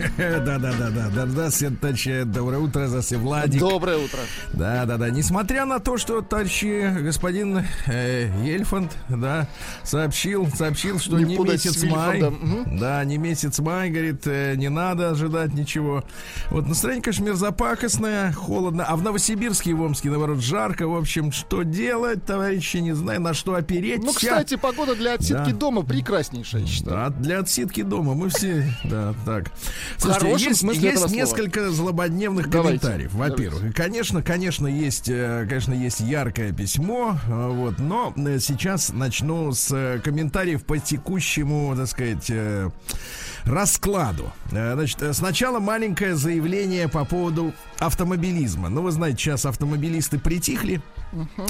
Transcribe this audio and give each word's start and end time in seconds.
Да-да-да-да. 0.16 1.26
Здравствуйте, 1.26 1.76
товарищи. 1.76 2.22
Доброе 2.24 2.58
утро, 2.58 2.86
здравствуйте, 2.86 3.22
Владик. 3.22 3.60
Доброе 3.60 3.98
утро. 3.98 4.18
Да-да-да. 4.52 5.10
Несмотря 5.10 5.64
на 5.66 5.78
то, 5.78 5.96
что, 5.98 6.20
товарищи, 6.22 6.90
господин 7.00 7.64
э, 7.86 8.30
Ельфанд, 8.42 8.92
да, 9.08 9.46
сообщил, 9.84 10.48
сообщил, 10.54 10.98
что 10.98 11.18
Не 11.18 11.36
месяц 11.36 11.82
май. 11.84 12.22
Да, 12.78 13.04
не 13.04 13.18
месяц 13.18 13.58
май, 13.58 13.90
говорит, 13.90 14.26
э, 14.26 14.54
не 14.56 14.68
надо 14.68 15.10
ожидать 15.10 15.52
ничего. 15.54 16.04
Вот 16.50 16.66
настроение, 16.66 17.02
конечно, 17.02 17.24
мерзопакостное, 17.24 18.32
холодно. 18.32 18.84
А 18.84 18.96
в 18.96 19.02
Новосибирске 19.02 19.70
и 19.70 19.74
в 19.74 19.82
Омске, 19.82 20.10
наоборот, 20.10 20.40
жарко. 20.40 20.86
В 20.88 20.96
общем, 20.96 21.32
что 21.32 21.62
делать, 21.62 22.24
товарищи, 22.24 22.78
не 22.78 22.92
знаю, 22.94 23.20
на 23.20 23.34
что 23.34 23.54
опереть. 23.54 24.02
Ну, 24.02 24.12
кстати, 24.12 24.56
погода 24.56 24.94
для 24.94 25.14
отсидки 25.14 25.50
Да. 25.50 25.56
дома 25.56 25.82
прекраснейшая, 25.82 26.62
я 26.62 26.66
считаю. 26.66 26.96
Да, 26.96 27.10
для 27.10 27.40
отсидки 27.40 27.82
дома 27.82 28.14
мы 28.14 28.28
все, 28.30 28.72
да, 28.84 29.14
так. 29.24 29.50
Слушайте, 29.98 30.26
хорошем 30.26 30.48
есть, 30.48 30.60
смысле 30.60 30.82
есть 30.82 30.96
этого 30.96 31.08
слова. 31.08 31.20
несколько 31.20 31.70
злободневных 31.70 32.48
Давайте, 32.48 32.80
комментариев. 32.80 33.14
Во-первых, 33.14 33.74
конечно, 33.74 34.22
конечно, 34.22 34.66
есть, 34.66 35.08
э, 35.08 35.46
конечно, 35.48 35.74
есть 35.74 36.00
яркое 36.00 36.52
письмо, 36.52 37.18
э, 37.26 37.48
вот, 37.48 37.78
но 37.78 38.12
э, 38.16 38.38
сейчас 38.40 38.92
начну 38.92 39.52
с 39.52 40.00
комментариев 40.02 40.64
по 40.64 40.78
текущему, 40.78 41.74
так 41.76 41.86
сказать, 41.86 42.30
раскладу. 43.44 44.32
Значит, 44.50 44.98
сначала 45.12 45.60
маленькое 45.60 46.14
заявление 46.14 46.88
по 46.88 47.04
поводу 47.04 47.52
автомобилизма. 47.78 48.68
Ну, 48.68 48.82
вы 48.82 48.90
знаете, 48.90 49.18
сейчас 49.18 49.46
автомобилисты 49.46 50.18
притихли. 50.18 50.80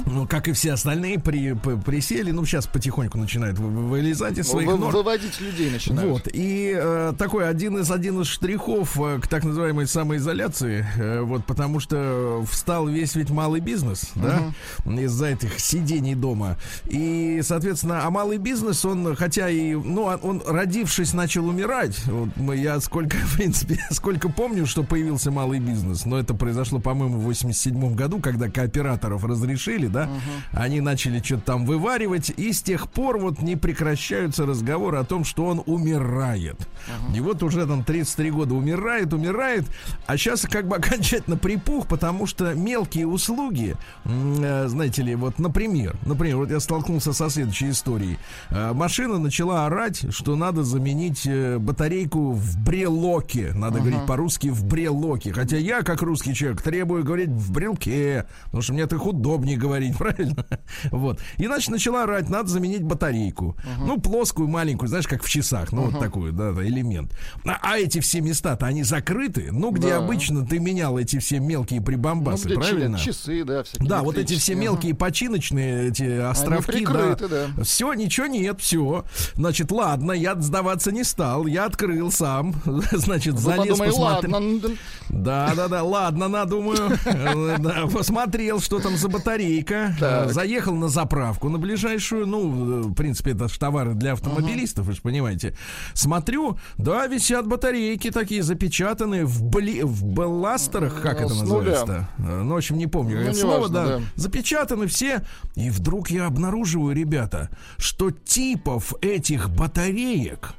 Ну, 0.06 0.26
как 0.26 0.48
и 0.48 0.52
все 0.52 0.72
остальные, 0.72 1.18
при, 1.18 1.52
п- 1.52 1.76
присели. 1.76 2.30
Ну, 2.30 2.44
сейчас 2.46 2.66
потихоньку 2.66 3.18
начинают 3.18 3.58
вы- 3.58 3.68
вы- 3.68 3.88
вылезать 3.88 4.38
из 4.38 4.48
своих 4.48 4.68
Вы- 4.70 4.78
нор. 4.78 4.92
Выводить 4.94 5.40
людей 5.40 5.70
начинают. 5.70 6.10
Вот, 6.10 6.28
и 6.32 6.72
э, 6.74 7.12
такой 7.18 7.48
один 7.48 7.78
из, 7.78 7.90
один 7.90 8.20
из 8.22 8.26
штрихов 8.28 8.98
э, 8.98 9.18
к 9.20 9.26
так 9.28 9.44
называемой 9.44 9.86
самоизоляции, 9.86 10.86
э, 10.96 11.20
вот, 11.20 11.44
потому 11.44 11.78
что 11.80 12.42
встал 12.50 12.88
весь 12.88 13.14
ведь 13.14 13.30
малый 13.30 13.60
бизнес, 13.60 14.10
да, 14.14 14.52
из-за 14.86 15.26
этих 15.26 15.58
сидений 15.60 16.14
дома. 16.14 16.56
И, 16.86 17.40
соответственно, 17.44 18.06
а 18.06 18.10
малый 18.10 18.38
бизнес, 18.38 18.84
он, 18.84 19.14
хотя 19.14 19.50
и, 19.50 19.74
ну, 19.74 20.04
он- 20.04 20.20
он, 20.22 20.42
родившись, 20.46 21.12
начал 21.12 21.46
умирать. 21.46 22.02
Вот 22.06 22.30
мы, 22.36 22.56
я 22.56 22.80
сколько, 22.80 23.16
в 23.26 23.36
принципе, 23.36 23.78
сколько 23.90 24.28
помню, 24.30 24.66
что 24.66 24.82
появился 24.84 25.30
малый 25.30 25.60
бизнес, 25.60 26.06
но 26.06 26.18
это 26.18 26.32
произошло, 26.34 26.78
по-моему, 26.80 27.18
в 27.18 27.24
87 27.24 27.94
году, 27.94 28.20
когда 28.20 28.48
кооператоров 28.48 29.22
разрешили, 29.24 29.49
да, 29.86 30.08
они 30.52 30.80
начали 30.80 31.20
что-то 31.22 31.42
там 31.42 31.66
вываривать, 31.66 32.30
и 32.36 32.52
с 32.52 32.62
тех 32.62 32.88
пор 32.90 33.18
вот 33.18 33.42
не 33.42 33.56
прекращаются 33.56 34.46
разговоры 34.46 34.98
о 34.98 35.04
том, 35.04 35.24
что 35.24 35.46
он 35.46 35.62
умирает. 35.66 36.68
И 37.14 37.20
вот 37.20 37.42
уже 37.42 37.66
там 37.66 37.84
33 37.84 38.30
года 38.30 38.54
умирает, 38.54 39.12
умирает, 39.12 39.64
а 40.06 40.16
сейчас 40.16 40.42
как 40.42 40.66
бы 40.66 40.76
окончательно 40.90 41.36
припух, 41.36 41.86
потому 41.86 42.26
что 42.26 42.54
мелкие 42.54 43.06
услуги, 43.06 43.76
э, 44.04 44.68
знаете 44.68 45.02
ли, 45.02 45.14
вот, 45.14 45.38
например, 45.38 45.96
например, 46.04 46.36
вот 46.36 46.50
я 46.50 46.60
столкнулся 46.60 47.12
со 47.12 47.30
следующей 47.30 47.70
историей. 47.70 48.18
Э, 48.50 48.72
Машина 48.72 49.18
начала 49.18 49.66
орать, 49.66 50.12
что 50.12 50.36
надо 50.36 50.64
заменить 50.64 51.26
э, 51.26 51.58
батарейку 51.58 52.32
в 52.32 52.58
брелоке, 52.58 53.52
надо 53.54 53.80
говорить 53.80 54.06
по-русски 54.06 54.48
в 54.48 54.64
брелоке, 54.64 55.32
хотя 55.32 55.56
я, 55.56 55.82
как 55.82 56.02
русский 56.02 56.34
человек, 56.34 56.62
требую 56.62 57.04
говорить 57.04 57.30
в 57.30 57.52
брелке, 57.52 58.26
потому 58.46 58.62
что 58.62 58.72
мне 58.72 58.86
так 58.86 59.04
удобнее 59.40 59.56
говорить, 59.56 59.96
правильно? 59.98 60.44
Вот. 60.90 61.18
И, 61.38 61.46
значит, 61.46 61.70
начала 61.70 62.04
орать, 62.04 62.28
надо 62.28 62.48
заменить 62.48 62.82
батарейку. 62.82 63.56
Ну, 63.78 63.98
плоскую, 63.98 64.48
маленькую, 64.48 64.88
знаешь, 64.88 65.06
как 65.06 65.22
в 65.22 65.28
часах, 65.28 65.72
ну, 65.72 65.90
вот 65.90 65.98
такую, 65.98 66.32
да, 66.32 66.52
да, 66.52 66.62
элемент. 66.64 67.12
А, 67.44 67.58
а 67.62 67.78
эти 67.78 68.00
все 68.00 68.20
места-то, 68.20 68.66
они 68.66 68.82
закрыты, 68.82 69.48
ну, 69.50 69.70
где 69.70 69.88
Да. 69.90 69.96
обычно 69.98 70.46
ты 70.46 70.58
менял 70.58 70.98
эти 70.98 71.18
все 71.18 71.40
мелкие 71.40 71.80
Ну, 71.80 71.86
прибамбасы, 71.86 72.48
для 72.48 72.56
правильно? 72.56 72.98
Часы, 72.98 73.44
да, 73.44 73.62
всякие. 73.64 73.88
Да, 73.88 74.02
вот 74.02 74.18
эти 74.18 74.34
все 74.34 74.54
мелкие 74.54 74.94
починочные 74.94 75.88
эти 75.88 76.18
островки, 76.18 76.72
прикрыты, 76.72 77.28
да. 77.28 77.46
Все, 77.64 77.92
ничего 77.94 78.26
нет, 78.26 78.60
все. 78.60 79.04
Значит, 79.34 79.72
ладно, 79.72 80.12
я 80.12 80.34
сдаваться 80.40 80.92
не 80.92 81.04
стал, 81.04 81.46
я 81.46 81.64
открыл 81.64 82.12
сам, 82.12 82.54
значит, 82.92 83.34
Вы 83.34 83.40
залез 83.40 83.78
подумали, 83.78 83.88
посмотреть. 83.90 84.32
ладно, 84.32 84.76
Да, 85.08 85.52
да, 85.56 85.68
да, 85.68 85.82
ладно, 85.82 86.28
надумаю. 86.28 86.90
Да, 87.60 87.86
Посмотрел, 87.92 88.60
что 88.60 88.78
там 88.80 88.96
за 88.96 89.08
батарейка. 89.30 89.94
Так. 89.98 90.30
Э, 90.30 90.32
Заехал 90.32 90.74
на 90.74 90.88
заправку, 90.88 91.48
на 91.48 91.58
ближайшую. 91.58 92.26
Ну, 92.26 92.40
э, 92.40 92.82
в 92.88 92.94
принципе, 92.94 93.32
это 93.32 93.48
ж 93.48 93.58
товары 93.58 93.94
для 93.94 94.12
автомобилистов, 94.12 94.86
вы 94.86 94.92
же 94.92 95.00
понимаете. 95.00 95.54
Смотрю, 95.94 96.58
да, 96.78 97.06
висят 97.06 97.46
батарейки 97.46 98.10
такие 98.10 98.42
запечатанные 98.42 99.24
в, 99.24 99.42
бли, 99.44 99.82
в 99.82 100.04
бластерах, 100.04 101.00
как 101.00 101.20
Э, 101.20 101.24
это 101.24 101.34
называется-то? 101.34 102.08
Э, 102.18 102.42
Ну, 102.42 102.54
в 102.54 102.56
общем, 102.56 102.78
не 102.78 102.86
помню, 102.86 103.16
как 103.16 103.24
Ну, 103.24 103.30
это 103.30 103.38
слово, 103.40 103.56
неважно, 103.68 103.74
да. 103.74 103.98
да. 103.98 104.04
Запечатаны 104.16 104.86
все. 104.86 105.22
И 105.56 105.70
вдруг 105.70 106.10
я 106.10 106.26
обнаруживаю, 106.26 106.94
ребята, 106.94 107.50
что 107.78 108.10
типов 108.10 108.94
этих 109.00 109.50
батареек 109.50 110.54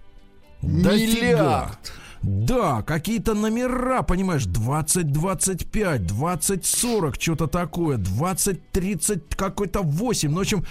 дофига. 0.61 1.71
Да, 2.23 2.83
какие-то 2.83 3.33
номера, 3.33 4.03
понимаешь, 4.03 4.45
20, 4.45 5.11
25, 5.11 6.05
20, 6.05 6.65
40, 6.65 7.21
что-то 7.21 7.47
такое, 7.47 7.97
20, 7.97 8.71
30, 8.71 9.35
какой-то 9.35 9.81
8. 9.81 10.29
Ну, 10.29 10.37
в 10.37 10.41
общем, 10.41 10.65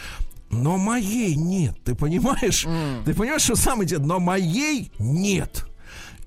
но 0.50 0.76
моей 0.78 1.34
нет, 1.34 1.76
ты 1.84 1.94
понимаешь? 1.94 2.66
Ты 3.04 3.14
понимаешь, 3.14 3.42
что 3.42 3.56
самое 3.56 3.84
интересное? 3.84 4.08
Но 4.08 4.20
моей 4.20 4.92
нет. 4.98 5.66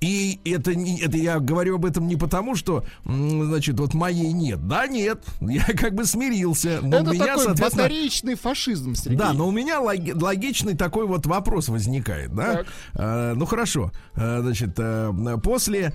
И 0.04 0.40
это, 0.44 0.76
не, 0.76 1.00
это 1.00 1.16
я 1.18 1.40
говорю 1.40 1.76
об 1.76 1.86
этом 1.86 2.08
не 2.08 2.18
потому, 2.18 2.56
что, 2.56 2.84
значит, 3.06 3.80
вот 3.80 3.94
моей 3.94 4.34
нет. 4.34 4.68
Да, 4.68 4.86
нет. 4.88 5.24
Я 5.40 5.64
как 5.64 5.94
бы 5.96 6.04
смирился. 6.06 6.80
Но 6.82 6.98
Это 6.98 7.10
у 7.12 7.14
меня, 7.14 7.26
такой 7.28 7.46
соответственно, 7.46 8.36
фашизм, 8.36 8.96
Сергей. 8.96 9.18
да, 9.18 9.34
но 9.34 9.48
у 9.48 9.52
меня 9.52 9.80
логи- 9.80 10.12
логичный 10.12 10.76
такой 10.76 11.08
вот 11.08 11.26
вопрос 11.26 11.70
возникает, 11.70 12.34
да? 12.36 12.54
Так. 12.56 12.68
Э, 12.96 13.34
ну 13.36 13.46
хорошо, 13.46 13.92
Э, 14.16 14.42
значит, 14.42 14.72
э, 14.78 15.12
после 15.42 15.94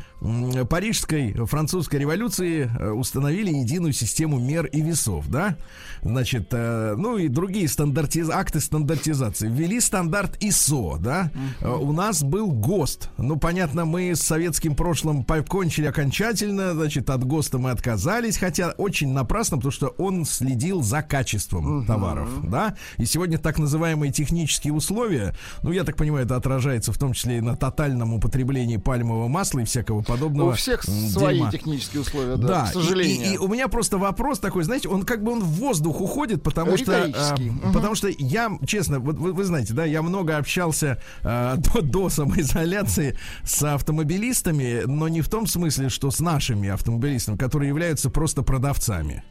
парижской 0.69 1.33
французской 1.47 1.97
революции 1.97 2.71
установили 2.93 3.51
единую 3.53 3.93
систему 3.93 4.39
мер 4.39 4.67
и 4.67 4.81
весов, 4.81 5.29
да? 5.29 5.57
Значит, 6.03 6.49
э, 6.53 6.95
ну 6.97 7.17
и 7.17 7.29
другие 7.29 7.69
стандартиз... 7.69 8.29
акты 8.31 8.61
стандартизации. 8.61 9.49
Ввели 9.49 9.81
стандарт 9.81 10.37
ИСО, 10.41 10.97
да? 11.01 11.31
Э, 11.61 11.69
у 11.71 11.93
нас 11.93 12.23
был 12.23 12.51
ГОСТ. 12.53 13.11
Ну, 13.19 13.37
понятно, 13.37 13.85
мы 13.85 14.11
с 14.15 14.21
советским 14.21 14.75
прошлым 14.75 15.25
покончили 15.25 15.87
окончательно, 15.87 16.75
значит, 16.75 17.11
от 17.11 17.25
ГОСТа 17.25 17.59
мы 17.59 17.71
отказались, 17.71 18.37
хотя 18.39 18.71
очень 18.79 19.13
напрасно, 19.13 19.57
потому 19.57 19.73
что 19.73 19.89
он 19.99 20.25
следил 20.25 20.83
за 20.83 21.03
качеством 21.03 21.87
товаров, 21.87 22.29
да? 22.49 22.77
И 22.97 23.05
сегодня 23.07 23.39
так 23.39 23.59
называемые 23.59 24.13
технические 24.13 24.73
условия, 24.73 25.35
ну, 25.63 25.73
я 25.73 25.85
так 25.85 25.97
понимаю, 25.97 26.25
это 26.25 26.37
отражается 26.37 26.93
в 26.93 26.99
том 26.99 27.13
числе 27.13 27.39
и 27.39 27.41
на 27.41 27.57
тотальном 27.57 28.15
употреблении 28.15 28.77
пальмового 28.77 29.29
масла 29.29 29.61
и 29.61 29.65
всякого 29.65 30.03
подобного. 30.03 30.51
У 30.51 30.55
всех 30.55 30.87
м, 30.89 30.95
свои 31.09 31.37
дерьма. 31.37 31.51
технические 31.51 32.03
условия, 32.03 32.37
да, 32.37 32.49
Да, 32.49 32.67
к 32.67 32.71
и- 32.71 32.73
сожалению. 32.75 33.31
И, 33.31 33.35
и 33.35 33.39
у 33.39 33.49
меня 33.49 33.69
просто 33.69 33.99
вопрос 33.99 34.39
такой, 34.39 34.65
знаете, 34.65 34.89
он 34.89 35.03
как 35.05 35.23
бы 35.23 35.33
он 35.33 35.41
в 35.41 35.49
воздух 35.59 35.88
уходит, 35.91 36.43
потому 36.43 36.77
что, 36.77 37.11
Мгм. 37.39 37.73
потому 37.73 37.95
что 37.95 38.09
я, 38.09 38.51
честно, 38.67 38.99
вот 38.99 39.19
вы, 39.19 39.33
вы 39.33 39.45
знаете, 39.45 39.75
да, 39.75 39.85
я 39.85 40.03
много 40.03 40.37
общался 40.37 41.01
э, 41.23 41.57
до, 41.75 41.83
до 41.83 42.09
самоизоляции 42.09 43.19
с 43.45 43.63
автомобилистами, 43.63 44.83
но 44.87 45.09
не 45.09 45.21
в 45.21 45.29
том 45.29 45.47
смысле, 45.47 45.89
что 45.89 46.11
с 46.11 46.21
нашими 46.21 46.69
автомобилистами, 46.69 47.37
которые 47.37 47.69
являются 47.69 48.11
просто 48.11 48.43
продавцами. 48.43 49.23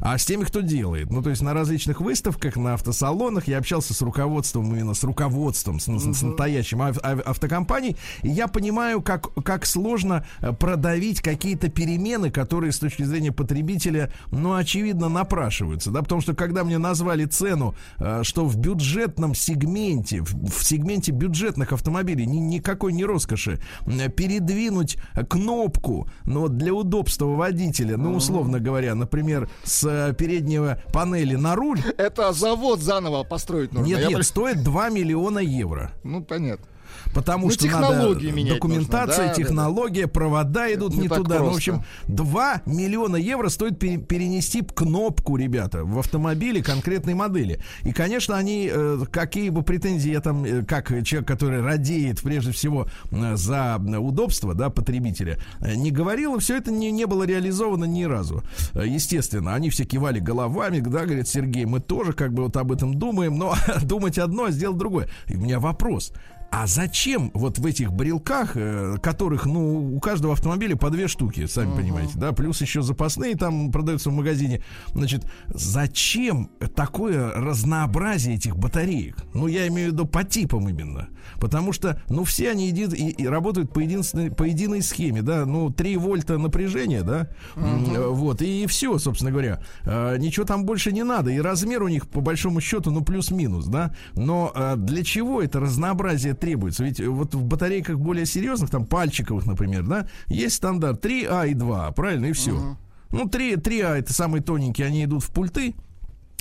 А 0.00 0.16
с 0.18 0.24
теми, 0.26 0.44
кто 0.44 0.60
делает. 0.60 1.10
Ну, 1.10 1.22
то 1.22 1.30
есть 1.30 1.42
на 1.42 1.54
различных 1.54 2.00
выставках, 2.00 2.56
на 2.56 2.74
автосалонах 2.74 3.48
я 3.48 3.58
общался 3.58 3.94
с 3.94 4.02
руководством, 4.02 4.72
именно 4.74 4.94
с 4.94 5.02
руководством, 5.04 5.80
с, 5.80 5.84
с- 5.84 6.18
с 6.18 6.22
настоящим 6.22 6.82
ав- 6.82 6.98
ав- 7.02 7.20
автокомпаний, 7.26 7.96
и 8.22 8.28
я 8.28 8.48
понимаю, 8.48 9.02
как, 9.02 9.32
как 9.44 9.66
сложно 9.66 10.24
э, 10.40 10.52
продавить 10.52 11.20
какие-то 11.20 11.68
перемены, 11.68 12.30
которые 12.30 12.72
с 12.72 12.78
точки 12.78 13.02
зрения 13.02 13.32
потребителя, 13.32 14.12
ну, 14.30 14.54
очевидно, 14.54 15.08
напрашиваются, 15.08 15.90
да, 15.90 16.02
потому 16.02 16.20
что 16.20 16.34
когда 16.34 16.64
мне 16.64 16.78
назвали 16.78 17.24
цену, 17.26 17.74
э, 17.98 18.20
что 18.22 18.46
в 18.46 18.56
бюджетном 18.56 19.34
сегменте, 19.34 20.22
в, 20.22 20.64
сегменте 20.64 21.12
бюджетных 21.12 21.72
автомобилей 21.72 22.26
ни- 22.26 22.38
никакой 22.38 22.92
не 22.92 23.04
роскоши, 23.04 23.60
э, 23.86 24.08
передвинуть 24.08 24.96
кнопку, 25.28 26.08
ну, 26.24 26.40
вот 26.40 26.56
для 26.56 26.74
удобства 26.74 27.26
водителя, 27.26 27.96
ну, 27.96 28.14
условно 28.14 28.60
говоря, 28.60 28.94
например, 28.94 29.48
с 29.70 29.84
э, 29.84 30.12
переднего 30.14 30.82
панели 30.92 31.36
на 31.36 31.54
руль. 31.54 31.80
Это 31.96 32.32
завод 32.32 32.80
заново 32.80 33.24
построить 33.24 33.72
нужно. 33.72 33.86
Нет, 33.86 34.08
нет, 34.08 34.26
стоит 34.26 34.62
2 34.62 34.88
миллиона 34.90 35.38
евро. 35.38 35.92
Ну, 36.02 36.22
понятно. 36.22 36.66
Потому 37.14 37.46
Ну, 37.46 37.52
что 37.52 37.66
надо 37.66 38.14
документация, 38.54 39.06
нужно, 39.06 39.16
да, 39.16 39.28
да, 39.28 39.34
технология, 39.34 40.06
провода 40.06 40.72
идут 40.72 40.94
не 40.94 41.00
не, 41.02 41.08
туда. 41.08 41.38
Ну, 41.40 41.50
в 41.50 41.54
общем, 41.56 41.84
2 42.08 42.62
миллиона 42.66 43.16
евро 43.16 43.48
стоит 43.48 43.78
пере- 43.78 43.98
перенести 43.98 44.62
кнопку, 44.62 45.36
ребята, 45.36 45.84
в 45.84 45.98
автомобиле 45.98 46.62
конкретной 46.62 47.14
модели. 47.14 47.60
И, 47.82 47.92
конечно, 47.92 48.36
они, 48.36 48.70
э, 48.72 48.98
какие 49.10 49.50
бы 49.50 49.62
претензии 49.62 50.10
я 50.12 50.20
там, 50.20 50.44
э, 50.44 50.62
как 50.64 50.88
человек, 51.04 51.26
который 51.26 51.62
радеет 51.62 52.20
прежде 52.22 52.52
всего 52.52 52.86
за 53.10 53.80
удобство, 53.98 54.54
да, 54.54 54.70
потребителя, 54.70 55.38
э, 55.60 55.74
не 55.74 55.90
говорил, 55.90 56.38
все 56.38 56.56
это 56.56 56.70
не, 56.70 56.90
не 56.90 57.06
было 57.06 57.24
реализовано 57.24 57.84
ни 57.84 58.04
разу. 58.04 58.42
Естественно, 58.74 59.54
они 59.54 59.70
все 59.70 59.84
кивали 59.84 60.20
головами, 60.20 60.80
да, 60.80 61.04
говорит 61.04 61.28
Сергей, 61.28 61.64
мы 61.64 61.80
тоже 61.80 62.12
как 62.12 62.32
бы 62.32 62.44
вот 62.44 62.56
об 62.56 62.72
этом 62.72 62.94
думаем, 62.94 63.38
но 63.38 63.54
думать 63.82 64.18
одно, 64.18 64.44
а 64.44 64.50
сделать 64.50 64.78
другое. 64.78 65.08
И 65.26 65.36
у 65.36 65.40
меня 65.40 65.60
вопрос. 65.60 66.12
А 66.50 66.66
зачем 66.66 67.30
вот 67.32 67.58
в 67.58 67.66
этих 67.66 67.92
брелках, 67.92 68.52
э, 68.56 68.96
которых, 69.00 69.46
ну, 69.46 69.94
у 69.94 70.00
каждого 70.00 70.32
автомобиля 70.32 70.76
по 70.76 70.90
две 70.90 71.06
штуки, 71.06 71.46
сами 71.46 71.76
понимаете, 71.76 72.14
да, 72.16 72.32
плюс 72.32 72.60
еще 72.60 72.82
запасные 72.82 73.36
там 73.36 73.70
продаются 73.70 74.10
в 74.10 74.14
магазине, 74.14 74.62
значит, 74.92 75.24
зачем 75.48 76.50
такое 76.74 77.30
разнообразие 77.32 78.34
этих 78.34 78.56
батареек? 78.56 79.24
Ну, 79.32 79.46
я 79.46 79.68
имею 79.68 79.90
в 79.90 79.92
виду 79.92 80.06
по 80.06 80.24
типам 80.24 80.68
именно. 80.68 81.08
Потому 81.38 81.72
что, 81.72 82.02
ну, 82.08 82.24
все 82.24 82.50
они 82.50 82.70
иди- 82.70 82.96
и, 82.96 83.10
и 83.10 83.26
работают 83.26 83.72
по, 83.72 83.78
единственной, 83.78 84.30
по 84.32 84.42
единой 84.42 84.82
схеме, 84.82 85.22
да, 85.22 85.46
ну, 85.46 85.70
3 85.70 85.96
вольта 85.98 86.36
напряжения, 86.36 87.02
да, 87.02 87.28
э, 87.54 88.06
вот, 88.08 88.42
и 88.42 88.66
все, 88.66 88.98
собственно 88.98 89.30
говоря. 89.30 89.62
Э, 89.84 90.16
ничего 90.18 90.44
там 90.44 90.64
больше 90.64 90.90
не 90.90 91.04
надо, 91.04 91.30
и 91.30 91.38
размер 91.40 91.82
у 91.84 91.88
них, 91.88 92.08
по 92.08 92.20
большому 92.20 92.60
счету, 92.60 92.90
ну, 92.90 93.02
плюс-минус, 93.04 93.66
да, 93.66 93.94
но 94.14 94.50
э, 94.52 94.74
для 94.76 95.04
чего 95.04 95.40
это 95.40 95.60
разнообразие 95.60 96.34
требуется? 96.40 96.84
Ведь 96.84 97.00
э, 97.00 97.08
вот 97.08 97.34
в 97.34 97.44
батарейках 97.44 97.98
более 97.98 98.26
серьезных, 98.26 98.70
там, 98.70 98.86
пальчиковых, 98.86 99.46
например, 99.46 99.84
да, 99.86 100.08
есть 100.26 100.56
стандарт 100.56 101.04
3А 101.04 101.48
и 101.48 101.54
2, 101.54 101.92
правильно, 101.92 102.26
и 102.26 102.32
все. 102.32 102.76
Ну, 103.10 103.28
3, 103.28 103.54
3А 103.54 103.98
это 103.98 104.12
самые 104.12 104.42
тоненькие, 104.42 104.86
они 104.86 105.04
идут 105.04 105.22
в 105.24 105.30
пульты, 105.30 105.74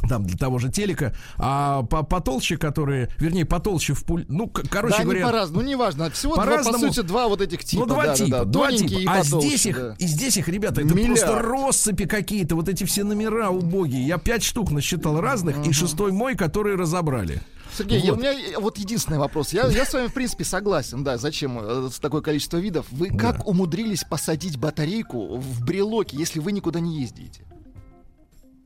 там 0.07 0.25
для 0.25 0.38
того 0.38 0.60
же 0.60 0.69
телека, 0.69 1.13
а 1.38 1.84
по 1.84 2.04
потолще, 2.04 2.57
которые, 2.57 3.10
вернее, 3.19 3.46
потолще 3.46 3.94
в 3.94 4.04
пуль, 4.06 4.25
ну, 4.28 4.48
короче 4.48 4.98
да, 4.98 5.04
говоря, 5.04 5.25
по-разному, 5.25 5.62
ну 5.62 5.68
неважно. 5.68 6.10
Всего 6.12 6.36
два, 6.36 6.44
по 6.46 6.50
по-разному. 6.51 6.94
сути, 6.94 7.06
два 7.06 7.28
вот 7.28 7.42
этих 7.42 7.63
типа. 7.63 7.81
ну, 7.81 7.86
два 7.88 8.04
да, 8.04 8.10
да, 8.10 8.16
типа, 8.16 8.30
да. 8.30 8.44
два 8.46 8.68
Тоненькие 8.68 9.00
типа. 9.00 9.00
и 9.01 9.06
А 9.19 9.24
потолще, 9.24 9.48
здесь 9.48 9.66
их, 9.66 9.75
да. 9.78 9.96
и 9.98 10.07
здесь 10.07 10.38
их, 10.38 10.48
ребята, 10.48 10.81
это 10.81 10.94
Миллиард. 10.94 11.19
просто 11.25 11.40
россыпи 11.42 12.06
какие-то, 12.06 12.56
вот 12.56 12.69
эти 12.69 12.84
все 12.84 13.04
номера 13.04 13.50
убогие. 13.50 14.06
Я 14.06 14.18
пять 14.18 14.44
штук 14.44 14.72
насчитал 14.72 15.19
разных, 15.19 15.66
и 15.66 15.72
шестой 15.72 16.12
мой, 16.12 16.36
который 16.36 16.75
разобрали. 16.75 17.42
Сергей, 17.78 18.00
я- 18.01 18.12
Вот. 18.13 18.19
у 18.19 18.22
меня 18.22 18.60
вот 18.60 18.78
единственный 18.80 19.19
вопрос. 19.19 19.54
Я, 19.54 19.68
я 19.68 19.86
с 19.86 19.94
вами, 19.94 20.07
в 20.07 20.13
принципе, 20.13 20.44
согласен, 20.44 21.04
да, 21.04 21.18
зачем 21.18 21.60
э, 21.62 21.90
такое 22.01 22.22
количество 22.22 22.57
видов. 22.57 22.88
Вы 22.92 23.10
как 23.16 23.48
умудрились 23.48 24.04
посадить 24.04 24.57
батарейку 24.57 25.38
в 25.38 25.63
брелоке, 25.63 26.18
если 26.18 26.40
вы 26.40 26.51
никуда 26.51 26.80
не 26.80 27.00
ездите? 27.00 27.42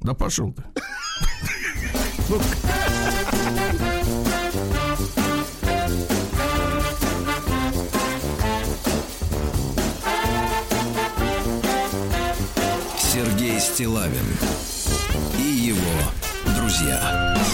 Да 0.03 0.13
пошел 0.13 0.51
ты. 0.51 0.63
Сергей 12.97 13.59
Стилавин 13.61 14.25
и 15.37 15.41
его 15.41 15.79
друзья. 16.51 17.37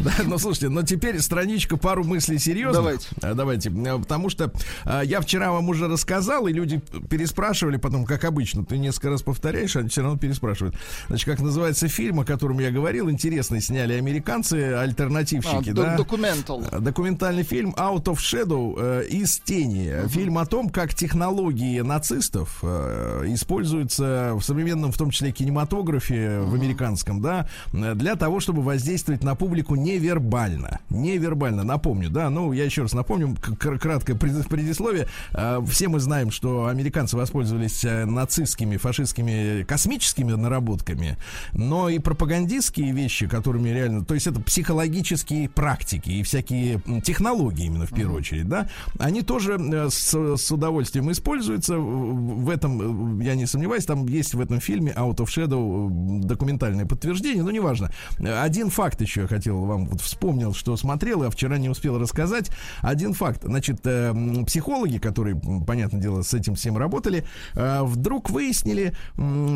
Да, 0.00 0.12
ну 0.24 0.38
слушайте, 0.38 0.70
но 0.70 0.82
теперь 0.82 1.20
страничка, 1.20 1.76
пару 1.76 2.04
мыслей 2.04 2.38
серьезных. 2.38 2.74
Давайте. 2.74 3.08
А, 3.20 3.34
Давайте. 3.34 3.70
А, 3.86 3.98
Потому 3.98 4.30
что 4.30 4.50
а, 4.84 5.02
я 5.02 5.20
вчера 5.20 5.52
вам 5.52 5.68
уже 5.68 5.88
рассказал, 5.88 6.46
и 6.46 6.52
люди 6.54 6.80
переспрашивали 7.10 7.76
потом, 7.76 8.06
как 8.06 8.24
обычно. 8.24 8.64
Ты 8.64 8.78
несколько 8.78 9.10
раз 9.10 9.20
повторяешь, 9.20 9.76
а 9.76 9.80
они 9.80 9.90
все 9.90 10.00
равно 10.00 10.16
переспрашивают. 10.18 10.74
Значит, 11.08 11.26
как 11.26 11.40
называется 11.40 11.86
фильм, 11.88 12.20
о 12.20 12.24
котором 12.24 12.60
я 12.60 12.70
говорил, 12.70 13.10
интересный, 13.10 13.60
сняли 13.60 13.92
американцы, 13.92 14.72
А, 14.72 14.80
альтернативщики, 14.80 15.70
ду- 15.70 15.82
да? 15.82 15.96
Документал. 15.98 16.64
А, 16.72 16.80
Документальный 16.80 17.42
фильм 17.42 17.74
Out 17.76 18.04
of 18.04 18.16
Shadow 18.16 18.76
э, 18.78 19.06
из 19.06 19.38
тени. 19.40 20.08
Фильм 20.08 20.38
о 20.38 20.46
том, 20.46 20.70
как 20.70 20.94
технологии 20.94 21.80
нацистов 21.80 22.60
э, 22.62 23.24
используются 23.28 24.32
в 24.34 24.40
современном, 24.42 24.92
в 24.92 24.96
том 24.96 25.10
числе 25.10 25.30
кинематографе, 25.30 26.40
в 26.40 26.54
американском, 26.54 27.20
да, 27.20 27.46
э, 27.74 27.94
для 28.00 28.16
того, 28.16 28.40
чтобы 28.40 28.62
воздействовать 28.62 29.22
на 29.22 29.34
публику 29.34 29.74
невербально. 29.76 30.80
Невербально, 30.88 31.62
напомню, 31.64 32.08
да, 32.10 32.30
ну, 32.30 32.52
я 32.52 32.64
еще 32.64 32.82
раз 32.82 32.94
напомню, 32.94 33.36
краткое 33.58 34.14
пред- 34.14 34.48
предисловие. 34.48 35.06
Э, 35.32 35.60
Все 35.68 35.88
мы 35.88 36.00
знаем, 36.00 36.30
что 36.30 36.66
американцы 36.66 37.16
воспользовались 37.16 37.84
э, 37.84 38.06
нацистскими, 38.06 38.78
фашистскими 38.78 39.64
космическими 39.64 40.32
наработками, 40.32 41.18
но 41.52 41.88
и 41.90 41.98
пропагандистские 41.98 42.92
вещи, 42.92 43.26
которыми 43.28 43.68
реально, 43.68 44.04
то 44.04 44.14
есть 44.14 44.26
это 44.26 44.40
психологические 44.40 45.48
практики 45.50 46.08
и 46.10 46.22
всякие 46.22 46.80
технологии 47.04 47.66
именно 47.66 47.86
в 47.86 47.90
первую 47.94 48.18
очередь, 48.18 48.48
да, 48.48 48.68
они 48.98 49.20
тоже 49.22 49.58
э, 49.60 49.88
с, 49.90 50.14
с 50.36 50.50
удовольствием 50.52 51.10
используются. 51.12 51.76
В 51.78 52.48
этом, 52.48 53.20
э, 53.20 53.24
я 53.24 53.34
не 53.34 53.44
сомневаюсь, 53.46 53.84
там 53.84 54.06
есть 54.06 54.32
в 54.34 54.40
этом 54.40 54.60
фильме 54.60 54.92
Out 54.96 55.16
of 55.16 55.26
Shadow 55.26 56.22
э, 56.22 56.24
документальное 56.24 56.86
подтверждение, 56.86 57.42
но 57.44 57.50
неважно. 57.50 57.89
Один 58.18 58.70
факт 58.70 59.00
еще 59.00 59.22
я 59.22 59.26
хотел 59.26 59.64
вам 59.64 59.86
вот 59.86 60.00
вспомнил, 60.00 60.54
что 60.54 60.76
смотрел, 60.76 61.22
а 61.22 61.30
вчера 61.30 61.58
не 61.58 61.68
успел 61.68 61.98
рассказать. 61.98 62.50
Один 62.80 63.12
факт. 63.14 63.42
Значит, 63.42 63.80
э, 63.84 64.14
психологи, 64.46 64.98
которые, 64.98 65.40
понятное 65.66 66.00
дело, 66.00 66.22
с 66.22 66.34
этим 66.34 66.54
всем 66.54 66.76
работали, 66.78 67.24
э, 67.54 67.82
вдруг 67.82 68.30
выяснили, 68.30 68.94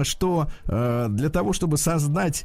что 0.02 0.48
э, 0.66 1.06
для 1.10 1.30
того, 1.30 1.52
чтобы 1.52 1.76
создать 1.78 2.44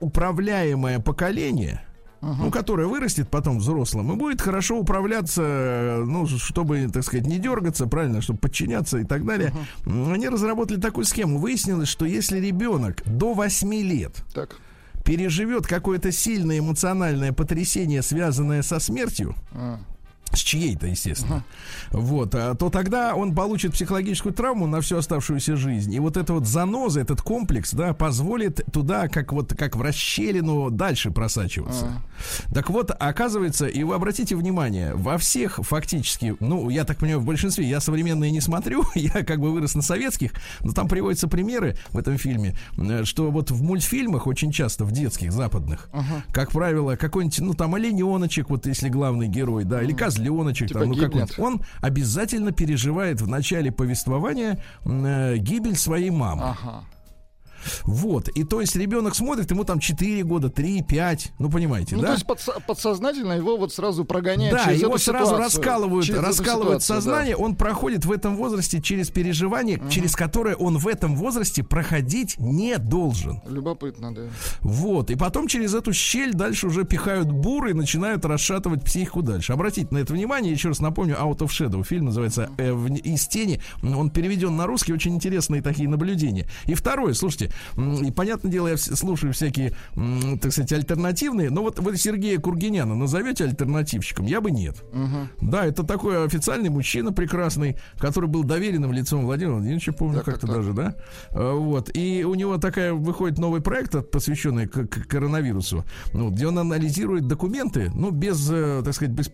управляемое 0.00 1.00
поколение, 1.00 1.80
ну, 2.20 2.50
которое 2.50 2.86
вырастет 2.86 3.28
потом 3.28 3.58
взрослым 3.58 4.12
и 4.12 4.16
будет 4.16 4.40
хорошо 4.40 4.78
управляться, 4.78 6.02
ну, 6.06 6.26
чтобы, 6.26 6.88
так 6.92 7.02
сказать, 7.02 7.26
не 7.26 7.38
дергаться, 7.38 7.86
правильно, 7.86 8.22
чтобы 8.22 8.38
подчиняться 8.38 8.98
и 8.98 9.04
так 9.04 9.26
далее. 9.26 9.52
М, 9.84 10.12
Они 10.12 10.28
разработали 10.28 10.80
такую 10.80 11.04
схему. 11.04 11.38
Выяснилось, 11.38 11.88
что 11.88 12.06
если 12.06 12.38
ребенок 12.40 13.02
до 13.04 13.34
8 13.34 13.74
лет 13.82 14.24
Так. 14.32 14.56
Переживет 15.04 15.66
какое-то 15.66 16.10
сильное 16.10 16.58
эмоциональное 16.58 17.32
потрясение, 17.32 18.02
связанное 18.02 18.62
со 18.62 18.78
смертью. 18.80 19.34
С 20.34 20.40
чьей-то, 20.40 20.86
естественно, 20.86 21.44
вот, 21.90 22.34
а, 22.34 22.54
то 22.54 22.70
тогда 22.70 23.14
он 23.14 23.34
получит 23.34 23.72
психологическую 23.72 24.32
травму 24.32 24.66
на 24.66 24.80
всю 24.80 24.96
оставшуюся 24.96 25.56
жизнь. 25.56 25.92
И 25.94 26.00
вот 26.00 26.16
эта 26.16 26.32
вот 26.32 26.46
заноза, 26.46 27.00
этот 27.00 27.22
комплекс, 27.22 27.72
да, 27.72 27.92
позволит 27.94 28.60
туда, 28.72 29.08
как 29.08 29.32
вот, 29.32 29.54
как 29.54 29.76
в 29.76 29.82
расщелину, 29.82 30.70
дальше 30.70 31.10
просачиваться. 31.10 32.02
Так 32.52 32.70
вот, 32.70 32.90
оказывается, 32.98 33.66
и 33.66 33.82
вы 33.82 33.94
обратите 33.94 34.36
внимание, 34.36 34.94
во 34.94 35.18
всех 35.18 35.58
фактически, 35.62 36.36
ну, 36.40 36.68
я 36.70 36.84
так 36.84 36.98
понимаю, 36.98 37.20
в 37.20 37.24
большинстве, 37.24 37.68
я 37.68 37.80
современные 37.80 38.30
не 38.30 38.40
смотрю, 38.40 38.84
я 38.94 39.24
как 39.24 39.40
бы 39.40 39.52
вырос 39.52 39.74
на 39.74 39.82
советских, 39.82 40.32
но 40.60 40.72
там 40.72 40.88
приводятся 40.88 41.28
примеры 41.28 41.76
в 41.90 41.98
этом 41.98 42.18
фильме, 42.18 42.56
что 43.04 43.30
вот 43.30 43.50
в 43.50 43.62
мультфильмах 43.62 44.26
очень 44.26 44.52
часто, 44.52 44.84
в 44.84 44.92
детских, 44.92 45.32
западных, 45.32 45.88
как 46.32 46.50
правило, 46.50 46.96
какой-нибудь, 46.96 47.40
ну, 47.40 47.54
там, 47.54 47.74
олененочек, 47.74 48.50
вот 48.50 48.66
если 48.66 48.88
главный 48.88 49.28
герой, 49.28 49.64
да, 49.64 49.82
или 49.82 49.92
козленочек, 50.24 50.68
Типа 50.68 50.80
там, 50.80 50.88
ну, 50.90 50.94
гибнет. 50.94 51.10
какой-нибудь, 51.10 51.38
он 51.38 51.62
обязательно 51.80 52.52
переживает 52.52 53.20
в 53.20 53.28
начале 53.28 53.70
повествования 53.72 54.62
э, 54.84 55.36
гибель 55.36 55.76
своей 55.76 56.10
мамы. 56.10 56.42
Ага. 56.44 56.84
Вот. 57.84 58.28
И 58.28 58.44
то 58.44 58.60
есть 58.60 58.76
ребенок 58.76 59.14
смотрит, 59.14 59.50
ему 59.50 59.64
там 59.64 59.78
4 59.78 60.22
года, 60.24 60.48
3, 60.50 60.82
5, 60.82 61.32
ну, 61.38 61.50
понимаете, 61.50 61.96
Ну, 61.96 62.02
да? 62.02 62.08
то 62.08 62.12
есть 62.14 62.26
подсо- 62.26 62.62
подсознательно 62.66 63.32
его 63.32 63.56
вот 63.56 63.72
сразу 63.72 64.04
прогоняют 64.04 64.56
Да, 64.56 64.64
через 64.64 64.82
его 64.82 64.98
сразу 64.98 65.26
ситуацию. 65.26 65.38
раскалывают, 65.38 66.06
Через 66.06 66.20
раскалывают 66.22 66.82
ситуацию, 66.82 66.96
сознание, 66.96 67.36
он 67.36 67.56
проходит 67.56 68.04
в 68.04 68.12
этом 68.12 68.36
возрасте 68.36 68.80
через 68.80 69.10
переживание, 69.10 69.80
через 69.90 70.14
которое 70.16 70.54
он 70.56 70.78
в 70.78 70.86
этом 70.88 71.16
возрасте 71.16 71.62
проходить 71.62 72.38
не 72.38 72.78
должен. 72.78 73.40
да. 73.44 73.50
Любопытно, 73.50 74.14
да. 74.14 74.22
Вот, 74.60 75.10
и 75.10 75.16
потом 75.16 75.48
через 75.48 75.74
эту 75.74 75.92
щель 75.92 76.32
дальше 76.34 76.66
уже 76.66 76.84
пихают 76.84 77.30
буры 77.30 77.70
и 77.70 77.74
начинают 77.74 78.24
расшатывать 78.24 78.84
психику 78.84 79.22
дальше. 79.22 79.52
Обратите 79.52 79.88
на 79.90 79.98
это 79.98 80.12
внимание, 80.12 80.52
еще 80.52 80.68
раз 80.68 80.80
напомню, 80.80 81.16
Out 81.16 81.38
of 81.38 81.48
Shadow, 81.48 81.82
фильм 81.84 82.06
называется 82.06 82.50
э, 82.58 82.72
«В- 82.72 82.92
«Из 82.94 83.26
тени», 83.26 83.60
он 83.82 84.10
переведен 84.10 84.56
на 84.56 84.66
русский, 84.66 84.92
очень 84.92 85.14
интересные 85.14 85.62
такие 85.62 85.88
наблюдения. 85.88 86.46
И 86.66 86.74
второе, 86.74 87.14
слушайте, 87.14 87.50
И, 87.76 88.10
понятное 88.10 88.50
дело, 88.50 88.68
я 88.68 88.76
слушаю 88.76 89.32
всякие, 89.32 89.74
так 90.40 90.52
сказать, 90.52 90.72
альтернативные. 90.72 91.50
Но 91.50 91.62
вот 91.62 91.78
вы 91.78 91.96
Сергея 91.96 92.38
Кургиняна 92.38 92.94
назовете 92.94 93.44
альтернативщиком? 93.44 94.26
Я 94.26 94.40
бы 94.40 94.50
нет. 94.50 94.82
Угу. 94.92 95.50
Да, 95.50 95.64
это 95.64 95.82
такой 95.82 96.24
официальный 96.24 96.70
мужчина 96.70 97.12
прекрасный, 97.12 97.76
который 97.98 98.28
был 98.28 98.44
доверенным 98.44 98.92
лицом 98.92 99.24
Владимира 99.24 99.54
Владимировича, 99.54 99.92
помню, 99.92 100.18
да, 100.18 100.22
как-то 100.22 100.46
как 100.46 100.56
даже, 100.56 100.72
да? 100.72 100.94
А, 101.30 101.54
вот. 101.54 101.90
И 101.94 102.24
у 102.24 102.34
него 102.34 102.58
такая 102.58 102.92
выходит 102.92 103.38
новый 103.38 103.60
проект, 103.60 104.10
посвященный 104.10 104.66
к, 104.66 104.86
к 104.86 105.06
коронавирусу, 105.06 105.84
ну, 106.12 106.30
где 106.30 106.46
он 106.46 106.58
анализирует 106.58 107.26
документы, 107.26 107.90
ну, 107.94 108.10
без, 108.10 108.48
э, 108.50 108.82
так 108.84 108.94
сказать, 108.94 109.14
без, 109.14 109.30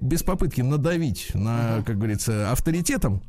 без 0.00 0.22
попытки 0.22 0.60
надавить 0.60 1.30
на, 1.34 1.82
как 1.86 1.96
говорится, 1.96 2.50
авторитетом. 2.50 3.22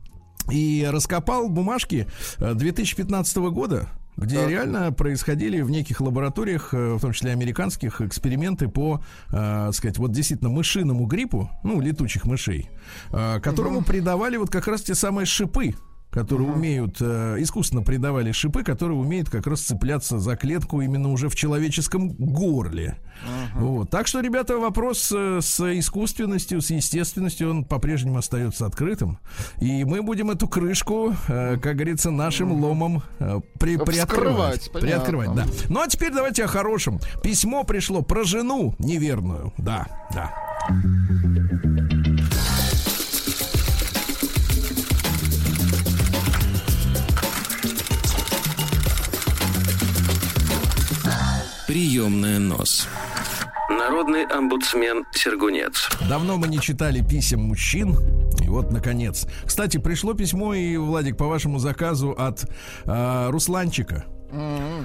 И 0.51 0.87
раскопал 0.91 1.49
бумажки 1.49 2.07
2015 2.39 3.37
э, 3.37 3.49
года, 3.49 3.89
где 4.17 4.37
так. 4.37 4.49
реально 4.49 4.91
происходили 4.91 5.61
в 5.61 5.69
неких 5.69 6.01
лабораториях, 6.01 6.73
э, 6.73 6.93
в 6.95 6.99
том 6.99 7.13
числе 7.13 7.31
американских, 7.31 8.01
эксперименты 8.01 8.67
по, 8.67 9.03
э, 9.31 9.71
сказать, 9.73 9.97
вот 9.97 10.11
действительно 10.11 10.49
мышиному 10.49 11.05
гриппу, 11.05 11.49
ну, 11.63 11.81
летучих 11.81 12.25
мышей, 12.25 12.69
э, 13.11 13.39
которому 13.39 13.79
угу. 13.79 13.85
придавали 13.85 14.37
вот 14.37 14.49
как 14.49 14.67
раз 14.67 14.81
те 14.81 14.95
самые 14.95 15.25
шипы, 15.25 15.75
которые 16.15 16.47
uh-huh. 16.47 16.55
умеют, 16.55 16.97
э, 17.01 17.35
искусственно 17.39 17.83
придавали 17.83 18.31
шипы, 18.31 18.63
которые 18.63 18.97
умеют 18.97 19.29
как 19.29 19.45
раз 19.47 19.59
цепляться 19.59 20.17
за 20.17 20.37
клетку 20.37 20.79
именно 20.79 21.11
уже 21.11 21.27
в 21.27 21.35
человеческом 21.35 22.09
горле. 22.13 22.97
Uh-huh. 23.55 23.59
Вот. 23.59 23.89
Так 23.89 24.07
что, 24.07 24.21
ребята, 24.21 24.57
вопрос 24.57 25.11
э, 25.13 25.39
с 25.41 25.59
искусственностью, 25.77 26.61
с 26.61 26.69
естественностью, 26.69 27.49
он 27.49 27.65
по-прежнему 27.65 28.17
остается 28.17 28.65
открытым. 28.65 29.19
И 29.59 29.83
мы 29.83 30.01
будем 30.01 30.31
эту 30.31 30.47
крышку, 30.47 31.13
э, 31.27 31.57
как 31.57 31.75
говорится, 31.75 32.11
нашим 32.11 32.53
uh-huh. 32.53 32.61
ломом 32.61 33.03
э, 33.19 33.41
при, 33.59 33.75
приоткрывать. 33.75 34.71
Приоткрывать, 34.71 35.35
да. 35.35 35.45
Ну 35.67 35.81
а 35.81 35.87
теперь 35.87 36.13
давайте 36.13 36.45
о 36.45 36.47
хорошем. 36.47 37.01
Письмо 37.21 37.65
пришло 37.65 38.01
про 38.01 38.23
жену 38.23 38.73
неверную. 38.79 39.53
Да, 39.57 39.85
да. 40.13 40.33
Приемная 51.75 52.39
нос. 52.39 52.87
Народный 53.69 54.25
омбудсмен 54.25 55.03
Сергунец. 55.11 55.89
Давно 56.07 56.37
мы 56.37 56.47
не 56.47 56.61
читали 56.61 57.01
писем 57.01 57.41
мужчин. 57.41 57.97
И 58.41 58.47
вот, 58.47 58.71
наконец. 58.71 59.27
Кстати, 59.45 59.75
пришло 59.75 60.13
письмо, 60.13 60.53
и, 60.53 60.77
Владик, 60.77 61.17
по 61.17 61.27
вашему 61.27 61.59
заказу 61.59 62.11
от 62.11 62.45
э, 62.85 63.29
Русланчика. 63.29 64.05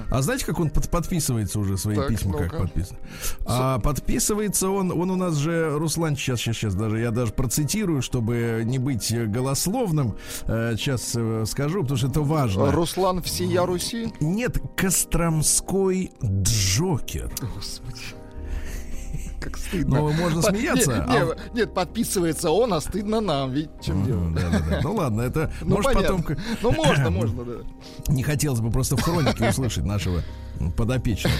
А 0.09 0.21
знаете, 0.21 0.45
как 0.45 0.59
он 0.59 0.69
под, 0.69 0.89
подписывается 0.89 1.59
уже 1.59 1.77
свои 1.77 1.95
так, 1.95 2.07
письма, 2.07 2.37
как 2.37 2.57
подписан? 2.57 2.97
А, 3.45 3.79
подписывается 3.79 4.69
он, 4.69 4.91
он 4.91 5.11
у 5.11 5.15
нас 5.15 5.35
же, 5.35 5.77
Руслан, 5.77 6.15
сейчас, 6.15 6.39
сейчас, 6.39 6.57
сейчас, 6.57 6.75
даже 6.75 6.99
я 6.99 7.11
даже 7.11 7.33
процитирую, 7.33 8.01
чтобы 8.01 8.63
не 8.65 8.79
быть 8.79 9.13
голословным, 9.29 10.17
сейчас 10.45 11.13
э, 11.15 11.45
скажу, 11.47 11.81
потому 11.81 11.97
что 11.97 12.07
это 12.07 12.21
важно. 12.21 12.71
Руслан 12.71 13.21
всея 13.21 13.65
Руси? 13.65 14.11
Нет, 14.19 14.57
Костромской 14.75 16.11
Джокер. 16.23 17.31
Господи 17.55 18.20
как 19.41 19.57
стыдно. 19.57 19.99
Ну, 19.99 20.13
можно 20.13 20.41
смеяться. 20.41 21.05
Нет, 21.09 21.37
а... 21.37 21.55
нет, 21.55 21.73
подписывается 21.73 22.51
он, 22.51 22.73
а 22.73 22.79
стыдно 22.79 23.19
нам. 23.19 23.51
Ведь 23.51 23.69
чем 23.81 24.05
дело? 24.05 24.29
Да, 24.31 24.41
да, 24.51 24.59
да. 24.69 24.79
Ну 24.83 24.93
ладно, 24.93 25.21
это 25.21 25.51
ну, 25.61 25.75
может 25.75 25.93
понятно. 25.93 26.23
потом. 26.23 26.37
Ну 26.61 26.71
можно, 26.71 27.09
можно, 27.09 27.43
да. 27.43 27.53
Не 28.07 28.23
хотелось 28.23 28.61
бы 28.61 28.69
просто 28.71 28.95
в 28.95 29.01
хронике 29.01 29.49
услышать 29.49 29.83
нашего 29.83 30.21
подопечных. 30.69 31.33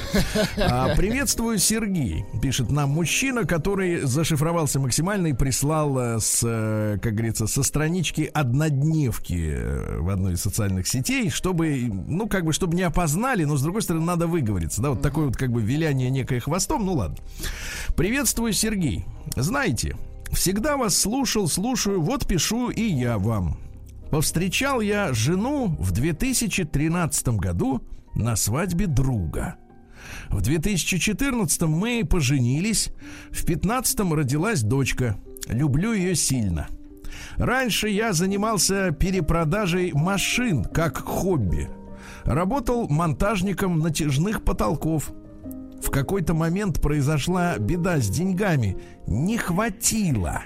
А, 0.58 0.96
приветствую, 0.96 1.60
Сергей. 1.60 2.26
Пишет 2.42 2.72
нам 2.72 2.90
мужчина, 2.90 3.46
который 3.46 4.02
зашифровался 4.02 4.80
максимально 4.80 5.28
и 5.28 5.34
прислал 5.34 5.98
э, 6.00 6.20
с, 6.20 6.42
э, 6.44 6.98
как 7.02 7.14
говорится, 7.14 7.46
со 7.46 7.62
странички 7.62 8.30
однодневки 8.34 9.54
э, 9.54 10.00
в 10.00 10.10
одной 10.10 10.34
из 10.34 10.42
социальных 10.42 10.88
сетей, 10.88 11.30
чтобы, 11.30 11.92
ну, 12.08 12.28
как 12.28 12.46
бы, 12.46 12.54
чтобы 12.54 12.76
не 12.76 12.84
опознали, 12.84 13.44
но, 13.44 13.58
с 13.58 13.62
другой 13.62 13.82
стороны, 13.82 14.06
надо 14.06 14.28
выговориться. 14.28 14.82
Да, 14.82 14.92
вот 14.92 15.02
такое 15.02 15.26
вот, 15.26 15.38
как 15.38 15.52
бы, 15.52 15.62
виляние 15.62 16.10
некое 16.10 16.40
хвостом, 16.40 16.86
ну, 16.86 16.94
ладно. 16.94 17.18
Приветствую, 17.96 18.54
Сергей. 18.54 19.06
Знаете, 19.36 19.96
всегда 20.32 20.78
вас 20.78 20.98
слушал, 20.98 21.48
слушаю, 21.48 22.02
вот 22.02 22.26
пишу 22.26 22.70
и 22.70 22.84
я 22.84 23.18
вам. 23.18 23.58
Повстречал 24.12 24.82
я 24.82 25.14
жену 25.14 25.76
в 25.80 25.92
2013 25.92 27.30
году 27.30 27.82
на 28.16 28.36
свадьбе 28.36 28.88
друга. 28.88 29.56
В 30.30 30.42
2014 30.42 31.62
мы 31.64 32.04
поженились, 32.10 32.88
в 33.30 33.46
2015 33.46 34.00
родилась 34.14 34.62
дочка. 34.62 35.18
Люблю 35.48 35.94
ее 35.94 36.16
сильно. 36.16 36.68
Раньше 37.38 37.90
я 37.90 38.14
занимался 38.14 38.92
перепродажей 38.92 39.92
машин 39.94 40.64
как 40.64 40.98
хобби. 40.98 41.70
Работал 42.24 42.88
монтажником 42.88 43.80
натяжных 43.80 44.44
потолков. 44.44 45.12
В 45.82 45.90
какой-то 45.90 46.34
момент 46.34 46.82
произошла 46.82 47.58
беда 47.58 47.98
с 48.00 48.10
деньгами. 48.10 48.78
Не 49.08 49.38
хватило. 49.38 50.44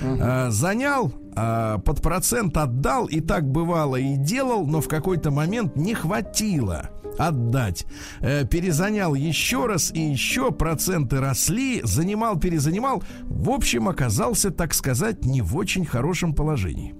Uh-huh. 0.00 0.50
занял 0.50 1.12
а, 1.34 1.78
под 1.78 2.02
процент 2.02 2.56
отдал, 2.56 3.06
и 3.06 3.20
так 3.20 3.50
бывало 3.50 3.96
и 3.96 4.16
делал, 4.16 4.66
но 4.66 4.80
в 4.80 4.88
какой-то 4.88 5.30
момент 5.30 5.76
не 5.76 5.94
хватило 5.94 6.90
отдать. 7.18 7.86
Э, 8.20 8.46
перезанял 8.46 9.14
еще 9.14 9.66
раз 9.66 9.92
и 9.92 10.00
еще 10.00 10.50
проценты 10.50 11.20
росли, 11.20 11.80
занимал, 11.84 12.38
перезанимал. 12.38 13.02
В 13.22 13.50
общем, 13.50 13.88
оказался, 13.88 14.50
так 14.50 14.74
сказать, 14.74 15.24
не 15.24 15.42
в 15.42 15.56
очень 15.56 15.84
хорошем 15.84 16.34
положении. 16.34 16.94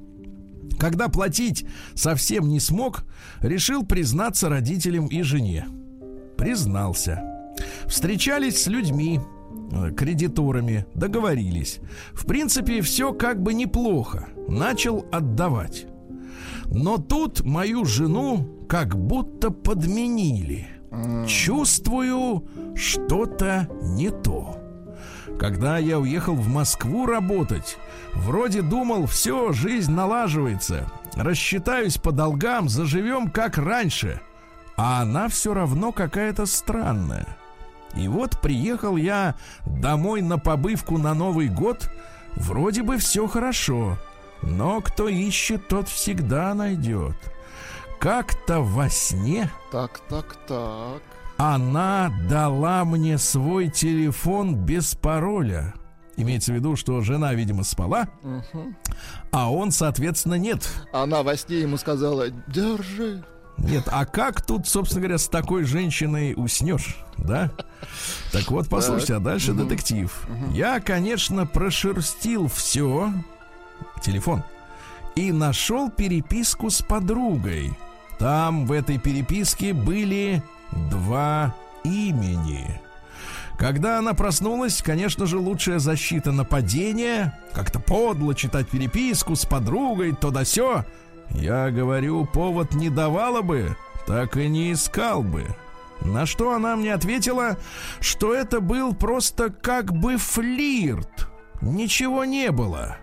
Когда 0.78 1.08
платить 1.08 1.66
совсем 1.94 2.48
не 2.48 2.60
смог, 2.60 3.04
решил 3.40 3.84
признаться 3.84 4.48
родителям 4.48 5.06
и 5.06 5.22
жене. 5.22 5.66
Признался. 6.36 7.22
Встречались 7.86 8.62
с 8.62 8.66
людьми, 8.66 9.20
Э, 9.20 9.41
кредиторами, 9.96 10.86
договорились. 10.94 11.80
В 12.12 12.26
принципе, 12.26 12.80
все 12.80 13.12
как 13.12 13.42
бы 13.42 13.54
неплохо. 13.54 14.28
Начал 14.48 15.06
отдавать. 15.10 15.86
Но 16.66 16.98
тут 16.98 17.44
мою 17.44 17.84
жену 17.84 18.66
как 18.68 18.96
будто 18.96 19.50
подменили. 19.50 20.68
Чувствую, 21.26 22.46
что-то 22.74 23.68
не 23.82 24.10
то. 24.10 24.56
Когда 25.38 25.78
я 25.78 25.98
уехал 25.98 26.34
в 26.34 26.48
Москву 26.48 27.06
работать, 27.06 27.78
вроде 28.14 28.62
думал, 28.62 29.06
все, 29.06 29.52
жизнь 29.52 29.92
налаживается. 29.92 30.86
Рассчитаюсь 31.14 31.98
по 31.98 32.12
долгам, 32.12 32.68
заживем 32.68 33.30
как 33.30 33.58
раньше. 33.58 34.20
А 34.76 35.02
она 35.02 35.28
все 35.28 35.54
равно 35.54 35.92
какая-то 35.92 36.46
странная. 36.46 37.36
И 37.94 38.08
вот 38.08 38.40
приехал 38.40 38.96
я 38.96 39.34
домой 39.66 40.22
на 40.22 40.38
побывку 40.38 40.98
на 40.98 41.14
Новый 41.14 41.48
год. 41.48 41.90
Вроде 42.36 42.82
бы 42.82 42.96
все 42.96 43.26
хорошо, 43.26 43.98
но 44.42 44.80
кто 44.80 45.08
ищет, 45.08 45.68
тот 45.68 45.88
всегда 45.88 46.54
найдет. 46.54 47.16
Как-то 48.00 48.60
во 48.60 48.88
сне... 48.88 49.50
Так, 49.70 50.00
так, 50.08 50.36
так. 50.48 51.02
Она 51.36 52.12
дала 52.28 52.84
мне 52.84 53.18
свой 53.18 53.68
телефон 53.68 54.56
без 54.56 54.94
пароля. 54.94 55.74
Имеется 56.16 56.52
в 56.52 56.56
виду, 56.56 56.76
что 56.76 57.00
жена, 57.00 57.32
видимо, 57.34 57.64
спала, 57.64 58.08
угу. 58.22 58.74
а 59.30 59.50
он, 59.50 59.70
соответственно, 59.70 60.34
нет. 60.34 60.68
Она 60.92 61.22
во 61.22 61.36
сне 61.36 61.60
ему 61.60 61.78
сказала: 61.78 62.28
Держи. 62.48 63.24
Нет, 63.58 63.84
а 63.90 64.04
как 64.06 64.42
тут, 64.42 64.66
собственно 64.66 65.02
говоря, 65.02 65.18
с 65.18 65.28
такой 65.28 65.64
женщиной 65.64 66.34
уснешь, 66.36 66.96
да? 67.18 67.50
Так 68.32 68.50
вот, 68.50 68.68
послушайте, 68.68 69.14
а 69.14 69.20
дальше 69.20 69.52
детектив. 69.52 70.26
Я, 70.52 70.80
конечно, 70.80 71.46
прошерстил 71.46 72.48
все, 72.48 73.12
телефон, 74.02 74.42
и 75.14 75.32
нашел 75.32 75.90
переписку 75.90 76.70
с 76.70 76.82
подругой. 76.82 77.76
Там 78.18 78.66
в 78.66 78.72
этой 78.72 78.98
переписке 78.98 79.72
были 79.72 80.42
два 80.90 81.54
имени. 81.84 82.80
Когда 83.58 83.98
она 83.98 84.14
проснулась, 84.14 84.82
конечно 84.82 85.26
же, 85.26 85.38
лучшая 85.38 85.78
защита 85.78 86.32
нападения. 86.32 87.38
Как-то 87.52 87.78
подло 87.78 88.34
читать 88.34 88.68
переписку 88.68 89.36
с 89.36 89.44
подругой, 89.44 90.14
то 90.14 90.30
да 90.30 90.44
сё. 90.44 90.84
Я 91.34 91.70
говорю, 91.70 92.24
повод 92.26 92.74
не 92.74 92.90
давала 92.90 93.42
бы, 93.42 93.76
так 94.06 94.36
и 94.36 94.48
не 94.48 94.72
искал 94.72 95.22
бы. 95.22 95.46
На 96.02 96.26
что 96.26 96.52
она 96.52 96.76
мне 96.76 96.92
ответила, 96.94 97.56
что 98.00 98.34
это 98.34 98.60
был 98.60 98.94
просто 98.94 99.50
как 99.50 99.92
бы 99.92 100.16
флирт. 100.16 101.28
Ничего 101.60 102.24
не 102.24 102.50
было. 102.50 102.96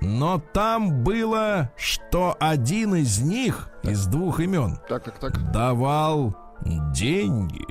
но 0.00 0.38
там 0.52 1.02
было, 1.02 1.70
что 1.76 2.36
один 2.38 2.94
из 2.96 3.20
них, 3.20 3.70
из 3.82 4.04
двух 4.06 4.40
имен, 4.40 4.78
Так, 4.88 5.04
так, 5.04 5.18
так. 5.18 5.52
давал 5.52 6.36
деньги. 6.92 7.64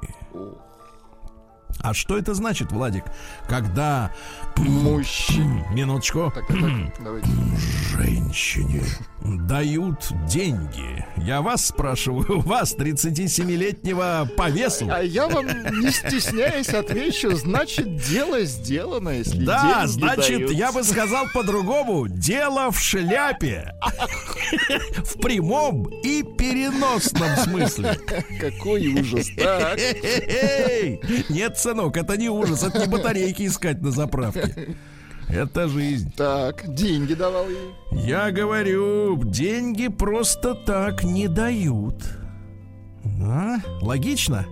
А 1.82 1.94
что 1.94 2.18
это 2.18 2.34
значит, 2.34 2.72
Владик? 2.72 3.04
Когда... 3.48 4.12
Мужчине. 4.58 5.66
Минуточку. 5.74 6.32
Так, 6.34 6.48
так, 6.48 6.58
так. 6.98 7.26
Женщине 7.92 8.84
дают 9.24 10.12
деньги. 10.28 11.06
Я 11.18 11.42
вас 11.42 11.68
спрашиваю, 11.68 12.42
вас, 12.42 12.76
37-летнего, 12.76 14.30
по 14.36 14.50
весу? 14.50 14.88
А 14.92 15.02
я 15.02 15.28
вам, 15.28 15.46
не 15.82 15.92
стесняясь, 15.92 16.70
отвечу, 16.70 17.36
значит, 17.36 17.96
дело 17.98 18.42
сделано, 18.44 19.10
если 19.10 19.44
Да, 19.46 19.84
значит, 19.88 20.38
дают. 20.40 20.52
я 20.52 20.72
бы 20.72 20.84
сказал 20.84 21.26
по-другому. 21.34 22.08
Дело 22.08 22.72
в 22.72 22.80
шляпе. 22.80 23.74
В 24.98 25.20
прямом 25.22 25.88
и 26.04 26.24
переносном 26.24 27.36
смысле. 27.38 27.98
Какой 28.40 28.88
ужас. 28.88 29.28
Так. 29.38 29.80
Нет, 31.30 31.58
сынок, 31.58 31.96
это 31.98 32.18
не 32.18 32.30
ужас, 32.30 32.64
это 32.64 32.80
не 32.80 32.88
батарейки 32.88 33.46
искать 33.46 33.82
на 33.82 33.92
заправке. 33.92 34.76
Это 35.30 35.68
жизнь. 35.68 36.12
Так, 36.16 36.64
деньги 36.74 37.14
давал 37.14 37.46
ей. 37.50 37.74
Я 37.92 38.32
говорю, 38.32 39.22
деньги 39.24 39.88
просто 39.88 40.54
так 40.56 41.04
не 41.04 41.28
дают. 41.28 42.04
А? 43.22 43.58
Логично? 43.82 44.46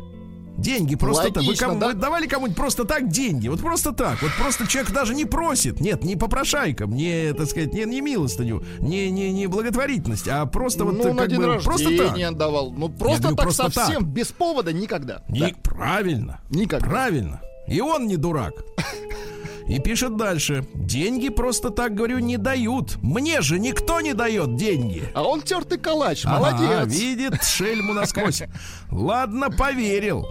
Деньги 0.57 0.95
просто 0.95 1.25
так. 1.31 1.37
Вы, 1.37 1.41
Логично, 1.47 1.67
кому- 1.67 1.79
да? 1.79 1.87
вы 1.87 1.93
давали 1.93 2.27
кому-нибудь 2.27 2.57
просто 2.57 2.85
так 2.85 3.09
деньги? 3.09 3.47
Вот 3.47 3.61
просто 3.61 3.93
так. 3.93 4.21
Вот 4.21 4.31
просто 4.39 4.67
человек 4.67 4.91
даже 4.91 5.15
не 5.15 5.25
просит. 5.25 5.79
Нет, 5.79 6.03
не 6.03 6.15
попрошайкам, 6.15 6.93
не, 6.93 7.33
так 7.33 7.47
сказать, 7.47 7.73
не, 7.73 7.85
не 7.85 8.01
милостыню, 8.01 8.63
не, 8.79 9.09
не, 9.09 9.31
не 9.31 9.47
благотворительность, 9.47 10.27
а 10.27 10.45
просто 10.45 10.83
вот 10.85 10.97
ну, 10.97 11.03
как 11.03 11.13
на 11.15 11.27
день 11.27 11.39
бы 11.39 11.59
просто 11.63 11.89
так. 11.89 11.99
рождения 11.99 12.31
давал. 12.31 12.71
Ну, 12.71 12.89
просто 12.89 13.21
говорю, 13.29 13.35
так 13.37 13.45
просто 13.45 13.71
совсем, 13.71 14.01
так. 14.01 14.09
без 14.09 14.27
повода 14.27 14.71
никогда. 14.73 15.23
Не- 15.29 15.39
Да. 15.39 15.49
Правильно. 15.63 16.41
Никогда. 16.49 16.85
Правильно. 16.85 17.41
И 17.67 17.79
он 17.81 18.05
не 18.07 18.17
дурак. 18.17 18.53
И 19.67 19.79
пишет 19.79 20.17
дальше. 20.17 20.65
Деньги 20.73 21.29
просто 21.29 21.69
так, 21.69 21.93
говорю, 21.95 22.19
не 22.19 22.37
дают. 22.37 22.97
Мне 23.01 23.41
же 23.41 23.59
никто 23.59 24.01
не 24.01 24.13
дает 24.13 24.55
деньги. 24.55 25.03
А 25.13 25.23
он 25.23 25.41
тертый 25.41 25.77
калач, 25.77 26.25
Ага, 26.25 26.51
молодец. 26.57 26.93
видит 26.99 27.43
шельму 27.43 27.93
насквозь. 27.93 28.43
Ладно, 28.89 29.49
поверил. 29.49 30.27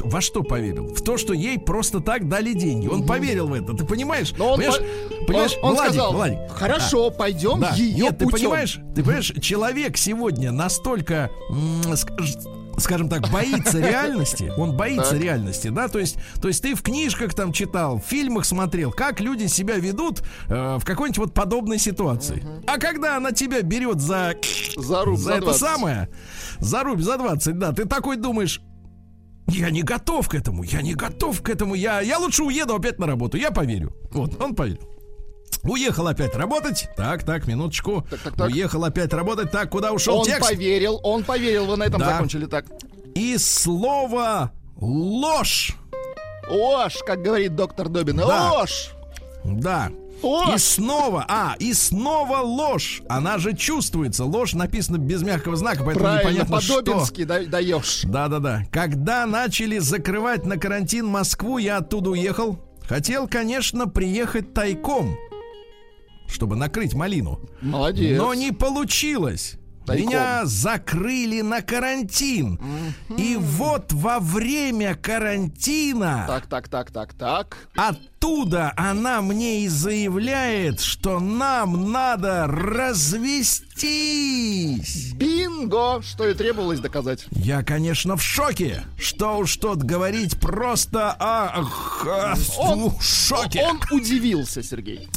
Во 0.00 0.20
что 0.20 0.42
поверил? 0.42 0.88
В 0.94 1.00
то, 1.02 1.16
что 1.16 1.32
ей 1.32 1.58
просто 1.58 2.00
так 2.00 2.28
дали 2.28 2.52
деньги. 2.52 2.86
Он 2.86 3.06
поверил 3.06 3.46
в 3.48 3.54
это. 3.54 3.72
Ты 3.72 3.86
понимаешь? 3.86 4.34
Но 4.36 4.50
он, 4.52 4.58
понимаешь, 4.58 4.78
по- 5.20 5.24
понимаешь? 5.24 5.56
он, 5.62 5.68
он 5.70 5.74
Владик, 5.76 5.92
сказал, 5.94 6.12
Владик, 6.12 6.38
хорошо, 6.50 7.10
пойдем 7.10 7.60
да. 7.60 7.70
ее 7.74 8.04
Нет, 8.04 8.18
ты 8.18 8.26
путем». 8.26 8.38
понимаешь, 8.50 8.78
ты 8.94 9.02
понимаешь, 9.02 9.32
человек 9.40 9.96
сегодня 9.96 10.52
настолько, 10.52 11.30
м, 11.48 11.80
ск- 11.94 12.18
скажем 12.78 13.08
так, 13.08 13.28
боится 13.30 13.78
реальности. 13.86 14.52
Он 14.56 14.76
боится 14.76 15.12
Так. 15.12 15.20
реальности, 15.22 15.68
да. 15.68 15.88
То 15.88 15.98
есть, 15.98 16.16
то 16.40 16.48
есть 16.48 16.62
ты 16.62 16.74
в 16.74 16.82
книжках 16.82 17.34
там 17.34 17.52
читал, 17.52 17.98
в 17.98 18.04
фильмах 18.04 18.44
смотрел, 18.44 18.90
как 18.92 19.20
люди 19.20 19.46
себя 19.46 19.76
ведут 19.76 20.22
э, 20.48 20.78
в 20.80 20.84
какой-нибудь 20.84 21.18
вот 21.18 21.34
подобной 21.34 21.78
ситуации. 21.78 22.42
А 22.66 22.78
когда 22.78 23.16
она 23.16 23.32
тебя 23.32 23.62
берет 23.62 24.00
за 24.00 24.34
За 24.76 25.04
руб, 25.04 25.18
за 25.18 25.24
за 25.24 25.32
это 25.34 25.44
20. 25.46 25.60
самое, 25.60 26.08
за 26.58 26.82
рубь, 26.82 27.00
за 27.00 27.18
20, 27.18 27.58
да, 27.58 27.72
ты 27.72 27.84
такой 27.84 28.16
думаешь. 28.16 28.60
Я 29.50 29.70
не 29.70 29.82
готов 29.82 30.28
к 30.28 30.34
этому, 30.34 30.62
я 30.62 30.82
не 30.82 30.92
готов 30.94 31.40
к 31.40 31.48
этому, 31.48 31.74
я, 31.74 32.02
я 32.02 32.18
лучше 32.18 32.42
уеду 32.42 32.74
опять 32.74 32.98
на 32.98 33.06
работу, 33.06 33.38
я 33.38 33.50
поверю. 33.50 33.94
Вот, 34.10 34.40
он 34.42 34.54
поверил. 34.54 34.82
Уехал 35.62 36.06
опять 36.08 36.34
работать. 36.36 36.88
Так, 36.96 37.24
так, 37.24 37.46
минуточку. 37.46 38.06
Так, 38.10 38.20
так, 38.20 38.34
так. 38.36 38.48
Уехал 38.48 38.84
опять 38.84 39.12
работать. 39.12 39.50
Так, 39.50 39.70
куда 39.70 39.92
ушел 39.92 40.18
Он 40.20 40.24
текст? 40.24 40.48
поверил, 40.50 41.00
он 41.02 41.24
поверил, 41.24 41.66
вы 41.66 41.76
на 41.76 41.84
этом 41.84 42.00
Да. 42.00 42.12
закончили 42.12 42.46
так. 42.46 42.64
И 43.14 43.36
слово 43.38 44.52
ложь. 44.76 45.74
Ож, 46.48 46.96
как 47.06 47.22
говорит 47.22 47.54
доктор 47.56 47.88
Добин, 47.88 48.16
Да. 48.16 48.52
ож, 48.62 48.90
Да. 49.44 49.90
ож. 50.22 50.54
И 50.54 50.58
снова, 50.58 51.24
а, 51.28 51.56
и 51.58 51.74
снова 51.74 52.38
ложь. 52.38 53.02
Она 53.08 53.38
же 53.38 53.54
чувствуется. 53.54 54.24
Ложь 54.24 54.54
написана 54.54 54.96
без 54.96 55.22
мягкого 55.22 55.56
знака, 55.56 55.84
поэтому 55.84 56.06
Правильно, 56.06 56.30
непонятно, 56.30 56.60
что. 56.60 56.76
по-добински 56.76 57.24
да- 57.24 57.44
даешь. 57.44 58.00
Да-да-да. 58.04 58.62
Когда 58.70 59.26
начали 59.26 59.78
закрывать 59.78 60.46
на 60.46 60.56
карантин 60.56 61.06
Москву, 61.06 61.58
я 61.58 61.78
оттуда 61.78 62.10
уехал. 62.10 62.58
Хотел, 62.88 63.28
конечно, 63.28 63.86
приехать 63.86 64.54
тайком, 64.54 65.14
чтобы 66.28 66.54
накрыть 66.56 66.94
малину. 66.94 67.40
Молодец. 67.60 68.18
Но 68.18 68.34
не 68.34 68.52
получилось. 68.52 69.54
Тайком. 69.86 70.06
Меня 70.08 70.42
закрыли 70.44 71.40
на 71.40 71.62
карантин. 71.62 72.60
И 73.16 73.36
вот 73.40 73.90
во 73.90 74.18
время 74.20 74.94
карантина 74.94 76.24
Так, 76.28 76.46
так, 76.46 76.68
так, 76.68 76.90
так, 76.90 77.14
так. 77.14 77.56
оттуда 77.74 78.74
она 78.76 79.22
мне 79.22 79.62
и 79.64 79.68
заявляет, 79.68 80.80
что 80.80 81.20
нам 81.20 81.90
надо 81.90 82.46
развестись. 83.78 85.12
Бинго! 85.14 86.02
Что 86.02 86.28
и 86.28 86.34
требовалось 86.34 86.80
доказать. 86.80 87.26
Я, 87.30 87.62
конечно, 87.62 88.16
в 88.16 88.22
шоке. 88.22 88.84
Что 88.98 89.38
уж 89.38 89.56
тут 89.56 89.82
говорить, 89.82 90.38
просто 90.38 91.16
ах, 91.18 92.06
а, 92.06 92.34
Он- 92.58 92.90
в 92.90 93.02
шоке. 93.02 93.62
Он 93.62 93.80
удивился, 93.90 94.62
Сергей. 94.62 95.08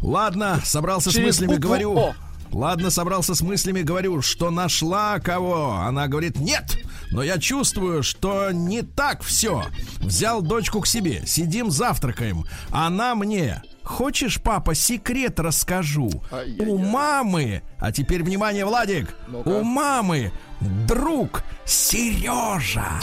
Ладно, 0.00 0.60
собрался 0.64 1.10
с 1.10 1.14
Через 1.14 1.26
мыслями, 1.26 1.54
букву 1.54 1.62
говорю. 1.62 1.98
«О». 1.98 2.14
Ладно, 2.52 2.90
собрался 2.90 3.34
с 3.34 3.42
мыслями, 3.42 3.82
говорю, 3.82 4.22
что 4.22 4.50
нашла 4.50 5.20
кого. 5.20 5.74
Она 5.74 6.08
говорит, 6.08 6.36
нет, 6.40 6.78
но 7.10 7.22
я 7.22 7.38
чувствую, 7.38 8.02
что 8.02 8.50
не 8.50 8.82
так 8.82 9.22
все. 9.22 9.66
Взял 9.98 10.42
дочку 10.42 10.80
к 10.80 10.86
себе, 10.86 11.22
сидим 11.26 11.70
завтракаем. 11.70 12.44
Она 12.70 13.14
мне, 13.14 13.62
хочешь, 13.84 14.42
папа, 14.42 14.74
секрет 14.74 15.38
расскажу? 15.38 16.10
Ай-яй-яй. 16.32 16.68
У 16.68 16.78
мамы, 16.78 17.62
а 17.78 17.92
теперь 17.92 18.24
внимание, 18.24 18.64
Владик, 18.64 19.14
у 19.44 19.62
мамы 19.62 20.32
друг 20.60 21.44
Сережа. 21.64 23.00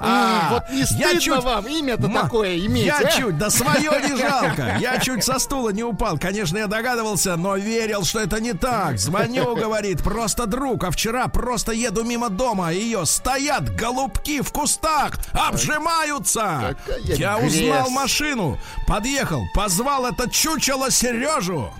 Вот 0.00 0.64
не 0.70 0.80
я 0.80 0.86
стыдно 0.86 1.20
чуть- 1.20 1.44
вам 1.44 1.66
имя-то 1.66 2.08
Ма- 2.08 2.22
такое 2.22 2.56
иметь, 2.58 2.86
Я 2.86 2.98
а? 2.98 3.10
чуть, 3.12 3.38
да 3.38 3.50
свое 3.50 3.90
не 4.08 4.16
жалко. 4.16 4.76
Я 4.80 4.98
чуть 4.98 5.22
со 5.24 5.38
стула 5.38 5.70
не 5.70 5.84
упал. 5.84 6.18
Конечно, 6.18 6.58
я 6.58 6.66
догадывался, 6.66 7.36
но 7.36 7.56
верил, 7.56 8.04
что 8.04 8.20
это 8.20 8.40
не 8.40 8.52
так. 8.52 8.98
Звоню, 8.98 9.54
говорит, 9.56 10.02
просто 10.02 10.46
друг. 10.46 10.84
А 10.84 10.90
вчера 10.90 11.28
просто 11.28 11.72
еду 11.72 12.02
мимо 12.04 12.28
дома. 12.30 12.72
Ее 12.72 13.06
стоят 13.06 13.74
голубки 13.76 14.40
в 14.40 14.50
кустах, 14.52 15.12
обжимаются. 15.32 16.76
Какая 16.86 17.00
Я 17.16 17.38
грязь. 17.38 17.52
узнал 17.54 17.90
машину, 17.90 18.58
подъехал, 18.86 19.42
позвал 19.54 20.06
это 20.06 20.28
чучело 20.30 20.90
Сережу. 20.90 21.72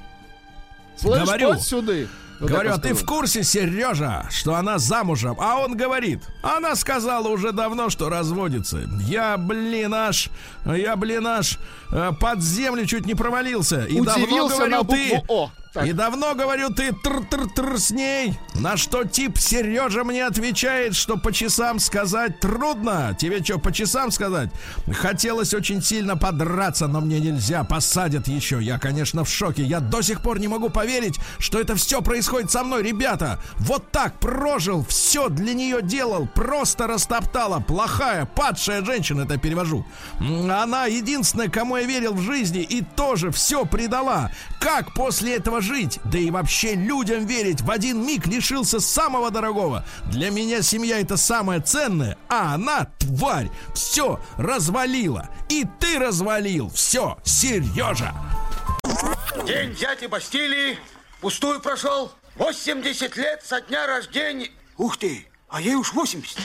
Слышь, 0.96 1.22
Говорю. 1.22 1.58
сюда. 1.58 1.92
Вот 2.40 2.48
Говорю, 2.48 2.72
а 2.72 2.78
ты 2.78 2.94
в 2.94 3.04
курсе, 3.04 3.44
Сережа, 3.44 4.26
что 4.30 4.54
она 4.54 4.78
замужем? 4.78 5.36
А 5.38 5.58
он 5.58 5.76
говорит, 5.76 6.22
она 6.42 6.74
сказала 6.74 7.28
уже 7.28 7.52
давно, 7.52 7.90
что 7.90 8.08
разводится. 8.08 8.80
Я, 9.02 9.36
блин, 9.36 9.92
аж, 9.92 10.30
я, 10.64 10.96
блин, 10.96 11.26
аж 11.26 11.58
э, 11.90 12.12
под 12.18 12.40
землю 12.40 12.86
чуть 12.86 13.04
не 13.04 13.14
провалился. 13.14 13.84
И 13.84 14.00
давно, 14.00 14.24
Удивился 14.24 14.56
говорю, 14.56 14.70
на 14.70 14.84
ты... 14.84 15.10
букву 15.10 15.24
О. 15.28 15.50
Так. 15.72 15.86
И 15.86 15.92
давно, 15.92 16.34
говорю, 16.34 16.70
ты 16.70 16.90
тр-тр-тр 16.90 17.78
с 17.78 17.92
ней. 17.92 18.36
На 18.54 18.76
что 18.76 19.04
тип 19.04 19.38
Сережа 19.38 20.02
мне 20.02 20.26
отвечает, 20.26 20.96
что 20.96 21.16
по 21.16 21.32
часам 21.32 21.78
сказать 21.78 22.40
трудно. 22.40 23.16
Тебе 23.16 23.42
что, 23.44 23.60
по 23.60 23.70
часам 23.70 24.10
сказать? 24.10 24.50
Хотелось 24.92 25.54
очень 25.54 25.80
сильно 25.80 26.16
подраться, 26.16 26.88
но 26.88 27.00
мне 27.00 27.20
нельзя. 27.20 27.62
Посадят 27.62 28.26
еще. 28.26 28.60
Я, 28.60 28.80
конечно, 28.80 29.22
в 29.22 29.30
шоке. 29.30 29.62
Я 29.62 29.78
до 29.78 30.02
сих 30.02 30.22
пор 30.22 30.40
не 30.40 30.48
могу 30.48 30.70
поверить, 30.70 31.20
что 31.38 31.60
это 31.60 31.76
все 31.76 32.02
происходит 32.02 32.50
со 32.50 32.64
мной, 32.64 32.82
ребята. 32.82 33.38
Вот 33.58 33.92
так 33.92 34.18
прожил, 34.18 34.84
все 34.84 35.28
для 35.28 35.54
нее 35.54 35.82
делал, 35.82 36.26
просто 36.26 36.88
растоптала. 36.88 37.60
Плохая, 37.60 38.24
падшая 38.26 38.84
женщина, 38.84 39.22
это 39.22 39.36
перевожу. 39.36 39.86
Она 40.18 40.86
единственная, 40.86 41.48
кому 41.48 41.76
я 41.76 41.84
верил 41.84 42.14
в 42.14 42.22
жизни 42.22 42.62
и 42.62 42.82
тоже 42.82 43.30
все 43.30 43.64
предала. 43.64 44.32
Как 44.58 44.94
после 44.94 45.36
этого 45.36 45.59
жить? 45.60 45.98
Да 46.04 46.18
и 46.18 46.30
вообще 46.30 46.74
людям 46.74 47.26
верить. 47.26 47.60
В 47.60 47.70
один 47.70 48.04
миг 48.04 48.26
лишился 48.26 48.80
самого 48.80 49.30
дорогого. 49.30 49.84
Для 50.06 50.30
меня 50.30 50.62
семья 50.62 51.00
это 51.00 51.16
самое 51.16 51.60
ценное, 51.60 52.16
а 52.28 52.54
она, 52.54 52.86
тварь, 52.98 53.50
все 53.74 54.20
развалила. 54.36 55.28
И 55.48 55.66
ты 55.78 55.98
развалил. 55.98 56.70
Все, 56.70 57.18
Сережа. 57.24 58.14
День 59.46 59.74
дяди 59.74 60.06
Бастилии 60.06 60.78
пустую 61.20 61.60
прошел. 61.60 62.12
80 62.36 63.16
лет 63.16 63.42
со 63.44 63.60
дня 63.60 63.86
рождения. 63.86 64.50
Ух 64.76 64.96
ты, 64.96 65.26
а 65.48 65.60
ей 65.60 65.74
уж 65.74 65.92
80. 65.92 66.38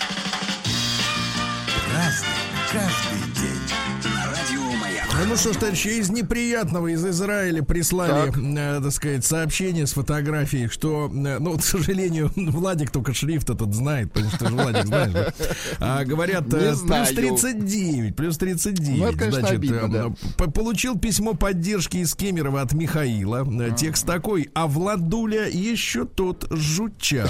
Ну 5.28 5.36
что 5.38 5.54
ж, 5.54 5.58
товарищи, 5.58 5.88
из 5.88 6.10
неприятного 6.10 6.88
из 6.88 7.06
Израиля 7.06 7.64
прислали, 7.64 8.32
Так. 8.32 8.38
э, 8.38 8.80
так 8.84 8.92
сказать, 8.92 9.26
сообщение 9.26 9.88
с 9.88 9.94
фотографией, 9.94 10.68
что, 10.68 11.10
э, 11.14 11.40
ну, 11.40 11.58
к 11.58 11.64
сожалению, 11.64 12.32
Владик 12.36 12.92
только 12.92 13.14
шрифт 13.14 13.50
этот 13.50 13.74
знает, 13.74 14.12
потому 14.14 14.30
что 14.32 14.40
ты 14.40 14.48
же 14.50 14.56
Владик 14.56 14.86
знаешь, 14.86 15.14
да? 15.14 15.34
А, 15.80 16.06
говорят, 16.06 16.54
э, 16.54 16.58
плюс 16.60 16.78
знаю. 16.80 17.16
39, 17.16 18.16
плюс 18.16 18.38
39. 18.38 19.00
Ну, 19.00 19.08
это, 19.08 19.18
конечно, 19.18 19.40
Значит, 19.42 19.58
обидно, 19.58 19.76
э, 19.86 20.14
да. 20.38 20.46
получил 20.52 20.98
письмо 20.98 21.34
поддержки 21.34 21.98
из 21.98 22.14
Кемерово 22.14 22.62
от 22.62 22.74
Михаила. 22.74 23.46
Э, 23.62 23.72
Текст 23.76 24.06
такой, 24.06 24.50
а 24.54 24.68
Владуля 24.68 25.48
еще 25.50 26.06
тот 26.06 26.48
жучара. 26.52 27.30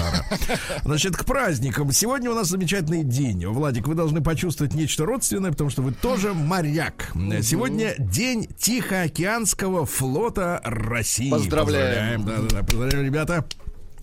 Значит, 0.84 1.16
к 1.16 1.24
праздникам. 1.24 1.92
Сегодня 1.92 2.30
у 2.30 2.34
нас 2.34 2.48
замечательный 2.48 3.04
день. 3.04 3.46
Владик, 3.46 3.86
вы 3.88 3.94
должны 3.94 4.22
почувствовать 4.22 4.74
нечто 4.74 5.04
родственное, 5.06 5.50
потому 5.50 5.70
что 5.70 5.82
вы 5.82 5.92
тоже 5.92 6.34
моряк. 6.34 7.12
Э, 7.14 7.42
Сегодня 7.86 8.12
день 8.12 8.48
Тихоокеанского 8.58 9.86
флота 9.86 10.60
России. 10.64 11.30
Поздравляем. 11.30 12.22
Поздравляем, 12.22 12.24
да, 12.24 12.36
да, 12.56 12.60
да, 12.60 12.66
поздравляем, 12.66 13.04
ребята. 13.04 13.44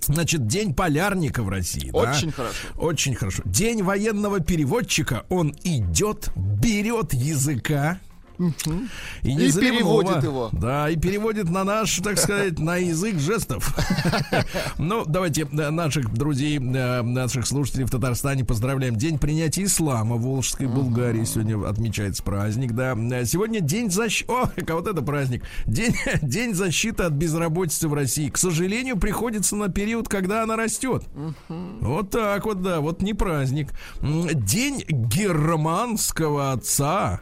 Значит, 0.02 0.48
день 0.48 0.74
полярника 0.74 1.43
в 1.43 1.50
России. 1.50 1.89
да? 1.91 1.98
Очень 2.00 2.32
хорошо. 2.32 2.67
Очень 2.78 3.15
хорошо. 3.15 3.41
День 3.46 3.84
военного 3.84 4.39
переводчика. 4.41 5.26
Он 5.30 5.56
идет, 5.63 6.30
берет 6.36 7.13
языка. 7.13 8.00
И, 8.38 9.34
не 9.34 9.48
И 9.48 9.52
переводит 9.52 10.24
его. 10.24 10.50
Да, 10.52 10.89
и 10.89 10.98
переводит 10.98 11.50
на 11.50 11.63
наш, 11.63 11.98
так 11.98 12.17
сказать, 12.17 12.60
на 12.60 12.78
язык 12.78 13.19
жестов. 13.19 13.76
Ну, 14.78 15.04
давайте 15.06 15.43
э, 15.43 15.69
наших 15.69 16.13
друзей, 16.13 16.58
э, 16.58 17.02
наших 17.02 17.46
слушателей 17.48 17.86
в 17.86 17.91
Татарстане 17.91 18.43
поздравляем. 18.43 18.96
День 18.96 19.17
принятия 19.17 19.63
ислама 19.63 20.15
в 20.15 20.24
Волжской 20.24 20.67
Булгарии. 20.67 21.24
Сегодня 21.24 21.67
отмечается 21.67 22.24
праздник, 22.24 22.74
да. 22.74 22.93
Э, 22.93 23.26
Сегодня 23.26 23.62
день 23.62 23.89
защиты... 23.91 24.32
О, 24.32 24.50
вот 24.74 24.88
это 24.88 25.02
праздник. 25.02 25.43
День, 25.65 25.96
день 26.22 26.54
защиты 26.54 27.04
от 27.04 27.13
безработицы 27.13 27.88
в 27.88 27.93
России. 27.93 28.30
К 28.30 28.38
сожалению, 28.38 28.98
приходится 28.98 29.56
на 29.56 29.69
период, 29.69 30.10
когда 30.10 30.43
она 30.43 30.56
растет. 30.56 31.04
Вот 31.48 32.10
так 32.10 32.46
вот, 32.46 32.62
да, 32.62 32.82
вот 32.82 33.02
не 33.02 33.13
праздник. 33.13 33.69
День 34.02 34.84
германского 34.88 36.52
отца. 36.52 37.22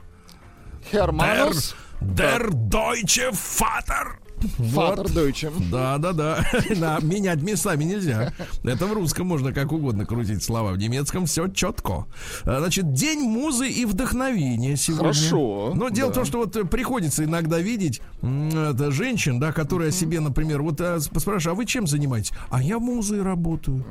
Херманус. 0.92 1.76
Der 2.02 2.50
Deutsche 2.52 3.32
Vater. 3.32 4.18
Фатер 4.58 5.08
Дойчем. 5.10 5.54
Да, 5.72 6.00
да, 6.00 6.14
да. 6.14 6.44
Да, 6.76 6.98
менять 7.00 7.44
местами 7.44 7.84
нельзя. 7.84 8.34
Это 8.64 8.88
в 8.88 8.94
русском 8.94 9.28
можно 9.28 9.54
как 9.54 9.72
угодно 9.72 10.04
крутить 10.08 10.44
слова. 10.44 10.72
В 10.72 10.80
немецком 10.80 11.28
все 11.28 11.48
четко. 11.48 12.08
А, 12.44 12.58
Значит, 12.60 12.92
день 12.94 13.20
музы 13.22 13.70
и 13.70 13.86
вдохновения 13.86 14.76
сегодня. 14.78 15.14
Хорошо, 15.14 15.74
Но 15.76 15.90
дело 15.90 16.08
в 16.08 16.10
да. 16.10 16.16
том, 16.16 16.26
что 16.26 16.40
вот 16.40 16.56
э, 16.56 16.64
приходится 16.66 17.24
иногда 17.24 17.60
видеть 17.60 18.02
это, 18.24 18.90
женщин, 18.90 19.40
да, 19.40 19.52
которые 19.52 19.90
о 19.90 19.92
себе, 19.92 20.20
например, 20.20 20.64
вот 20.64 20.82
э, 20.82 21.00
спрашивают, 21.00 21.46
а 21.46 21.54
вы 21.54 21.66
чем 21.68 21.86
занимаетесь? 21.86 22.32
А 22.50 22.64
я 22.64 22.80
музой 22.80 23.22
работаю. 23.22 23.86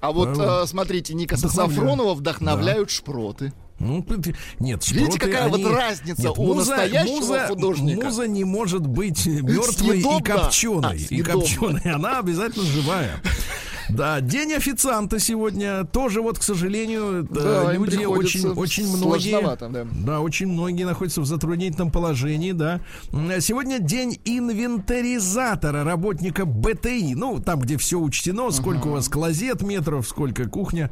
А 0.00 0.12
вот 0.12 0.34
Да. 0.38 0.62
э, 0.62 0.66
смотрите, 0.66 1.12
Вдохновляю. 1.38 1.70
Сафронова 1.74 2.14
вдохновляют 2.14 2.90
шпроты. 2.90 3.52
Ну, 3.78 4.04
нет, 4.60 4.88
Видите, 4.90 5.18
какая 5.18 5.48
вот 5.48 5.56
они- 5.56 5.66
разница 5.66 6.22
Нет, 6.22 6.32
у 6.36 6.54
настоящего 6.54 7.14
муза, 7.14 7.46
художника? 7.48 8.06
Муза 8.06 8.28
не 8.28 8.44
может 8.44 8.86
быть 8.86 9.26
мертвой 9.26 9.98
и 10.00 10.22
копченой. 10.22 11.06
А, 11.10 11.14
и 11.14 11.22
копченой. 11.22 11.80
Она 11.92 12.18
обязательно 12.20 12.64
живая. 12.64 13.20
Да, 13.94 14.20
день 14.20 14.54
официанта 14.54 15.18
сегодня 15.18 15.84
тоже 15.84 16.22
вот, 16.22 16.38
к 16.38 16.42
сожалению, 16.42 17.24
э, 17.24 17.26
Да, 17.30 17.72
люди 17.72 18.04
очень, 18.04 18.48
очень 18.48 18.86
многие, 18.88 19.30
сложновато, 19.32 19.86
да. 20.04 20.20
очень 20.20 20.46
многие 20.46 20.84
находятся 20.84 21.20
в 21.20 21.26
затруднительном 21.26 21.90
положении, 21.90 22.52
да. 22.52 22.80
М, 23.12 23.40
Сегодня 23.40 23.80
день 23.80 24.18
инвентаризатора, 24.24 25.84
работника 25.84 26.46
БТИ, 26.46 27.14
ну, 27.14 27.38
там, 27.38 27.60
где 27.60 27.76
все 27.76 27.98
учтено, 27.98 28.50
сколько 28.50 28.86
у 28.86 28.92
вас 28.92 29.08
клозет 29.08 29.62
метров, 29.62 30.06
сколько 30.08 30.48
кухня. 30.48 30.90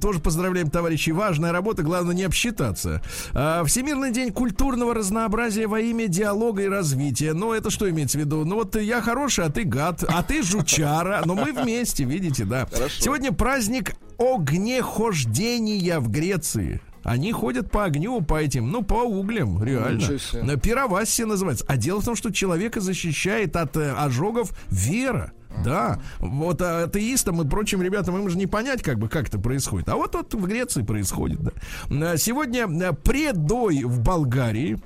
Тоже 0.00 0.20
поздравляем, 0.20 0.70
товарищи, 0.70 1.10
важная 1.10 1.50
работа, 1.50 1.82
главное 1.82 2.14
не 2.14 2.22
обсчитаться. 2.24 3.02
А, 3.34 3.64
Всемирный 3.64 4.12
день 4.12 4.32
культурного 4.32 4.94
разнообразия 4.94 5.66
во 5.66 5.80
имя 5.80 6.06
диалога 6.06 6.62
и 6.62 6.68
развития. 6.68 7.32
Ну, 7.32 7.52
это 7.52 7.70
что 7.70 7.88
имеется 7.90 8.18
в 8.18 8.20
виду? 8.20 8.44
Ну, 8.44 8.56
вот 8.56 8.76
я 8.76 9.00
хороший, 9.02 9.44
а 9.44 9.50
ты 9.50 9.64
гад, 9.64 10.04
а 10.06 10.22
ты 10.22 10.42
жучара, 10.42 11.22
но 11.24 11.34
мы 11.34 11.52
вместе, 11.52 12.04
видите, 12.04 12.27
да. 12.44 12.66
Хорошо. 12.66 13.02
Сегодня 13.02 13.32
праздник 13.32 13.94
огнехождения 14.18 16.00
в 16.00 16.10
Греции. 16.10 16.80
Они 17.04 17.32
ходят 17.32 17.70
по 17.70 17.84
огню, 17.84 18.20
по 18.20 18.40
этим, 18.40 18.70
ну, 18.70 18.82
по 18.82 19.02
углям, 19.04 19.62
реально. 19.62 20.18
На 20.42 20.56
Пировансе 20.56 21.24
называется. 21.24 21.64
А 21.68 21.76
дело 21.76 22.00
в 22.00 22.04
том, 22.04 22.16
что 22.16 22.30
человека 22.30 22.80
защищает 22.80 23.56
от 23.56 23.76
э, 23.76 23.92
ожогов 23.92 24.52
вера. 24.68 25.32
Да, 25.64 26.00
вот 26.18 26.60
атеистам 26.60 27.42
и 27.42 27.48
прочим 27.48 27.82
ребятам 27.82 28.16
им 28.16 28.28
же 28.28 28.36
не 28.36 28.46
понять, 28.46 28.82
как 28.82 28.98
бы, 28.98 29.08
как 29.08 29.28
это 29.28 29.38
происходит. 29.38 29.88
А 29.88 29.96
вот 29.96 30.14
вот 30.14 30.34
в 30.34 30.46
Греции 30.46 30.82
происходит, 30.82 31.40
да. 31.40 31.52
А, 31.90 32.16
Сегодня 32.16 32.68
э, 32.68 32.92
предой 32.92 33.84
в 33.84 34.00
Болгарии. 34.00 34.78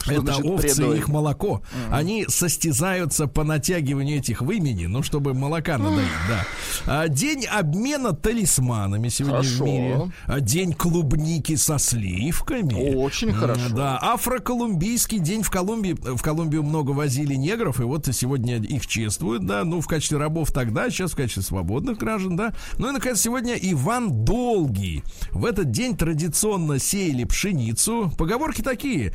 Что 0.00 0.12
это 0.12 0.20
значит 0.22 0.44
овцы 0.44 0.94
и 0.94 0.98
их 0.98 1.08
молоко. 1.08 1.62
Они 1.90 2.26
состязаются 2.28 3.26
по 3.26 3.44
натягиванию 3.44 4.18
этих 4.18 4.42
вымени, 4.42 4.86
ну, 4.86 5.02
чтобы 5.02 5.34
молока 5.34 5.78
надоить, 5.78 6.08
да. 6.28 6.46
А, 6.86 7.08
День 7.08 7.46
обмена 7.46 8.12
талисманами 8.12 9.08
сегодня 9.08 9.36
Хорошо. 9.38 9.64
в 9.64 9.66
мире. 9.66 10.12
А, 10.26 10.40
День 10.40 10.72
клубники 10.72 11.56
со 11.56 11.78
сливками. 11.78 12.94
Очень 12.94 13.32
хорошо. 13.32 13.74
Да, 13.74 13.98
афроколумбийский 13.98 15.18
день 15.18 15.42
в 15.42 15.50
Колумбии. 15.50 15.96
В 16.00 16.22
Колумбию 16.22 16.62
много 16.62 16.92
возили 16.92 17.34
негров, 17.34 17.80
и 17.80 17.84
вот 17.84 18.08
сегодня 18.12 18.56
их 18.56 18.86
чествуют, 18.86 19.44
да, 19.46 19.64
ну, 19.64 19.80
в 19.80 19.86
качестве 19.86 20.18
рабов 20.18 20.52
тогда, 20.52 20.88
сейчас 20.90 21.12
в 21.12 21.16
качестве 21.16 21.42
свободных 21.42 21.98
граждан, 21.98 22.36
да. 22.36 22.54
Ну 22.78 22.88
и, 22.88 22.92
наконец, 22.92 23.20
сегодня 23.20 23.54
Иван 23.54 24.24
Долгий. 24.24 25.02
В 25.30 25.44
этот 25.44 25.70
день 25.70 25.96
традиционно 25.96 26.78
сеяли 26.78 27.24
пшеницу. 27.24 28.12
Поговорки 28.16 28.62
такие. 28.62 29.14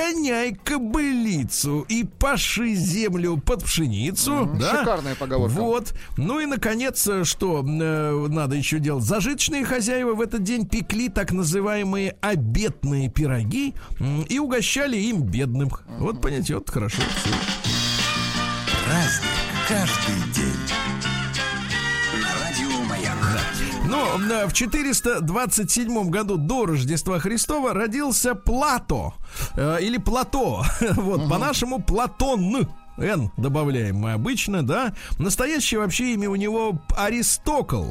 Загоняй 0.00 0.54
кобылицу 0.54 1.80
и 1.88 2.04
паши 2.04 2.74
землю 2.74 3.36
под 3.36 3.64
пшеницу. 3.64 4.32
Мгм, 4.32 4.58
да? 4.58 4.78
шикарная 4.80 5.14
поговорка. 5.14 5.60
Вот. 5.60 5.94
Ну 6.16 6.40
и, 6.40 6.46
наконец, 6.46 7.06
э, 7.06 7.24
что 7.24 7.64
э, 7.66 8.26
надо 8.28 8.56
еще 8.56 8.78
делать? 8.78 9.04
Зажиточные 9.04 9.64
хозяева 9.64 10.14
в 10.14 10.20
этот 10.20 10.42
день 10.42 10.66
пекли 10.66 11.08
так 11.08 11.32
называемые 11.32 12.16
обетные 12.20 13.10
пироги 13.10 13.74
м, 13.98 14.22
и 14.22 14.38
угощали 14.38 14.96
им 14.96 15.22
бедным. 15.22 15.70
Вот, 15.98 16.20
понимаете, 16.20 16.54
вот 16.54 16.70
хорошо. 16.70 17.02
Праздник 18.86 19.30
каждый 19.68 20.29
Ну, 24.18 24.34
э, 24.34 24.46
в 24.46 24.52
427 24.52 26.10
году 26.10 26.36
до 26.36 26.66
Рождества 26.66 27.18
Христова 27.18 27.74
родился 27.74 28.34
Плато. 28.34 29.14
э, 29.56 29.78
или 29.80 29.98
Плато. 29.98 30.64
Вот, 30.94 31.28
по-нашему 31.28 31.80
Платон. 31.82 32.66
Н 32.98 33.30
добавляем 33.36 33.96
мы 33.96 34.12
обычно, 34.12 34.62
да. 34.66 34.92
Настоящее 35.18 35.80
вообще 35.80 36.14
имя 36.14 36.28
у 36.28 36.36
него 36.36 36.80
Аристокл. 36.96 37.90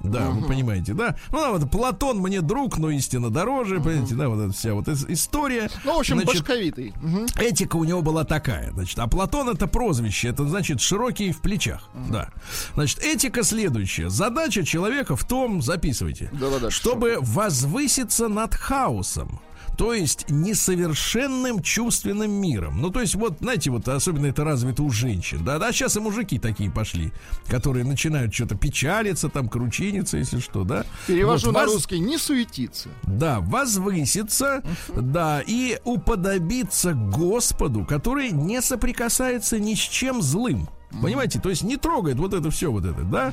Да, 0.00 0.30
вы 0.30 0.46
понимаете, 0.46 0.94
да? 0.94 1.16
Ну, 1.32 1.38
да, 1.40 1.50
вот 1.52 1.70
Платон 1.70 2.18
мне 2.18 2.40
друг, 2.40 2.78
но 2.78 2.90
истина 2.90 3.30
дороже, 3.30 3.80
понимаете, 3.80 4.14
да, 4.14 4.28
вот 4.28 4.40
эта 4.40 4.52
вся 4.52 4.74
вот 4.74 4.86
ис- 4.88 5.06
история. 5.08 5.68
Ну, 5.84 5.96
в 5.96 5.98
общем, 6.00 6.20
Значит, 6.20 6.42
башковитый. 6.42 6.94
Мгм. 7.02 7.26
Этика 7.36 7.76
у 7.76 7.84
него 7.84 8.00
была 8.02 8.24
такая, 8.24 8.70
значит, 8.72 8.98
а 8.98 9.06
Платон 9.08 9.48
это 9.48 9.66
прозвище, 9.66 10.28
это 10.28 10.46
значит 10.48 10.80
широкий 10.80 11.32
в 11.32 11.40
плечах, 11.40 11.88
да. 12.10 12.30
Значит, 12.74 13.00
этика 13.00 13.42
следующая. 13.42 14.08
Задача 14.08 14.64
человека 14.64 15.16
в 15.16 15.24
том, 15.26 15.62
записывайте, 15.62 16.30
Да-да-да, 16.32 16.70
чтобы 16.70 17.18
возвыситься 17.20 18.28
над 18.28 18.54
хаосом. 18.54 19.40
То 19.78 19.94
есть 19.94 20.26
несовершенным 20.28 21.62
чувственным 21.62 22.30
миром. 22.32 22.80
Ну, 22.82 22.90
то 22.90 23.00
есть, 23.00 23.14
вот, 23.14 23.38
знаете, 23.40 23.70
вот 23.70 23.86
особенно 23.88 24.26
это 24.26 24.42
развито 24.44 24.82
у 24.82 24.90
женщин. 24.90 25.44
Да, 25.44 25.58
да, 25.58 25.70
сейчас 25.72 25.96
и 25.96 26.00
мужики 26.00 26.38
такие 26.40 26.68
пошли, 26.70 27.12
которые 27.46 27.84
начинают 27.84 28.34
что-то 28.34 28.56
печалиться, 28.56 29.28
там, 29.28 29.48
кручиниться, 29.48 30.16
если 30.18 30.40
что, 30.40 30.64
да. 30.64 30.84
Перевожу 31.06 31.46
Вот, 31.46 31.54
на 31.54 31.64
воз- 31.64 31.74
русский. 31.74 32.00
Не 32.00 32.18
суетиться. 32.18 32.88
да, 33.04 33.38
возвыситься, 33.40 34.62
да, 34.94 35.42
и 35.46 35.78
уподобиться 35.84 36.92
Господу, 36.94 37.84
который 37.84 38.30
не 38.32 38.60
соприкасается 38.60 39.58
ни 39.60 39.74
с 39.74 39.78
чем 39.78 40.22
злым. 40.22 40.68
Понимаете? 41.02 41.38
То 41.40 41.50
есть 41.50 41.62
не 41.62 41.76
трогает 41.76 42.18
вот 42.18 42.34
это 42.34 42.50
все 42.50 42.70
вот 42.72 42.84
это, 42.84 43.02
да? 43.02 43.32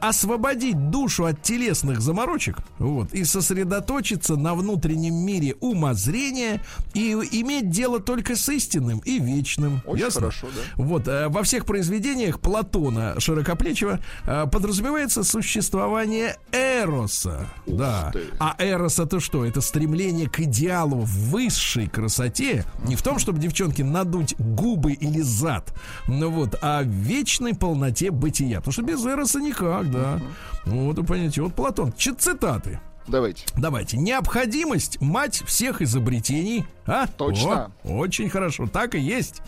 Освободить 0.00 0.90
душу 0.90 1.24
от 1.24 1.42
телесных 1.42 2.00
заморочек, 2.00 2.58
вот, 2.78 3.12
и 3.12 3.24
сосредоточиться 3.24 4.36
на 4.36 4.54
внутреннем 4.54 5.14
мире 5.14 5.56
умозрения 5.60 6.62
и 6.94 7.12
иметь 7.12 7.70
дело 7.70 8.00
только 8.00 8.36
с 8.36 8.48
истинным 8.48 8.98
и 9.00 9.18
вечным. 9.18 9.82
Очень 9.84 10.04
Ясно? 10.04 10.20
хорошо, 10.20 10.46
да. 10.54 10.82
Вот, 10.82 11.08
э, 11.08 11.28
во 11.28 11.42
всех 11.42 11.66
произведениях 11.66 12.40
Платона 12.40 13.18
Широкоплечего 13.18 14.00
э, 14.24 14.46
подразумевается 14.50 15.24
существование 15.24 16.36
эроса. 16.52 17.48
да. 17.66 18.10
ты. 18.12 18.22
А 18.38 18.54
эрос 18.58 18.98
это 18.98 19.20
что? 19.20 19.44
Это 19.44 19.60
стремление 19.60 20.28
к 20.28 20.40
идеалу 20.40 21.00
в 21.00 21.30
высшей 21.30 21.88
красоте. 21.88 22.64
Не 22.86 22.96
в 22.96 23.02
том, 23.02 23.18
чтобы 23.18 23.38
девчонки 23.38 23.82
надуть 23.82 24.34
губы 24.38 24.92
или 24.92 25.20
зад, 25.20 25.74
ну 26.06 26.30
вот, 26.30 26.56
а 26.62 26.82
вечной 26.92 27.54
полноте 27.54 28.10
бытия. 28.10 28.58
Потому 28.58 28.72
что 28.72 28.82
без 28.82 29.04
эроса 29.04 29.40
никак, 29.40 29.90
да. 29.90 30.20
Вот, 30.64 30.98
вы 30.98 31.04
понимаете, 31.04 31.42
вот 31.42 31.54
Платон. 31.54 31.92
Чит 31.92 32.20
цитаты. 32.20 32.80
Давайте. 33.06 33.44
Давайте. 33.56 33.96
Необходимость 33.96 35.00
мать 35.00 35.42
всех 35.46 35.82
изобретений. 35.82 36.64
А? 36.86 37.06
Точно. 37.06 37.70
О, 37.84 37.98
очень 37.98 38.28
хорошо. 38.28 38.66
Так 38.66 38.94
и 38.94 39.00
есть. 39.00 39.40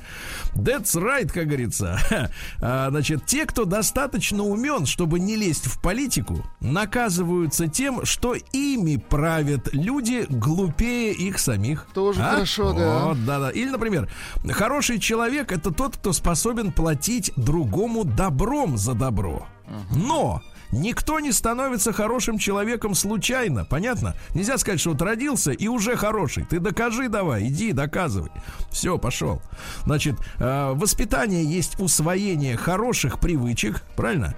That's 0.54 0.94
right, 0.94 1.30
как 1.32 1.46
говорится. 1.46 1.98
А, 2.60 2.88
значит, 2.90 3.26
те, 3.26 3.44
кто 3.46 3.64
достаточно 3.64 4.42
умен, 4.42 4.86
чтобы 4.86 5.18
не 5.18 5.36
лезть 5.36 5.66
в 5.66 5.80
политику, 5.80 6.44
наказываются 6.60 7.68
тем, 7.68 8.04
что 8.04 8.34
ими 8.52 8.96
правят 8.96 9.68
люди 9.72 10.26
глупее 10.28 11.12
их 11.12 11.38
самих. 11.38 11.86
Тоже 11.92 12.22
А? 12.22 12.32
хорошо, 12.34 12.72
да. 12.72 13.06
Вот, 13.06 13.24
да, 13.24 13.38
да. 13.40 13.50
Или, 13.50 13.70
например, 13.70 14.08
хороший 14.52 14.98
человек 14.98 15.52
это 15.52 15.70
тот, 15.72 15.96
кто 15.96 16.12
способен 16.12 16.72
платить 16.72 17.32
другому 17.36 18.04
добром 18.04 18.78
за 18.78 18.94
добро. 18.94 19.46
Но 19.94 20.42
Никто 20.74 21.20
не 21.20 21.32
становится 21.32 21.92
хорошим 21.92 22.38
человеком 22.38 22.94
случайно, 22.94 23.64
понятно? 23.64 24.14
Нельзя 24.34 24.58
сказать, 24.58 24.80
что 24.80 24.90
вот 24.90 25.02
родился 25.02 25.52
и 25.52 25.68
уже 25.68 25.96
хороший. 25.96 26.44
Ты 26.44 26.58
докажи 26.58 27.08
давай, 27.08 27.44
иди, 27.48 27.72
доказывай. 27.72 28.30
Все, 28.70 28.98
пошел. 28.98 29.40
Значит, 29.84 30.16
э, 30.38 30.72
воспитание 30.74 31.44
есть 31.44 31.78
усвоение 31.80 32.56
хороших 32.56 33.20
привычек, 33.20 33.82
правильно? 33.96 34.34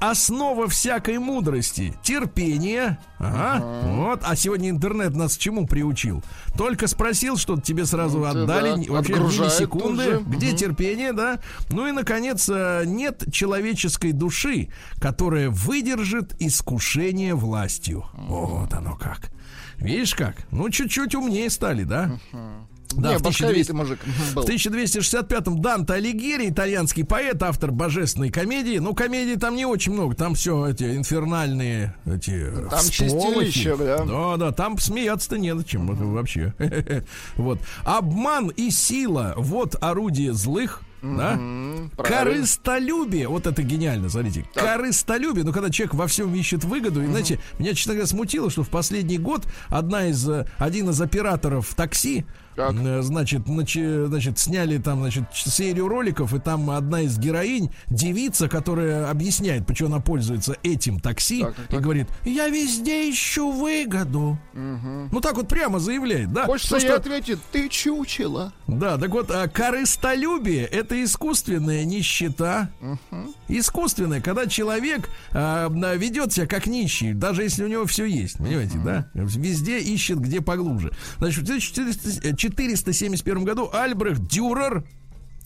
Основа 0.00 0.68
всякой 0.68 1.18
мудрости 1.18 1.94
терпение. 2.02 2.98
Ага. 3.18 3.64
Вот. 3.84 4.20
А 4.24 4.36
сегодня 4.36 4.70
интернет 4.70 5.14
нас 5.14 5.36
к 5.36 5.40
чему 5.40 5.66
приучил? 5.66 6.22
Только 6.56 6.86
спросил, 6.86 7.36
что 7.36 7.58
тебе 7.60 7.84
сразу 7.86 8.18
Ну, 8.18 8.24
отдали 8.24 8.70
да, 8.86 8.92
вообще 8.92 9.14
в 9.14 9.16
отгружает 9.16 9.30
тут 9.70 9.74
миллисекунды. 9.74 10.02
же. 10.04 10.22
Где 10.26 10.52
терпение, 10.52 11.12
да? 11.12 11.38
Ну 11.70 11.86
и, 11.86 11.92
наконец, 11.92 12.48
э, 12.48 12.82
нет 12.86 13.24
человеческой 13.32 14.12
души, 14.12 14.68
которая 15.00 15.50
выдержит 15.68 16.34
искушение 16.40 17.34
властью. 17.34 18.06
Вот 18.14 18.72
оно 18.72 18.96
как. 18.96 19.30
Видишь 19.76 20.14
как? 20.14 20.34
Ну, 20.50 20.70
чуть-чуть 20.70 21.14
умнее 21.14 21.50
стали, 21.50 21.84
да? 21.84 22.18
Да, 22.94 23.10
Не, 23.12 23.18
в 23.18 23.22
башковитый 23.22 23.72
1200 23.72 23.72
мужик 23.72 23.98
в 24.06 24.34
был. 24.34 24.44
1265-м 24.44 25.60
Данте 25.60 25.92
Алигьери, 25.92 26.48
итальянский 26.48 27.04
поэт, 27.04 27.42
автор 27.42 27.70
божественной 27.70 28.30
комедии. 28.30 28.78
Ну, 28.78 28.94
комедий 28.94 29.36
там 29.36 29.56
не 29.56 29.66
очень 29.66 29.92
много, 29.92 30.14
там 30.16 30.34
все 30.34 30.68
эти 30.68 30.96
инфернальные 30.96 31.94
эти 32.06 32.46
Там 32.70 32.78
всполохи. 32.78 33.50
чистилище, 33.50 33.76
да. 33.76 34.04
Да, 34.04 34.36
да, 34.38 34.52
там 34.52 34.78
смеяться-то 34.78 35.36
не 35.36 35.52
на 35.52 35.64
чем 35.64 35.92
это 35.92 36.04
вообще. 36.04 36.54
Вот. 37.36 37.60
Обман 37.84 38.48
и 38.48 38.70
сила, 38.70 39.34
вот 39.36 39.76
орудие 39.82 40.32
злых. 40.32 40.80
Да? 41.02 41.38
правильно. 41.96 42.34
Корыстолюбие, 42.34 43.28
вот 43.28 43.46
это 43.46 43.62
гениально, 43.62 44.08
смотрите. 44.08 44.44
Корыстолюбие, 44.54 45.44
ну 45.44 45.52
когда 45.52 45.70
человек 45.70 45.94
во 45.94 46.06
всем 46.06 46.34
ищет 46.34 46.64
выгоду, 46.64 47.02
и 47.02 47.06
знаете, 47.06 47.40
меня, 47.58 47.74
честно 47.74 47.94
говоря, 47.94 48.06
смутило, 48.06 48.50
что 48.50 48.62
в 48.62 48.68
последний 48.68 49.18
год 49.18 49.46
одна 49.68 50.08
из, 50.08 50.28
э, 50.28 50.46
один 50.58 50.90
из 50.90 51.00
операторов 51.00 51.72
такси, 51.74 52.24
Так. 52.58 52.74
э, 52.74 53.02
значит, 53.02 53.42
начи- 53.46 54.06
значит, 54.08 54.36
сняли 54.40 54.78
там, 54.78 54.98
значит, 54.98 55.24
серию 55.32 55.86
роликов, 55.86 56.34
и 56.34 56.40
там 56.40 56.70
одна 56.70 57.02
из 57.02 57.16
героинь, 57.16 57.70
девица, 57.86 58.48
которая 58.48 59.08
объясняет, 59.08 59.64
почему 59.64 59.90
она 59.90 60.00
пользуется 60.00 60.56
этим 60.64 60.98
такси, 60.98 61.42
Так, 61.42 61.54
так, 61.68 61.80
и 61.80 61.82
говорит, 61.82 62.08
я 62.24 62.48
везде 62.48 63.08
ищу 63.10 63.52
выгоду. 63.52 64.36
Ну 64.54 65.20
так 65.20 65.36
вот 65.36 65.46
прямо 65.48 65.78
заявляет, 65.78 66.32
да? 66.32 66.46
Хочется 66.46 66.76
ей 66.76 66.80
что- 66.80 66.96
ответить, 66.96 67.38
ты 67.52 67.68
чучело. 67.68 68.52
да, 68.66 68.98
так 68.98 69.10
вот, 69.10 69.30
а, 69.30 69.46
корыстолюбие 69.46 70.64
это 70.64 71.02
искусственная 71.04 71.84
нищета. 71.84 72.70
Искусственная, 73.48 74.20
когда 74.20 74.46
человек 74.46 75.08
а, 75.32 75.68
на- 75.68 75.94
ведет 75.94 76.32
себя 76.32 76.46
как 76.46 76.66
нищий, 76.66 77.12
даже 77.12 77.42
если 77.44 77.62
у 77.64 77.68
него 77.68 77.86
все 77.86 78.04
есть, 78.04 78.38
понимаете, 78.38 78.78
да? 78.84 79.08
Везде 79.14 79.78
ищет, 79.78 80.18
где 80.18 80.40
поглубже. 80.40 80.90
Значит, 81.18 81.44
1471 82.48 83.44
году 83.44 83.70
Альбрехт 83.72 84.22
Дюрер 84.26 84.84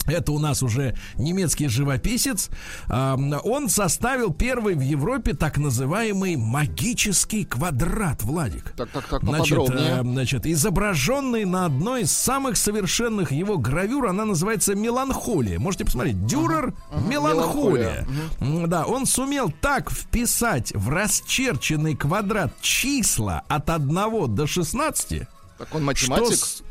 это 0.04 0.32
у 0.32 0.40
нас 0.40 0.64
уже 0.64 0.96
немецкий 1.16 1.68
живописец. 1.68 2.48
Он 2.90 3.68
составил 3.68 4.32
первый 4.34 4.74
в 4.74 4.80
Европе 4.80 5.32
так 5.32 5.58
называемый 5.58 6.34
магический 6.34 7.44
квадрат, 7.44 8.24
Владик. 8.24 8.72
Так, 8.76 8.88
так, 8.90 9.06
так, 9.06 9.22
Значит, 9.22 9.58
э, 9.70 10.00
значит, 10.02 10.44
изображенный 10.46 11.44
на 11.44 11.66
одной 11.66 12.02
из 12.02 12.10
самых 12.10 12.56
совершенных 12.56 13.30
его 13.30 13.58
гравюр, 13.58 14.06
она 14.08 14.24
называется 14.24 14.74
«Меланхолия». 14.74 15.60
Можете 15.60 15.84
посмотреть. 15.84 16.26
Дюрер 16.26 16.74
«Меланхолия». 17.08 18.04
М, 18.40 18.68
Да, 18.68 18.86
он 18.86 19.06
сумел 19.06 19.52
так 19.60 19.88
вписать 19.92 20.72
в 20.74 20.88
расчерченный 20.88 21.94
квадрат 21.94 22.52
числа 22.60 23.42
от 23.48 23.70
1 23.70 24.26
до 24.26 24.48
16, 24.48 25.28
Так 25.58 25.72
он 25.76 25.94
что 25.94 26.10
математик? 26.10 26.38
с- 26.38 26.62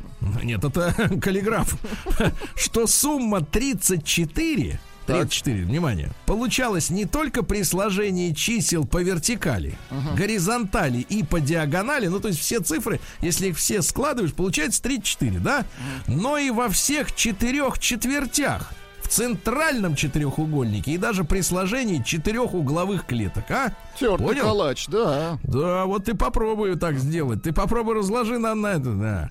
Нет, 0.44 0.64
это 0.64 0.94
каллиграф. 1.22 1.76
Что 2.56 2.88
сумма 2.88 3.42
34 3.42 4.80
34, 5.08 5.66
внимание, 5.66 6.12
получалось 6.26 6.90
не 6.90 7.06
только 7.06 7.44
при 7.44 7.64
сложении 7.64 8.34
чисел 8.34 8.86
по 8.86 9.02
вертикали, 9.02 9.78
горизонтали 10.16 11.00
и 11.00 11.24
по 11.24 11.40
диагонали, 11.40 12.08
ну 12.08 12.20
то 12.20 12.28
есть 12.28 12.40
все 12.40 12.60
цифры, 12.60 13.00
если 13.20 13.48
их 13.48 13.58
все 13.58 13.82
складываешь, 13.82 14.34
получается 14.34 14.82
34, 14.84 15.40
да? 15.40 15.66
Но 16.08 16.38
и 16.38 16.52
во 16.52 16.70
всех 16.70 17.16
четырех 17.16 17.80
четвертях, 17.80 18.72
центральном 19.12 19.95
четырехугольнике 19.95 20.91
и 20.91 20.97
даже 20.97 21.24
при 21.24 21.41
сложении 21.41 22.02
четырех 22.02 22.54
угловых 22.54 23.06
клеток, 23.06 23.43
а? 23.50 23.74
Тертый 24.00 24.26
Понял? 24.28 24.43
калач, 24.43 24.88
да. 24.88 25.38
Да, 25.43 25.86
вот 25.86 26.06
ты 26.06 26.15
попробуй 26.15 26.78
так 26.78 26.97
сделать. 26.97 27.43
Ты 27.43 27.52
попробуй 27.52 27.95
разложи 27.95 28.38
на, 28.39 28.56
на 28.56 28.67
это, 28.67 28.91
да. 28.93 29.30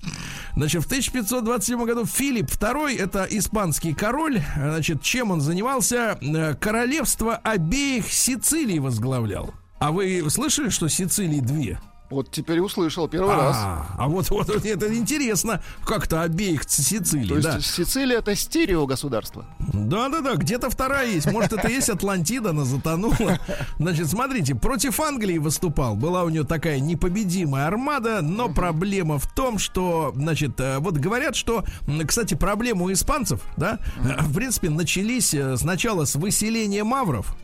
Значит, 0.55 0.83
в 0.83 0.85
1527 0.85 1.83
году 1.85 2.05
Филипп 2.05 2.47
II, 2.47 2.97
это 2.99 3.25
испанский 3.29 3.93
король, 3.93 4.41
значит, 4.55 5.01
чем 5.01 5.31
он 5.31 5.41
занимался? 5.41 6.17
Э, 6.21 6.53
Королевство 6.55 7.35
обеих 7.35 8.11
Сицилий 8.11 8.79
возглавлял. 8.79 9.51
А 9.79 9.91
вы 9.91 10.23
слышали, 10.29 10.69
что 10.69 10.89
Сицилии 10.89 11.39
две? 11.39 11.79
Вот 12.11 12.29
теперь 12.29 12.59
услышал 12.59 13.07
первый 13.07 13.35
раз. 13.35 13.55
А, 13.57 13.95
а 13.97 14.07
вот, 14.07 14.29
вот, 14.29 14.49
это 14.49 14.93
интересно, 14.93 15.63
как-то 15.85 16.21
обеих 16.21 16.63
Сицилий, 16.67 17.27
То 17.27 17.35
есть 17.35 17.47
да. 17.47 17.59
Сицилия 17.61 18.19
это 18.19 18.35
стерео 18.35 18.85
государство. 18.85 19.45
Да, 19.73 20.09
да, 20.09 20.19
да, 20.19 20.35
где-то 20.35 20.69
вторая 20.69 21.07
есть. 21.07 21.31
Может, 21.31 21.53
это 21.53 21.69
есть 21.69 21.89
Атлантида, 21.89 22.49
она 22.49 22.65
затонула. 22.65 23.39
Значит, 23.79 24.07
смотрите, 24.07 24.55
против 24.55 24.99
Англии 24.99 25.37
выступал. 25.37 25.95
Была 25.95 26.23
у 26.23 26.29
нее 26.29 26.43
такая 26.43 26.79
непобедимая 26.79 27.67
армада, 27.67 28.21
но 28.21 28.49
проблема 28.49 29.17
в 29.17 29.33
том, 29.33 29.57
что, 29.57 30.11
значит, 30.13 30.59
э, 30.59 30.79
вот 30.79 30.97
говорят, 30.97 31.35
что, 31.35 31.63
кстати, 32.05 32.33
проблемы 32.33 32.85
у 32.85 32.91
испанцев, 32.91 33.41
да, 33.55 33.79
э, 33.97 34.21
в 34.21 34.33
принципе, 34.33 34.69
начались 34.69 35.33
э, 35.33 35.55
сначала 35.55 36.03
с 36.03 36.15
выселения 36.15 36.83
мавров. 36.83 37.35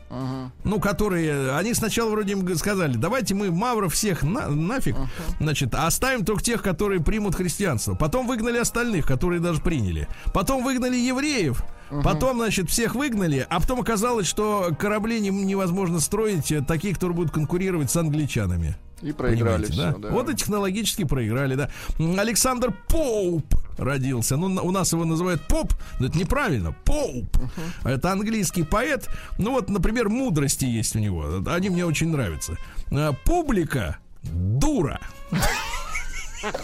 Ну, 0.64 0.80
которые, 0.80 1.52
они 1.58 1.74
сначала 1.74 2.10
вроде 2.12 2.34
им 2.34 2.56
сказали, 2.56 2.96
давайте 2.96 3.36
мы 3.36 3.52
мавров 3.52 3.94
всех 3.94 4.24
на- 4.24 4.48
нафиг, 4.48 4.96
значит, 5.40 5.74
а 5.76 5.88
оставим 5.88 6.24
только 6.24 6.42
тех, 6.44 6.62
которые 6.64 7.02
примут 7.02 7.36
христианство. 7.36 7.94
Потом 7.96 8.28
выгнали 8.28 8.58
остальных, 8.58 9.06
которые 9.06 9.40
даже 9.42 9.62
приняли. 9.62 10.08
Потом 10.34 10.64
выгнали 10.64 10.96
евреев. 10.96 11.64
Потом, 12.04 12.38
значит, 12.38 12.70
всех 12.70 12.96
выгнали, 12.96 13.46
а 13.50 13.62
потом 13.62 13.80
оказалось, 13.80 14.28
что 14.28 14.72
корабли 14.78 15.20
не- 15.22 15.30
невозможно 15.30 16.02
строить 16.02 16.52
э, 16.52 16.62
такие, 16.62 16.94
которые 16.94 17.16
будут 17.16 17.32
конкурировать 17.32 17.90
с 17.90 17.96
англичанами. 17.96 18.76
И 19.02 19.14
проиграли 19.14 19.64
Понимаете, 19.66 19.72
все, 19.74 19.82
да? 19.94 19.96
да. 19.98 20.10
Вот 20.10 20.30
и 20.30 20.36
технологически 20.36 21.06
проиграли, 21.06 21.56
да. 21.56 21.70
Александр 22.18 22.74
Поуп 22.90 23.46
родился. 23.78 24.38
Ну, 24.38 24.48
у 24.64 24.72
нас 24.72 24.94
его 24.94 25.06
называют 25.06 25.42
Поп, 25.48 25.74
но 26.00 26.08
это 26.08 26.18
неправильно. 26.18 26.76
Поуп. 26.86 27.38
Это 27.84 28.12
английский 28.12 28.64
поэт. 28.64 29.10
Ну, 29.38 29.52
вот, 29.52 29.70
например, 29.70 30.10
мудрости 30.10 30.66
есть 30.66 30.96
у 30.96 31.00
него. 31.00 31.44
Они 31.48 31.70
мне 31.70 31.86
очень 31.86 32.10
нравятся. 32.10 32.58
А, 32.92 33.14
Публика 33.24 33.98
дура. 34.24 35.00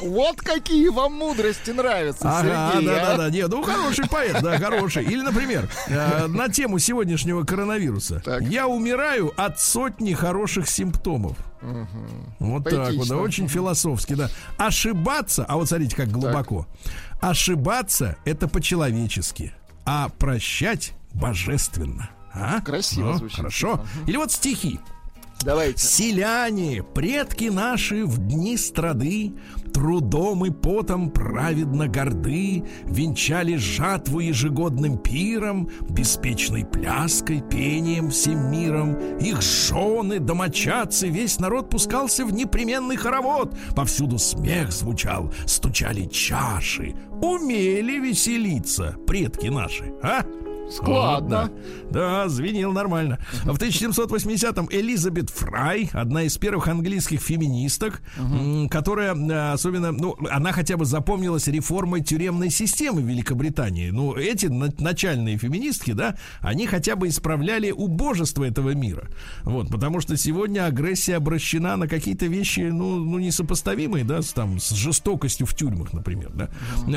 Вот 0.01 0.37
какие 0.41 0.89
вам 0.89 1.13
мудрости 1.13 1.71
нравятся, 1.71 2.29
Ага, 2.29 2.71
Сергей. 2.73 2.87
да, 2.87 2.93
да, 2.95 3.13
а? 3.13 3.17
да. 3.17 3.29
Нет, 3.29 3.49
ну 3.49 3.63
хороший 3.63 4.07
поэт, 4.07 4.41
да, 4.41 4.57
хороший. 4.59 5.03
Или, 5.03 5.21
например, 5.21 5.69
э, 5.87 6.27
на 6.27 6.49
тему 6.49 6.79
сегодняшнего 6.79 7.43
коронавируса. 7.43 8.21
Так. 8.23 8.43
Я 8.43 8.67
умираю 8.67 9.33
от 9.35 9.59
сотни 9.59 10.13
хороших 10.13 10.69
симптомов. 10.69 11.37
Вот 12.39 12.63
так 12.65 12.73
вот, 12.73 12.81
да, 12.83 12.85
Поэтично. 12.85 13.17
очень 13.17 13.47
философски, 13.47 14.13
да. 14.15 14.29
Ошибаться, 14.57 15.45
а 15.47 15.55
вот 15.55 15.67
смотрите, 15.69 15.95
как 15.95 16.09
глубоко. 16.09 16.67
Ошибаться 17.21 18.17
это 18.25 18.47
по-человечески, 18.47 19.53
а 19.85 20.09
прощать 20.19 20.93
божественно. 21.13 22.09
А? 22.33 22.61
Красиво 22.61 23.11
Ну, 23.11 23.17
звучит. 23.17 23.37
Хорошо. 23.37 23.85
Или 24.07 24.17
вот 24.17 24.31
стихи. 24.31 24.79
Давайте. 25.41 25.77
Селяне, 25.77 26.83
предки 26.83 27.45
наши 27.45 28.05
в 28.05 28.17
дни 28.17 28.57
страды, 28.57 29.33
Трудом 29.73 30.45
и 30.45 30.51
потом 30.51 31.09
праведно 31.09 31.87
горды, 31.87 32.63
Венчали 32.85 33.55
жатву 33.55 34.19
ежегодным 34.19 34.97
пиром, 34.97 35.69
Беспечной 35.89 36.63
пляской, 36.65 37.41
пением 37.41 38.09
всем 38.11 38.51
миром. 38.51 38.95
Их 39.17 39.41
жены, 39.41 40.19
домочадцы, 40.19 41.07
весь 41.09 41.39
народ 41.39 41.69
пускался 41.69 42.25
в 42.25 42.31
непременный 42.33 42.97
хоровод. 42.97 43.55
Повсюду 43.75 44.19
смех 44.19 44.71
звучал, 44.71 45.33
стучали 45.45 46.05
чаши. 46.05 46.95
Умели 47.21 47.99
веселиться 47.99 48.95
предки 49.07 49.47
наши, 49.47 49.93
а? 50.03 50.23
Складно. 50.69 51.51
Да. 51.91 52.27
звенел 52.29 52.71
нормально. 52.71 53.19
В 53.43 53.57
1780-м 53.57 54.67
Элизабет 54.71 55.29
Фрай, 55.29 55.89
одна 55.93 56.23
из 56.23 56.37
первых 56.37 56.67
английских 56.67 57.19
феминисток, 57.21 58.01
м, 58.17 58.67
которая 58.69 59.13
э, 59.15 59.51
особенно, 59.53 59.91
ну, 59.91 60.15
она 60.31 60.51
хотя 60.51 60.77
бы 60.77 60.85
запомнилась 60.85 61.47
реформой 61.47 62.01
тюремной 62.01 62.49
системы 62.49 63.01
в 63.01 63.05
Великобритании. 63.07 63.91
Ну, 63.91 64.15
эти 64.15 64.47
на- 64.47 64.73
начальные 64.79 65.37
феминистки, 65.37 65.91
да, 65.91 66.15
они 66.39 66.65
хотя 66.65 66.95
бы 66.95 67.07
исправляли 67.07 67.71
убожество 67.71 68.43
этого 68.43 68.71
мира. 68.73 69.09
Вот, 69.43 69.69
потому 69.69 69.99
что 69.99 70.17
сегодня 70.17 70.65
агрессия 70.65 71.17
обращена 71.17 71.75
на 71.77 71.87
какие-то 71.87 72.25
вещи, 72.25 72.61
ну, 72.61 72.95
ну 72.97 73.19
несопоставимые, 73.19 74.03
да, 74.05 74.21
с, 74.21 74.33
там, 74.33 74.59
с 74.59 74.71
жестокостью 74.71 75.45
в 75.45 75.53
тюрьмах, 75.55 75.93
например, 75.93 76.31
да. 76.33 76.49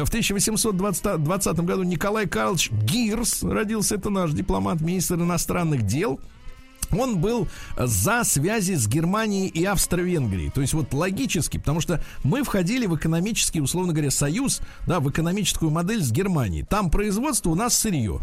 В 0.04 0.08
1820 0.08 1.60
году 1.60 1.82
Николай 1.82 2.26
Карлович 2.26 2.70
Гирс 2.70 3.42
родился, 3.56 3.96
это 3.96 4.10
наш 4.10 4.32
дипломат, 4.32 4.80
министр 4.80 5.16
иностранных 5.16 5.82
дел. 5.82 6.20
Он 6.96 7.18
был 7.18 7.48
за 7.76 8.22
связи 8.22 8.74
с 8.74 8.86
Германией 8.86 9.48
и 9.48 9.64
Австро-Венгрией. 9.64 10.50
То 10.50 10.60
есть 10.60 10.72
вот 10.72 10.94
логически, 10.94 11.58
потому 11.58 11.80
что 11.80 12.00
мы 12.22 12.44
входили 12.44 12.86
в 12.86 12.94
экономический, 12.94 13.60
условно 13.60 13.92
говоря, 13.92 14.10
союз, 14.10 14.60
да, 14.86 15.00
в 15.00 15.10
экономическую 15.10 15.70
модель 15.70 16.02
с 16.02 16.12
Германией. 16.12 16.62
Там 16.62 16.90
производство, 16.90 17.50
у 17.50 17.54
нас 17.56 17.76
сырье. 17.76 18.20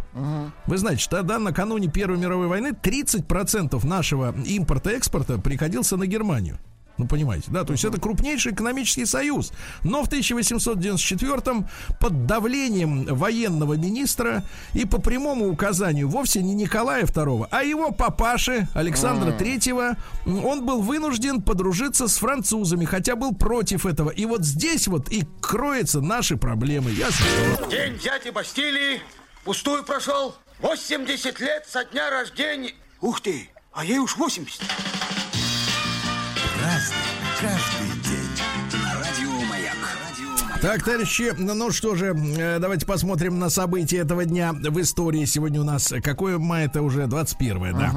Вы 0.66 0.78
знаете, 0.78 1.02
что 1.02 1.18
тогда 1.18 1.40
накануне 1.40 1.90
Первой 1.90 2.18
мировой 2.18 2.48
войны 2.48 2.70
30% 2.70 3.86
нашего 3.86 4.34
импорта-экспорта 4.46 5.40
приходился 5.40 5.98
на 5.98 6.08
Германию. 6.08 6.58
Ну, 6.98 7.08
понимаете, 7.08 7.50
да? 7.50 7.64
То 7.64 7.74
есть 7.74 7.84
это 7.86 8.00
крупнейший 8.00 8.54
экономический 8.54 9.06
союз. 9.06 9.52
Но 9.84 10.04
в 10.04 10.10
1894-м 10.10 11.68
под 12.00 12.26
давлением 12.28 13.06
военного 13.06 13.74
министра 13.74 14.44
и 14.74 14.86
по 14.86 15.02
прямому 15.02 15.50
указанию 15.50 16.08
вовсе 16.08 16.44
не 16.44 16.54
Николая 16.54 17.06
II, 17.06 17.48
а 17.50 17.64
его 17.64 17.92
папаши 17.92 18.68
Александра 18.76 19.32
III, 19.32 19.98
он 20.26 20.66
был 20.66 20.82
вынужден 20.82 21.42
подружиться 21.42 22.08
с 22.08 22.18
французами, 22.18 22.86
хотя 22.86 23.16
был 23.16 23.34
против 23.34 23.86
этого. 23.86 24.12
И 24.12 24.26
вот 24.26 24.46
здесь 24.46 24.88
вот 24.88 25.10
и 25.10 25.24
кроются 25.42 26.00
наши 26.02 26.38
проблемы. 26.38 26.92
Ясно? 26.92 27.26
День 27.70 27.98
дяди 27.98 28.30
Бастилии 28.30 29.02
пустую 29.44 29.84
прошел. 29.84 30.36
80 30.60 31.40
лет 31.40 31.66
со 31.68 31.84
дня 31.86 32.10
рождения. 32.10 32.74
Ух 33.02 33.20
ты, 33.20 33.50
а 33.74 33.84
ей 33.84 33.98
уж 33.98 34.16
80. 34.16 34.62
Yeah. 37.44 37.73
Так, 40.64 40.82
товарищи, 40.82 41.34
ну 41.38 41.72
что 41.74 41.94
же, 41.96 42.16
э, 42.16 42.58
давайте 42.58 42.86
посмотрим 42.86 43.38
на 43.38 43.50
события 43.50 43.98
этого 43.98 44.24
дня 44.24 44.54
в 44.54 44.80
истории. 44.80 45.26
Сегодня 45.26 45.60
у 45.60 45.66
нас, 45.66 45.94
какое 46.02 46.38
мая, 46.38 46.68
это 46.68 46.82
уже 46.82 47.06
21 47.06 47.78
да. 47.78 47.94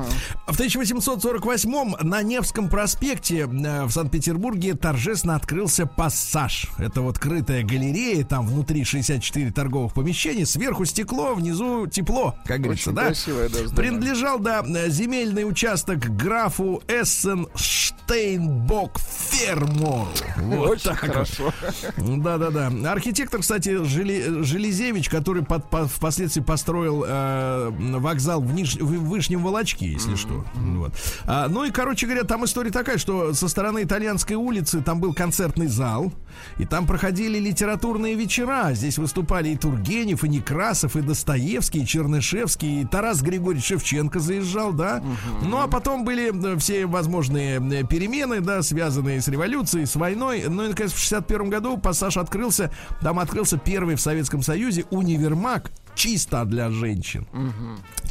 В 0.49 0.59
1848-м 0.59 1.95
на 2.01 2.23
Невском 2.23 2.69
проспекте 2.69 3.43
э, 3.43 3.85
в 3.85 3.93
Санкт-Петербурге 3.93 4.75
торжественно 4.75 5.37
открылся 5.37 5.87
пассаж. 5.87 6.67
Это 6.79 7.03
вот 7.03 7.21
крытая 7.21 7.63
галерея, 7.63 8.25
там 8.25 8.49
внутри 8.49 8.83
64 8.83 9.53
торговых 9.53 9.95
помещений, 9.95 10.45
сверху 10.45 10.85
стекло, 10.87 11.35
внизу 11.37 11.87
тепло, 11.87 12.35
как 12.47 12.63
говорится, 12.63 12.91
Очень 12.91 12.97
да? 12.97 13.05
красивое, 13.05 13.49
да. 13.49 13.77
Принадлежал, 13.77 14.41
да, 14.41 14.65
земельный 14.89 15.49
участок 15.49 16.01
графу 16.17 16.83
Эссен 16.89 17.47
Штейнбок 17.55 18.99
Фермору. 18.99 20.09
Вот 20.39 20.71
Очень 20.71 20.85
так 20.85 20.99
хорошо. 20.99 21.53
Да-да-да. 21.97 22.56
Архитектор, 22.57 23.41
кстати, 23.41 23.69
Жели- 23.85 24.43
Железевич, 24.43 25.09
который 25.09 25.45
под- 25.45 25.69
по- 25.71 25.87
впоследствии 25.87 26.41
построил 26.43 27.05
э, 27.07 27.71
вокзал 27.99 28.41
в, 28.41 28.55
Ниж- 28.55 28.81
в 28.81 29.09
Вышнем 29.09 29.43
Волочке, 29.43 29.87
если 29.87 30.15
что. 30.17 30.45
Вот. 30.55 30.93
А, 31.27 31.49
ну 31.49 31.65
и, 31.65 31.71
короче 31.71 32.07
говоря, 32.07 32.25
там 32.25 32.45
история 32.45 32.71
такая, 32.71 32.99
что 32.99 33.33
со 33.35 33.49
стороны 33.49 33.83
Итальянской 33.85 34.37
улицы 34.37 34.81
там 34.83 35.01
был 35.01 35.15
концертный 35.15 35.67
зал, 35.67 36.13
и 36.59 36.65
там 36.65 36.87
проходили 36.87 37.39
литературные 37.39 38.15
вечера. 38.15 38.73
Здесь 38.75 38.99
выступали 38.99 39.51
и 39.51 39.57
Тургенев, 39.57 40.25
и 40.25 40.29
Некрасов, 40.29 40.97
и 40.97 41.01
Достоевский, 41.03 41.83
и 41.83 41.87
Чернышевский, 41.87 42.83
и 42.83 42.85
Тарас 42.87 43.23
Григорьевич 43.23 43.67
Шевченко 43.67 44.21
заезжал, 44.21 44.73
да. 44.73 45.03
Ну 45.43 45.59
а 45.61 45.67
потом 45.69 46.05
были 46.05 46.55
э, 46.55 46.59
все 46.59 46.87
возможные 46.87 47.59
э, 47.61 47.85
перемены, 47.87 48.41
да, 48.41 48.63
связанные 48.63 49.21
с 49.21 49.29
революцией, 49.29 49.87
с 49.87 49.97
войной. 49.97 50.45
Ну 50.49 50.65
и, 50.65 50.69
наконец, 50.69 50.93
в 50.93 50.99
61 50.99 51.51
году 51.51 51.77
пассаж 51.79 52.17
открылся. 52.47 52.71
Там 53.01 53.19
открылся 53.19 53.59
первый 53.59 53.97
в 53.97 54.01
Советском 54.01 54.43
Союзе 54.43 54.85
универмаг 54.91 55.71
чисто 55.97 56.45
для 56.45 56.71
женщин. 56.71 57.27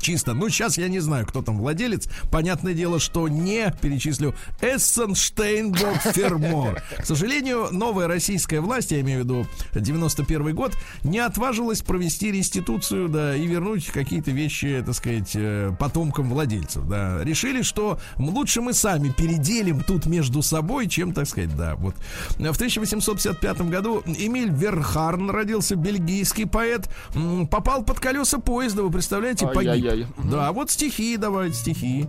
Чисто. 0.01 0.33
Ну, 0.33 0.49
сейчас 0.49 0.77
я 0.77 0.87
не 0.87 0.99
знаю, 0.99 1.25
кто 1.25 1.41
там 1.41 1.57
владелец. 1.57 2.07
Понятное 2.31 2.73
дело, 2.73 2.99
что 2.99 3.27
не 3.27 3.73
перечислю 3.81 4.35
Эссенштейнбок 4.61 5.97
Фермор. 6.13 6.81
К 6.99 7.05
сожалению, 7.05 7.69
новая 7.71 8.07
российская 8.07 8.59
власть, 8.59 8.91
я 8.91 9.01
имею 9.01 9.21
в 9.21 9.23
виду 9.23 9.47
91 9.73 10.53
год, 10.53 10.75
не 11.03 11.19
отважилась 11.19 11.81
провести 11.81 12.31
реституцию, 12.31 13.09
да, 13.09 13.35
и 13.35 13.47
вернуть 13.47 13.87
какие-то 13.87 14.31
вещи, 14.31 14.83
так 14.85 14.95
сказать, 14.95 15.31
э, 15.33 15.71
потомкам 15.79 16.29
владельцев, 16.29 16.87
да. 16.87 17.23
Решили, 17.23 17.61
что 17.61 17.99
лучше 18.17 18.61
мы 18.61 18.73
сами 18.73 19.09
переделим 19.09 19.81
тут 19.81 20.05
между 20.05 20.41
собой, 20.41 20.87
чем, 20.87 21.13
так 21.13 21.27
сказать, 21.27 21.55
да, 21.55 21.75
вот. 21.75 21.95
В 22.29 22.55
1855 22.55 23.61
году 23.61 24.03
Эмиль 24.17 24.51
Верхарн 24.51 25.29
родился, 25.29 25.75
бельгийский 25.75 26.45
поэт, 26.45 26.89
попал 27.51 27.83
под 27.83 27.99
колеса 27.99 28.39
поезда, 28.39 28.83
вы 28.83 28.91
представляете, 28.91 29.47
погиб. 29.47 29.71
Ай-яй-яй. 29.71 30.07
Да, 30.23 30.51
вот 30.51 30.71
стихи 30.71 31.17
давайте, 31.17 31.55
стихи. 31.55 32.07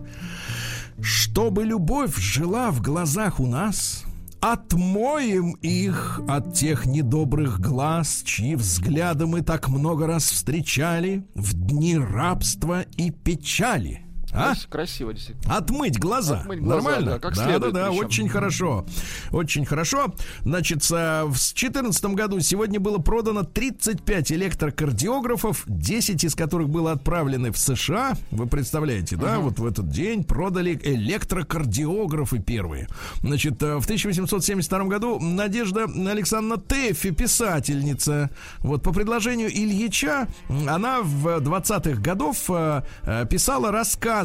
Чтобы 1.00 1.64
любовь 1.64 2.16
жила 2.16 2.70
в 2.70 2.80
глазах 2.80 3.40
у 3.40 3.46
нас, 3.46 4.04
Отмоем 4.40 5.52
их 5.62 6.20
от 6.28 6.54
тех 6.54 6.86
недобрых 6.86 7.58
глаз, 7.58 8.22
Чьи 8.24 8.54
взгляды 8.54 9.26
мы 9.26 9.40
так 9.40 9.68
много 9.68 10.06
раз 10.06 10.30
встречали 10.30 11.26
В 11.34 11.54
дни 11.54 11.98
рабства 11.98 12.82
и 12.96 13.10
печали. 13.10 14.05
А? 14.36 14.48
Крас- 14.48 14.66
Красиво, 14.68 15.12
действительно. 15.12 15.56
Отмыть 15.56 15.98
глаза. 15.98 16.40
Отмыть 16.40 16.60
глаза, 16.60 16.82
Нормально? 16.82 17.10
да, 17.12 17.18
как 17.18 17.34
да, 17.34 17.44
следует 17.44 17.72
да, 17.74 17.84
да, 17.84 17.90
причем. 17.90 18.06
очень 18.06 18.28
хорошо. 18.28 18.86
Очень 19.32 19.64
хорошо. 19.64 20.14
Значит, 20.42 20.86
а, 20.92 21.24
в 21.24 21.30
2014 21.30 22.04
году 22.14 22.40
сегодня 22.40 22.78
было 22.78 22.98
продано 22.98 23.42
35 23.42 24.32
электрокардиографов, 24.32 25.64
10 25.66 26.24
из 26.24 26.34
которых 26.34 26.68
было 26.68 26.92
отправлены 26.92 27.50
в 27.50 27.58
США. 27.58 28.14
Вы 28.30 28.46
представляете, 28.46 29.16
да? 29.16 29.38
Вот 29.38 29.58
в 29.58 29.66
этот 29.66 29.88
день 29.90 30.22
продали 30.24 30.78
электрокардиографы 30.82 32.38
первые. 32.38 32.88
Значит, 33.22 33.62
э, 33.62 33.76
в 33.76 33.84
1872 33.84 34.84
году 34.84 35.18
Надежда 35.20 35.84
Александровна 35.84 36.62
Тэффи, 36.62 37.10
писательница, 37.10 38.30
вот 38.58 38.82
по 38.82 38.92
предложению 38.92 39.48
Ильича, 39.50 40.28
она 40.68 41.00
в 41.02 41.38
20-х 41.38 42.00
годов 42.00 42.44
э, 42.48 42.82
э, 43.02 43.26
писала 43.30 43.70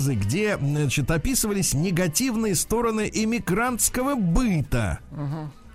рассказы, 0.02 0.16
где, 0.16 0.58
значит, 0.58 1.10
описывались 1.12 1.74
негативные 1.74 2.56
стороны 2.56 3.10
иммигрантского 3.12 4.16
быта. 4.16 5.00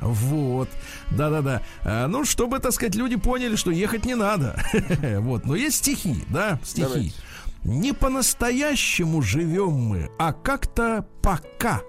Вот, 0.01 0.69
да-да-да. 1.11 1.63
А, 1.83 2.07
Ну, 2.07 2.25
чтобы, 2.25 2.59
так 2.59 2.73
сказать, 2.73 2.95
люди 2.95 3.17
поняли, 3.17 3.57
что 3.57 3.71
ехать 3.71 4.05
не 4.05 4.15
надо. 4.15 4.61
Вот, 5.21 5.47
но 5.47 5.57
есть 5.57 5.77
стихи, 5.77 6.25
да, 6.29 6.59
стихи. 6.63 6.83
Давайте. 6.83 7.13
Не 7.65 7.93
по-настоящему 7.93 9.23
живем 9.23 9.73
мы, 9.73 10.11
а 10.19 10.33
как-то 10.33 11.07
пока. 11.23 11.81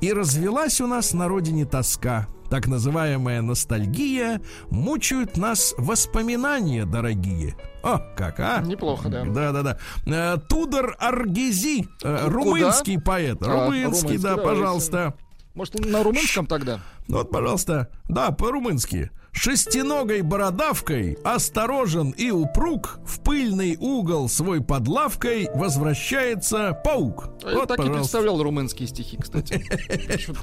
И 0.00 0.12
развелась 0.12 0.80
у 0.80 0.86
нас 0.86 1.12
на 1.12 1.28
родине 1.28 1.66
тоска. 1.66 2.28
Так 2.52 2.66
называемая 2.66 3.40
ностальгия, 3.40 4.42
мучают 4.68 5.38
нас 5.38 5.74
воспоминания 5.78 6.84
дорогие. 6.84 7.56
О, 7.82 7.98
как, 8.14 8.40
а? 8.40 8.60
Неплохо, 8.60 9.08
да. 9.08 9.24
Да-да-да. 9.24 9.78
Э, 10.04 10.36
Тудор 10.50 10.94
Аргези, 10.98 11.88
э, 12.02 12.28
румынский 12.28 13.00
поэт. 13.00 13.38
А, 13.40 13.46
Румынский, 13.46 13.84
румынский, 13.84 14.18
да, 14.18 14.36
да, 14.36 14.42
пожалуйста. 14.42 15.14
Может, 15.54 15.86
на 15.86 16.02
румынском 16.02 16.46
тогда? 16.46 16.80
Ну 17.08 17.16
Вот, 17.16 17.30
пожалуйста. 17.30 17.88
Да, 18.10 18.32
по-румынски. 18.32 19.10
Шестиногой 19.34 20.20
бородавкой, 20.20 21.18
осторожен 21.24 22.10
и 22.10 22.30
упруг, 22.30 23.00
в 23.04 23.20
пыльный 23.20 23.76
угол 23.80 24.28
свой 24.28 24.62
под 24.62 24.86
лавкой 24.86 25.48
возвращается 25.54 26.78
паук. 26.84 27.30
Я 27.42 27.54
вот, 27.54 27.68
так 27.68 27.78
и 27.78 27.80
пожалуйста. 27.80 28.00
представлял 28.02 28.42
румынские 28.42 28.86
стихи, 28.86 29.16
кстати. 29.16 29.64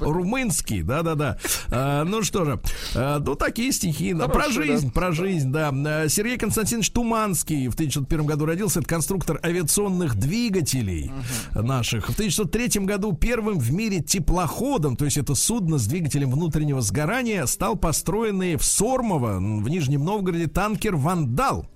Румынский, 0.00 0.82
да-да-да. 0.82 1.38
А, 1.70 2.04
ну 2.04 2.22
что 2.22 2.44
же, 2.44 2.60
а, 2.94 3.20
ну 3.20 3.36
такие 3.36 3.72
стихи. 3.72 4.12
про 4.12 4.48
жизнь, 4.50 4.92
про 4.92 5.12
жизнь, 5.12 5.50
да. 5.50 5.72
А, 5.72 6.08
Сергей 6.08 6.36
Константинович 6.36 6.90
Туманский 6.90 7.68
в 7.68 7.74
1901 7.74 8.26
году 8.26 8.44
родился. 8.44 8.80
Это 8.80 8.88
конструктор 8.88 9.40
авиационных 9.42 10.16
двигателей 10.16 11.12
наших. 11.54 12.08
В 12.08 12.12
1903 12.14 12.84
году 12.84 13.12
первым 13.12 13.58
в 13.60 13.72
мире 13.72 14.00
теплоходом, 14.00 14.96
то 14.96 15.04
есть 15.04 15.16
это 15.16 15.34
судно 15.36 15.78
с 15.78 15.86
двигателем 15.86 16.32
внутреннего 16.32 16.80
сгорания, 16.80 17.46
стал 17.46 17.76
построенный 17.76 18.56
в 18.56 18.64
Сормово, 18.80 19.36
в 19.36 19.68
Нижнем 19.68 20.06
Новгороде, 20.06 20.46
танкер 20.46 20.96
«Вандал». 20.96 21.66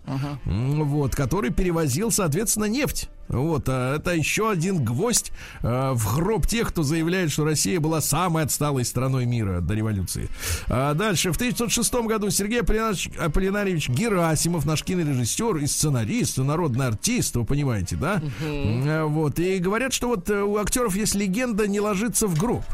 М, 0.47 0.85
Вот, 0.89 1.15
который 1.15 1.51
перевозил, 1.51 2.11
соответственно, 2.11 2.65
нефть. 2.65 3.11
Вот, 3.29 3.65
а 3.69 3.97
это 3.97 4.13
еще 4.15 4.51
один 4.51 4.83
гвоздь 4.83 5.31
э, 5.63 5.93
в 5.93 6.17
гроб 6.17 6.47
тех, 6.47 6.69
кто 6.69 6.83
заявляет, 6.83 7.31
что 7.31 7.45
Россия 7.45 7.79
была 7.79 8.01
самой 8.01 8.45
отсталой 8.45 8.87
страной 8.87 9.27
мира 9.27 9.61
до 9.61 9.75
революции. 9.75 10.29
А 10.69 10.95
дальше, 10.95 11.31
в 11.31 11.37
1906 11.37 11.95
году 12.07 12.31
Сергей 12.31 12.61
Аполлинарьевич, 12.63 13.91
Герасимов, 13.91 14.65
наш 14.65 14.83
кинорежиссер 14.83 15.59
и 15.59 15.67
сценарист, 15.67 16.39
и 16.39 16.43
народный 16.43 16.87
артист, 16.87 17.37
вы 17.37 17.45
понимаете, 17.45 17.97
да? 17.97 18.23
Э, 18.43 19.05
Вот, 19.05 19.39
и 19.39 19.59
говорят, 19.59 19.93
что 19.93 20.09
вот 20.09 20.31
э, 20.31 20.43
у 20.43 20.57
актеров 20.57 20.97
есть 20.97 21.15
легенда 21.15 21.67
не 21.67 21.81
ложиться 21.81 22.27
в 22.27 22.39
гроб. 22.39 22.65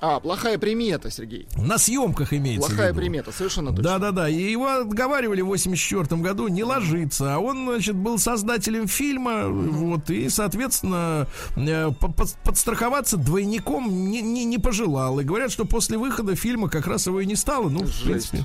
А, 0.00 0.18
плохая 0.20 0.58
примета, 0.58 1.10
Сергей. 1.10 1.46
На 1.56 1.76
съемках 1.78 2.32
имеется 2.32 2.68
Плохая 2.68 2.94
примета, 2.94 3.32
совершенно 3.32 3.70
точно. 3.70 3.82
Да-да-да, 3.84 4.28
и 4.28 4.50
его 4.50 4.66
отговаривали 4.68 5.42
в 5.42 5.46
84 5.46 6.20
году 6.22 6.48
не 6.48 6.64
ложиться, 6.64 7.34
а 7.34 7.38
он, 7.38 7.66
значит, 7.68 7.96
был 7.96 8.18
создателем 8.18 8.88
фильма, 8.88 9.48
вот, 9.48 10.08
и, 10.10 10.28
соответственно, 10.28 11.26
э, 11.56 11.90
по- 12.00 12.08
под- 12.10 12.34
подстраховаться 12.44 13.16
двойником 13.16 14.10
не, 14.10 14.22
не, 14.22 14.44
не 14.44 14.58
пожелал. 14.58 15.20
И 15.20 15.24
говорят, 15.24 15.50
что 15.52 15.64
после 15.64 15.98
выхода 15.98 16.34
фильма 16.34 16.68
как 16.70 16.86
раз 16.86 17.06
его 17.06 17.20
и 17.20 17.26
не 17.26 17.36
стало, 17.36 17.68
ну, 17.68 17.84
в 17.84 18.02
принципе. 18.04 18.44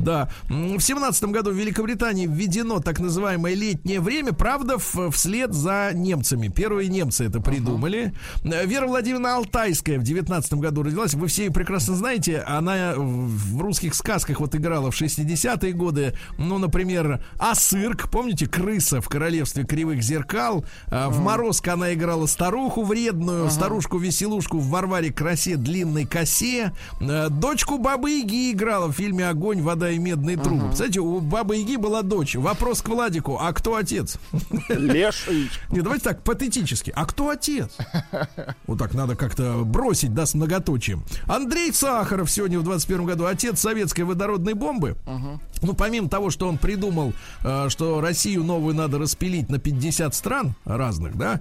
Да. 0.00 0.28
М, 0.50 0.76
В 0.78 0.82
17 0.82 1.30
году 1.30 1.50
в 1.50 1.54
Великобритании 1.54 2.26
введено 2.26 2.80
так 2.80 2.98
называемое 3.00 3.54
летнее 3.54 4.00
время, 4.00 4.32
правда, 4.32 4.76
вслед 4.78 5.52
за 5.54 5.90
немцами. 5.94 6.48
Первые 6.48 6.88
немцы 6.88 7.24
это 7.26 7.40
придумали. 7.40 8.12
Э, 8.44 8.66
Вера 8.66 8.86
Владимировна 8.86 9.36
Алтайская 9.36 9.98
в 9.98 10.02
19 10.02 10.54
году 10.54 10.82
родилась. 10.96 11.14
Вы 11.14 11.26
все 11.28 11.44
ее 11.44 11.50
прекрасно 11.50 11.94
знаете. 11.94 12.38
Она 12.46 12.94
в 12.96 13.60
русских 13.60 13.94
сказках 13.94 14.40
вот 14.40 14.54
играла 14.54 14.90
в 14.90 15.00
60-е 15.00 15.72
годы. 15.72 16.14
Ну, 16.38 16.58
например, 16.58 17.22
Асырк, 17.38 18.10
помните, 18.10 18.46
крыса 18.46 19.00
в 19.00 19.08
королевстве 19.08 19.64
кривых 19.64 20.02
зеркал. 20.02 20.64
А, 20.88 21.10
В 21.10 21.20
Морозко 21.20 21.74
она 21.74 21.92
играла 21.92 22.26
старуху 22.26 22.82
вредную, 22.82 23.50
старушку-веселушку 23.50 24.58
в 24.58 24.68
Варваре 24.68 25.12
красе 25.12 25.56
длинной 25.56 26.06
косе. 26.06 26.72
Э, 27.00 27.28
Дочку 27.28 27.78
Бабы 27.78 28.10
Яги 28.10 28.52
играла 28.52 28.86
в 28.86 28.92
фильме 28.92 29.28
«Огонь, 29.28 29.60
вода 29.60 29.90
и 29.90 29.98
медные 29.98 30.36
трубы». 30.36 30.70
Кстати, 30.72 30.98
у 30.98 31.20
Бабы 31.20 31.56
Яги 31.56 31.76
была 31.76 32.02
дочь. 32.02 32.36
Вопрос 32.36 32.80
к 32.80 32.88
Владику. 32.88 33.38
А 33.40 33.52
кто 33.52 33.76
отец? 33.76 34.18
Леший. 34.68 35.50
Не, 35.70 35.82
давайте 35.82 36.04
так, 36.04 36.22
патетически. 36.22 36.92
А 36.94 37.04
кто 37.04 37.28
отец? 37.28 37.70
Вот 38.66 38.78
так 38.78 38.94
надо 38.94 39.16
как-то 39.16 39.62
бросить, 39.64 40.14
да, 40.14 40.24
с 40.24 40.34
многоточием. 40.34 40.85
Андрей 41.26 41.72
Сахаров 41.72 42.30
сегодня 42.30 42.58
в 42.58 42.62
21 42.62 43.04
году 43.04 43.26
отец 43.26 43.60
советской 43.60 44.02
водородной 44.02 44.54
бомбы. 44.54 44.96
Ну, 45.62 45.72
помимо 45.72 46.08
того, 46.08 46.30
что 46.30 46.48
он 46.48 46.58
придумал, 46.58 47.14
э, 47.42 47.68
что 47.70 48.00
Россию 48.00 48.44
новую 48.44 48.74
надо 48.74 48.98
распилить 48.98 49.48
на 49.48 49.58
50 49.58 50.14
стран 50.14 50.54
разных, 50.64 51.16
да, 51.16 51.40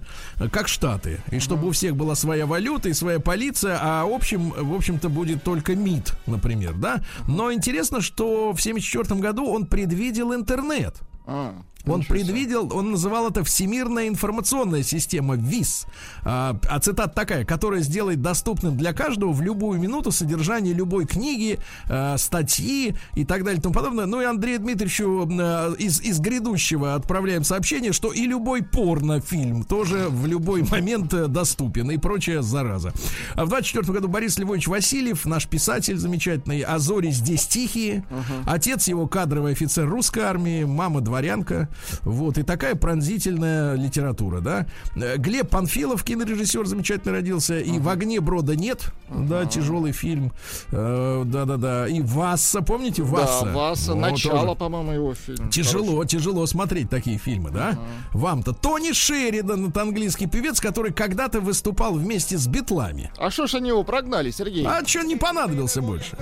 как 0.52 0.70
Штаты. 0.70 1.20
И 1.32 1.40
чтобы 1.40 1.68
у 1.68 1.72
всех 1.72 1.96
была 1.98 2.16
своя 2.16 2.46
валюта 2.46 2.90
и 2.90 2.94
своя 2.94 3.20
полиция, 3.20 3.78
а 3.82 4.06
общем, 4.06 4.52
в 4.52 4.74
общем-то 4.74 5.10
будет 5.10 5.44
только 5.44 5.76
МИД, 5.76 6.14
например, 6.28 6.74
да. 6.74 7.04
Но 7.28 7.52
интересно, 7.52 8.02
что 8.02 8.54
в 8.54 8.62
74 8.62 9.20
году 9.20 9.46
он 9.46 9.66
предвидел 9.66 10.34
интернет. 10.34 10.96
А, 11.28 11.56
Он 11.94 12.00
ничего 12.00 12.16
предвидел, 12.16 12.70
он 12.74 12.92
называл 12.92 13.30
это 13.30 13.44
Всемирная 13.44 14.08
информационная 14.08 14.84
система 14.84 15.36
ВИС. 15.36 15.86
А, 16.24 16.58
а 16.70 16.80
цитата 16.80 17.14
такая, 17.14 17.46
которая 17.46 17.82
сделает 17.82 18.22
доступным 18.22 18.78
для 18.78 18.94
каждого 18.94 19.32
в 19.32 19.42
любую 19.42 19.80
минуту 19.80 20.12
содержание 20.12 20.74
любой 20.74 21.06
книги, 21.06 21.60
а, 21.90 22.18
статьи 22.18 22.96
и 23.14 23.26
так 23.26 23.44
далее 23.44 23.60
и 23.60 23.62
тому 23.62 23.74
подобное. 23.74 24.06
Ну 24.06 24.22
и 24.22 24.26
Андрею 24.26 24.60
Дмитриевичу 24.60 25.28
а, 25.40 25.74
из, 25.74 26.02
из 26.02 26.20
грядущего 26.20 26.96
отправляем 26.96 27.44
сообщение, 27.44 27.94
что 27.94 28.12
и 28.12 28.26
любой 28.26 28.64
порнофильм 28.64 29.64
тоже 29.64 30.08
в 30.10 30.26
любой 30.26 30.64
момент 30.64 31.14
э, 31.14 31.28
доступен 31.28 31.92
и 31.92 31.98
прочая 31.98 32.42
зараза. 32.42 32.94
А 33.36 33.46
в 33.46 33.50
24 33.50 33.94
году 33.94 34.08
Борис 34.08 34.38
Львович 34.38 34.68
Васильев, 34.68 35.26
наш 35.26 35.48
писатель 35.48 35.98
замечательный, 35.98 36.62
«А 36.62 36.80
зори 36.80 37.12
здесь 37.12 37.46
тихие». 37.46 38.06
Отец 38.46 38.88
его 38.88 39.08
кадровый 39.08 39.54
офицер 39.54 39.88
русской 39.88 40.22
армии, 40.22 40.64
мама 40.64 41.02
дворянка. 41.02 41.70
Вот, 42.04 42.38
и 42.38 42.44
такая 42.44 42.76
пронзительная 42.76 43.76
литература, 43.76 44.40
да. 44.40 44.66
Э, 44.96 45.18
Глеб 45.18 45.50
Панфилов, 45.50 46.04
кинорежиссер, 46.04 46.66
замечательно 46.66 47.14
родился. 47.14 47.60
И 47.60 47.80
«В 47.80 47.90
огне 47.90 48.20
брода 48.20 48.56
нет», 48.56 48.92
да, 49.10 49.46
тяжелый 49.46 49.92
фильм. 49.92 50.32
Э, 50.72 51.24
Да-да-да. 51.26 51.88
И 51.88 52.02
«Васса», 52.02 52.62
помните 52.62 53.04
«Васса»? 53.04 53.46
Да, 53.46 53.52
Васа, 53.54 53.94
Вот 53.94 54.02
начало, 54.02 54.42
тоже. 54.46 54.56
по-моему, 54.60 54.92
его 54.92 55.14
фильм. 55.14 55.50
Тяжело, 55.50 56.04
тяжело 56.06 56.46
смотреть 56.46 56.90
такие 56.90 57.18
фильмы, 57.18 57.52
да? 57.52 57.78
Вам-то. 58.14 58.54
Тони 58.54 58.94
Шеридан, 58.94 59.70
это 59.70 59.82
английский 59.82 60.28
певец, 60.28 60.60
который 60.60 60.94
когда-то 60.94 61.40
выступал 61.40 61.94
вместе 61.94 62.38
с 62.38 62.48
Битлами. 62.48 63.12
А 63.18 63.30
что 63.30 63.48
ж 63.48 63.56
они 63.56 63.70
его 63.70 63.84
прогнали, 63.84 64.32
Сергей? 64.32 64.66
А 64.66 64.86
что 64.86 65.02
не 65.04 65.16
понадобился 65.16 65.82
больше? 65.82 66.18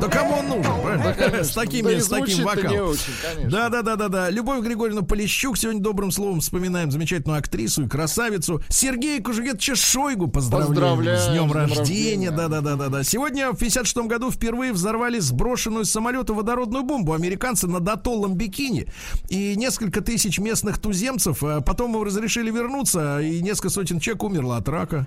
Да 0.00 0.08
кому 0.08 0.36
он 0.38 0.48
нужен, 0.48 0.80
правильно? 0.82 1.44
С 1.44 1.50
такими, 1.50 1.92
Да 1.94 2.00
с 2.00 2.08
таким 2.08 2.44
вокалом. 2.44 2.88
очень. 2.90 3.50
Да, 3.50 3.68
да, 3.68 3.82
да, 3.82 3.96
да, 3.96 4.08
да. 4.08 4.30
Любовь 4.30 4.64
Григорьевна 4.64 5.02
Полищук 5.02 5.58
сегодня 5.58 5.80
добрым 5.80 6.10
словом 6.10 6.40
вспоминаем 6.40 6.90
замечательную 6.90 7.38
актрису 7.38 7.84
и 7.84 7.88
красавицу. 7.88 8.62
Сергея 8.68 9.22
Кужугетовича 9.22 9.74
Шойгу 9.76 10.28
поздравляем. 10.28 10.68
Поздравляем 10.74 11.18
с 11.20 11.28
днем 11.28 11.52
рождения. 11.52 12.30
Да, 12.30 12.48
да, 12.48 12.60
да, 12.60 12.76
да, 12.76 12.88
да. 12.88 13.02
Сегодня 13.04 13.52
в 13.52 13.58
56 13.58 13.96
году 14.06 14.30
впервые 14.30 14.72
взорвали 14.72 15.18
сброшенную 15.18 15.84
с 15.84 15.90
самолета 15.90 16.32
водородную 16.32 16.82
бомбу 16.84 17.12
американцы 17.12 17.66
над 17.66 17.86
атоллом 17.88 18.34
Бикини. 18.34 18.86
И 19.28 19.54
несколько 19.56 20.00
тысяч 20.00 20.38
местных 20.38 20.78
туземцев 20.78 21.42
а 21.42 21.60
потом 21.60 21.94
им 21.96 22.02
разрешили 22.02 22.50
вернуться, 22.50 23.20
и 23.20 23.42
несколько 23.42 23.68
сотен 23.68 24.00
человек 24.00 24.22
умерло 24.22 24.56
от 24.56 24.68
рака. 24.68 25.06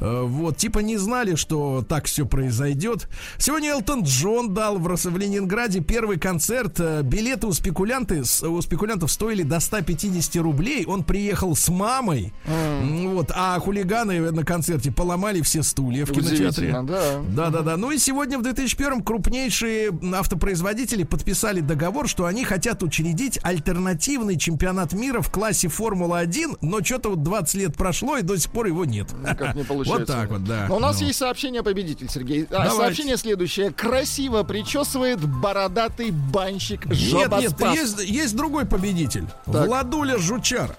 Э, 0.00 0.22
Вот, 0.22 0.58
типа 0.58 0.80
не 0.80 0.96
знали, 0.98 1.34
что 1.34 1.84
так 1.88 2.04
все 2.06 2.26
произойдет. 2.26 3.08
Сегодня 3.38 3.70
Элтон 3.70 4.02
Джон 4.02 4.33
дал 4.42 4.78
в, 4.78 4.88
в 4.96 5.16
Ленинграде 5.18 5.80
первый 5.80 6.18
концерт. 6.18 6.78
Э, 6.80 7.02
Билеты 7.02 7.46
у, 7.46 7.52
спекулянты, 7.52 8.22
у 8.42 8.60
спекулянтов 8.60 9.10
стоили 9.12 9.42
до 9.42 9.60
150 9.60 10.36
рублей. 10.42 10.84
Он 10.86 11.04
приехал 11.04 11.54
с 11.56 11.68
мамой. 11.68 12.32
М, 12.46 13.14
Вот, 13.14 13.30
а 13.34 13.58
хулиганы 13.60 14.30
на 14.32 14.44
концерте 14.44 14.90
поломали 14.90 15.40
все 15.42 15.62
стулья 15.62 16.04
в 16.06 16.10
кинотеатре. 16.12 16.48
Удивительно, 16.48 16.86
да. 16.86 17.20
Да, 17.28 17.50
да, 17.50 17.60
да. 17.60 17.76
Ну 17.76 17.90
и 17.90 17.98
сегодня 17.98 18.38
в 18.38 18.42
2001 18.42 19.02
крупнейшие 19.02 19.90
автопроизводители 20.14 21.04
подписали 21.04 21.60
договор, 21.60 22.08
что 22.08 22.24
они 22.26 22.44
хотят 22.44 22.82
учредить 22.82 23.38
альтернативный 23.42 24.36
чемпионат 24.38 24.92
мира 24.92 25.20
в 25.20 25.30
классе 25.30 25.68
Формула-1, 25.68 26.58
но 26.60 26.82
что-то 26.82 27.10
вот 27.10 27.22
20 27.22 27.54
лет 27.54 27.76
прошло, 27.76 28.16
и 28.16 28.22
до 28.22 28.36
сих 28.38 28.50
пор 28.50 28.66
его 28.66 28.84
нет. 28.84 29.08
Никак 29.20 29.54
не 29.54 29.62
получается. 29.64 29.98
Вот 30.00 30.06
так 30.06 30.30
вот, 30.30 30.44
да. 30.44 30.66
Но 30.68 30.76
у 30.76 30.80
нас 30.80 31.00
Ну. 31.00 31.06
есть 31.06 31.18
сообщение 31.18 31.62
победитель, 31.62 32.08
Сергей. 32.08 32.46
А, 32.50 32.70
сообщение 32.70 33.16
следующее. 33.16 33.70
Красиво 33.70 34.23
причесывает 34.44 35.24
бородатый 35.26 36.10
банщик 36.10 36.86
Нет, 36.86 36.96
Жоба 36.96 37.40
нет, 37.40 37.50
Спас. 37.52 37.74
есть, 37.74 37.98
есть 38.00 38.36
другой 38.36 38.66
победитель. 38.66 39.26
Так. 39.46 39.66
Владуля 39.66 40.18
Жучар. 40.18 40.74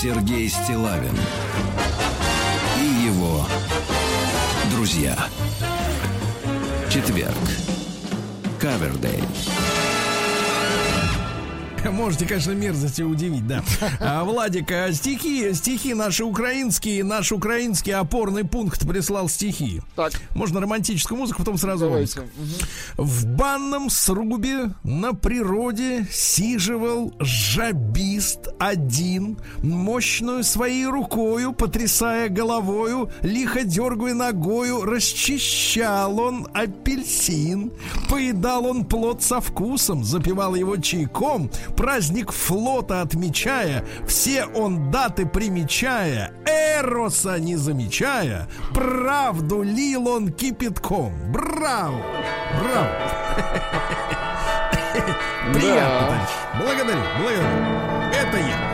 Сергей 0.00 0.48
Стилавин 0.48 1.14
и 2.80 3.04
его 3.04 3.44
друзья. 4.70 5.14
Четверг. 6.88 7.36
Кавердей. 8.58 9.22
Можете, 11.90 12.26
конечно, 12.26 12.52
мерзости 12.52 13.02
удивить, 13.02 13.46
да. 13.46 13.62
А, 14.00 14.24
Владик, 14.24 14.70
а 14.72 14.92
стихи, 14.92 15.52
стихи 15.54 15.94
наши 15.94 16.24
украинские, 16.24 17.04
наш 17.04 17.32
украинский 17.32 17.92
опорный 17.92 18.44
пункт 18.44 18.86
прислал 18.86 19.28
стихи. 19.28 19.80
Так, 19.96 20.12
Можно 20.34 20.60
романтическую 20.60 21.18
музыку, 21.18 21.38
потом 21.38 21.58
сразу 21.58 21.86
давайте. 21.86 22.20
Омск. 22.20 22.32
В 22.96 23.26
банном 23.26 23.90
срубе 23.90 24.72
на 24.82 25.14
природе 25.14 26.06
сиживал 26.10 27.14
жабист 27.18 28.48
один, 28.58 29.38
мощную 29.62 30.44
своей 30.44 30.86
рукою, 30.86 31.52
потрясая 31.52 32.28
головою, 32.28 33.10
лихо 33.22 33.64
дергая 33.64 34.14
ногою, 34.14 34.84
расчищал 34.84 36.18
он 36.20 36.46
апельсин, 36.52 37.72
поедал 38.08 38.66
он 38.66 38.84
плод 38.84 39.22
со 39.22 39.40
вкусом, 39.40 40.04
запивал 40.04 40.54
его 40.54 40.76
чайком, 40.76 41.50
праздник 41.70 42.32
флота 42.32 43.00
отмечая, 43.02 43.84
все 44.06 44.44
он 44.46 44.90
даты 44.90 45.26
примечая, 45.26 46.32
эроса 46.46 47.38
не 47.38 47.56
замечая, 47.56 48.48
правду 48.74 49.62
лил 49.62 50.08
он 50.08 50.32
кипятком. 50.32 51.12
Браво! 51.32 52.02
Браво! 52.58 52.90
Приятно, 55.52 56.00
товарищ. 56.00 56.30
Благодарю, 56.58 57.02
благодарю. 57.18 57.90
Это 58.12 58.38
я. 58.38 58.70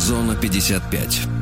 Зона 0.00 0.34
55. 0.34 1.39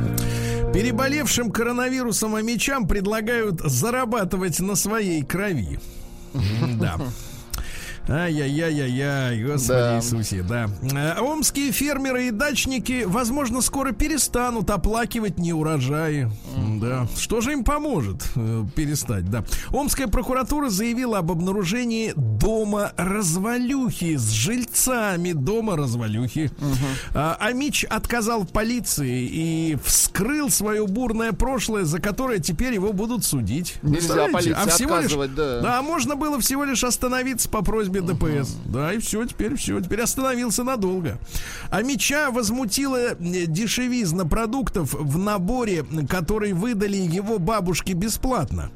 Переболевшим 0.73 1.51
коронавирусом 1.51 2.35
амичам 2.35 2.87
предлагают 2.87 3.61
зарабатывать 3.61 4.61
на 4.61 4.75
своей 4.75 5.23
крови. 5.23 5.81
Да. 6.79 6.99
Ай-яй-яй-яй-яй, 8.09 9.43
господи 9.45 9.69
Да. 9.79 9.97
Иисусе, 9.99 10.43
да. 10.43 10.71
Э, 10.95 11.21
Омские 11.21 11.73
фермеры 11.73 12.29
и 12.29 12.31
дачники, 12.31 13.05
возможно, 13.07 13.61
скоро 13.61 13.93
перестанут 13.93 14.71
оплакивать 14.71 15.39
неурожаи. 15.39 16.29
Да. 16.81 17.07
Что 17.17 17.41
же 17.41 17.53
им 17.53 17.65
поможет 17.65 18.23
э, 18.35 18.65
перестать, 18.75 19.31
да. 19.31 19.45
Омская 19.71 20.07
прокуратура 20.09 20.71
заявила 20.71 21.19
об 21.19 21.31
обнаружении 21.31 22.13
дома 22.17 22.93
развалюхи 22.97 24.17
с 24.17 24.31
жильцами 24.31 25.33
дома 25.33 25.77
развалюхи. 25.77 26.51
А, 27.15 27.37
Амич 27.41 27.85
отказал 27.85 28.45
полиции 28.45 29.29
и 29.31 29.77
вскрыл 29.85 30.51
свое 30.51 30.87
бурное 30.87 31.33
прошлое, 31.33 31.85
за 31.85 32.01
которое 32.01 32.39
теперь 32.39 32.75
его 32.75 32.93
будут 32.93 33.25
судить. 33.25 33.75
Нельзя 33.83 34.29
полиции 34.29 34.55
всего 34.71 34.97
лишь- 34.97 35.05
отказывать, 35.07 35.35
да. 35.35 35.61
Да, 35.61 35.83
можно 35.83 36.17
было 36.17 36.41
всего 36.41 36.65
лишь 36.65 36.85
остановиться 36.85 37.49
по 37.49 37.63
просьбе 37.63 37.98
ДПС. 38.01 38.57
Да, 38.67 38.93
и 38.93 38.99
все, 38.99 39.25
теперь 39.25 39.57
все. 39.57 39.81
Теперь 39.81 40.01
остановился 40.01 40.65
надолго. 40.65 41.19
А 41.71 41.83
меча 41.83 42.31
возмутила 42.31 42.97
э, 42.97 43.15
дешевизна 43.47 44.25
продуктов 44.25 44.95
в 44.95 45.19
наборе, 45.19 45.85
который 46.09 46.53
выдали 46.53 46.97
его 46.97 47.39
бабушке 47.39 47.93
бесплатно. 47.93 48.71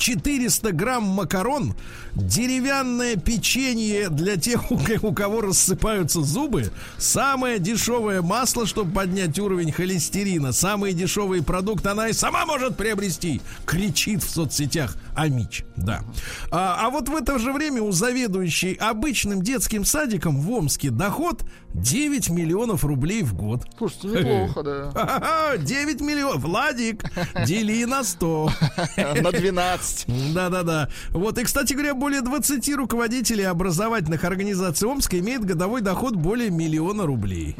400 0.00 0.72
грамм 0.72 1.04
макарон, 1.04 1.74
деревянное 2.14 3.16
печенье 3.16 4.08
для 4.08 4.36
тех, 4.36 4.70
у 4.72 4.78
ко- 4.78 4.98
у 5.02 5.12
кого 5.12 5.42
рассыпаются 5.42 6.22
зубы, 6.22 6.72
самое 6.96 7.58
дешевое 7.58 8.22
масло, 8.22 8.66
чтобы 8.66 8.92
поднять 8.92 9.38
уровень 9.38 9.70
холестерина, 9.72 10.52
самые 10.52 10.94
дешевые 10.94 11.42
продукты 11.42 11.90
она 11.90 12.08
и 12.08 12.12
сама 12.14 12.46
может 12.46 12.76
приобрести, 12.76 13.42
кричит 13.66 14.24
в 14.24 14.30
соцсетях 14.30 14.96
Амич, 15.14 15.64
да. 15.76 16.02
А, 16.50 16.86
а 16.86 16.90
вот 16.90 17.08
в 17.10 17.14
это 17.14 17.38
же 17.38 17.52
время 17.52 17.82
у 17.82 17.92
заведующей 17.92 18.72
обычным 18.72 19.42
детским 19.42 19.84
садиком 19.84 20.40
в 20.40 20.50
Омске 20.50 20.90
доход 20.90 21.42
9 21.74 22.30
миллионов 22.30 22.84
рублей 22.84 23.22
в 23.22 23.34
год. 23.34 23.64
Слушайте, 23.76 24.08
неплохо, 24.08 24.62
да. 24.62 24.90
Ха-ха-ха, 24.92 25.56
9 25.58 26.00
миллионов. 26.00 26.40
Владик, 26.42 27.04
дели 27.46 27.84
на 27.84 28.02
100. 28.02 28.50
На 29.22 29.30
12. 29.30 29.89
Да-да-да. 30.34 30.88
Вот, 31.10 31.38
и, 31.38 31.44
кстати 31.44 31.72
говоря, 31.72 31.94
более 31.94 32.20
20 32.22 32.74
руководителей 32.76 33.44
образовательных 33.44 34.24
организаций 34.24 34.88
Омска 34.88 35.18
имеют 35.18 35.44
годовой 35.44 35.80
доход 35.80 36.14
более 36.16 36.50
миллиона 36.50 37.06
рублей. 37.06 37.56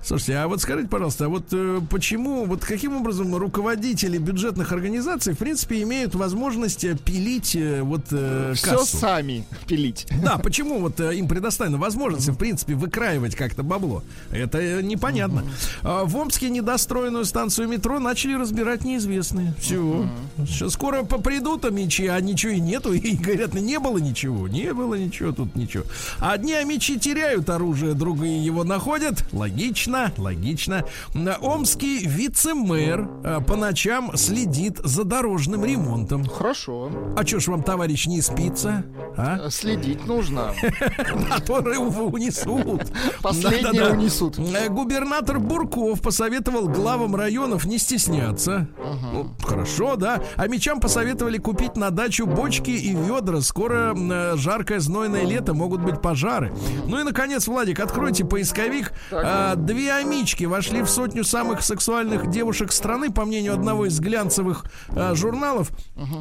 Слушайте, 0.00 0.36
а 0.36 0.46
вот 0.48 0.62
скажите, 0.62 0.88
пожалуйста, 0.88 1.24
а 1.24 1.28
вот 1.28 1.46
э, 1.52 1.80
почему, 1.90 2.44
вот 2.44 2.64
каким 2.64 2.96
образом 2.96 3.34
руководители 3.34 4.16
бюджетных 4.16 4.70
организаций, 4.72 5.34
в 5.34 5.38
принципе, 5.38 5.82
имеют 5.82 6.14
возможность 6.14 6.84
э, 6.84 6.96
пилить 6.96 7.56
э, 7.56 7.82
вот 7.82 8.02
э, 8.12 8.52
Все 8.54 8.70
кассу? 8.76 8.96
сами 8.96 9.44
пилить. 9.66 10.06
Да, 10.22 10.38
почему 10.38 10.78
вот 10.78 11.00
э, 11.00 11.16
им 11.16 11.26
предоставлена 11.26 11.78
возможность, 11.78 12.28
в 12.28 12.36
принципе, 12.36 12.74
выкраивать 12.74 13.34
как-то 13.34 13.64
бабло? 13.64 14.04
Это 14.30 14.58
э, 14.60 14.82
непонятно. 14.82 15.42
А, 15.82 16.04
В 16.04 16.16
Омске 16.16 16.48
недостроенную 16.48 17.24
станцию 17.24 17.68
метро 17.68 17.98
начали 17.98 18.34
разбирать 18.34 18.84
неизвестные. 18.84 19.52
Все. 19.58 20.08
Сейчас 20.46 20.74
скоро 20.74 21.02
по- 21.02 21.18
придут 21.38 21.64
а 21.64 21.70
мечи, 21.70 22.06
а 22.06 22.20
ничего 22.20 22.52
и 22.52 22.60
нету. 22.60 22.92
И 22.92 23.14
говорят, 23.14 23.54
не 23.54 23.78
было 23.78 23.98
ничего. 23.98 24.48
Не 24.48 24.72
было 24.72 24.94
ничего, 24.94 25.32
тут 25.32 25.54
ничего. 25.54 25.84
Одни 26.18 26.54
мечи 26.64 26.98
теряют 26.98 27.48
оружие, 27.48 27.94
другие 27.94 28.44
его 28.44 28.64
находят. 28.64 29.24
Логично, 29.32 30.12
логично. 30.16 30.84
Омский 31.40 32.04
вице-мэр 32.04 33.08
э, 33.22 33.40
по 33.46 33.56
ночам 33.56 34.16
следит 34.16 34.78
за 34.82 35.04
дорожным 35.04 35.64
ремонтом. 35.64 36.24
Хорошо. 36.26 36.90
А 37.16 37.24
чё 37.24 37.38
ж 37.38 37.48
вам, 37.48 37.62
товарищ, 37.62 38.06
не 38.06 38.20
спится? 38.20 38.84
А? 39.16 39.48
Следить 39.50 40.06
нужно. 40.06 40.52
которые 41.36 41.78
унесут. 41.78 42.82
Последние 43.22 43.92
унесут. 43.92 44.38
Э, 44.38 44.68
Губернатор 44.68 45.38
Бурков 45.38 46.00
посоветовал 46.00 46.68
главам 46.68 47.14
районов 47.14 47.64
не 47.64 47.78
стесняться. 47.78 48.66
Ну, 49.12 49.30
хорошо, 49.42 49.96
да. 49.96 50.22
А 50.36 50.46
мечам 50.48 50.80
посоветовали 50.80 51.27
купить 51.36 51.76
на 51.76 51.90
дачу 51.90 52.26
бочки 52.26 52.70
и 52.70 52.94
ведра. 52.94 53.42
Скоро 53.42 53.94
э, 53.94 54.36
жаркое 54.36 54.80
знойное 54.80 55.24
лето, 55.26 55.52
могут 55.52 55.82
быть 55.82 56.00
пожары. 56.00 56.50
Ну 56.86 56.98
и, 56.98 57.02
наконец, 57.02 57.46
Владик, 57.46 57.80
откройте 57.80 58.24
поисковик. 58.24 58.92
А, 59.12 59.54
Две 59.56 59.92
амички 59.92 60.44
вошли 60.44 60.80
в 60.80 60.88
сотню 60.88 61.24
самых 61.24 61.62
сексуальных 61.62 62.30
девушек 62.30 62.72
страны, 62.72 63.10
по 63.10 63.26
мнению 63.26 63.52
одного 63.52 63.84
из 63.86 64.00
глянцевых 64.00 64.64
а, 64.88 65.14
журналов. 65.14 65.70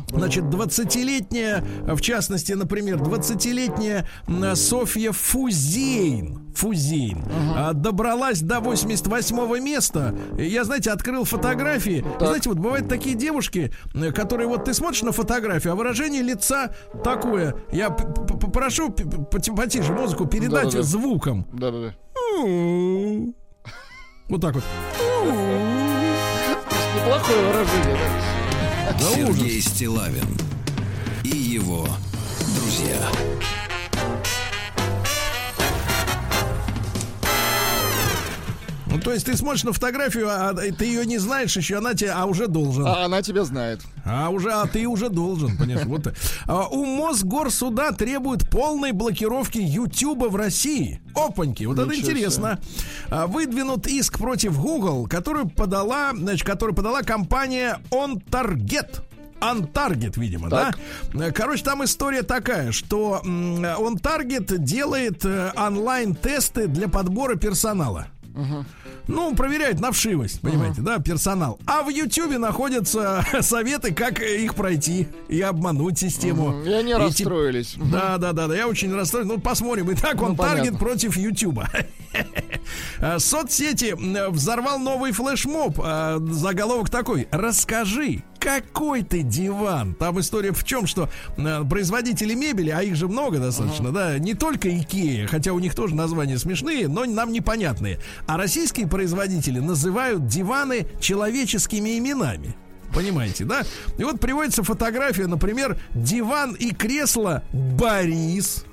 Значит, 0.10 0.44
20-летняя, 0.46 1.64
в 1.86 2.02
частности, 2.02 2.52
например, 2.54 2.98
20-летняя 2.98 4.08
м, 4.28 4.56
Софья 4.56 5.12
Фузейн. 5.12 6.42
Фузейн. 6.56 7.24
а, 7.56 7.74
добралась 7.74 8.42
до 8.42 8.60
88 8.60 9.64
места. 9.64 10.16
Я, 10.40 10.64
знаете, 10.64 10.90
открыл 10.90 11.24
фотографии. 11.24 12.04
Знаете, 12.20 12.50
вот 12.50 12.58
бывают 12.58 12.90
такие 12.90 13.16
девушки, 13.16 13.72
э, 13.94 14.12
которые 14.12 14.48
вот 14.48 14.66
ты 14.66 14.74
смотришь 14.74 14.97
на 15.06 15.12
фотографию, 15.12 15.74
а 15.74 15.76
выражение 15.76 16.22
лица 16.22 16.74
такое. 17.04 17.56
Я 17.72 17.90
попрошу 17.90 18.90
потише 18.92 19.94
музыку 19.94 20.26
передать 20.26 20.66
Да-да-да. 20.66 20.84
звуком. 20.84 21.48
Да-да-да. 21.54 21.94
Вот 24.30 24.42
так 24.42 24.56
вот. 24.56 24.64
Неплохое 26.96 27.40
выражение, 27.48 27.98
да. 27.98 28.94
Да. 28.94 29.00
Сергей 29.00 29.62
Стилавин 29.62 30.28
и 31.24 31.30
его 31.30 31.88
друзья. 32.56 32.98
Ну, 38.90 39.00
то 39.00 39.14
есть 39.14 39.26
ты 39.26 39.36
смотришь 39.36 39.64
на 39.64 39.74
фотографию, 39.74 40.30
а 40.30 40.54
ты 40.54 40.86
ее 40.86 41.06
не 41.06 41.18
знаешь 41.18 41.56
еще, 41.58 41.78
она 41.78 41.94
тебе, 41.94 42.12
а 42.12 42.26
уже 42.26 42.48
должен. 42.48 42.86
А 42.88 43.06
она 43.06 43.22
тебя 43.22 43.44
знает. 43.44 43.82
А 44.06 44.30
уже, 44.30 44.50
а 44.52 44.66
ты 44.66 44.88
уже 44.88 45.10
должен, 45.10 45.58
понимаешь? 45.58 45.86
Вот. 45.86 46.14
А, 46.46 46.68
у 46.68 46.86
Мосгорсуда 46.86 47.92
требуют 47.92 48.50
полной 48.50 48.94
блокировки 48.94 49.58
Ютуба 49.58 50.26
в 50.30 50.36
России. 50.38 51.02
Опаньки, 51.16 51.66
вот 51.66 51.78
это 51.80 51.94
интересно. 51.96 52.60
А, 53.10 53.28
выдвинут 53.28 53.88
иск 53.88 54.18
против 54.18 54.58
Google, 54.60 55.08
которую 55.08 55.50
подала, 55.50 56.12
значит, 56.14 56.48
который 56.48 56.74
подала 56.74 57.02
компания 57.02 57.80
OnTarget. 57.92 59.02
OnTarget, 59.42 60.20
видимо, 60.20 60.50
Так. 60.50 60.80
да? 61.14 61.32
Короче, 61.32 61.64
там 61.64 61.84
история 61.84 62.24
такая, 62.24 62.72
что 62.72 63.22
м, 63.24 63.64
OnTarget 63.64 64.58
делает 64.58 65.24
э, 65.26 65.52
онлайн-тесты 65.56 66.68
для 66.68 66.88
подбора 66.88 67.36
персонала. 67.36 68.08
Ну, 69.08 69.34
проверяют 69.36 69.80
на 69.80 69.92
вшивость, 69.94 70.42
понимаете, 70.42 70.82
да, 70.82 71.00
персонал. 71.00 71.60
А 71.66 71.82
в 71.82 71.90
Ютьюбе 71.90 72.38
находятся 72.38 73.26
советы, 73.42 73.94
как 73.94 74.20
их 74.22 74.54
пройти 74.56 75.08
и 75.30 75.40
обмануть 75.42 75.98
систему. 75.98 76.62
И 76.64 76.72
они 76.72 76.92
тип- 76.92 77.00
расстроились. 77.00 77.76
Да, 77.78 78.18
да, 78.18 78.34
да, 78.34 78.48
да, 78.48 78.56
я 78.56 78.68
очень 78.68 78.94
расстроен. 78.94 79.28
Ну, 79.28 79.40
посмотрим. 79.40 79.92
Итак, 79.94 80.22
он 80.22 80.32
Ну, 80.32 80.36
понятно. 80.36 80.64
таргет 80.64 80.80
против 80.80 81.16
Ютуба. 81.18 81.70
А, 83.00 83.20
Соцсети 83.20 83.96
взорвал 84.32 84.80
новый 84.80 85.12
флешмоб. 85.14 85.80
А, 85.82 86.18
Заголовок 86.20 86.90
такой. 86.90 87.28
Расскажи, 87.32 88.24
какой 88.48 89.04
ты 89.04 89.24
диван? 89.24 89.94
Там 89.94 90.22
история 90.22 90.54
в 90.54 90.64
чем, 90.64 90.88
что 90.88 91.10
э, 91.36 91.64
производители 91.70 92.34
мебели, 92.34 92.70
а 92.70 92.82
их 92.82 92.96
же 92.96 93.10
много 93.10 93.40
достаточно, 93.40 93.92
да, 93.92 94.18
не 94.20 94.36
только 94.36 94.70
Икея, 94.70 95.28
хотя 95.28 95.52
у 95.52 95.60
них 95.60 95.76
тоже 95.76 95.96
названия 95.96 96.38
смешные, 96.38 96.88
но 96.88 97.04
нам 97.04 97.34
непонятные. 97.34 98.00
А 98.26 98.38
российские 98.38 98.88
производители 98.88 99.60
называют 99.60 100.28
диваны 100.28 100.88
человеческими 101.02 101.98
именами. 101.98 102.56
Понимаете, 102.94 103.46
да? 103.46 103.64
И 103.98 104.04
вот 104.04 104.20
приводится 104.20 104.64
фотография, 104.64 105.28
например, 105.28 105.78
диван 105.94 106.54
и 106.54 106.74
кресло 106.74 107.44
Борис. 107.52 108.66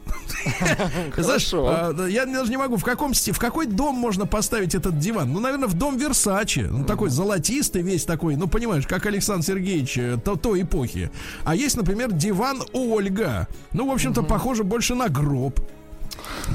Хорошо. 1.12 1.66
а, 1.68 2.06
я 2.06 2.26
даже 2.26 2.50
не 2.50 2.56
могу, 2.56 2.76
в 2.76 2.84
каком 2.84 3.12
в 3.12 3.38
какой 3.38 3.66
дом 3.66 3.96
можно 3.96 4.26
поставить 4.26 4.74
этот 4.74 4.98
диван? 4.98 5.32
Ну, 5.32 5.40
наверное, 5.40 5.68
в 5.68 5.74
дом 5.74 5.96
Версаче. 5.96 6.68
Ну, 6.70 6.84
такой 6.84 7.10
золотистый 7.10 7.82
весь 7.82 8.04
такой, 8.04 8.36
ну, 8.36 8.46
понимаешь, 8.46 8.86
как 8.86 9.06
Александр 9.06 9.44
Сергеевич 9.44 9.98
э, 9.98 10.18
то, 10.22 10.36
той 10.36 10.62
эпохи. 10.62 11.10
А 11.44 11.54
есть, 11.54 11.76
например, 11.76 12.12
диван 12.12 12.62
Ольга. 12.72 13.48
Ну, 13.72 13.88
в 13.88 13.92
общем-то, 13.92 14.22
похоже 14.22 14.64
больше 14.64 14.94
на 14.94 15.08
гроб. 15.08 15.60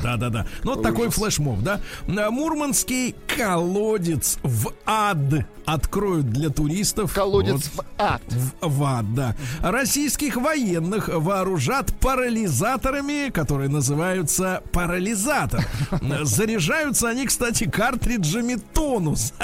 Да-да-да. 0.03 0.45
Ну, 0.63 0.75
вот 0.75 0.83
такой 0.83 1.09
флешмоб, 1.09 1.59
да. 1.59 1.79
Мурманский 2.07 3.15
колодец 3.35 4.37
в 4.43 4.71
ад 4.85 5.17
откроют 5.65 6.29
для 6.31 6.49
туристов. 6.49 7.13
Колодец 7.13 7.69
Вот. 7.75 7.85
в 7.85 8.01
ад. 8.01 8.21
В, 8.27 8.67
в 8.69 8.83
ад, 8.83 9.13
да. 9.13 9.35
Российских 9.61 10.35
военных 10.35 11.09
вооружат 11.09 11.93
парализаторами, 11.99 13.29
которые 13.29 13.69
называются 13.69 14.63
парализатор. 14.71 15.63
Заряжаются 16.23 17.09
они, 17.09 17.25
кстати, 17.27 17.69
картриджами 17.69 18.55
тонус. 18.73 19.33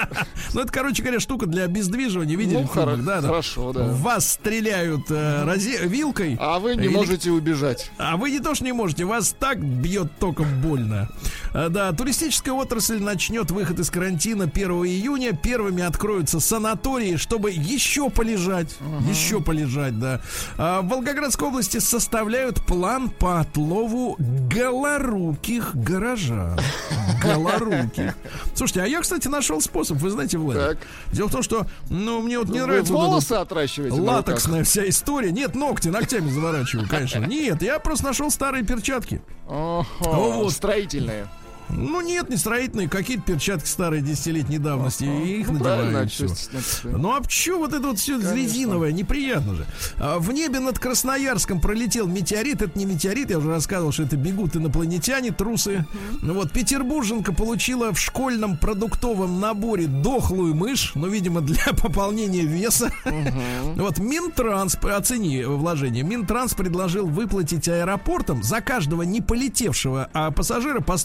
Ну, 0.53 0.61
это, 0.61 0.71
короче 0.71 1.03
говоря, 1.03 1.19
штука 1.19 1.47
для 1.47 1.63
обездвиживания. 1.65 2.37
Видели? 2.37 2.55
Ну, 2.61 2.63
хоро- 2.63 2.95
Да, 2.97 3.19
да. 3.19 3.27
хорошо, 3.27 3.73
да. 3.73 3.87
Вас 3.91 4.31
стреляют 4.33 5.01
э, 5.09 5.43
вилкой. 5.85 6.37
А 6.39 6.59
вы 6.59 6.75
не 6.75 6.85
Или- 6.85 6.93
можете 6.95 7.31
убежать. 7.31 7.91
а 7.97 8.15
вы 8.15 8.31
не 8.31 8.39
то, 8.39 8.55
что 8.55 8.63
не 8.63 8.71
можете, 8.71 9.03
вас 9.03 9.35
так 9.37 9.61
бьет 9.63 10.04
током 10.19 10.47
больно. 10.61 11.09
А, 11.53 11.69
Да, 11.69 11.91
туристическая 11.91 12.53
отрасль 12.53 13.01
начнет 13.01 13.51
выход 13.51 13.79
из 13.79 13.89
карантина 13.89 14.45
1 14.45 14.69
июня. 14.85 15.33
Первыми 15.33 15.83
откроются 15.83 16.39
санатории, 16.39 17.15
чтобы 17.17 17.51
еще 17.51 18.09
полежать. 18.09 18.75
Еще 19.09 19.41
полежать, 19.41 19.99
да. 19.99 20.21
А 20.57 20.81
в 20.81 20.87
Волгоградской 20.87 21.47
области 21.47 21.79
составляют 21.79 22.65
план 22.65 23.09
по 23.09 23.39
отлову 23.39 24.15
голоруких 24.19 25.75
горожан. 25.75 26.59
Голоруких. 27.23 28.15
Слушайте, 28.53 28.81
а 28.81 28.85
я, 28.87 29.01
кстати, 29.01 29.27
нашел 29.27 29.61
способ, 29.61 29.97
вы 29.97 30.09
знаете, 30.09 30.37
Влад. 30.37 30.77
Дело 31.11 31.27
в 31.27 31.31
том, 31.31 31.43
что, 31.43 31.65
ну, 31.89 32.21
мне 32.21 32.39
вот 32.39 32.49
не 32.49 32.59
Вы 32.59 32.67
нравится 32.67 32.93
это 32.93 33.01
вот 33.01 33.07
волосы 33.07 33.33
отращиваете? 33.33 33.99
Латексная 33.99 34.63
вся 34.63 34.87
история. 34.87 35.31
Нет, 35.31 35.55
ногти 35.55 35.89
ногтями 35.89 36.29
заворачиваю, 36.29 36.87
конечно. 36.87 37.25
Нет, 37.25 37.61
я 37.61 37.79
просто 37.79 38.05
нашел 38.05 38.29
старые 38.31 38.63
перчатки. 38.65 39.21
Ага, 40.01 40.37
Вот. 40.37 40.53
Строительные. 40.53 41.27
Ну 41.69 42.01
нет, 42.01 42.29
не 42.29 42.37
строительные, 42.37 42.87
какие-то 42.89 43.23
перчатки 43.23 43.67
старые 43.67 44.01
десятилетней 44.01 44.57
давности. 44.59 45.03
И 45.03 45.41
их 45.41 45.49
Ну, 45.51 45.59
правильно, 45.59 45.99
надеваю. 46.03 46.05
и 46.07 46.09
чё 46.09 46.25
всё. 46.27 46.35
стесняться-то? 46.35 46.97
Ну 46.97 47.11
а 47.15 47.21
почему 47.21 47.57
вот 47.59 47.73
это 47.73 47.87
вот 47.87 47.99
все 47.99 48.17
резиновое? 48.19 48.91
Неприятно 48.91 49.55
же. 49.55 49.65
А, 49.97 50.19
В 50.19 50.31
небе 50.31 50.59
над 50.59 50.79
Красноярском 50.79 51.59
пролетел 51.59 52.07
метеорит. 52.07 52.61
Это 52.61 52.77
не 52.77 52.85
метеорит, 52.85 53.29
я 53.31 53.37
уже 53.39 53.49
рассказывал, 53.49 53.91
что 53.91 54.03
это 54.03 54.15
бегут 54.17 54.55
инопланетяне, 54.55 55.31
трусы. 55.31 55.85
Ну 56.21 56.33
Вот 56.35 56.51
Петербурженка 56.51 57.33
получила 57.33 57.93
в 57.93 57.99
школьном 57.99 58.57
продуктовом 58.57 59.39
наборе 59.39 59.87
дохлую 59.87 60.55
мышь, 60.55 60.91
ну, 60.95 61.07
видимо, 61.07 61.41
для 61.41 61.65
пополнения 61.81 62.43
веса. 62.43 62.91
Вот 63.75 63.97
Минтранс, 63.99 64.75
оцени 64.83 65.43
вложение, 65.43 66.03
Минтранс 66.03 66.53
предложил 66.53 67.07
выплатить 67.07 67.67
аэропортам 67.67 68.43
за 68.43 68.61
каждого 68.61 69.01
не 69.03 69.21
полетевшего 69.21 70.09
а 70.13 70.31
пассажира 70.31 70.79
по 70.81 70.97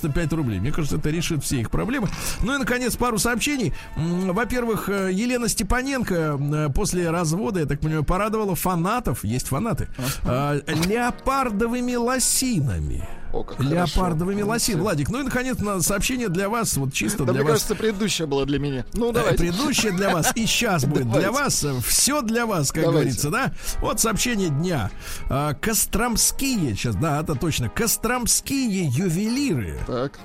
195 0.00 0.32
рублей. 0.32 0.60
Мне 0.60 0.72
кажется, 0.72 0.96
это 0.96 1.10
решит 1.10 1.44
все 1.44 1.60
их 1.60 1.70
проблемы. 1.70 2.08
Ну 2.42 2.54
и, 2.54 2.58
наконец, 2.58 2.96
пару 2.96 3.18
сообщений. 3.18 3.72
Во-первых, 3.96 4.88
э, 4.88 5.10
Елена 5.12 5.48
Степаненко 5.48 6.14
э, 6.14 6.68
после 6.74 7.10
развода, 7.10 7.60
я 7.60 7.66
так 7.66 7.80
понимаю, 7.80 8.04
порадовала 8.04 8.54
фанатов, 8.54 9.24
есть 9.24 9.48
фанаты, 9.48 9.88
э, 10.24 10.60
леопардовыми 10.86 11.94
лосинами. 11.94 13.19
О, 13.32 13.44
как 13.44 13.60
Леопардовыми 13.60 14.36
хорошо. 14.40 14.50
лосинами. 14.50 14.80
Владик, 14.82 15.08
ну 15.10 15.20
и, 15.20 15.22
наконец, 15.22 15.58
на 15.58 15.80
сообщение 15.82 16.28
для 16.28 16.48
вас, 16.48 16.76
вот 16.76 16.92
чисто 16.92 17.18
Да, 17.18 17.24
для 17.26 17.32
мне 17.34 17.42
вас. 17.42 17.52
кажется, 17.52 17.74
предыдущая 17.76 18.26
была 18.26 18.44
для 18.44 18.58
меня. 18.58 18.84
Ну, 18.94 19.10
Э, 19.10 19.12
давайте. 19.12 19.38
Предыдущее 19.38 19.92
для 19.92 20.10
вас 20.10 20.32
и 20.34 20.46
сейчас 20.46 20.84
будет 20.84 21.10
для 21.12 21.30
Давайте. 21.30 21.68
вас. 21.68 21.84
Все 21.86 22.22
для 22.22 22.44
вас, 22.46 22.72
как 22.72 22.82
Давайте. 22.84 22.90
говорится, 23.20 23.30
да? 23.30 23.52
Вот 23.80 24.00
сообщение 24.00 24.48
дня. 24.48 24.90
А, 25.28 25.54
Костромские, 25.54 26.74
сейчас, 26.74 26.96
да, 26.96 27.20
это 27.20 27.34
точно. 27.36 27.68
Костромские 27.68 28.86
ювелиры 28.86 29.78
Так. 29.86 30.18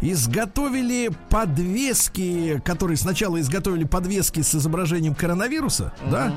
изготовили 0.00 1.10
подвески, 1.28 2.60
которые 2.64 2.96
сначала 2.96 3.40
изготовили 3.40 3.84
подвески 3.84 4.42
с 4.42 4.54
изображением 4.54 5.14
коронавируса, 5.14 5.92
да? 6.10 6.32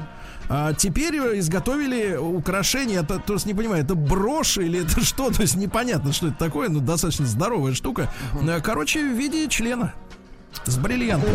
А 0.50 0.74
теперь 0.74 1.16
э, 1.16 1.40
изготовили 1.40 2.16
украшения, 2.18 3.02
это, 3.02 3.20
то 3.20 3.34
есть 3.34 3.46
не 3.46 3.54
понимаю, 3.54 3.84
это 3.84 3.96
брошь 3.96 4.58
или 4.58 4.84
это 4.84 5.04
что, 5.04 5.32
то 5.32 5.42
есть 5.42 5.56
непонятно, 5.56 6.14
что 6.14 6.28
это 6.28 6.38
такое, 6.38 6.70
но 6.70 6.80
достаточно 6.80 7.26
здоровая 7.26 7.74
штука. 7.74 8.12
Э, 8.48 8.60
Короче, 8.62 9.00
в 9.02 9.18
виде 9.18 9.48
члена 9.48 9.94
с 10.66 10.78
бриллиантом. 10.78 11.30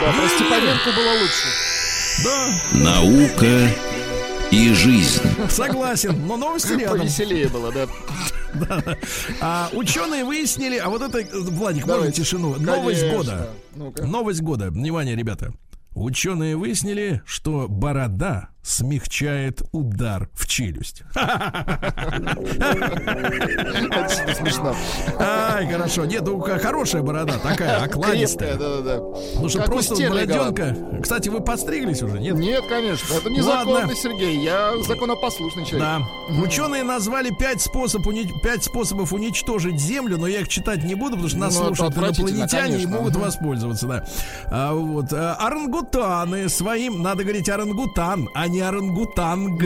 Да, 0.00 0.12
про 0.12 0.28
Степаненко 0.28 0.90
было 0.96 1.12
лучше. 1.20 1.48
Да, 2.24 2.84
Наука 2.84 3.68
и 4.50 4.72
жизнь. 4.74 5.20
согласен, 5.48 6.26
но 6.26 6.36
новости 6.36 6.72
рядом. 6.72 6.98
Повеселее 7.00 7.48
было, 7.48 7.72
да. 7.72 7.86
А, 9.40 9.68
ученые 9.72 10.24
выяснили, 10.24 10.76
а 10.76 10.88
вот 10.88 11.02
это, 11.02 11.18
Владик, 11.38 11.86
можно 11.86 11.98
Давайте. 12.00 12.22
тишину? 12.22 12.56
Новость 12.58 13.00
Конечно. 13.00 13.16
года. 13.18 13.50
Ну-ка. 13.76 14.04
Новость 14.04 14.40
года. 14.42 14.70
Внимание, 14.70 15.14
ребята. 15.14 15.52
Ученые 15.94 16.56
выяснили, 16.56 17.22
что 17.26 17.66
борода 17.68 18.50
смягчает 18.62 19.62
удар 19.72 20.28
в 20.34 20.46
челюсть. 20.46 21.02
Это 23.90 24.34
смешно. 24.34 24.74
Ай, 25.18 25.66
хорошо. 25.70 26.04
Нет, 26.04 26.22
ну 26.22 26.40
хорошая 26.40 27.02
борода, 27.02 27.38
такая 27.38 27.82
окладистая. 27.82 28.56
да-да-да. 28.56 28.98
Ну 29.40 29.48
что, 29.48 29.60
Как 29.60 29.68
у 29.68 29.72
просто 29.72 29.94
бороденка. 30.08 30.76
Кстати, 31.02 31.28
вы 31.28 31.40
подстриглись 31.40 32.02
уже, 32.02 32.18
нет? 32.20 32.34
Нет, 32.36 32.64
конечно, 32.68 33.14
это 33.14 33.30
незаконно. 33.30 33.94
Сергей. 33.94 34.42
Я 34.42 34.72
законопослушный 34.86 35.64
человек. 35.64 35.80
Да. 35.80 36.42
Ученые 36.42 36.82
назвали 36.84 37.30
пять, 37.30 37.60
способов 37.60 39.12
уничтожить 39.12 39.80
Землю, 39.80 40.18
но 40.18 40.26
я 40.26 40.40
их 40.40 40.48
читать 40.48 40.84
не 40.84 40.94
буду, 40.94 41.12
потому 41.12 41.28
что 41.28 41.38
нас 41.38 41.54
Ну, 41.56 41.66
слушают 41.66 41.96
инопланетяне 41.96 42.82
и 42.82 42.86
могут 42.86 43.16
воспользоваться, 43.16 43.86
да. 43.86 44.06
А, 44.46 44.72
вот. 44.74 45.12
а, 45.12 45.34
орангутаны 45.36 46.48
своим, 46.48 47.02
надо 47.02 47.22
говорить 47.24 47.48
орангутан, 47.48 48.28
а 48.34 48.48
не 48.50 48.60
орангутанг. 48.60 49.62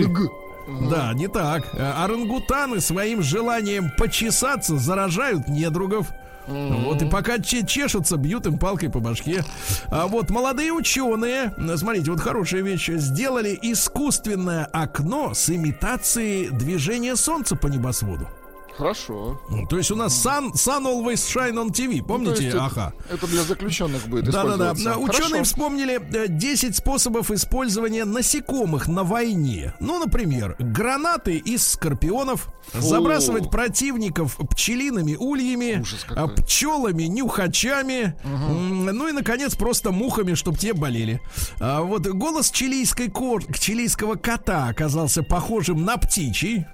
Да, 0.91 1.13
не 1.15 1.29
так. 1.29 1.65
А, 1.75 2.05
Орангутаны 2.05 2.81
своим 2.81 3.23
желанием 3.23 3.91
почесаться 3.99 4.77
заражают 4.79 5.49
недругов. 5.49 6.09
Вот 6.47 7.01
и 7.01 7.09
пока 7.09 7.39
че- 7.39 7.67
чешутся, 7.67 8.17
бьют 8.19 8.45
им 8.47 8.59
палкой 8.59 8.91
по 8.91 9.01
башке. 9.01 9.43
А 9.91 10.07
вот 10.07 10.29
молодые 10.29 10.73
ученые, 10.73 11.55
э, 11.57 11.77
смотрите, 11.79 12.11
вот 12.11 12.21
хорошая 12.21 12.61
вещь, 12.63 12.91
сделали 12.91 13.59
искусственное 13.63 14.67
окно 14.67 15.33
с 15.33 15.49
имитацией 15.49 16.51
движения 16.51 17.17
Солнца 17.17 17.57
по 17.57 17.67
небосводу. 17.69 18.29
Хорошо. 18.77 19.41
Ну, 19.51 19.67
То 19.67 19.77
есть 19.79 19.91
у 19.91 19.97
нас 19.97 20.15
Sun, 20.27 20.53
sun 20.55 20.85
always 20.85 21.15
shine 21.15 21.55
on 21.55 21.69
TV, 21.71 21.99
Ну, 21.99 22.05
помните? 22.05 22.49
это- 22.49 22.65
Ага. 22.65 22.93
Это 23.09 23.27
для 23.29 23.43
заключенных 23.45 24.09
будет 24.09 24.31
Да-да-да. 24.31 24.97
Ученые 24.99 25.45
вспомнили 25.45 26.01
э, 26.15 26.27
10 26.29 26.75
способов 26.77 27.31
использования 27.31 28.05
насекомых 28.05 28.89
на 28.89 29.05
войне. 29.05 29.75
Ну, 29.81 29.99
например, 30.05 30.57
гранаты 30.59 31.37
из 31.37 31.67
скорпионов, 31.67 32.49
забрасывать 32.73 33.51
противников 33.51 34.39
пчелиными 34.51 35.15
ульями, 35.15 35.85
а, 36.17 36.27
пчелами, 36.29 37.05
нюхачами, 37.05 38.15
м, 38.25 38.87
ну 38.87 39.09
и, 39.09 39.13
наконец, 39.13 39.55
просто 39.55 39.93
мухами, 39.93 40.35
чтобы 40.35 40.59
те 40.59 40.73
болели. 40.73 41.21
А 41.61 41.83
вот 41.83 42.07
голос 42.09 42.51
чилийской 42.51 43.09
кор- 43.09 43.45
чилийского 43.53 44.17
кота 44.17 44.67
оказался 44.69 45.23
похожим 45.23 45.85
на 45.85 45.97
птичий. 45.97 46.65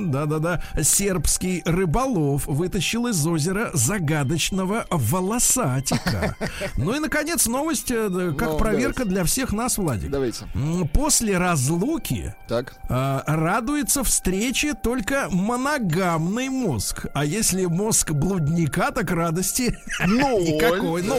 Да-да-да. 0.00 0.62
Сербский 0.82 1.41
американский 1.42 1.62
рыболов 1.64 2.46
вытащил 2.46 3.06
из 3.08 3.26
озера 3.26 3.70
загадочного 3.74 4.86
волосатика. 4.90 6.36
Ну 6.76 6.94
и, 6.94 6.98
наконец, 7.00 7.46
новость, 7.46 7.90
э, 7.90 8.32
как 8.38 8.50
Ну, 8.52 8.58
проверка 8.58 9.04
для 9.04 9.24
всех 9.24 9.52
нас, 9.52 9.78
Владик. 9.78 10.10
Давайте. 10.10 10.46
После 10.92 11.36
разлуки 11.38 12.34
Так. 12.48 12.74
а, 12.88 13.22
радуется 13.26 14.04
встрече 14.04 14.74
только 14.74 15.28
моногамный 15.30 16.48
мозг. 16.48 17.06
А 17.14 17.24
если 17.24 17.66
мозг 17.66 18.12
блудника, 18.12 18.90
так 18.92 19.10
радости 19.10 19.76
Ноль. 20.06 20.42
никакой. 20.44 21.02
Ноль. 21.02 21.18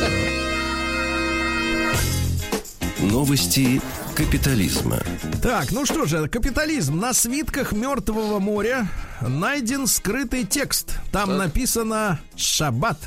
Да. 0.00 0.08
Новости 3.06 3.80
капитализма. 4.20 4.98
Так, 5.42 5.72
ну 5.72 5.86
что 5.86 6.04
же, 6.04 6.28
капитализм. 6.28 6.98
На 7.00 7.14
свитках 7.14 7.72
Мертвого 7.72 8.38
моря 8.38 8.86
найден 9.22 9.86
скрытый 9.86 10.44
текст. 10.44 10.98
Там 11.10 11.38
написано 11.38 12.20
«Шаббат». 12.36 12.98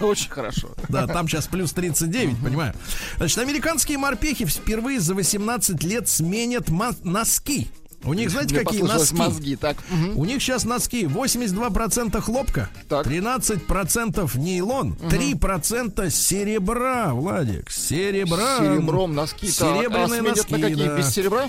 Очень 0.00 0.30
хорошо. 0.30 0.70
Да, 0.88 1.06
там 1.06 1.28
сейчас 1.28 1.46
плюс 1.46 1.72
39, 1.72 2.42
понимаю. 2.42 2.74
Значит, 3.18 3.38
американские 3.38 3.98
морпехи 3.98 4.46
впервые 4.46 5.00
за 5.00 5.14
18 5.14 5.84
лет 5.84 6.08
сменят 6.08 6.68
носки. 7.04 7.68
У 8.04 8.14
них, 8.14 8.30
знаете, 8.30 8.54
Мне 8.54 8.64
какие 8.64 8.82
носки? 8.82 9.16
мозги. 9.16 9.56
Так. 9.56 9.78
мгм. 9.90 10.16
У 10.18 10.24
них 10.24 10.40
сейчас 10.40 10.64
носки 10.64 11.06
82% 11.06 12.20
хлопка, 12.20 12.68
Так. 12.88 13.06
13% 13.06 14.36
нейлон, 14.36 14.94
3% 15.10 16.10
серебра, 16.10 17.12
Владик. 17.14 17.70
Серебра. 17.70 18.58
Серебром 18.58 19.14
носки. 19.14 19.48
А 19.48 19.50
Серебряные 19.50 20.20
сменят 20.20 20.36
носки, 20.36 20.52
на 20.54 20.60
какие? 20.60 20.86
да. 20.88 20.96
Без 20.98 21.10
серебра? 21.10 21.48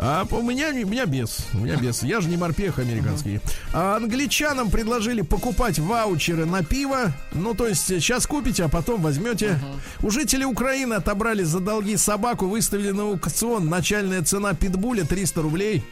А 0.00 0.24
у 0.30 0.42
меня, 0.42 0.68
у 0.70 0.88
меня 0.88 1.06
без. 1.06 1.40
У 1.52 1.58
меня 1.58 1.76
без. 1.76 2.02
Я 2.04 2.20
же 2.20 2.28
не 2.28 2.36
морпех 2.36 2.78
американский. 2.78 3.40
А 3.72 3.96
англичанам 3.96 4.70
предложили 4.70 5.22
покупать 5.22 5.78
ваучеры 5.80 6.44
на 6.46 6.62
пиво. 6.62 7.12
Ну, 7.32 7.54
то 7.54 7.66
есть 7.66 7.84
сейчас 7.86 8.26
купите, 8.26 8.64
а 8.64 8.68
потом 8.68 9.02
возьмете. 9.02 9.58
У 10.00 10.10
жителей 10.10 10.44
Украины 10.44 10.94
отобрали 10.94 11.42
за 11.42 11.58
долги 11.60 11.96
собаку, 11.96 12.46
выставили 12.46 12.92
на 12.92 13.02
аукцион. 13.02 13.68
Начальная 13.68 14.22
цена 14.22 14.54
питбуля 14.54 15.04
300 15.04 15.42
рублей. 15.42 15.82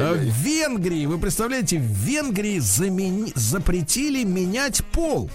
А 0.00 0.12
В 0.14 0.44
Венгрии, 0.44 1.06
вы 1.06 1.18
представляете, 1.18 1.78
в 1.78 1.82
Венгрии 1.82 2.58
замени- 2.58 3.32
запретили 3.36 4.24
менять 4.24 4.82
пол. 4.92 5.30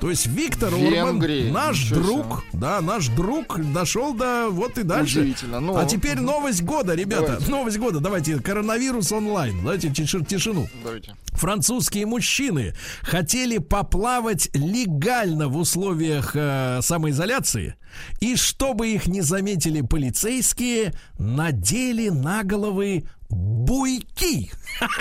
То 0.00 0.08
есть 0.08 0.26
Виктор 0.26 0.74
Венгрии. 0.74 1.48
Урбан, 1.48 1.52
наш 1.52 1.84
Ничего 1.90 2.00
друг, 2.02 2.44
да, 2.54 2.80
наш 2.80 3.08
друг 3.08 3.60
дошел 3.72 4.14
до 4.14 4.48
вот 4.50 4.78
и 4.78 4.82
дальше. 4.82 5.20
Удивительно. 5.20 5.60
Ну, 5.60 5.76
А 5.76 5.84
теперь 5.84 6.18
новость 6.18 6.62
года, 6.62 6.94
ребята. 6.94 7.26
Давайте. 7.26 7.50
Новость 7.50 7.78
года. 7.78 8.00
Давайте. 8.00 8.38
Коронавирус 8.38 9.12
онлайн. 9.12 9.60
Давайте 9.62 9.88
тиши- 9.88 10.24
тишину. 10.24 10.68
Давайте. 10.82 11.14
Французские 11.32 12.06
мужчины 12.06 12.74
хотели 13.02 13.58
поплавать 13.58 14.48
легально 14.54 15.48
в 15.48 15.56
условиях 15.58 16.32
э, 16.34 16.80
самоизоляции. 16.82 17.76
И 18.20 18.36
чтобы 18.36 18.88
их 18.88 19.06
не 19.06 19.20
заметили 19.20 19.82
полицейские, 19.82 20.94
надели 21.18 22.08
на 22.08 22.42
головы 22.42 23.04
буйки. 23.30 24.50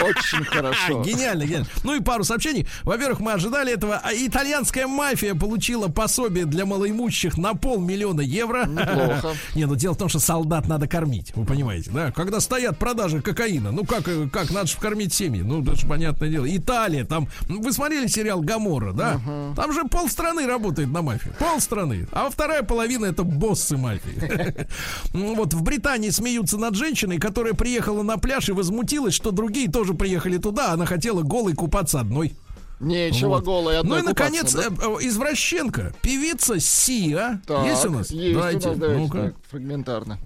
Очень 0.01 0.43
хорошо. 0.45 1.03
Гениально, 1.03 1.43
гениально. 1.45 1.67
Ну 1.83 1.95
и 1.95 2.01
пару 2.01 2.23
сообщений. 2.23 2.67
Во-первых, 2.83 3.19
мы 3.19 3.33
ожидали 3.33 3.73
этого. 3.73 4.01
А 4.03 4.13
итальянская 4.13 4.87
мафия 4.87 5.33
получила 5.33 5.87
пособие 5.87 6.45
для 6.45 6.65
малоимущих 6.65 7.37
на 7.37 7.53
полмиллиона 7.53 8.21
евро. 8.21 8.65
Неплохо. 8.65 9.35
Не, 9.55 9.65
ну 9.65 9.75
дело 9.75 9.93
в 9.93 9.97
том, 9.97 10.09
что 10.09 10.19
солдат 10.19 10.67
надо 10.67 10.87
кормить, 10.87 11.31
вы 11.35 11.45
понимаете, 11.45 11.91
да? 11.91 12.11
Когда 12.11 12.39
стоят 12.39 12.77
продажи 12.77 13.21
кокаина, 13.21 13.71
ну 13.71 13.85
как, 13.85 14.07
э, 14.07 14.27
как 14.31 14.51
надо 14.51 14.67
же 14.67 14.77
кормить 14.77 15.13
семьи, 15.13 15.41
ну 15.41 15.61
это 15.63 15.75
же 15.75 15.87
понятное 15.87 16.29
дело. 16.29 16.45
Италия, 16.45 17.05
там, 17.05 17.27
вы 17.47 17.71
смотрели 17.73 18.07
сериал 18.07 18.41
Гамора, 18.41 18.93
да? 18.93 19.19
Там 19.55 19.73
же 19.73 19.83
полстраны 19.85 20.45
работает 20.45 20.89
на 20.89 21.01
мафию, 21.01 21.33
полстраны, 21.39 22.07
а 22.11 22.29
вторая 22.29 22.63
половина 22.63 23.05
это 23.05 23.23
боссы 23.23 23.77
мафии. 23.77 24.67
Ну, 25.13 25.35
Вот 25.35 25.53
в 25.53 25.63
Британии 25.63 26.09
смеются 26.09 26.57
над 26.57 26.75
женщиной, 26.75 27.17
которая 27.17 27.53
приехала 27.53 28.03
на 28.03 28.17
пляж 28.19 28.49
и 28.49 28.51
возмутилась, 28.51 29.13
что 29.13 29.31
другие 29.31 29.69
тоже 29.69 29.93
приехали 29.93 30.37
туда, 30.37 30.71
она 30.73 30.85
хотела 30.85 31.21
голой 31.23 31.53
купаться 31.53 31.99
одной. 31.99 32.35
Нечего 32.79 33.29
Вот. 33.35 33.43
голой 33.43 33.73
Ну 33.75 33.79
одной 33.81 33.99
и, 33.99 34.03
наконец, 34.03 34.53
да? 34.53 34.63
э, 34.63 34.69
э, 34.69 34.97
извращенка, 35.07 35.93
певица 36.01 36.59
Сия. 36.61 37.41
Так, 37.45 37.65
есть 37.67 37.85
у 37.85 37.89
нас? 37.91 38.09
Есть 38.11 38.33
Давайте, 38.33 38.67
у 38.67 38.71
нас, 38.71 38.79
давайте, 38.79 39.01
ну-ка. 39.01 39.21
так, 39.21 39.33
фрагментарно. 39.49 40.19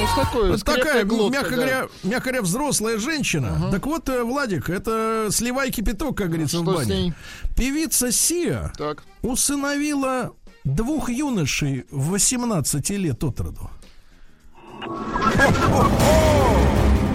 Ну, 0.00 0.06
с 0.06 0.14
такой, 0.14 0.50
Вот 0.50 0.64
такая, 0.64 1.04
глоткой, 1.04 1.30
мягко, 1.38 1.50
да. 1.50 1.56
говоря, 1.56 1.86
мягко 2.04 2.24
говоря, 2.30 2.42
взрослая 2.42 2.98
женщина. 2.98 3.68
Так 3.70 3.86
вот, 3.86 4.08
э, 4.08 4.22
Владик, 4.22 4.70
это 4.70 5.28
сливай 5.30 5.70
кипяток, 5.70 6.16
как 6.16 6.28
говорится, 6.28 6.58
в 6.58 6.62
Что 6.62 6.72
с 6.72 6.76
бане. 6.76 7.02
ней? 7.02 7.12
Певица 7.56 8.10
Сия 8.10 8.72
Так. 8.78 9.02
усыновила 9.22 10.32
двух 10.64 11.10
юношей 11.10 11.84
в 11.90 12.10
18 12.10 12.96
лет 12.96 13.22
от 13.24 13.40
роду. 13.40 13.70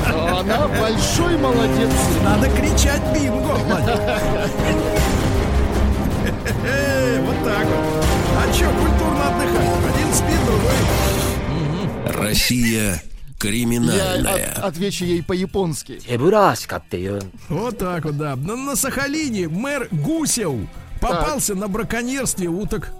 Она 0.08 0.68
большой 0.68 1.38
молодец. 1.38 1.92
Надо 2.24 2.50
кричать 2.50 3.02
бинго, 3.14 3.58
Вот 7.22 7.44
так 7.44 7.66
вот. 7.66 8.06
А 8.38 8.54
что, 8.54 8.66
культурно 8.66 9.28
отдыхать? 9.30 9.70
Один 9.94 10.14
спит, 10.14 10.40
другой. 10.46 10.78
Россия 12.28 13.02
криминальная. 13.40 14.38
Я 14.38 14.64
отвечу 14.64 15.06
ей 15.06 15.24
по-японски. 15.24 16.02
Вот 17.50 17.78
так 17.78 18.06
вот, 18.06 18.18
да. 18.18 18.36
На, 18.36 18.76
Сахалине 18.76 19.48
мэр 19.48 19.88
Гусев 19.92 20.54
попался 21.00 21.56
на 21.56 21.68
браконьерстве 21.68 22.48
уток. 22.48 22.92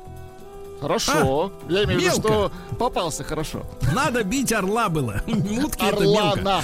Хорошо. 0.86 1.52
Я 1.68 1.84
имею 1.86 2.00
в 2.00 2.04
виду, 2.04 2.14
А, 2.14 2.22
что 2.22 2.52
попался 2.78 3.24
хорошо. 3.24 3.66
Надо 3.94 4.24
бить 4.24 4.54
орла 4.54 4.88
было. 4.88 5.24
Утки 5.28 5.84
это 5.84 6.04
мелко. 6.04 6.62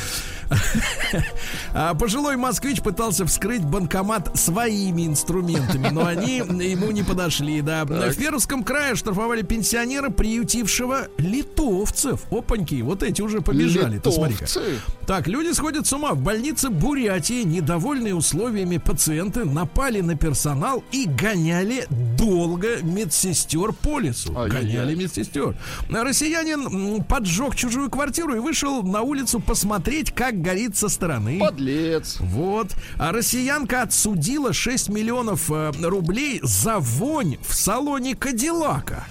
А 1.74 1.94
пожилой 1.94 2.36
москвич 2.36 2.82
пытался 2.82 3.26
вскрыть 3.26 3.64
банкомат 3.64 4.38
своими 4.38 5.08
инструментами, 5.08 5.90
но 5.90 6.06
они 6.06 6.38
ему 6.38 6.92
не 6.92 7.04
подошли, 7.04 7.62
да. 7.62 7.86
В 7.86 8.16
Пермском 8.16 8.64
крае 8.64 8.96
штрафовали 8.96 9.42
пенсионера, 9.42 10.10
приютившего 10.10 11.08
литовцев. 11.18 12.22
Опаньки, 12.32 12.82
вот 12.82 13.04
эти 13.04 13.22
уже 13.22 13.42
побежали. 13.42 13.96
Литовцы. 13.96 14.80
Так, 15.08 15.28
люди 15.28 15.54
сходят 15.54 15.88
с 15.88 15.94
ума. 15.94 16.14
В 16.14 16.22
больнице 16.22 16.70
Бурятии, 16.70 17.44
недовольные 17.44 18.16
условиями 18.16 18.78
пациенты, 18.78 19.46
напали 19.46 20.02
на 20.02 20.16
персонал 20.16 20.84
и 20.92 21.06
гоняли 21.06 21.86
долго 22.18 22.82
медсестер 22.82 23.74
по 23.74 24.00
лесу. 24.00 24.38
Ай-яй-яй. 24.38 24.62
Гоняли 24.62 24.96
медсестер. 24.96 25.56
Россиянин 25.90 27.04
поджег 27.04 27.56
чужую 27.56 27.90
квартиру 27.90 28.36
и 28.36 28.40
вышел 28.40 28.84
на 28.84 29.02
улицу 29.02 29.40
посмотреть, 29.40 30.12
как 30.12 30.41
горит 30.42 30.76
со 30.76 30.90
стороны. 30.90 31.40
Подлец. 31.40 32.18
Вот. 32.20 32.76
А 32.98 33.12
россиянка 33.12 33.84
отсудила 33.84 34.54
6 34.54 34.90
миллионов 34.90 35.52
э, 35.52 35.72
рублей 35.82 36.40
за 36.44 36.80
вонь 36.80 37.38
в 37.42 37.54
салоне 37.54 38.16
Кадиллака. 38.16 39.06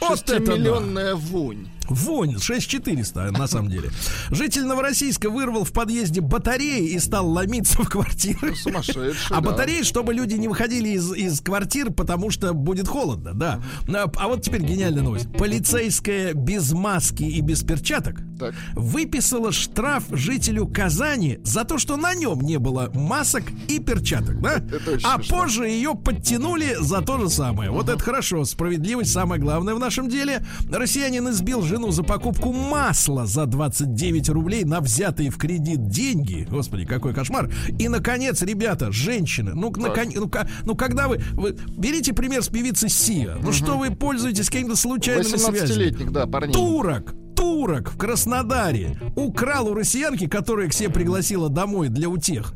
Вот 0.00 0.20
это 0.22 0.38
да. 0.38 0.44
Шестимиллионная 0.44 1.14
вонь. 1.14 1.68
Вонь, 1.88 2.38
6400 2.40 3.30
на 3.32 3.46
самом 3.46 3.70
деле. 3.70 3.90
Житель 4.30 4.64
Новороссийска 4.64 5.28
вырвал 5.30 5.64
в 5.64 5.72
подъезде 5.72 6.20
батареи 6.20 6.88
и 6.90 6.98
стал 6.98 7.28
ломиться 7.28 7.82
в 7.82 7.88
квартиры. 7.88 8.54
Сумасшедший, 8.56 9.12
А 9.30 9.40
да. 9.40 9.50
батареи, 9.50 9.82
чтобы 9.82 10.14
люди 10.14 10.34
не 10.34 10.48
выходили 10.48 10.90
из, 10.90 11.12
из 11.12 11.40
квартир, 11.40 11.90
потому 11.92 12.30
что 12.30 12.52
будет 12.54 12.88
холодно, 12.88 13.34
да. 13.34 13.60
А, 13.88 14.10
а 14.16 14.28
вот 14.28 14.42
теперь 14.42 14.62
гениальная 14.62 15.02
новость. 15.02 15.28
Полицейская 15.36 16.34
без 16.34 16.72
маски 16.72 17.22
и 17.24 17.40
без 17.40 17.62
перчаток 17.62 18.16
Так. 18.38 18.54
выписала 18.74 19.52
штраф 19.52 20.04
жителю 20.10 20.66
Казани 20.66 21.38
за 21.44 21.64
то, 21.64 21.78
что 21.78 21.96
на 21.96 22.14
нем 22.14 22.40
не 22.40 22.58
было 22.58 22.90
масок 22.94 23.44
и 23.68 23.78
перчаток, 23.78 24.40
да? 24.40 24.62
А 25.04 25.16
смешно. 25.18 25.36
позже 25.36 25.68
ее 25.68 25.94
подтянули 25.94 26.76
за 26.80 27.00
то 27.02 27.18
же 27.18 27.28
самое. 27.28 27.70
Вот 27.70 27.88
это 27.88 27.98
хорошо. 28.02 28.44
Справедливость 28.44 29.12
самое 29.12 29.40
главное 29.40 29.74
в 29.74 29.78
нашем 29.78 30.08
деле. 30.08 30.44
Россиянин 30.70 31.28
избил 31.30 31.62
жену 31.62 31.81
за 31.90 32.02
покупку 32.02 32.52
масла 32.52 33.26
за 33.26 33.46
29 33.46 34.28
рублей 34.28 34.64
на 34.64 34.80
взятые 34.80 35.30
в 35.30 35.38
кредит 35.38 35.88
деньги. 35.88 36.46
Господи, 36.50 36.84
какой 36.84 37.14
кошмар. 37.14 37.50
И, 37.78 37.88
наконец, 37.88 38.42
ребята, 38.42 38.92
женщины, 38.92 39.52
ну, 39.54 39.72
наконец, 39.76 40.14
ну, 40.14 40.30
ну 40.64 40.74
когда 40.74 41.08
вы, 41.08 41.22
вы 41.32 41.56
берите 41.76 42.12
пример 42.12 42.42
с 42.42 42.48
певицы 42.48 42.88
Сия. 42.88 43.36
Ну 43.42 43.52
что 43.52 43.78
вы 43.78 43.90
пользуетесь 43.90 44.46
какими-то 44.46 44.76
случайными 44.76 45.36
связями? 45.36 45.56
18-летних, 45.56 46.12
да, 46.12 46.26
парней. 46.26 46.52
Турок, 46.52 47.14
турок 47.34 47.90
в 47.92 47.98
Краснодаре 47.98 48.98
украл 49.16 49.68
у 49.68 49.74
россиянки, 49.74 50.26
которая 50.26 50.68
к 50.68 50.72
себе 50.72 50.90
пригласила 50.90 51.48
домой 51.48 51.88
для 51.88 52.08
утех, 52.08 52.54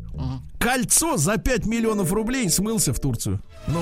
кольцо 0.59 1.17
за 1.17 1.37
5 1.37 1.67
миллионов 1.67 2.13
рублей 2.13 2.47
и 2.47 2.49
смылся 2.49 2.93
в 2.93 3.01
Турцию. 3.01 3.41
Ну, 3.67 3.81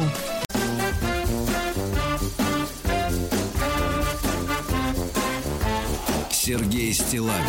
Сергей 6.45 6.92
Стилавин 6.92 7.40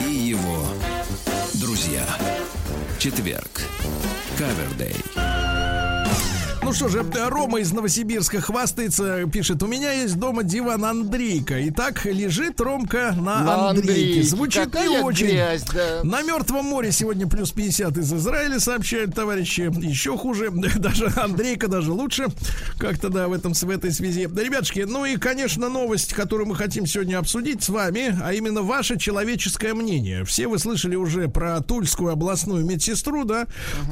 и 0.00 0.10
его 0.10 0.64
друзья. 1.60 2.06
Четверг. 2.98 3.68
Кавердей. 4.38 4.96
Ну 6.64 6.72
что 6.72 6.88
же, 6.88 7.04
Рома 7.28 7.58
из 7.58 7.72
Новосибирска 7.72 8.40
хвастается, 8.40 9.26
пишет, 9.26 9.62
у 9.64 9.66
меня 9.66 9.90
есть 9.92 10.16
дома 10.16 10.44
диван 10.44 10.84
Андрейка. 10.84 11.58
И 11.58 11.70
так 11.70 12.04
лежит 12.04 12.60
Ромка 12.60 13.12
на, 13.16 13.40
На 13.40 13.68
Андрейке. 13.70 13.90
Андрейке. 13.92 14.22
Звучит 14.22 14.64
Какая 14.66 14.88
не 14.88 14.98
очень. 14.98 15.26
грязь, 15.26 15.64
да. 15.64 16.00
На 16.04 16.22
Мертвом 16.22 16.66
море 16.66 16.92
сегодня 16.92 17.26
плюс 17.26 17.50
50 17.50 17.98
из 17.98 18.12
Израиля, 18.12 18.60
сообщают 18.60 19.12
товарищи. 19.14 19.72
Еще 19.84 20.16
хуже. 20.16 20.50
Даже 20.76 21.12
Андрейка 21.16 21.66
даже 21.66 21.90
лучше. 21.92 22.26
Как-то, 22.78 23.08
да, 23.08 23.26
в, 23.28 23.32
этом, 23.32 23.54
в 23.54 23.70
этой 23.70 23.92
связи. 23.92 24.26
Да, 24.26 24.42
ребятушки, 24.42 24.80
ну 24.80 25.04
и, 25.04 25.16
конечно, 25.16 25.68
новость, 25.68 26.14
которую 26.14 26.46
мы 26.46 26.54
хотим 26.54 26.86
сегодня 26.86 27.18
обсудить 27.18 27.62
с 27.62 27.68
вами, 27.68 28.16
а 28.22 28.32
именно 28.32 28.62
ваше 28.62 28.98
человеческое 28.98 29.74
мнение. 29.74 30.24
Все 30.24 30.46
вы 30.46 30.58
слышали 30.58 30.94
уже 30.94 31.28
про 31.28 31.60
Тульскую 31.60 32.12
областную 32.12 32.64
медсестру, 32.64 33.24
да, 33.24 33.46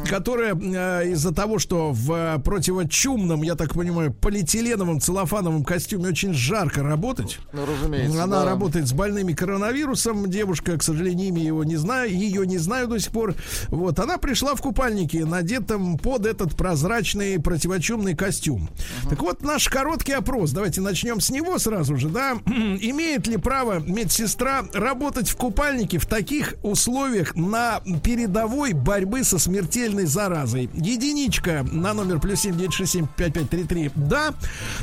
которая 0.08 0.54
э, 0.54 1.10
из-за 1.10 1.34
того, 1.34 1.58
что 1.58 1.90
в 1.92 2.12
э, 2.12 2.38
противочумном, 2.60 3.42
я 3.42 3.54
так 3.54 3.72
понимаю, 3.72 4.12
полиэтиленовом 4.12 5.00
целлофановом 5.00 5.64
костюме 5.64 6.08
очень 6.08 6.34
жарко 6.34 6.82
работать. 6.82 7.38
Ну, 7.54 7.64
разумеется. 7.64 8.22
Она 8.22 8.40
да. 8.40 8.44
работает 8.44 8.86
с 8.86 8.92
больными 8.92 9.32
коронавирусом. 9.32 10.28
Девушка, 10.28 10.76
к 10.76 10.82
сожалению, 10.82 11.28
имя 11.28 11.42
его 11.42 11.64
не 11.64 11.76
знаю, 11.76 12.14
ее 12.14 12.46
не 12.46 12.58
знаю 12.58 12.86
до 12.88 12.98
сих 12.98 13.12
пор. 13.12 13.34
Вот, 13.68 13.98
она 13.98 14.18
пришла 14.18 14.54
в 14.54 14.60
купальнике, 14.60 15.24
надетом 15.24 15.96
под 15.96 16.26
этот 16.26 16.54
прозрачный 16.54 17.40
противочумный 17.40 18.14
костюм. 18.14 18.68
Так 19.08 19.22
вот, 19.22 19.42
наш 19.42 19.66
короткий 19.70 20.12
опрос. 20.12 20.50
Давайте 20.50 20.82
начнем 20.82 21.20
с 21.20 21.30
него 21.30 21.58
сразу 21.58 21.96
же, 21.96 22.10
да. 22.10 22.32
Имеет 22.46 23.26
ли 23.26 23.38
право 23.38 23.78
медсестра 23.78 24.64
работать 24.74 25.30
в 25.30 25.36
купальнике 25.36 25.98
в 25.98 26.04
таких 26.04 26.56
условиях 26.62 27.34
на 27.36 27.80
передовой 28.04 28.74
борьбы 28.74 29.24
со 29.24 29.38
смертельной 29.38 30.04
заразой? 30.04 30.68
Единичка 30.74 31.66
на 31.72 31.94
номер 31.94 32.20
плюс 32.20 32.44
7967 32.52 33.06
5533. 33.16 33.92
Да. 33.94 34.34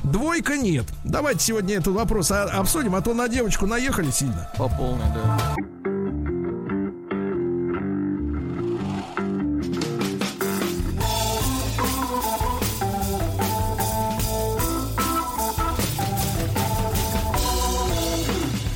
Двойка 0.03 0.57
нет. 0.57 0.85
Давайте 1.03 1.39
сегодня 1.41 1.75
этот 1.75 1.93
вопрос 1.93 2.31
обсудим, 2.31 2.95
а 2.95 3.01
то 3.01 3.13
на 3.13 3.27
девочку 3.27 3.65
наехали 3.65 4.11
сильно. 4.11 4.49
По 4.57 4.69
полной, 4.69 5.05
да. 5.13 5.55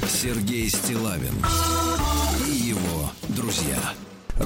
Сергей 0.08 0.70
Стилавин. 0.70 1.34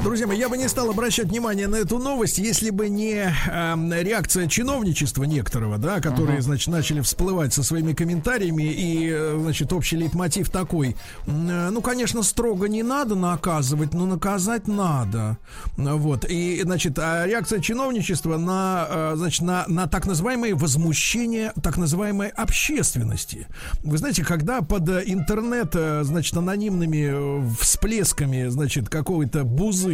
Друзья 0.04 0.28
мои, 0.28 0.38
я 0.38 0.50
бы 0.50 0.58
не 0.58 0.68
стал 0.68 0.90
обращать 0.90 1.28
внимание 1.28 1.68
на 1.68 1.78
эту 1.78 1.98
новость, 1.98 2.38
если 2.38 2.70
бы 2.70 2.90
не 2.90 3.34
эм, 3.52 3.92
реакция 3.92 4.48
чиновничества 4.48 5.24
некоторого, 5.24 5.78
да, 5.78 6.00
которые, 6.00 6.42
значит, 6.42 6.68
начали 6.68 7.02
всплывать 7.02 7.54
со 7.54 7.64
своими 7.64 7.94
комментариями, 7.94 8.64
и, 8.64 9.10
э, 9.12 9.38
значит, 9.42 9.74
общий 9.74 9.96
лейтмотив 9.98 10.50
такой. 10.50 10.96
э, 11.26 11.70
Ну, 11.72 11.82
конечно, 11.82 12.24
строго 12.24 12.68
не 12.68 12.84
надо 12.84 13.16
наказывать, 13.16 13.94
но 13.94 14.06
наказать 14.06 14.68
надо. 14.68 15.38
Вот. 15.78 16.26
И, 16.30 16.62
значит, 16.64 17.00
а 17.00 17.26
реакция 17.26 17.60
чиновничества 17.60 18.38
на, 18.38 18.88
э, 18.90 19.14
значит, 19.16 19.42
на, 19.42 19.66
на 19.68 19.88
так 19.88 20.06
называемое 20.06 20.56
возмущение 20.56 21.52
так 21.64 21.78
называемой 21.78 22.30
общественности. 22.30 23.48
Вы 23.84 23.98
знаете, 23.98 24.24
когда 24.24 24.62
под 24.62 24.88
э, 24.90 25.04
интернет, 25.06 25.72
э, 25.74 26.02
значит, 26.04 26.36
анонимными 26.38 27.10
э, 27.12 27.50
всплесками, 27.60 28.48
значит, 28.50 28.90
какой-то 28.90 29.44
бузы 29.44 29.85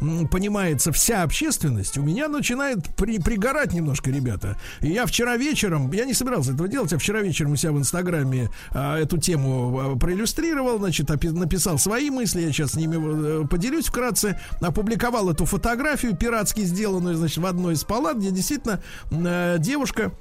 м, 0.00 0.28
понимается 0.28 0.92
вся 0.92 1.22
общественность, 1.22 1.98
у 1.98 2.02
меня 2.02 2.28
начинает 2.28 2.94
при, 2.96 3.18
пригорать 3.18 3.72
немножко, 3.72 4.10
ребята. 4.10 4.56
И 4.80 4.88
я 4.88 5.06
вчера 5.06 5.36
вечером, 5.36 5.90
я 5.92 6.04
не 6.04 6.14
собирался 6.14 6.52
этого 6.52 6.68
делать, 6.68 6.92
а 6.92 6.98
вчера 6.98 7.20
вечером 7.20 7.52
у 7.52 7.56
себя 7.56 7.72
в 7.72 7.78
Инстаграме 7.78 8.50
а, 8.70 8.98
эту 8.98 9.18
тему 9.18 9.80
а, 9.80 9.96
проиллюстрировал, 9.96 10.78
значит, 10.78 11.08
написал 11.08 11.78
свои 11.78 12.10
мысли, 12.10 12.42
я 12.42 12.52
сейчас 12.52 12.72
с 12.72 12.74
ними 12.74 13.42
э, 13.42 13.46
поделюсь 13.46 13.86
вкратце, 13.86 14.40
опубликовал 14.60 15.30
эту 15.30 15.44
фотографию 15.44 16.16
пиратски 16.16 16.62
сделанную, 16.62 17.16
значит, 17.16 17.38
в 17.38 17.46
одной 17.46 17.74
из 17.74 17.84
палат, 17.84 18.18
где 18.18 18.30
действительно 18.30 18.82
э, 19.10 19.56
девушка 19.58 20.12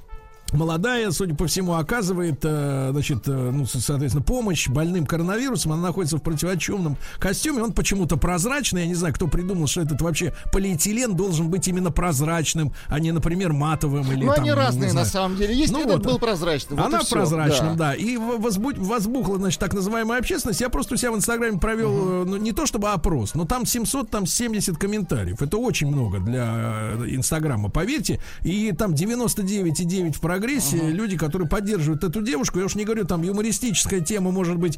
Молодая, 0.53 1.11
судя 1.11 1.35
по 1.35 1.47
всему, 1.47 1.73
оказывает, 1.73 2.39
э, 2.43 2.89
значит, 2.91 3.27
э, 3.27 3.31
ну, 3.51 3.65
со- 3.65 3.81
соответственно, 3.81 4.23
помощь 4.23 4.67
больным 4.67 5.05
коронавирусом. 5.05 5.71
Она 5.73 5.81
находится 5.81 6.17
в 6.17 6.21
противочумном 6.21 6.97
костюме. 7.19 7.63
Он 7.63 7.73
почему-то 7.73 8.17
прозрачный. 8.17 8.81
Я 8.81 8.87
не 8.87 8.95
знаю, 8.95 9.13
кто 9.13 9.27
придумал, 9.27 9.67
что 9.67 9.81
этот 9.81 10.01
вообще 10.01 10.33
полиэтилен 10.51 11.15
должен 11.15 11.49
быть 11.49 11.67
именно 11.67 11.91
прозрачным, 11.91 12.71
а 12.87 12.99
не, 12.99 13.11
например, 13.11 13.51
матовым 13.53 14.09
или 14.11 14.23
Ну, 14.25 14.31
там, 14.33 14.41
они 14.43 14.51
разные, 14.51 14.93
на 14.93 15.05
самом 15.05 15.37
деле. 15.37 15.55
Есть 15.55 15.73
Ну 15.73 15.79
этот 15.81 15.93
вот. 15.97 16.05
был 16.05 16.19
прозрачный. 16.19 16.77
вот 16.77 16.85
Она 16.85 16.99
всё, 16.99 17.15
прозрачным, 17.15 17.75
да. 17.75 17.89
да. 17.91 17.95
И 17.95 18.15
возбу- 18.17 18.79
возбухла, 18.79 19.37
значит, 19.37 19.59
так 19.59 19.73
называемая 19.73 20.19
общественность. 20.19 20.61
Я 20.61 20.69
просто 20.69 20.93
у 20.93 20.97
себя 20.97 21.11
в 21.11 21.15
Инстаграме 21.15 21.59
провел, 21.59 22.23
э, 22.23 22.25
ну, 22.25 22.37
не 22.37 22.51
то 22.51 22.65
чтобы 22.65 22.89
опрос, 22.89 23.33
но 23.33 23.45
там 23.45 23.65
700, 23.65 24.09
там 24.09 24.25
70 24.27 24.77
комментариев. 24.77 25.41
Это 25.41 25.57
очень 25.57 25.87
много 25.87 26.19
для 26.19 26.93
Инстаграма, 27.07 27.69
поверьте. 27.69 28.19
И 28.43 28.71
там 28.71 28.93
99,9 28.93 30.15
в 30.15 30.21
прогрессе. 30.43 30.77
Люди, 30.77 31.17
которые 31.17 31.47
поддерживают 31.47 32.03
эту 32.03 32.21
девушку. 32.21 32.59
Я 32.59 32.65
уж 32.65 32.75
не 32.75 32.85
говорю, 32.85 33.05
там 33.05 33.21
юмористическая 33.23 34.01
тема, 34.01 34.31
может 34.31 34.57
быть, 34.57 34.77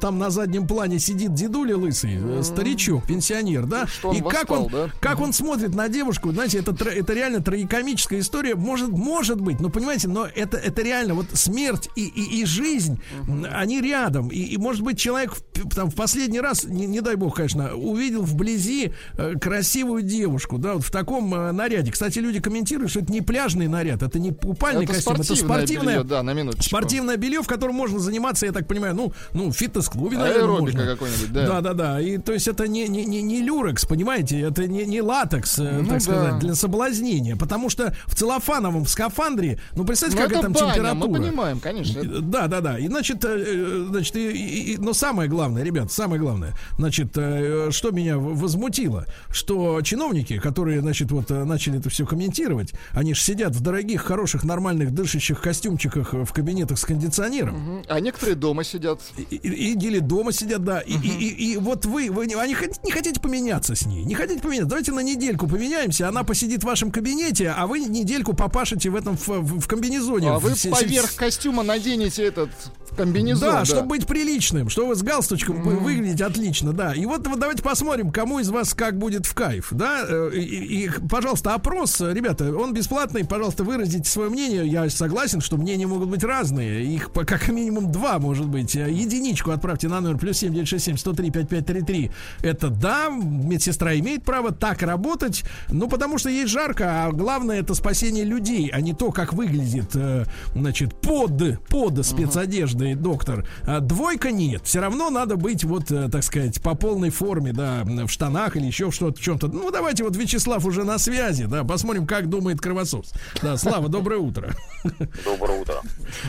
там 0.00 0.18
на 0.18 0.30
заднем 0.30 0.66
плане 0.66 0.98
сидит 0.98 1.34
дедуля 1.34 1.76
лысый, 1.76 2.18
э, 2.20 2.42
старичок, 2.42 3.06
пенсионер, 3.06 3.66
да? 3.66 3.86
что 3.86 4.10
он 4.10 4.16
И 4.16 4.20
как 4.20 4.50
восстал, 4.50 4.64
он, 4.64 4.72
да? 4.72 4.90
как 5.00 5.20
он 5.20 5.32
смотрит 5.32 5.74
на 5.74 5.88
девушку, 5.88 6.32
знаете, 6.32 6.58
это, 6.58 6.72
это 6.88 7.12
реально 7.12 7.40
трагикомическая 7.40 8.20
история. 8.20 8.54
Может, 8.54 8.90
может 8.90 9.40
быть, 9.40 9.60
но 9.60 9.70
понимаете, 9.70 10.08
но 10.08 10.26
это, 10.26 10.56
это 10.56 10.82
реально 10.82 11.14
вот 11.14 11.26
смерть 11.34 11.88
и, 11.94 12.06
и, 12.06 12.40
и 12.40 12.44
жизнь, 12.44 13.00
м, 13.26 13.46
они 13.50 13.80
рядом. 13.80 14.28
И, 14.28 14.38
и, 14.38 14.56
может 14.56 14.82
быть, 14.82 14.98
человек 14.98 15.34
в, 15.34 15.74
там, 15.74 15.90
в 15.90 15.94
последний 15.94 16.40
раз, 16.40 16.64
не, 16.64 16.86
не 16.86 17.00
дай 17.00 17.16
бог, 17.16 17.36
конечно, 17.36 17.74
увидел 17.74 18.22
вблизи 18.22 18.92
э, 19.16 19.34
красивую 19.40 20.02
девушку, 20.02 20.58
да, 20.58 20.74
вот 20.74 20.84
в 20.84 20.90
таком 20.90 21.32
э, 21.34 21.52
наряде. 21.52 21.92
Кстати, 21.92 22.18
люди 22.18 22.40
комментируют, 22.40 22.90
что 22.90 23.00
это 23.00 23.12
не 23.12 23.20
пляжный 23.20 23.68
наряд, 23.68 24.02
это 24.02 24.18
не 24.18 24.32
купальный 24.32 24.84
Это 24.84 24.95
костюм, 24.96 25.14
это 25.20 25.36
спортивное 25.36 25.94
белье, 25.96 26.04
да, 26.04 26.22
на 26.22 26.32
минуточку. 26.34 26.64
Спортивное 26.64 27.16
белье, 27.16 27.42
в 27.42 27.46
котором 27.46 27.74
можно 27.74 27.98
заниматься, 27.98 28.46
я 28.46 28.52
так 28.52 28.66
понимаю, 28.66 28.94
ну, 28.94 29.12
ну, 29.32 29.52
фитнес-клубе, 29.52 30.16
наверное, 30.18 30.42
Аэробика 30.44 30.76
можно. 30.78 30.92
какой-нибудь, 30.94 31.32
да. 31.32 31.46
Да, 31.46 31.60
да, 31.60 31.72
да. 31.74 32.00
И 32.00 32.18
то 32.18 32.32
есть 32.32 32.48
это 32.48 32.66
не, 32.68 32.88
не, 32.88 33.04
не, 33.04 33.22
не 33.22 33.40
люрекс, 33.42 33.84
понимаете, 33.84 34.40
это 34.40 34.66
не, 34.66 34.84
не 34.86 35.00
латекс, 35.00 35.58
э, 35.58 35.78
Ну 35.80 35.84
так 35.88 35.94
да. 35.94 36.00
сказать, 36.00 36.38
для 36.38 36.54
соблазнения. 36.54 37.36
Потому 37.36 37.70
что 37.70 37.94
в 38.06 38.14
целлофановом 38.14 38.86
скафандре, 38.86 39.58
ну, 39.74 39.84
представьте, 39.84 40.16
Ну, 40.16 40.22
какая 40.22 40.38
это 40.38 40.42
там 40.44 40.52
баня, 40.52 40.74
температура. 40.74 41.08
мы 41.08 41.18
понимаем, 41.18 41.60
конечно. 41.60 42.02
Да, 42.20 42.46
да, 42.46 42.60
да. 42.60 42.78
И 42.78 42.86
значит, 42.88 43.24
э, 43.24 43.28
э, 43.46 43.86
значит, 43.90 44.16
и, 44.16 44.30
и- 44.30 44.72
и- 44.74 44.76
но 44.78 44.92
самое 44.92 45.28
главное, 45.28 45.62
ребят, 45.62 45.90
самое 45.92 46.20
главное, 46.20 46.54
значит, 46.78 47.10
что 47.12 47.90
меня 47.90 48.18
возмутило, 48.18 49.06
что 49.30 49.80
чиновники, 49.82 50.38
которые, 50.38 50.80
значит, 50.80 51.10
вот 51.10 51.30
начали 51.30 51.78
это 51.78 51.88
все 51.90 52.06
комментировать, 52.06 52.72
они 52.92 53.14
же 53.14 53.20
сидят 53.20 53.54
в 53.54 53.60
дорогих, 53.60 54.02
хороших, 54.02 54.44
нормальных, 54.44 54.75
дышащих 54.84 55.40
костюмчиках 55.40 56.12
в 56.12 56.32
кабинетах 56.32 56.78
с 56.78 56.84
кондиционером. 56.84 57.82
А 57.88 58.00
некоторые 58.00 58.34
дома 58.36 58.62
сидят. 58.64 59.00
И, 59.16 59.22
и- 59.36 59.72
или 59.72 59.98
дома 59.98 60.32
сидят, 60.32 60.62
да. 60.64 60.80
И, 60.80 60.92
и- 60.94 61.52
и- 61.52 61.56
вот 61.56 61.86
вы, 61.86 62.10
вы 62.10 62.26
не, 62.26 62.34
а 62.34 62.46
не 62.46 62.54
хот- 62.54 62.80
не 62.84 62.90
хотите 62.90 63.20
поменяться 63.20 63.74
с 63.74 63.86
ней. 63.86 64.04
Не 64.04 64.14
хотите 64.14 64.40
поменяться. 64.40 64.68
Давайте 64.68 64.92
на 64.92 65.00
недельку 65.00 65.46
поменяемся. 65.48 66.08
Она 66.08 66.22
посидит 66.24 66.62
в 66.62 66.66
вашем 66.66 66.90
кабинете, 66.90 67.50
а 67.56 67.66
вы 67.66 67.80
недельку 67.80 68.34
попашете 68.34 68.90
в 68.90 68.96
этом 68.96 69.16
в, 69.16 69.28
в- 69.28 69.60
в 69.60 69.66
комбинезоне. 69.66 70.30
А 70.30 70.38
В- 70.38 70.42
вы 70.42 70.54
с- 70.54 70.60
с- 70.62 70.68
поверх 70.68 71.14
костюма 71.16 71.62
наденете 71.62 72.22
этот 72.24 72.50
комбинезон. 72.96 73.50
да, 73.50 73.64
чтобы 73.64 73.88
быть 73.88 74.06
приличным, 74.06 74.68
что 74.68 74.86
вы 74.86 74.94
с 74.94 75.02
галстучком 75.02 75.62
вы 75.62 75.76
выглядите 75.76 76.24
отлично, 76.24 76.72
да. 76.72 76.94
И 76.94 77.04
вот, 77.04 77.26
вот 77.26 77.38
давайте 77.38 77.62
посмотрим, 77.62 78.10
кому 78.10 78.38
из 78.38 78.48
вас 78.48 78.72
как 78.74 78.98
будет 78.98 79.26
в 79.26 79.34
кайф, 79.34 79.68
да. 79.72 80.04
Э, 80.08 80.30
И, 80.34 80.40
и- 80.40 80.84
и, 80.86 80.90
пожалуйста, 81.08 81.54
опрос, 81.54 82.00
ребята, 82.00 82.54
он 82.56 82.72
бесплатный, 82.72 83.24
пожалуйста, 83.24 83.64
выразите 83.64 84.08
свое 84.08 84.30
мнение. 84.30 84.65
Я 84.66 84.90
согласен, 84.90 85.40
что 85.40 85.56
мнения 85.56 85.86
могут 85.86 86.08
быть 86.08 86.24
разные. 86.24 86.84
Их 86.84 87.12
по 87.12 87.24
как 87.24 87.48
минимум 87.48 87.92
два, 87.92 88.18
может 88.18 88.46
быть. 88.46 88.74
Э, 88.76 88.90
Единичку 88.90 89.50
отправьте 89.50 89.88
на 89.88 90.00
номер 90.00 90.18
плюс 90.18 90.38
семь 90.38 90.52
девять 90.52 90.68
шесть 90.68 90.86
семь 90.86 90.96
сто 90.96 91.12
три 91.12 91.30
пять 91.30 91.48
пять 91.48 91.66
три 91.66 91.82
три. 91.82 92.10
Это 92.42 92.68
да, 92.68 93.08
медсестра 93.08 93.96
имеет 93.98 94.24
право 94.24 94.52
так 94.52 94.82
работать, 94.82 95.44
ну 95.68 95.88
потому 95.88 96.18
что 96.18 96.28
ей 96.28 96.46
жарко, 96.46 97.06
а 97.06 97.12
главное 97.12 97.60
это 97.60 97.74
спасение 97.74 98.24
людей, 98.24 98.70
а 98.72 98.80
не 98.80 98.92
то, 98.92 99.12
как 99.12 99.32
выглядит, 99.32 99.94
э, 99.94 100.24
значит, 100.54 101.00
под 101.00 101.60
под 101.68 102.04
спецодеждой 102.04 102.94
доктор. 102.94 103.46
А 103.62 103.80
двойка 103.80 104.30
нет, 104.32 104.62
все 104.64 104.80
равно 104.80 105.10
надо 105.10 105.36
быть 105.36 105.64
вот, 105.64 105.90
э, 105.90 106.08
так 106.10 106.22
сказать, 106.22 106.60
по 106.60 106.74
полной 106.74 107.10
форме, 107.10 107.52
да, 107.52 107.84
в 107.84 108.08
штанах 108.08 108.56
или 108.56 108.66
еще 108.66 108.90
что-то, 108.90 109.20
в 109.20 109.22
чем-то. 109.22 109.48
Ну 109.48 109.70
давайте 109.70 110.02
вот 110.04 110.16
Вячеслав 110.16 110.64
уже 110.64 110.84
на 110.84 110.98
связи, 110.98 111.44
да, 111.44 111.62
посмотрим, 111.62 112.06
как 112.06 112.28
думает 112.28 112.60
кровосос. 112.60 113.12
Да, 113.42 113.56
Слава, 113.56 113.88
доброе 113.88 114.18
утро. 114.18 114.55
Доброе 115.24 115.60
утро. 115.60 115.74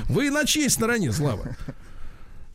Вы 0.10 0.30
на 0.32 0.46
чьей 0.46 0.70
стороне, 0.70 1.12
Слава? 1.12 1.44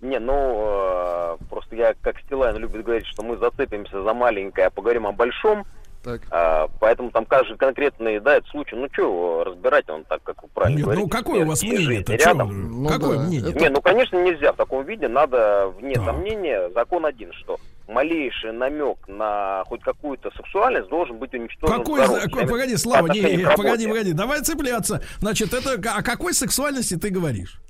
Не, 0.00 0.18
ну, 0.18 0.64
э, 0.66 1.36
просто 1.48 1.76
я 1.76 1.94
как 2.00 2.18
Стилайн 2.26 2.56
любит 2.56 2.84
говорить, 2.84 3.06
что 3.06 3.22
мы 3.22 3.36
зацепимся 3.36 4.02
за 4.02 4.12
маленькое, 4.14 4.66
а 4.66 4.70
поговорим 4.70 5.06
о 5.06 5.12
большом. 5.12 5.64
Так. 6.02 6.22
А, 6.32 6.66
поэтому 6.80 7.12
там 7.12 7.24
каждый 7.24 7.56
конкретный, 7.56 8.18
да, 8.18 8.38
это 8.38 8.48
случай, 8.48 8.74
ну 8.74 8.88
что 8.92 9.44
разбирать 9.44 9.88
он 9.88 10.02
так, 10.02 10.20
как 10.24 10.42
вы 10.42 10.48
правильно 10.52 10.76
Нет, 10.78 10.84
говорите. 10.84 11.04
ну 11.04 11.08
какое 11.08 11.44
у 11.44 11.48
вас 11.48 11.62
мнение-то? 11.62 12.10
жизнь 12.12 12.22
Чё 12.24 12.30
рядом. 12.30 12.82
Ну 12.82 12.88
Какое 12.88 13.18
да, 13.18 13.22
мнение? 13.22 13.50
это- 13.50 13.60
Не, 13.60 13.68
ну, 13.68 13.80
конечно, 13.80 14.16
нельзя 14.20 14.52
в 14.52 14.56
таком 14.56 14.84
виде. 14.84 15.06
Надо, 15.06 15.68
вне 15.78 15.94
Да. 15.94 16.06
сомнения, 16.06 16.68
закон 16.74 17.06
один, 17.06 17.32
что 17.34 17.60
малейший 17.88 18.52
намек 18.52 18.98
на 19.08 19.64
хоть 19.66 19.82
какую-то 19.82 20.30
сексуальность 20.36 20.88
должен 20.88 21.18
быть 21.18 21.32
уничтожен. 21.34 21.76
Какой, 21.78 22.00
какой- 22.06 22.46
погоди, 22.46 22.76
Слава, 22.76 23.06
не, 23.08 23.20
не, 23.20 23.44
погоди, 23.56 23.86
погоди, 23.86 24.12
давай 24.12 24.40
цепляться. 24.42 25.02
Значит, 25.20 25.52
это 25.52 25.74
о 25.94 26.02
какой 26.02 26.34
сексуальности 26.34 26.96
ты 26.96 27.10
говоришь? 27.10 27.60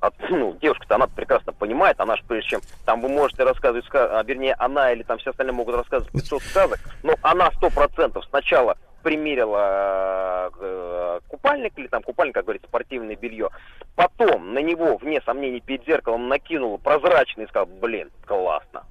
От- 0.00 0.14
ну, 0.30 0.56
девушка-то 0.62 0.94
она 0.94 1.06
прекрасно 1.06 1.52
понимает, 1.52 2.00
она 2.00 2.16
же 2.16 2.22
прежде 2.26 2.50
чем, 2.50 2.60
там 2.86 3.02
вы 3.02 3.08
можете 3.10 3.44
рассказывать, 3.44 3.84
ска- 3.86 4.08
а, 4.18 4.22
вернее, 4.22 4.54
она 4.58 4.92
или 4.92 5.02
там 5.02 5.18
все 5.18 5.30
остальные 5.30 5.52
могут 5.54 5.74
рассказывать 5.76 6.10
500 6.14 6.42
сказок, 6.42 6.78
но 7.02 7.14
она 7.20 7.50
сто 7.56 7.68
процентов 7.68 8.24
сначала 8.30 8.78
примерила 9.02 10.50
э, 10.60 11.20
купальник 11.28 11.72
или 11.76 11.86
там 11.86 12.02
купальник, 12.02 12.34
как 12.34 12.44
говорится, 12.44 12.68
спортивное 12.68 13.16
белье, 13.16 13.48
потом 13.96 14.54
на 14.54 14.60
него, 14.60 14.96
вне 14.98 15.20
сомнений, 15.24 15.60
перед 15.60 15.84
зеркалом 15.86 16.28
накинула 16.28 16.76
прозрачный 16.76 17.44
и 17.44 17.48
сказала, 17.48 17.68
блин, 17.80 18.10
классно. 18.26 18.84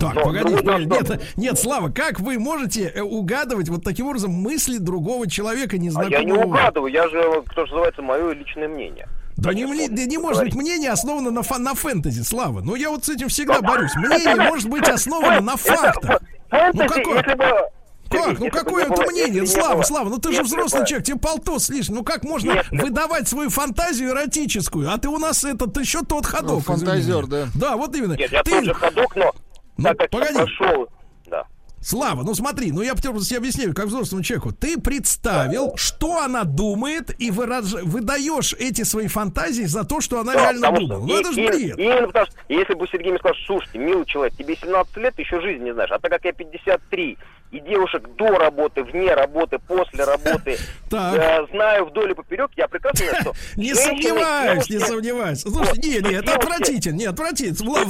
Так, 0.00 0.14
Но 0.14 0.22
погоди, 0.22 0.56
погоди, 0.56 0.84
нет, 0.86 1.22
нет, 1.36 1.58
Слава, 1.58 1.90
как 1.90 2.20
вы 2.20 2.38
можете 2.38 2.92
э, 2.94 3.00
угадывать 3.00 3.68
вот 3.70 3.82
таким 3.84 4.06
образом 4.08 4.32
мысли 4.32 4.76
другого 4.78 5.28
человека, 5.30 5.76
А 5.76 5.78
незнакомого? 5.78 6.18
я 6.20 6.24
не 6.24 6.32
угадываю, 6.32 6.92
я 6.92 7.08
же, 7.08 7.42
кто 7.46 7.64
же 7.64 7.72
называется, 7.72 8.02
мое 8.02 8.32
личное 8.32 8.68
мнение. 8.68 9.08
Да 9.38 9.54
не, 9.54 9.64
да 9.88 10.04
не 10.04 10.18
может 10.18 10.42
быть 10.42 10.54
мнение 10.56 10.90
основано 10.90 11.30
на, 11.30 11.42
фа- 11.44 11.58
на 11.58 11.74
фэнтези, 11.74 12.22
Слава. 12.22 12.60
Ну 12.60 12.74
я 12.74 12.90
вот 12.90 13.04
с 13.04 13.08
этим 13.08 13.28
всегда 13.28 13.60
борюсь. 13.62 13.94
Мнение 13.94 14.34
может 14.34 14.68
быть 14.68 14.88
основано 14.88 15.40
на 15.40 15.56
фактах. 15.56 16.20
Ну 16.50 16.86
какое? 16.88 17.18
если 17.18 17.34
бы- 17.34 17.68
Как? 18.10 18.38
Ну 18.38 18.50
какое 18.50 18.84
это 18.86 19.02
мнение? 19.10 19.46
Слава, 19.46 19.82
Слава, 19.82 20.08
ну 20.08 20.18
ты 20.18 20.32
же 20.32 20.42
взрослый 20.42 20.86
человек, 20.86 21.06
тебе 21.06 21.18
полтос 21.18 21.68
лишь. 21.68 21.88
Ну 21.88 22.02
как 22.04 22.24
можно 22.24 22.62
выдавать 22.70 23.28
свою 23.28 23.50
фантазию 23.50 24.10
эротическую? 24.10 24.90
А 24.90 24.98
ты 24.98 25.08
у 25.08 25.18
нас 25.18 25.44
этот 25.44 25.76
еще 25.78 26.02
тот 26.02 26.26
ходок. 26.26 26.50
Ну, 26.50 26.60
фантазер, 26.60 27.20
извини 27.22 27.22
меня. 27.42 27.48
Да, 27.54 27.76
вот 27.76 27.94
именно. 27.94 28.14
Нет, 28.14 28.32
я 28.32 28.42
тоже 28.42 28.74
ходок, 28.74 29.14
но 29.16 29.32
Ну, 29.76 29.84
так 29.84 29.98
как 29.98 30.10
погоди. 30.10 30.32
я 30.38 30.44
прошел... 30.44 30.88
Да. 31.26 31.44
Слава, 31.80 32.22
ну 32.24 32.34
смотри, 32.34 32.72
ну 32.72 32.82
я 32.82 32.96
себе 32.96 33.36
объясняю, 33.38 33.72
как 33.74 33.86
взрослому 33.86 34.24
человеку. 34.24 34.52
Ты 34.52 34.78
представил, 34.80 35.74
что 35.76 36.18
она 36.22 36.42
думает, 36.44 37.14
и 37.20 37.30
выраж- 37.30 37.82
выдаешь 37.84 38.52
эти 38.58 38.82
свои 38.82 39.06
фантазии 39.06 39.62
за 39.62 39.84
то, 39.84 40.00
что 40.00 40.18
она 40.20 40.32
Да, 40.34 40.40
реально 40.52 40.72
думала. 40.72 41.06
Ну 41.06 41.16
и- 41.16 41.20
это 41.20 41.32
же 41.32 41.40
и- 41.44 41.46
бред. 41.46 41.78
Именно 41.78 42.06
потому 42.08 42.26
что, 42.26 42.34
если 42.48 42.74
бы 42.74 42.86
Сергей 42.90 43.10
мне 43.10 43.18
сказал, 43.20 43.36
слушайте, 43.46 43.78
милый 43.78 44.04
человек, 44.06 44.34
тебе 44.36 44.56
17 44.56 44.96
лет, 44.96 45.14
ты 45.14 45.22
еще 45.22 45.40
жизни 45.40 45.64
не 45.66 45.72
знаешь, 45.74 45.90
а 45.92 45.98
так 46.00 46.10
как 46.10 46.24
я 46.24 46.32
53, 46.32 47.16
и 47.50 47.60
девушек 47.60 48.02
до 48.16 48.28
работы, 48.28 48.84
вне 48.84 49.14
работы, 49.14 49.58
после 49.58 50.04
работы, 50.04 50.58
э, 50.92 51.46
знаю 51.52 51.86
вдоль 51.86 52.10
и 52.10 52.14
поперек, 52.14 52.50
я 52.56 52.68
прекрасно 52.68 53.06
знаю, 53.06 53.22
что 53.22 53.32
Не 53.56 53.74
сомневаюсь, 53.74 54.68
не 54.68 54.78
сомневаюсь. 54.78 55.40
Слушай, 55.40 55.78
не, 55.78 56.00
не, 56.00 56.16
это 56.16 56.34
отвратительно, 56.34 56.96
не, 56.96 57.04
отвратительно. 57.06 57.84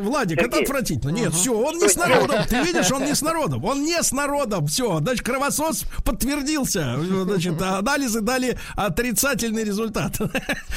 Владик, 0.00 0.40
это 0.40 0.58
отвратительно. 0.60 1.10
Нет, 1.10 1.32
все, 1.34 1.52
он 1.52 1.78
не 1.78 1.88
с 1.88 1.96
народом. 1.96 2.44
Ты 2.48 2.62
видишь, 2.62 2.90
он 2.90 3.04
не 3.04 3.14
с 3.14 3.22
народом. 3.26 3.64
Он 3.64 3.82
не 3.82 4.02
с 4.02 4.12
народом. 4.12 4.66
Все, 4.66 4.98
значит, 4.98 5.24
кровосос 5.24 5.84
подтвердился. 6.04 6.96
Значит, 6.98 7.60
анализы 7.60 8.20
дали 8.20 8.58
отрицательный 8.74 9.64
результат 9.64 10.18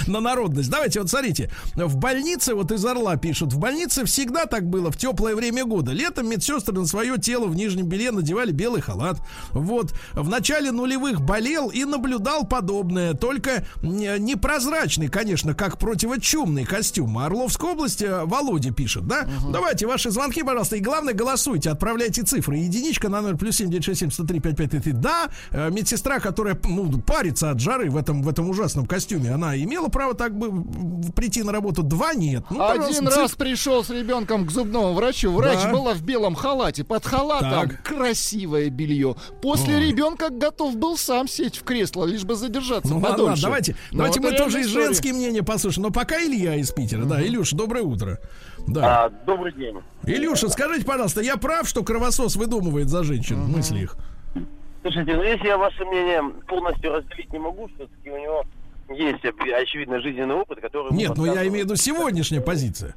на 0.08 0.20
народность. 0.20 0.70
Давайте, 0.70 1.00
вот 1.02 1.10
смотрите. 1.10 1.50
В 1.76 1.98
больнице, 1.98 2.54
вот 2.54 2.72
из 2.72 2.86
Орла 2.86 3.16
пишут, 3.16 3.54
в 3.54 3.60
больнице 3.60 4.06
всегда 4.06 4.46
так 4.46 4.66
было 4.66 4.92
в 4.92 4.98
теплое 4.98 5.36
время 5.36 5.66
года. 5.66 5.92
Летом 5.92 6.30
медсестры 6.30 6.74
на 6.76 6.86
свое 6.86 7.18
тело 7.18 7.48
в 7.48 7.56
нижнем 7.56 7.88
белье 7.88 8.09
надевали 8.12 8.52
белый 8.52 8.82
халат. 8.82 9.18
Вот. 9.52 9.94
В 10.14 10.28
начале 10.30 10.72
нулевых 10.72 11.22
болел 11.22 11.70
и 11.70 11.86
наблюдал 11.86 12.46
подобное. 12.46 13.14
Только 13.14 13.66
не- 13.82 14.18
непрозрачный, 14.20 15.08
конечно, 15.08 15.54
как 15.54 15.78
противочумный 15.78 16.66
костюм. 16.66 17.18
А 17.18 17.26
Орловская 17.26 17.72
область, 17.72 18.02
э, 18.02 18.24
Володя 18.26 18.72
пишет, 18.72 19.08
да? 19.08 19.28
Давайте 19.52 19.86
ваши 19.88 20.10
звонки, 20.12 20.44
пожалуйста, 20.44 20.76
и 20.76 20.80
главное, 20.80 21.14
голосуйте, 21.14 21.70
отправляйте 21.70 22.24
цифры. 22.24 22.58
Единичка 22.58 23.10
на 23.10 23.22
номер 23.22 23.38
плюс 23.38 23.58
семь 23.58 23.70
девять 23.70 23.86
шесть 23.86 24.00
семь 24.00 24.12
сто 24.12 24.24
три 24.26 24.40
пять 24.40 24.58
пять 24.58 24.72
три. 24.72 24.92
Да, 24.92 25.30
э, 25.52 25.70
медсестра, 25.72 26.20
которая 26.20 26.58
ну, 26.64 27.00
парится 27.02 27.52
от 27.52 27.60
жары 27.60 27.90
в 27.90 27.98
этом, 27.98 28.22
в 28.24 28.30
этом 28.30 28.50
ужасном 28.50 28.86
костюме, 28.86 29.32
она 29.34 29.58
имела 29.58 29.88
право 29.88 30.14
так 30.14 30.38
бы 30.38 30.64
прийти 31.14 31.44
на 31.44 31.52
работу. 31.52 31.84
Два 31.84 32.14
нет. 32.14 32.44
Ну, 32.50 32.64
Один 32.68 33.08
раз 33.08 33.32
циф- 33.32 33.38
пришел 33.38 33.84
с 33.84 33.90
ребенком 33.90 34.46
к 34.48 34.52
зубному 34.52 34.94
врачу. 34.94 35.32
Врач 35.32 35.60
Да. 35.64 35.72
была 35.72 35.94
в 35.94 36.02
белом 36.02 36.36
халате. 36.36 36.84
Под 36.84 37.06
халатом 37.06 37.70
Так. 37.70 37.84
Красивое 38.04 38.70
белье. 38.70 39.16
После 39.42 39.76
Ой. 39.76 39.88
ребенка 39.90 40.30
готов 40.30 40.78
был 40.78 40.98
сам 40.98 41.28
сесть 41.28 41.58
в 41.58 41.64
кресло, 41.64 42.06
лишь 42.06 42.24
бы 42.24 42.36
задержаться 42.36 42.90
Ну 42.90 42.96
ладно, 43.00 43.10
подольше. 43.10 43.30
ладно, 43.30 43.42
давайте, 43.44 43.76
Ну, 43.92 43.98
давайте 43.98 44.20
мы 44.22 44.32
тоже 44.32 44.62
история. 44.62 44.86
женские 44.86 45.14
мнения 45.14 45.44
послушаем. 45.44 45.84
Но 45.88 45.92
пока 45.92 46.20
Илья 46.24 46.56
из 46.56 46.72
Питера. 46.72 47.04
Да, 47.04 47.22
Илюша, 47.22 47.56
доброе 47.58 47.84
утро. 47.84 48.20
Да. 48.68 49.06
А, 49.06 49.10
добрый 49.26 49.52
день. 49.54 49.78
Илюша, 50.06 50.48
скажите, 50.50 50.86
пожалуйста, 50.86 51.22
я 51.22 51.36
прав, 51.38 51.68
что 51.68 51.84
кровосос 51.84 52.36
выдумывает 52.38 52.88
за 52.90 53.04
женщин 53.04 53.40
мысли 53.42 53.80
их? 53.82 53.98
Слушайте, 54.82 55.16
ну 55.18 55.24
если 55.24 55.48
я 55.48 55.58
ваше 55.58 55.84
мнение 55.84 56.24
полностью 56.48 56.94
разделить 56.94 57.34
не 57.34 57.40
могу, 57.40 57.68
все-таки 57.76 58.10
у 58.10 58.18
него 58.18 58.46
есть 58.92 59.20
очевидно 59.62 60.00
жизненный 60.00 60.36
опыт, 60.36 60.62
который... 60.62 60.94
Нет, 60.94 61.12
ну 61.18 61.26
я 61.26 61.42
имею 61.48 61.66
в 61.66 61.70
виду 61.70 61.76
сегодняшняя 61.76 62.40
позиция. 62.40 62.96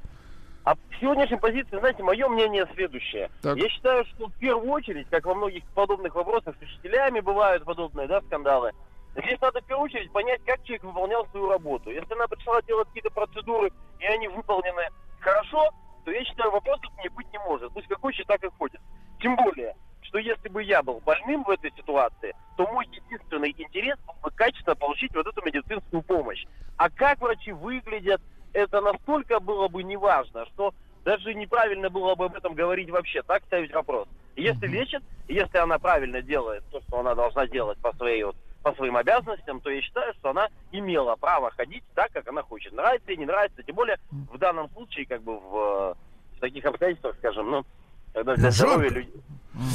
А 0.64 0.74
в 0.74 0.78
сегодняшней 1.00 1.38
позиции, 1.38 1.78
знаете, 1.78 2.02
мое 2.02 2.28
мнение 2.28 2.66
следующее. 2.74 3.30
Так. 3.42 3.56
Я 3.56 3.68
считаю, 3.68 4.04
что 4.04 4.28
в 4.28 4.34
первую 4.34 4.70
очередь, 4.70 5.08
как 5.10 5.26
во 5.26 5.34
многих 5.34 5.64
подобных 5.74 6.14
вопросах 6.14 6.54
с 6.56 6.62
учителями 6.62 7.20
бывают 7.20 7.64
подобные, 7.64 8.06
да, 8.06 8.20
скандалы, 8.22 8.72
здесь 9.16 9.40
надо 9.40 9.60
в 9.60 9.64
первую 9.64 9.86
очередь 9.86 10.12
понять, 10.12 10.40
как 10.46 10.62
человек 10.62 10.84
выполнял 10.84 11.26
свою 11.28 11.48
работу. 11.48 11.90
Если 11.90 12.12
она 12.14 12.28
пришла 12.28 12.62
делать 12.62 12.86
какие-то 12.88 13.10
процедуры, 13.10 13.72
и 13.98 14.06
они 14.06 14.28
выполнены 14.28 14.82
хорошо, 15.18 15.70
то 16.04 16.10
я 16.12 16.24
считаю, 16.24 16.52
вопросов 16.52 16.90
не 17.02 17.08
быть 17.08 17.30
не 17.32 17.38
может. 17.40 17.72
Пусть 17.72 17.88
как 17.88 18.00
хочет, 18.00 18.26
так 18.26 18.42
и 18.44 18.48
ходит. 18.58 18.80
Тем 19.20 19.34
более, 19.36 19.74
что 20.02 20.18
если 20.18 20.48
бы 20.48 20.62
я 20.62 20.82
был 20.82 21.00
больным 21.00 21.42
в 21.42 21.50
этой 21.50 21.72
ситуации, 21.76 22.34
то 22.56 22.66
мой 22.68 22.86
единственный 22.86 23.50
интерес 23.50 23.98
был 24.06 24.14
бы 24.22 24.30
качественно 24.30 24.76
получить 24.76 25.14
вот 25.14 25.26
эту 25.26 25.44
медицинскую 25.44 26.02
помощь. 26.02 26.44
А 26.76 26.88
как 26.88 27.20
врачи 27.20 27.52
выглядят, 27.52 28.20
это 28.52 28.80
настолько 28.80 29.40
было 29.40 29.68
бы 29.68 29.82
неважно, 29.82 30.46
что 30.46 30.74
даже 31.04 31.34
неправильно 31.34 31.90
было 31.90 32.14
бы 32.14 32.26
об 32.26 32.34
этом 32.34 32.54
говорить 32.54 32.90
вообще, 32.90 33.22
так 33.22 33.44
ставить 33.44 33.72
вопрос. 33.72 34.08
Если 34.36 34.66
лечит, 34.66 35.02
если 35.28 35.58
она 35.58 35.78
правильно 35.78 36.22
делает 36.22 36.62
то, 36.70 36.80
что 36.82 37.00
она 37.00 37.14
должна 37.14 37.46
делать 37.46 37.78
по 37.78 37.92
своей 37.94 38.24
вот, 38.24 38.36
по 38.62 38.72
своим 38.74 38.96
обязанностям, 38.96 39.60
то 39.60 39.70
я 39.70 39.82
считаю, 39.82 40.14
что 40.14 40.30
она 40.30 40.48
имела 40.70 41.16
право 41.16 41.50
ходить 41.50 41.82
так, 41.94 42.12
как 42.12 42.28
она 42.28 42.42
хочет. 42.42 42.72
Нравится 42.72 43.10
ей, 43.10 43.16
не 43.16 43.26
нравится. 43.26 43.62
Тем 43.62 43.74
более 43.74 43.98
в 44.10 44.38
данном 44.38 44.70
случае, 44.70 45.06
как 45.06 45.22
бы 45.22 45.38
в, 45.38 45.96
в 46.36 46.40
таких 46.40 46.64
обстоятельствах, 46.64 47.16
скажем, 47.18 47.50
ну, 47.50 47.64
когда 48.14 48.36
для 48.36 48.50
здоровья 48.50 48.90
людей... 48.90 49.12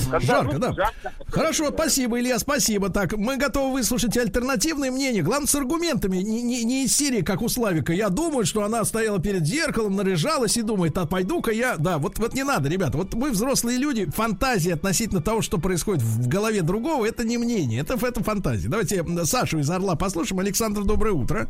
Когда, 0.10 0.20
Жарко, 0.26 0.54
ну, 0.54 0.60
да. 0.60 0.74
жарко, 0.74 1.14
Хорошо, 1.30 1.70
да. 1.70 1.78
спасибо, 1.78 2.20
Илья, 2.20 2.40
спасибо. 2.40 2.90
Так, 2.90 3.14
мы 3.14 3.38
готовы 3.38 3.74
выслушать 3.74 4.18
альтернативные 4.18 4.90
мнения. 4.90 5.22
Главное, 5.22 5.48
с 5.48 5.54
аргументами, 5.54 6.18
не, 6.18 6.42
не, 6.42 6.64
не 6.64 6.86
из 6.86 6.96
серии, 6.96 7.22
как 7.22 7.44
у 7.44 7.50
Славика. 7.50 7.94
Я 7.94 8.10
думаю, 8.10 8.46
что 8.46 8.64
она 8.64 8.84
стояла 8.86 9.20
перед 9.22 9.46
зеркалом, 9.46 9.96
наряжалась 9.96 10.58
и 10.58 10.64
думает, 10.64 10.98
а 10.98 11.06
пойду-ка 11.06 11.52
я... 11.52 11.78
Да, 11.78 12.00
вот, 12.00 12.18
вот 12.18 12.34
не 12.34 12.44
надо, 12.44 12.70
ребята. 12.70 12.98
Вот 12.98 13.14
мы 13.14 13.30
взрослые 13.30 13.78
люди, 13.78 14.06
фантазия 14.10 14.74
относительно 14.74 15.22
того, 15.22 15.42
что 15.44 15.60
происходит 15.60 16.02
в 16.02 16.28
голове 16.28 16.64
другого, 16.64 17.06
это 17.06 17.24
не 17.24 17.38
мнение, 17.38 17.82
это, 17.82 17.94
это 18.04 18.24
фантазия. 18.24 18.70
Давайте 18.70 19.06
Сашу 19.26 19.60
из 19.60 19.70
Орла 19.70 19.96
послушаем. 19.96 20.40
Александр, 20.40 20.84
доброе 20.86 21.12
утро. 21.12 21.48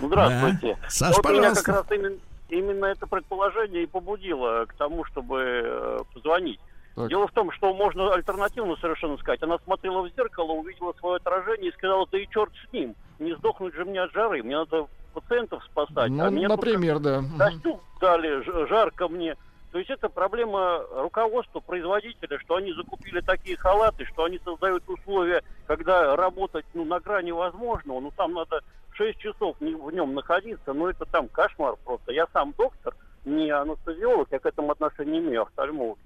Здравствуйте. 0.00 0.78
Да. 0.80 0.90
Саш, 0.90 1.16
вот 1.16 1.24
меня 1.24 1.38
пожалуйста. 1.38 1.64
как 1.64 1.74
раз 1.76 1.98
именно, 1.98 2.16
именно 2.50 2.84
это 2.86 3.06
предположение 3.06 3.84
и 3.84 3.86
побудило 3.86 4.66
к 4.66 4.74
тому, 4.74 5.04
чтобы 5.04 5.40
э, 5.40 5.98
позвонить. 6.12 6.60
Так. 6.94 7.08
Дело 7.08 7.28
в 7.28 7.32
том, 7.32 7.52
что 7.52 7.72
можно 7.72 8.12
альтернативно 8.12 8.76
совершенно 8.76 9.16
сказать. 9.18 9.42
Она 9.42 9.58
смотрела 9.58 10.02
в 10.02 10.10
зеркало, 10.16 10.52
увидела 10.52 10.92
свое 10.98 11.16
отражение 11.16 11.70
и 11.70 11.74
сказала, 11.74 12.06
да 12.10 12.18
и 12.18 12.26
черт 12.28 12.52
с 12.68 12.72
ним, 12.72 12.94
не 13.18 13.34
сдохнуть 13.36 13.74
же 13.74 13.84
мне 13.84 14.02
от 14.02 14.12
жары, 14.12 14.42
мне 14.42 14.58
надо 14.58 14.86
пациентов 15.14 15.62
спасать. 15.64 16.10
Ну, 16.10 16.24
а 16.24 16.30
мне 16.30 16.48
например, 16.48 16.98
да. 16.98 17.22
Костюм 17.38 17.80
дали, 18.00 18.42
жарко 18.68 19.08
мне. 19.08 19.36
То 19.72 19.78
есть 19.78 19.90
это 19.90 20.08
проблема 20.08 20.84
руководства, 20.96 21.60
производителя, 21.60 22.38
что 22.40 22.56
они 22.56 22.72
закупили 22.72 23.20
такие 23.20 23.56
халаты, 23.56 24.04
что 24.06 24.24
они 24.24 24.40
создают 24.44 24.88
условия, 24.88 25.42
когда 25.66 26.16
работать 26.16 26.66
ну, 26.74 26.84
на 26.84 26.98
грани 26.98 27.30
возможного, 27.30 28.00
ну 28.00 28.10
там 28.16 28.32
надо 28.32 28.62
6 28.94 29.18
часов 29.18 29.56
в 29.60 29.92
нем 29.92 30.14
находиться, 30.14 30.72
ну 30.72 30.88
это 30.88 31.04
там 31.04 31.28
кошмар 31.28 31.76
просто. 31.84 32.10
Я 32.10 32.26
сам 32.32 32.52
доктор, 32.58 32.96
не 33.24 33.50
анестезиолог, 33.50 34.28
я 34.32 34.40
к 34.40 34.46
этому 34.46 34.72
отношения 34.72 35.12
не 35.12 35.18
имею, 35.20 35.42
офтальмолог. 35.42 35.98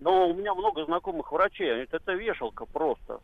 Но 0.00 0.28
у 0.28 0.34
меня 0.34 0.54
много 0.54 0.84
знакомых 0.86 1.30
врачей, 1.30 1.72
они 1.74 1.86
это 1.90 2.12
вешалка 2.14 2.64
просто. 2.66 3.20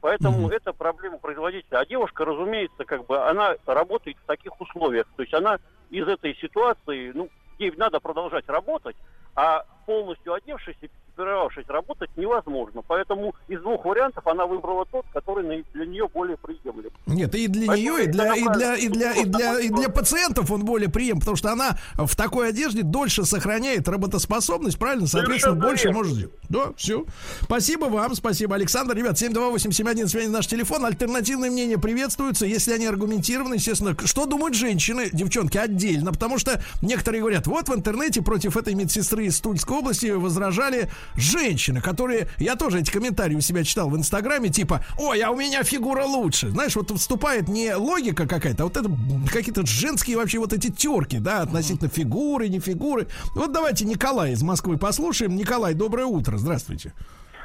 Поэтому 0.00 0.46
Мгм. 0.46 0.52
это 0.52 0.72
проблема 0.72 1.18
производителя. 1.18 1.78
А 1.80 1.86
девушка, 1.86 2.24
разумеется, 2.24 2.84
как 2.84 3.04
бы 3.06 3.18
она 3.18 3.56
работает 3.66 4.16
в 4.18 4.26
таких 4.26 4.58
условиях. 4.60 5.06
То 5.16 5.22
есть 5.22 5.34
она 5.34 5.58
из 5.90 6.06
этой 6.08 6.34
ситуации, 6.36 7.10
ну, 7.12 7.28
ей 7.58 7.72
надо 7.76 8.00
продолжать 8.00 8.48
работать, 8.48 8.96
а 9.34 9.64
полностью 9.84 10.32
одевшись 10.32 10.76
и 10.80 10.88
экипировавшись 11.10 11.66
работать 11.68 12.10
невозможно. 12.16 12.82
Поэтому 12.86 13.34
из 13.48 13.60
двух 13.60 13.84
вариантов 13.84 14.26
она 14.26 14.46
выбрала 14.46 14.86
тот, 14.86 15.04
который 15.12 15.64
для 15.72 15.86
нее 15.86 16.08
более 16.12 16.36
приемлем. 16.36 16.90
Нет, 17.06 17.34
и 17.34 17.46
для 17.46 17.66
Поэтому 17.66 17.98
нее, 17.98 18.04
и 18.04 18.06
для, 18.08 18.34
и 18.34 18.42
для, 18.42 18.76
и 18.76 18.88
для, 18.88 19.12
и 19.12 19.24
для, 19.24 19.60
и 19.60 19.68
для 19.68 19.88
пациентов 19.88 20.50
он 20.50 20.64
более 20.64 20.88
прием, 20.88 21.18
потому 21.18 21.36
что 21.36 21.50
она 21.52 21.78
в 21.94 22.14
такой 22.16 22.48
одежде 22.48 22.82
дольше 22.82 23.24
сохраняет 23.24 23.88
работоспособность, 23.88 24.78
правильно? 24.78 25.06
Соответственно, 25.06 25.54
Совершенно 25.54 25.68
больше 25.68 25.84
верно. 25.84 25.98
может 25.98 26.12
сделать. 26.14 26.34
Да, 26.48 26.72
все. 26.76 27.04
Спасибо 27.42 27.84
вам, 27.84 28.14
спасибо, 28.14 28.54
Александр. 28.54 28.96
Ребят, 28.96 29.20
728-7171 29.20 30.28
наш 30.28 30.46
телефон. 30.46 30.84
Альтернативные 30.84 31.50
мнения 31.50 31.78
приветствуются, 31.78 32.46
если 32.46 32.72
они 32.72 32.86
аргументированы, 32.86 33.54
естественно. 33.54 33.96
Что 34.04 34.26
думают 34.26 34.54
женщины, 34.54 35.10
девчонки, 35.12 35.58
отдельно? 35.58 36.12
Потому 36.12 36.38
что 36.38 36.62
некоторые 36.82 37.20
говорят, 37.20 37.46
вот 37.46 37.68
в 37.68 37.74
интернете 37.74 38.22
против 38.22 38.56
этой 38.56 38.74
медсестры 38.74 39.26
из 39.26 39.40
Тульской 39.40 39.78
области 39.78 40.06
возражали 40.06 40.90
женщины, 41.16 41.80
которые... 41.80 42.28
Я 42.38 42.56
тоже 42.56 42.80
эти 42.80 42.90
комментарии 42.90 43.34
у 43.34 43.40
себя 43.40 43.64
читал 43.64 43.88
в 43.90 43.96
Инстаграме, 43.96 44.48
типа, 44.48 44.84
ой, 44.98 45.20
а 45.20 45.30
у 45.30 45.36
меня 45.36 45.62
фигура 45.62 46.04
лучше. 46.04 46.48
Знаешь, 46.50 46.76
вот 46.76 46.90
вступает 46.90 47.48
не 47.48 47.74
логика 47.74 48.26
какая-то, 48.26 48.62
а 48.62 48.66
вот 48.66 48.76
это 48.76 48.90
какие-то 49.32 49.66
женские 49.66 50.16
вообще 50.16 50.38
вот 50.38 50.52
эти 50.52 50.70
терки, 50.70 51.18
да, 51.18 51.42
относительно 51.42 51.88
фигуры, 51.88 52.48
не 52.48 52.60
фигуры. 52.60 53.08
Вот 53.34 53.52
давайте 53.52 53.84
Николай 53.84 54.32
из 54.32 54.42
Москвы 54.42 54.76
послушаем. 54.78 55.36
Николай, 55.36 55.74
доброе 55.74 56.06
утро, 56.06 56.36
здравствуйте. 56.36 56.92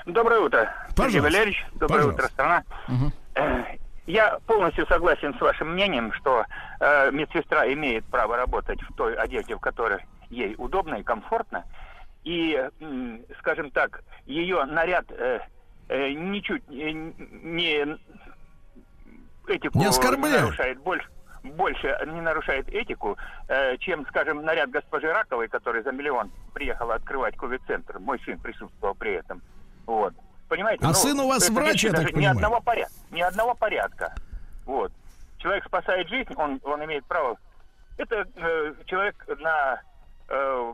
Доброе 0.05 0.39
утро, 0.41 0.71
Сергей. 0.95 1.19
Валерьевич. 1.19 1.65
Доброе 1.73 1.87
Пожалуйста. 1.97 2.21
утро, 2.21 2.31
страна. 2.33 2.63
Э, 3.35 3.63
Я 4.05 4.37
полностью 4.45 4.85
согласен 4.85 5.33
с 5.35 5.41
вашим 5.41 5.73
мнением, 5.73 6.13
что 6.13 6.45
э, 6.79 7.11
медсестра 7.11 7.65
имеет 7.73 8.05
право 8.05 8.37
работать 8.37 8.79
в 8.83 8.93
той 8.95 9.15
одежде, 9.15 9.55
в 9.55 9.59
которой 9.59 10.05
ей 10.29 10.53
удобно 10.59 10.95
и 10.95 11.03
комфортно. 11.03 11.63
И, 12.25 12.69
скажем 13.39 13.71
так, 13.71 14.03
ее 14.25 14.65
наряд 14.65 15.05
э, 15.11 15.39
э, 15.89 16.11
ничуть 16.13 16.63
э, 16.69 16.91
не 16.91 17.97
этику 19.47 19.77
Не 19.77 19.85
оскорбляет. 19.85 20.41
нарушает 20.41 20.79
больше 20.79 21.07
больше 21.43 21.95
не 22.07 22.21
нарушает 22.21 22.67
этику, 22.69 23.17
э, 23.47 23.77
чем, 23.77 24.05
скажем, 24.07 24.43
наряд 24.43 24.71
госпожи 24.71 25.07
Раковой, 25.07 25.47
которая 25.47 25.83
за 25.83 25.91
миллион 25.91 26.31
приехала 26.55 26.95
открывать 26.95 27.37
ковид-центр. 27.37 27.99
Мой 27.99 28.19
сын 28.25 28.39
присутствовал 28.39 28.95
при 28.95 29.13
этом. 29.13 29.43
Вот. 29.85 30.13
Понимаете? 30.49 30.83
А 30.85 30.93
сын 30.93 31.19
у 31.19 31.27
вас 31.27 31.47
врач, 31.49 31.83
я 31.83 31.91
так 31.91 31.99
даже 31.99 32.09
Ни 32.09 32.15
понимаю? 32.15 32.35
одного, 32.35 32.61
порядка, 32.61 32.93
ни 33.11 33.21
одного 33.21 33.53
порядка. 33.55 34.15
Вот. 34.65 34.91
Человек 35.37 35.65
спасает 35.65 36.07
жизнь, 36.09 36.33
он, 36.35 36.59
он 36.63 36.83
имеет 36.85 37.05
право. 37.05 37.37
Это 37.97 38.25
э, 38.35 38.73
человек 38.87 39.15
на, 39.39 39.81
э, 40.29 40.73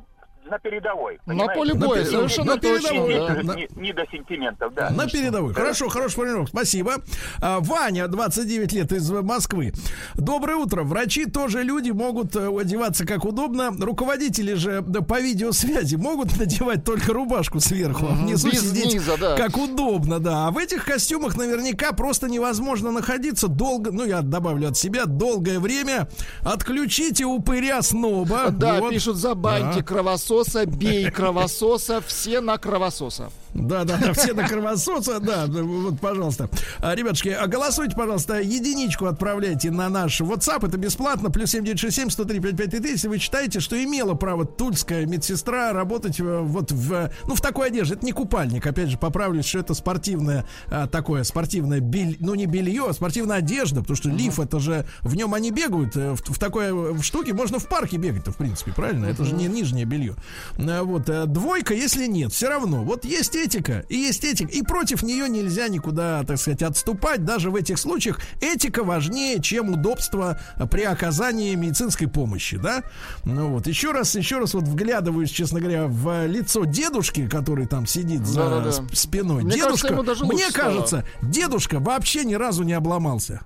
на 0.49 0.59
передовой. 0.59 1.19
На 1.25 1.33
понимаете? 1.33 1.53
поле 1.59 1.73
боя, 1.73 2.03
передовой. 2.03 2.29
совершенно 2.29 2.55
На 2.55 2.59
передовой, 2.59 3.13
точно. 3.13 3.35
да. 3.35 3.43
да. 3.43 3.55
Не, 3.55 3.67
не 3.75 3.93
до 3.93 4.05
сентиментов, 4.11 4.73
да. 4.73 4.89
На 4.89 5.07
передовой. 5.07 5.53
Хорошо, 5.53 5.89
хороший 5.89 6.15
формулировка. 6.15 6.49
Спасибо. 6.49 6.95
А, 7.41 7.59
Ваня, 7.59 8.07
29 8.07 8.73
лет 8.73 8.91
из 8.91 9.09
Москвы. 9.11 9.73
Доброе 10.15 10.57
утро. 10.57 10.83
Врачи 10.83 11.25
тоже 11.25 11.63
люди 11.63 11.91
могут 11.91 12.35
э, 12.35 12.49
одеваться 12.59 13.05
как 13.05 13.25
удобно. 13.25 13.71
Руководители 13.79 14.53
же 14.53 14.81
да, 14.81 15.01
по 15.01 15.19
видеосвязи 15.21 15.95
могут 15.95 16.37
надевать 16.39 16.83
только 16.83 17.13
рубашку 17.13 17.59
сверху, 17.59 18.07
а 18.09 18.13
внизу 18.13 18.49
без 18.49 18.61
сидеть 18.61 18.93
низа, 18.93 19.17
да. 19.17 19.37
как 19.37 19.57
удобно, 19.57 20.19
да. 20.19 20.47
А 20.47 20.51
в 20.51 20.57
этих 20.57 20.85
костюмах 20.85 21.37
наверняка 21.37 21.91
просто 21.93 22.27
невозможно 22.27 22.91
находиться 22.91 23.47
долго, 23.47 23.91
ну 23.91 24.05
я 24.05 24.21
добавлю 24.21 24.69
от 24.69 24.77
себя, 24.77 25.05
долгое 25.05 25.59
время. 25.59 26.09
Отключите 26.43 27.25
упыря 27.25 27.81
сноба. 27.81 28.49
Да, 28.49 28.79
Вот. 28.79 28.91
пишут, 28.91 29.17
забаньте 29.17 29.79
Да. 29.79 29.83
Кровососа, 30.31 30.65
бей 30.65 31.11
кровососа, 31.11 32.01
все 32.01 32.39
на 32.39 32.57
кровососа. 32.57 33.29
Да, 33.53 33.83
да, 33.83 33.97
да, 33.97 34.13
все 34.13 34.33
до 34.33 34.47
кровососа, 34.47 35.19
да, 35.19 35.45
вот, 35.47 35.99
пожалуйста. 35.99 36.49
А, 36.79 36.95
ребятушки, 36.95 37.29
а 37.29 37.47
голосуйте, 37.47 37.95
пожалуйста, 37.95 38.39
единичку 38.39 39.05
отправляйте 39.05 39.71
на 39.71 39.89
наш 39.89 40.21
WhatsApp, 40.21 40.67
это 40.67 40.77
бесплатно, 40.77 41.29
плюс 41.29 41.51
7967 41.51 42.09
103 42.09 42.39
5533, 42.39 42.91
если 42.91 43.07
вы 43.07 43.17
считаете, 43.17 43.59
что 43.59 43.81
имела 43.81 44.13
право 44.13 44.45
тульская 44.45 45.05
медсестра 45.05 45.73
работать 45.73 46.19
э, 46.19 46.39
вот 46.39 46.71
в, 46.71 47.11
ну, 47.27 47.35
в 47.35 47.41
такой 47.41 47.67
одежде. 47.67 47.95
Это 47.95 48.05
не 48.05 48.13
купальник, 48.13 48.65
опять 48.65 48.89
же, 48.89 48.97
поправлюсь, 48.97 49.45
что 49.45 49.59
это 49.59 49.73
спортивное, 49.73 50.45
а, 50.67 50.87
такое 50.87 51.23
спортивное, 51.23 51.81
бель, 51.81 52.17
ну, 52.19 52.35
не 52.35 52.45
белье, 52.45 52.87
а 52.89 52.93
спортивная 52.93 53.37
одежда, 53.37 53.81
потому 53.81 53.97
что 53.97 54.09
лиф, 54.09 54.39
это 54.39 54.59
же, 54.59 54.85
в 55.01 55.15
нем 55.15 55.33
они 55.33 55.51
бегают, 55.51 55.95
э, 55.97 56.13
в, 56.15 56.21
в 56.21 56.39
такой 56.39 56.67
э, 56.67 56.71
в 56.73 57.03
штуке 57.03 57.33
можно 57.33 57.59
в 57.59 57.67
парке 57.67 57.97
бегать-то, 57.97 58.31
в 58.31 58.37
принципе, 58.37 58.71
правильно? 58.71 59.05
Это 59.05 59.25
же 59.25 59.35
не 59.35 59.47
нижнее 59.47 59.85
белье. 59.85 60.15
А, 60.57 60.83
Вот, 60.83 61.09
э, 61.09 61.25
двойка, 61.25 61.73
если 61.73 62.07
нет, 62.07 62.31
все 62.31 62.47
равно. 62.47 62.83
Вот 62.83 63.03
есть 63.03 63.35
этика, 63.45 63.83
и 63.89 63.95
есть 63.97 64.23
этика, 64.23 64.51
и 64.51 64.61
против 64.61 65.03
нее 65.03 65.27
нельзя 65.27 65.67
никуда, 65.67 66.23
так 66.23 66.37
сказать, 66.37 66.61
отступать. 66.61 67.25
Даже 67.25 67.49
в 67.51 67.55
этих 67.55 67.77
случаях 67.79 68.19
этика 68.39 68.83
важнее, 68.83 69.41
чем 69.41 69.69
удобство 69.71 70.39
при 70.69 70.83
оказании 70.83 71.53
медицинской 71.55 72.07
помощи, 72.07 72.57
да? 72.57 72.83
Ну 73.25 73.49
вот, 73.49 73.67
еще 73.67 73.91
раз, 73.91 74.15
еще 74.15 74.37
раз 74.39 74.53
вот 74.53 74.63
вглядываюсь, 74.63 75.29
честно 75.31 75.59
говоря, 75.59 75.87
в 75.87 76.27
лицо 76.27 76.65
дедушки, 76.65 77.27
который 77.27 77.65
там 77.67 77.85
сидит 77.87 78.25
за 78.25 78.39
Да-да-да. 78.49 78.69
сп- 78.69 78.95
спиной. 78.95 79.43
Мне 79.43 79.57
кажется, 79.57 79.87
дедушка, 79.87 80.03
даже 80.03 80.23
мне 80.25 80.33
лучше 80.33 80.49
стало. 80.51 80.65
кажется, 80.65 81.05
дедушка 81.21 81.79
вообще 81.79 82.23
ни 82.23 82.35
разу 82.35 82.63
не 82.63 82.73
обломался. 82.73 83.41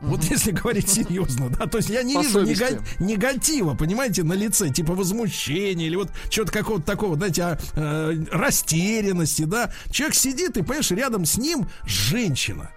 Вот 0.00 0.22
если 0.24 0.50
говорить 0.50 0.88
серьезно, 0.88 1.48
да, 1.48 1.66
то 1.66 1.78
есть 1.78 1.88
я 1.88 2.02
не 2.02 2.14
По 2.14 2.20
вижу 2.20 2.40
нега- 2.44 2.82
негатива, 2.98 3.74
понимаете, 3.74 4.22
на 4.24 4.34
лице, 4.34 4.68
типа 4.70 4.94
возмущения 4.94 5.86
или 5.86 5.96
вот 5.96 6.10
что-то 6.30 6.52
какого-то 6.52 6.84
такого, 6.84 7.16
знаете, 7.16 7.42
а, 7.42 7.58
э, 7.74 8.24
растерянности, 8.30 9.42
да. 9.44 9.70
Человек 9.90 10.14
сидит 10.14 10.56
и, 10.58 10.62
понимаешь, 10.62 10.90
рядом 10.90 11.24
с 11.24 11.38
ним 11.38 11.66
женщина. 11.84 12.70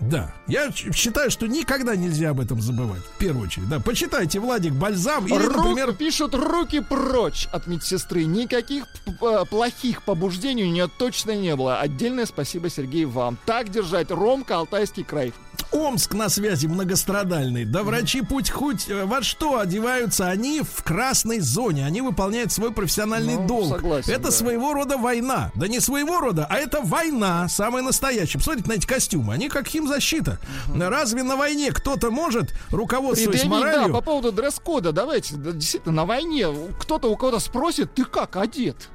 Да, 0.00 0.34
я 0.46 0.70
считаю, 0.72 1.30
что 1.30 1.46
никогда 1.46 1.94
нельзя 1.94 2.30
об 2.30 2.40
этом 2.40 2.58
забывать. 2.62 3.02
В 3.02 3.18
первую 3.18 3.44
очередь, 3.44 3.68
да. 3.68 3.80
Почитайте 3.80 4.40
Владик 4.40 4.72
Бальзам 4.72 5.26
или, 5.26 5.34
Ру- 5.36 5.56
например, 5.58 5.92
Пишут 5.92 6.34
руки 6.34 6.80
прочь 6.80 7.46
от 7.52 7.66
медсестры. 7.66 8.24
Никаких 8.24 8.86
п- 9.20 9.44
плохих 9.44 10.02
побуждений 10.04 10.64
у 10.64 10.68
нее 10.70 10.88
точно 10.88 11.36
не 11.36 11.54
было. 11.54 11.80
Отдельное 11.80 12.24
спасибо, 12.24 12.70
Сергей, 12.70 13.04
вам. 13.04 13.36
Так 13.44 13.68
держать. 13.68 14.10
Ромка, 14.10 14.56
Алтайский 14.56 15.04
край. 15.04 15.34
Омск 15.72 16.14
на 16.14 16.28
связи 16.28 16.66
многострадальный. 16.66 17.64
Да 17.64 17.82
врачи 17.82 18.22
путь 18.22 18.50
хоть 18.50 18.88
э, 18.88 19.04
во 19.04 19.22
что 19.22 19.58
одеваются, 19.58 20.28
они 20.28 20.62
в 20.62 20.82
красной 20.82 21.40
зоне. 21.40 21.86
Они 21.86 22.00
выполняют 22.00 22.52
свой 22.52 22.72
профессиональный 22.72 23.36
Ну, 23.36 23.46
долг. 23.46 23.76
согласен, 23.76 24.12
это 24.12 24.24
да. 24.24 24.30
своего 24.30 24.74
рода 24.74 24.96
война. 24.96 25.50
Да 25.54 25.68
не 25.68 25.80
своего 25.80 26.20
рода, 26.20 26.46
а 26.48 26.56
это 26.56 26.80
война, 26.82 27.48
самая 27.48 27.82
настоящая. 27.82 28.38
Посмотрите 28.38 28.68
на 28.68 28.74
эти 28.74 28.86
костюмы. 28.86 29.34
Они 29.34 29.48
как 29.48 29.66
химзащита. 29.66 30.38
Разве 30.74 31.22
на 31.22 31.36
войне 31.36 31.70
кто-то 31.72 32.10
может, 32.10 32.52
руководствуясь 32.70 33.40
Предъявить, 33.40 33.64
да, 33.64 33.72
моралью... 33.72 33.92
по 33.94 34.00
поводу 34.00 34.32
дресс-кода, 34.32 34.92
давайте, 34.92 35.36
да, 35.36 35.52
действительно, 35.52 35.94
на 35.94 36.06
войне 36.06 36.46
кто-то 36.78 37.08
у 37.08 37.16
кого-то 37.16 37.38
спросит, 37.38 37.94
ты 37.94 38.04
как 38.04 38.36
одет? 38.36 38.88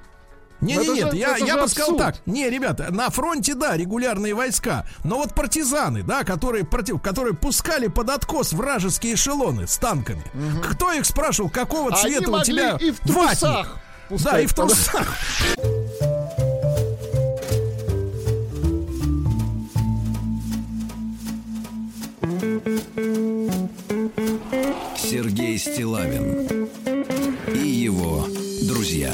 Не, 0.61 0.77
не, 0.77 0.83
это 0.83 0.93
нет, 0.93 1.13
я, 1.13 1.37
я 1.37 1.57
бы 1.57 1.67
сказал 1.67 1.97
так. 1.97 2.15
Не, 2.25 2.49
ребята, 2.49 2.91
на 2.91 3.09
фронте, 3.09 3.55
да, 3.55 3.75
регулярные 3.75 4.33
войска. 4.33 4.85
Но 5.03 5.17
вот 5.17 5.33
партизаны, 5.35 6.03
да, 6.03 6.23
которые 6.23 6.65
против, 6.65 7.01
которые 7.01 7.35
пускали 7.35 7.87
под 7.87 8.09
откос 8.09 8.53
вражеские 8.53 9.15
эшелоны 9.15 9.67
с 9.67 9.77
танками. 9.77 10.23
Кто 10.71 10.91
их 10.93 11.05
спрашивал, 11.05 11.49
какого 11.49 11.91
Они 11.93 12.15
цвета 12.15 12.31
у 12.31 12.43
тебя 12.43 12.77
и 12.79 12.91
в 12.91 12.99
трусах 12.99 13.79
Да, 14.09 14.39
и 14.39 14.45
в 14.45 14.53
трусах. 14.53 15.17
Сергей 24.97 25.57
Стилавин 25.57 26.67
и 27.53 27.67
его 27.67 28.27
друзья. 28.63 29.13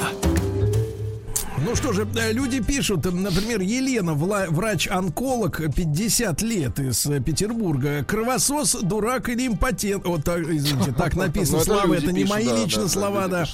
Ну 1.64 1.76
что 1.76 1.93
же, 1.93 2.07
э, 2.16 2.34
люди 2.34 2.59
пишут, 2.59 3.05
э, 3.05 3.12
например, 3.12 3.62
Елена, 3.62 4.16
врач-онколог, 4.16 5.62
50 5.76 6.41
лет 6.41 6.80
из 6.80 7.05
э, 7.05 7.20
Петербурга. 7.20 8.03
Кровосос, 8.03 8.78
дурак 8.82 9.30
или 9.30 9.45
импотент. 9.45 10.05
Вот 10.05 10.24
так, 10.24 10.39
извините, 10.39 10.91
так 10.91 11.16
написано 11.16 11.59
Ну, 11.59 11.64
слова, 11.64 11.86
люди 11.86 12.03
это 12.03 12.14
не 12.14 12.24
пишут, 12.24 12.36
мои 12.36 12.45
да, 12.47 12.55
лично 12.55 12.82
да, 12.82 12.88
да, 12.88 12.89
слова, 12.89 13.28
да. 13.28 13.45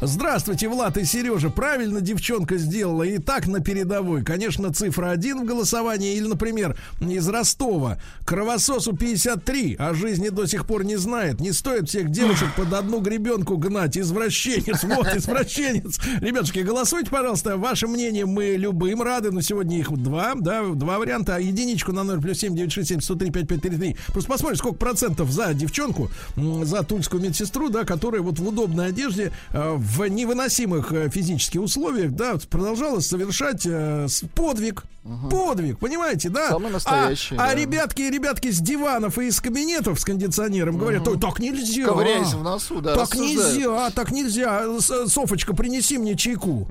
Здравствуйте, 0.00 0.68
Влад 0.68 0.96
и 0.96 1.04
Сережа. 1.04 1.50
Правильно 1.50 2.00
девчонка 2.00 2.56
сделала. 2.56 3.02
И 3.02 3.18
так 3.18 3.48
на 3.48 3.60
передовой. 3.60 4.22
Конечно, 4.22 4.72
цифра 4.72 5.10
один 5.10 5.40
в 5.42 5.44
голосовании. 5.44 6.14
Или, 6.14 6.28
например, 6.28 6.76
из 7.00 7.28
Ростова. 7.28 7.98
Кровососу 8.24 8.96
53, 8.96 9.76
а 9.78 9.92
жизни 9.92 10.28
до 10.28 10.46
сих 10.46 10.66
пор 10.66 10.84
не 10.84 10.96
знает. 10.96 11.40
Не 11.40 11.50
стоит 11.50 11.88
всех 11.88 12.10
девушек 12.10 12.48
под 12.56 12.72
одну 12.72 13.00
гребенку 13.00 13.56
гнать. 13.56 13.98
Извращенец. 13.98 14.84
Вот, 14.84 15.08
извращенец. 15.16 15.98
Ребятушки, 16.20 16.60
голосуйте, 16.60 17.10
пожалуйста. 17.10 17.55
Ваше 17.56 17.86
мнение 17.86 18.26
мы 18.26 18.56
любым 18.56 19.02
рады, 19.02 19.30
но 19.30 19.40
сегодня 19.40 19.78
их 19.78 19.90
два, 19.90 20.34
да, 20.36 20.62
два 20.62 20.98
варианта. 20.98 21.38
Единичку 21.38 21.92
на 21.92 22.04
0 22.04 22.20
плюс 22.20 22.38
7 22.38 22.54
967 22.54 23.00
103 23.00 23.30
5533. 23.30 23.96
Просто 24.12 24.30
посмотрим, 24.30 24.56
сколько 24.58 24.76
процентов 24.76 25.30
за 25.30 25.54
девчонку, 25.54 26.10
за 26.36 26.82
тульскую 26.82 27.22
медсестру, 27.22 27.68
да, 27.68 27.84
которая 27.84 28.22
вот 28.22 28.38
в 28.38 28.46
удобной 28.46 28.88
одежде, 28.88 29.32
э, 29.52 29.74
в 29.76 30.06
невыносимых 30.06 30.92
э, 30.92 31.08
физических 31.10 31.60
условиях, 31.62 32.12
да, 32.12 32.36
продолжала 32.50 33.00
совершать 33.00 33.62
э, 33.66 34.06
подвиг. 34.34 34.84
Подвиг, 35.30 35.78
понимаете, 35.78 36.30
да? 36.30 36.48
Самый 36.48 36.72
настоящий, 36.72 37.36
А, 37.36 37.44
а 37.44 37.46
да. 37.48 37.54
ребятки 37.54 38.02
и 38.02 38.10
ребятки 38.10 38.50
с 38.50 38.58
диванов 38.58 39.18
и 39.20 39.28
из 39.28 39.40
кабинетов 39.40 40.00
с 40.00 40.04
кондиционером 40.04 40.78
говорят, 40.78 41.06
ой, 41.06 41.16
так 41.16 41.38
нельзя. 41.38 41.84
Ковыряясь 41.86 42.34
в 42.34 42.42
носу, 42.42 42.80
да, 42.80 42.94
Так 42.96 43.14
рассуждают. 43.14 43.54
нельзя, 43.54 43.90
так 43.90 44.10
нельзя. 44.10 44.64
Софочка, 44.80 45.54
принеси 45.54 45.98
мне 45.98 46.16
чайку. 46.16 46.66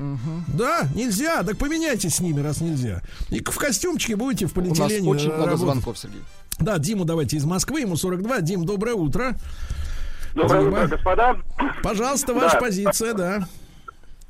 Да, 0.47 0.74
нельзя. 0.93 1.43
Так 1.43 1.57
поменяйтесь 1.57 2.15
с 2.15 2.19
ними, 2.19 2.41
раз 2.41 2.61
нельзя. 2.61 3.01
И 3.29 3.41
в 3.43 3.57
костюмчике 3.57 4.15
будете 4.15 4.47
в 4.47 4.57
У 4.57 4.61
нас 4.61 4.79
очень 4.79 5.01
э, 5.01 5.03
много 5.05 5.29
работать. 5.37 5.57
звонков, 5.59 5.97
Сергей. 5.97 6.21
Да, 6.59 6.77
Диму 6.77 7.05
давайте 7.05 7.37
из 7.37 7.45
Москвы, 7.45 7.81
ему 7.81 7.95
42. 7.95 8.41
Дим, 8.41 8.65
доброе 8.65 8.93
утро. 8.95 9.33
Доброе 10.33 10.63
Дима. 10.63 10.77
утро, 10.83 10.87
господа. 10.87 11.37
Пожалуйста, 11.83 12.33
ваша 12.33 12.55
Да. 12.55 12.59
позиция, 12.61 13.13
да. 13.13 13.47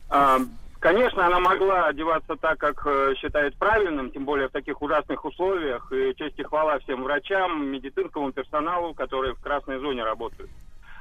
А, 0.10 0.40
Конечно, 0.80 1.26
она 1.26 1.40
могла 1.40 1.88
одеваться 1.88 2.36
так, 2.36 2.60
как 2.60 2.86
э, 2.86 3.16
считает 3.18 3.56
правильным, 3.56 4.12
тем 4.12 4.24
более 4.24 4.50
в 4.50 4.52
таких 4.52 4.84
ужасных 4.84 5.26
условиях. 5.26 5.92
И 5.92 6.14
честь 6.16 6.38
и 6.38 6.44
хвала 6.44 6.78
всем 6.78 7.02
врачам, 7.04 7.72
медицинскому 7.72 8.32
персоналу, 8.32 8.94
которые 8.94 9.34
в 9.34 9.40
красной 9.40 9.80
зоне 9.80 10.04
работают. 10.04 10.52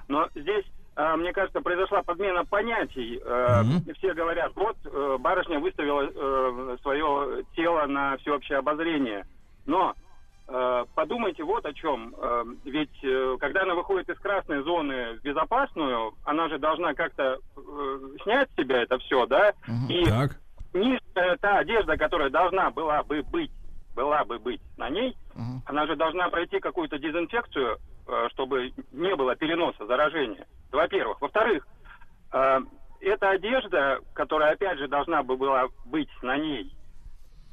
Но 0.09 0.27
здесь, 0.35 0.65
мне 0.97 1.33
кажется, 1.33 1.61
произошла 1.61 2.03
подмена 2.03 2.45
понятий. 2.45 3.21
Э, 3.25 3.63
Все 3.99 4.15
говорят, 4.15 4.53
вот 4.55 4.77
э, 4.85 5.17
барышня 5.19 5.59
выставила 5.59 6.03
э, 6.03 6.77
свое 6.83 7.45
тело 7.57 7.87
на 7.87 8.17
всеобщее 8.19 8.59
обозрение. 8.59 9.27
Но 9.67 9.95
подумайте 10.95 11.43
вот 11.43 11.65
о 11.65 11.73
чем. 11.73 12.15
Ведь 12.67 13.39
когда 13.41 13.63
она 13.63 13.75
выходит 13.75 14.11
из 14.11 14.19
красной 14.19 14.63
зоны 14.63 15.15
в 15.15 15.23
безопасную, 15.23 16.13
она 16.23 16.51
же 16.51 16.59
должна 16.59 16.93
как-то 16.93 17.39
снять 18.23 18.51
с 18.51 18.57
себя 18.57 18.83
это 18.83 18.99
все, 18.99 19.25
да? 19.25 19.55
И 19.89 20.05
Так. 20.05 20.33
нижняя 20.75 21.39
та 21.41 21.61
одежда, 21.61 21.97
которая 21.97 22.29
должна 22.29 22.71
была 22.71 23.03
бы 23.05 23.23
быть, 23.23 23.51
была 23.97 24.23
бы 24.27 24.39
быть 24.39 24.61
на 24.77 24.91
ней, 24.91 25.17
она 25.67 25.87
же 25.87 25.97
должна 25.97 26.29
пройти 26.29 26.61
какую-то 26.61 26.99
дезинфекцию, 26.99 27.79
э, 28.07 28.29
чтобы 28.31 28.73
не 28.93 29.15
было 29.17 29.35
переноса 29.35 29.87
заражения. 29.87 30.47
Во-первых. 30.71 31.21
Во-вторых, 31.21 31.67
э, 32.33 32.61
эта 33.01 33.31
одежда, 33.31 34.01
которая 34.15 34.53
опять 34.53 34.79
же 34.79 34.89
должна 34.89 35.23
бы 35.23 35.37
была 35.37 35.67
быть 35.87 36.11
на 36.23 36.37
ней, 36.37 36.75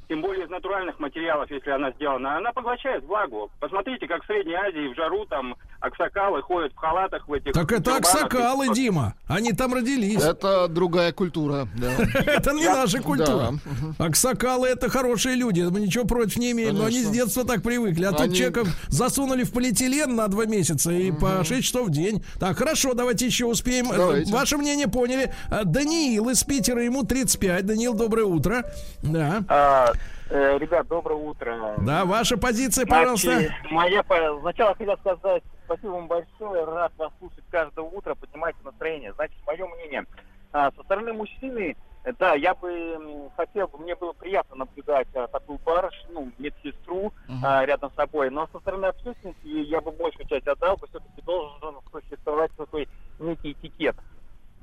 тем 0.07 0.21
более 0.21 0.45
из 0.45 0.49
натуральных 0.49 0.99
материалов, 0.99 1.49
если 1.49 1.69
она 1.69 1.91
сделана, 1.91 2.37
она 2.37 2.51
поглощает 2.51 3.03
влагу. 3.03 3.49
Посмотрите, 3.59 4.07
как 4.07 4.23
в 4.23 4.27
Средней 4.27 4.55
Азии, 4.55 4.91
в 4.91 4.95
жару 4.95 5.25
там 5.25 5.55
аксакалы 5.81 6.41
ходят 6.41 6.71
в 6.73 6.77
халатах 6.77 7.27
в 7.27 7.33
этих... 7.33 7.53
Так 7.53 7.71
это 7.71 7.83
тюрбанах. 7.83 8.05
аксакалы, 8.05 8.73
Дима. 8.73 9.15
Они 9.27 9.51
там 9.51 9.73
родились. 9.73 10.21
Это 10.21 10.67
другая 10.67 11.11
культура. 11.11 11.67
Это 12.25 12.51
не 12.53 12.65
наша 12.65 13.01
культура. 13.01 13.53
Аксакалы 13.97 14.67
это 14.67 14.89
хорошие 14.89 15.35
люди. 15.35 15.61
Мы 15.61 15.81
ничего 15.81 16.05
против 16.05 16.37
не 16.37 16.51
имеем, 16.51 16.75
но 16.75 16.85
они 16.85 17.03
с 17.03 17.09
детства 17.09 17.43
так 17.45 17.63
привыкли. 17.63 18.05
А 18.05 18.11
тут 18.11 18.33
человека 18.33 18.65
засунули 18.87 19.43
в 19.43 19.51
полиэтилен 19.51 20.15
на 20.15 20.27
два 20.27 20.45
месяца 20.45 20.91
и 20.91 21.11
по 21.11 21.43
6 21.43 21.65
часов 21.65 21.87
в 21.87 21.91
день. 21.91 22.23
Так, 22.39 22.57
хорошо, 22.57 22.93
давайте 22.93 23.25
еще 23.25 23.45
успеем. 23.45 23.91
Э. 23.91 24.23
Ваше 24.27 24.57
мнение 24.57 24.87
поняли. 24.87 25.33
А, 25.49 25.63
Даниил 25.63 26.29
из 26.29 26.43
Питера, 26.43 26.83
ему 26.83 27.03
35. 27.03 27.65
Даниил, 27.65 27.93
доброе 27.93 28.25
утро. 28.25 28.63
Да. 29.01 29.93
Э, 30.31 30.57
ребят, 30.57 30.87
доброе 30.87 31.15
утро. 31.15 31.75
Да, 31.79 32.05
ваша 32.05 32.37
позиция, 32.37 32.85
пожалуйста. 32.85 33.31
Значит, 33.31 33.51
моя, 33.69 34.03
сначала 34.41 34.75
хотел 34.75 34.97
сказать 34.97 35.43
спасибо 35.71 35.91
вам 35.91 36.07
большое, 36.07 36.65
рад 36.65 36.91
вас 36.97 37.11
слушать 37.19 37.43
каждое 37.49 37.85
утро, 37.85 38.15
поднимайте 38.15 38.59
настроение. 38.63 39.13
Значит, 39.13 39.37
мое 39.47 39.65
мнение, 39.67 40.05
а, 40.51 40.71
со 40.71 40.83
стороны 40.83 41.13
мужчины, 41.13 41.77
да, 42.19 42.33
я 42.33 42.53
бы 42.53 43.29
хотел, 43.37 43.69
мне 43.79 43.95
было 43.95 44.11
приятно 44.11 44.57
наблюдать 44.57 45.07
а, 45.13 45.27
такую 45.27 45.59
барышню, 45.59 46.09
ну, 46.11 46.31
медсестру 46.37 47.13
а, 47.43 47.65
рядом 47.65 47.91
с 47.91 47.95
собой, 47.95 48.29
но 48.29 48.49
со 48.51 48.59
стороны 48.59 48.87
общественности 48.87 49.47
я 49.47 49.79
бы 49.79 49.91
большую 49.91 50.27
часть 50.27 50.47
отдал, 50.47 50.75
бы 50.77 50.87
все-таки 50.87 51.21
должен 51.21 51.75
существовать 51.91 52.51
такой 52.57 52.89
некий 53.19 53.51
этикет. 53.53 53.95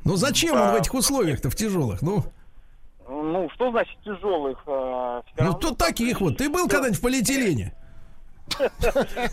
Ну 0.05 0.17
зачем 0.17 0.61
он 0.61 0.73
в 0.73 0.75
этих 0.75 0.95
условиях-то, 0.95 1.51
в 1.51 1.57
тяжелых? 1.57 2.03
Ну, 2.03 2.23
Ну, 3.09 3.49
что 3.55 3.71
значит 3.71 3.97
тяжелых? 4.05 4.63
а, 4.67 5.23
всё 5.33 5.45
ну 5.45 5.53
тут 5.55 5.79
там 5.79 5.89
таких 5.89 6.21
вот. 6.21 6.37
Ты 6.37 6.49
был 6.51 6.67
Да. 6.67 6.75
когда-нибудь 6.75 6.99
в 6.99 7.03
полиэтилене? 7.03 7.75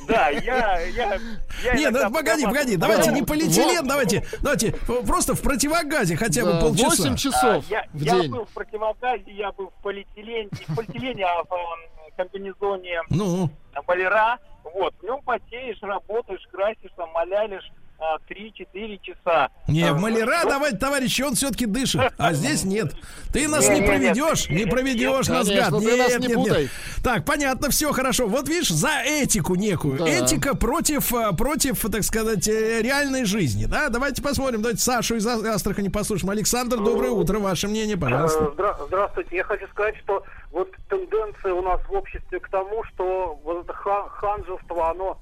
Да, 0.07 0.29
я, 0.29 0.79
я, 0.81 1.17
я 1.63 1.73
Нет, 1.73 1.81
иногда 1.91 2.09
ну, 2.09 2.15
погоди, 2.15 2.45
погоди, 2.45 2.75
давайте 2.75 3.11
не 3.11 3.23
полиэтилен, 3.23 3.87
давайте, 3.87 4.25
давайте 4.41 4.67
э, 4.69 5.05
просто 5.05 5.35
в 5.35 5.41
противогазе 5.41 6.15
хотя 6.17 6.43
бы 6.43 6.59
полчаса. 6.59 7.03
8 7.03 7.13
А, 7.13 7.17
часов 7.17 7.65
я, 7.69 7.85
в 7.93 8.01
я 8.01 8.19
день. 8.19 8.31
был 8.31 8.45
в 8.45 8.49
противогазе, 8.49 9.31
я 9.31 9.51
был 9.53 9.69
в 9.69 9.81
полиэтилене, 9.81 10.49
не 10.51 10.65
в 10.73 10.75
полиэтилене, 10.75 11.25
а 11.25 11.43
в 11.43 11.51
эм, 11.53 12.11
комбинезоне 12.17 13.01
Ну, 13.09 13.49
маляра. 13.87 14.37
Вот, 14.73 14.93
в 14.99 15.03
нем 15.03 15.21
потеешь, 15.21 15.81
работаешь, 15.81 16.45
красишься, 16.51 17.05
малялишь 17.13 17.71
а, 17.71 17.84
3-4 18.29 18.99
часа. 19.01 19.49
не, 19.67 19.83
А, 19.83 19.93
в 19.93 19.99
маляра 20.01 20.39
что- 20.39 20.49
давать, 20.49 20.79
товарищи, 20.79 21.21
он 21.21 21.35
все-таки 21.35 21.65
дышит, 21.65 22.01
а 22.17 22.33
здесь 22.33 22.63
нет. 22.63 22.93
Ты 23.33 23.47
нас 23.47 23.67
Не, 23.67 23.81
проведешь, 23.85 24.49
не 24.49 24.65
проведешь 24.65 25.27
нас, 25.27 25.47
гад. 25.47 25.71
Нет, 25.73 26.19
не 26.19 26.27
нет, 26.27 26.37
нет. 26.37 26.69
Так, 27.03 27.25
понятно, 27.25 27.69
все 27.69 27.91
хорошо. 27.91 28.27
Вот 28.27 28.47
видишь, 28.47 28.69
за 28.69 29.01
этику 29.05 29.55
некую. 29.55 29.97
Да. 29.99 30.07
Этика 30.09 30.55
против, 30.55 31.13
а, 31.13 31.33
против, 31.33 31.81
так 31.91 32.03
сказать, 32.03 32.47
э, 32.47 32.81
реальной 32.81 33.25
жизни. 33.25 33.65
Да, 33.65 33.89
давайте 33.89 34.21
посмотрим. 34.21 34.61
Давайте 34.61 34.81
Сашу 34.81 35.15
из 35.15 35.25
А- 35.27 35.53
Астрахани 35.53 35.89
послушаем. 35.89 36.29
Александр, 36.31 36.77
доброе 36.77 37.11
утро. 37.11 37.39
Ваше 37.39 37.67
мнение, 37.67 37.97
пожалуйста. 37.97 38.43
Э, 38.43 38.47
здра- 38.55 38.75
Здравствуйте. 38.87 39.35
Я 39.37 39.43
хочу 39.43 39.67
сказать, 39.67 39.95
что 40.03 40.23
вот 40.51 40.69
тенденция 40.89 41.53
у 41.53 41.61
нас 41.61 41.79
в 41.87 41.91
обществе 41.93 42.39
к 42.39 42.49
тому, 42.49 42.83
что 42.85 43.39
вот 43.43 43.63
это 43.63 43.73
ха- 43.73 44.09
ханжество, 44.09 44.89
оно 44.91 45.19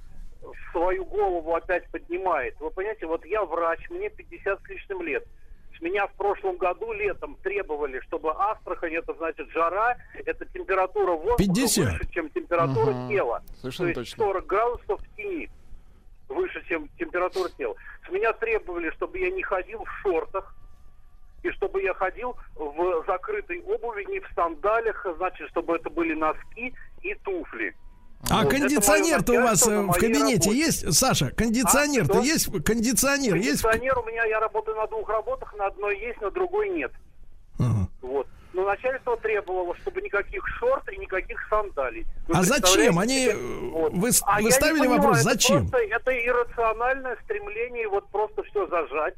свою 0.72 1.06
голову 1.06 1.56
опять 1.56 1.90
поднимает. 1.92 2.56
Вы 2.60 2.70
понимаете, 2.72 3.06
вот 3.06 3.26
я 3.26 3.44
врач, 3.44 3.90
мне 3.90 4.10
50 4.10 4.60
с 4.62 4.70
лишним 4.70 5.02
лет. 5.02 5.26
С 5.78 5.82
Меня 5.82 6.08
в 6.08 6.14
прошлом 6.14 6.58
году 6.58 6.94
летом 6.94 7.36
требовали, 7.44 8.00
чтобы 8.02 8.32
Астрахань, 8.38 8.94
это 8.94 9.14
значит 9.16 9.50
жара, 9.50 9.98
это 10.26 10.46
температура 10.46 11.12
воздуха 11.14 11.38
50. 11.38 11.86
выше, 11.94 12.08
чем 12.12 12.30
температура 12.30 12.92
Ага, 12.92 13.10
тела. 13.10 13.44
совершенно 13.60 13.94
То 13.94 14.00
есть 14.02 14.12
точно. 14.16 14.26
40 14.26 14.46
градусов 14.46 15.02
в 15.02 15.16
тени 15.16 15.50
выше, 16.30 16.64
чем 16.68 16.88
температура 17.00 17.50
тела. 17.58 17.76
С 18.08 18.12
меня 18.12 18.34
требовали, 18.34 18.92
чтобы 18.92 19.20
я 19.20 19.30
не 19.32 19.42
ходил 19.44 19.84
в 19.84 19.90
шортах, 20.02 20.56
и 21.42 21.50
чтобы 21.52 21.82
я 21.82 21.94
ходил 21.94 22.38
в 22.56 23.04
закрытой 23.06 23.62
обуви, 23.62 24.06
не 24.06 24.20
в 24.22 24.28
сандалях, 24.34 25.06
значит, 25.18 25.50
чтобы 25.50 25.76
это 25.76 25.90
были 25.90 26.14
носки 26.14 26.74
и 27.02 27.14
туфли. 27.16 27.76
А 28.30 28.44
Вот, 28.44 28.52
кондиционер-то 28.52 29.34
у 29.34 29.42
вас 29.44 29.68
э, 29.68 29.82
в 29.82 29.92
кабинете 29.94 30.50
работе. 30.50 30.58
есть, 30.58 30.94
Саша? 30.94 31.32
Кондиционер-то 31.32 32.20
А, 32.20 32.24
есть? 32.24 32.46
Кондиционер 32.64 33.36
есть? 33.36 33.62
Кондиционер 33.62 34.00
у 34.00 34.04
меня, 34.06 34.24
я 34.26 34.40
работаю 34.40 34.78
на 34.78 34.88
двух 34.88 35.10
работах, 35.10 35.54
на 35.58 35.68
одной 35.68 36.00
есть, 36.00 36.22
на 36.22 36.32
другой 36.32 36.70
нет. 36.70 36.92
Ага. 37.60 37.88
Вот. 38.02 38.28
Но 38.54 38.66
начальство 38.66 39.18
требовало, 39.18 39.76
чтобы 39.78 40.02
никаких 40.02 40.48
шорт 40.60 40.88
и 40.94 40.98
никаких 40.98 41.38
сандалий. 41.50 42.06
Вы 42.28 42.36
А 42.38 42.44
зачем? 42.44 42.98
Они, 43.00 43.30
Вот. 43.74 43.92
вы 43.94 44.10
А 44.26 44.42
вы 44.42 44.52
ставили 44.52 44.80
понимаю, 44.80 45.02
вопрос, 45.02 45.18
это 45.20 45.30
зачем? 45.32 45.68
просто- 45.70 45.78
это 45.88 46.26
иррациональное 46.26 47.18
стремление 47.26 47.90
вот 47.90 48.08
просто 48.10 48.44
все 48.44 48.68
зажать. 48.68 49.16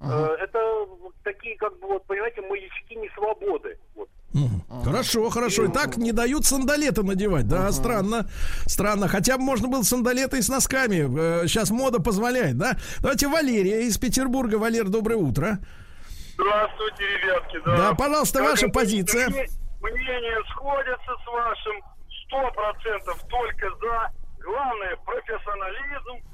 Э, 0.00 0.36
Это 0.40 0.86
такие, 1.22 1.56
как 1.58 1.78
бы, 1.78 1.86
вот, 1.88 2.04
понимаете, 2.06 2.40
маячки 2.42 2.94
несвободы. 2.96 3.78
Вот. 3.94 4.08
Мгм. 4.34 4.62
Хорошо, 4.84 5.28
хорошо. 5.30 5.64
И 5.64 5.68
так 5.72 5.96
не 5.98 6.12
дают 6.12 6.46
сандалеты 6.46 7.02
надевать. 7.02 7.46
Да, 7.48 7.70
странно. 7.72 8.26
Странно. 8.66 9.06
Хотя 9.08 9.36
бы 9.36 9.42
можно 9.44 9.68
было 9.68 9.82
сандалеты 9.82 10.38
и 10.38 10.42
с 10.42 10.48
носками. 10.48 11.42
Э, 11.44 11.46
Сейчас 11.46 11.70
мода 11.70 12.00
позволяет, 12.00 12.56
да? 12.56 12.76
Давайте 13.00 13.28
Валерия 13.28 13.82
из 13.86 13.98
Петербурга. 13.98 14.56
Валер, 14.56 14.88
доброе 14.88 15.16
утро. 15.16 15.58
Здравствуйте, 16.34 17.04
ребятки. 17.04 17.60
Да, 17.64 17.76
Да, 17.76 17.94
пожалуйста, 17.94 18.38
Как 18.38 18.50
ваша 18.50 18.68
говорится, 18.68 18.80
позиция. 18.80 19.28
мне- 19.28 19.48
Мнения 19.82 20.38
сходятся 20.54 21.12
с 21.22 21.26
вашим. 21.26 21.76
Сто 22.26 22.50
процентов 22.52 23.18
только 23.28 23.68
за. 23.82 24.10
Главное, 24.42 24.96
профессионализм. 25.04 26.24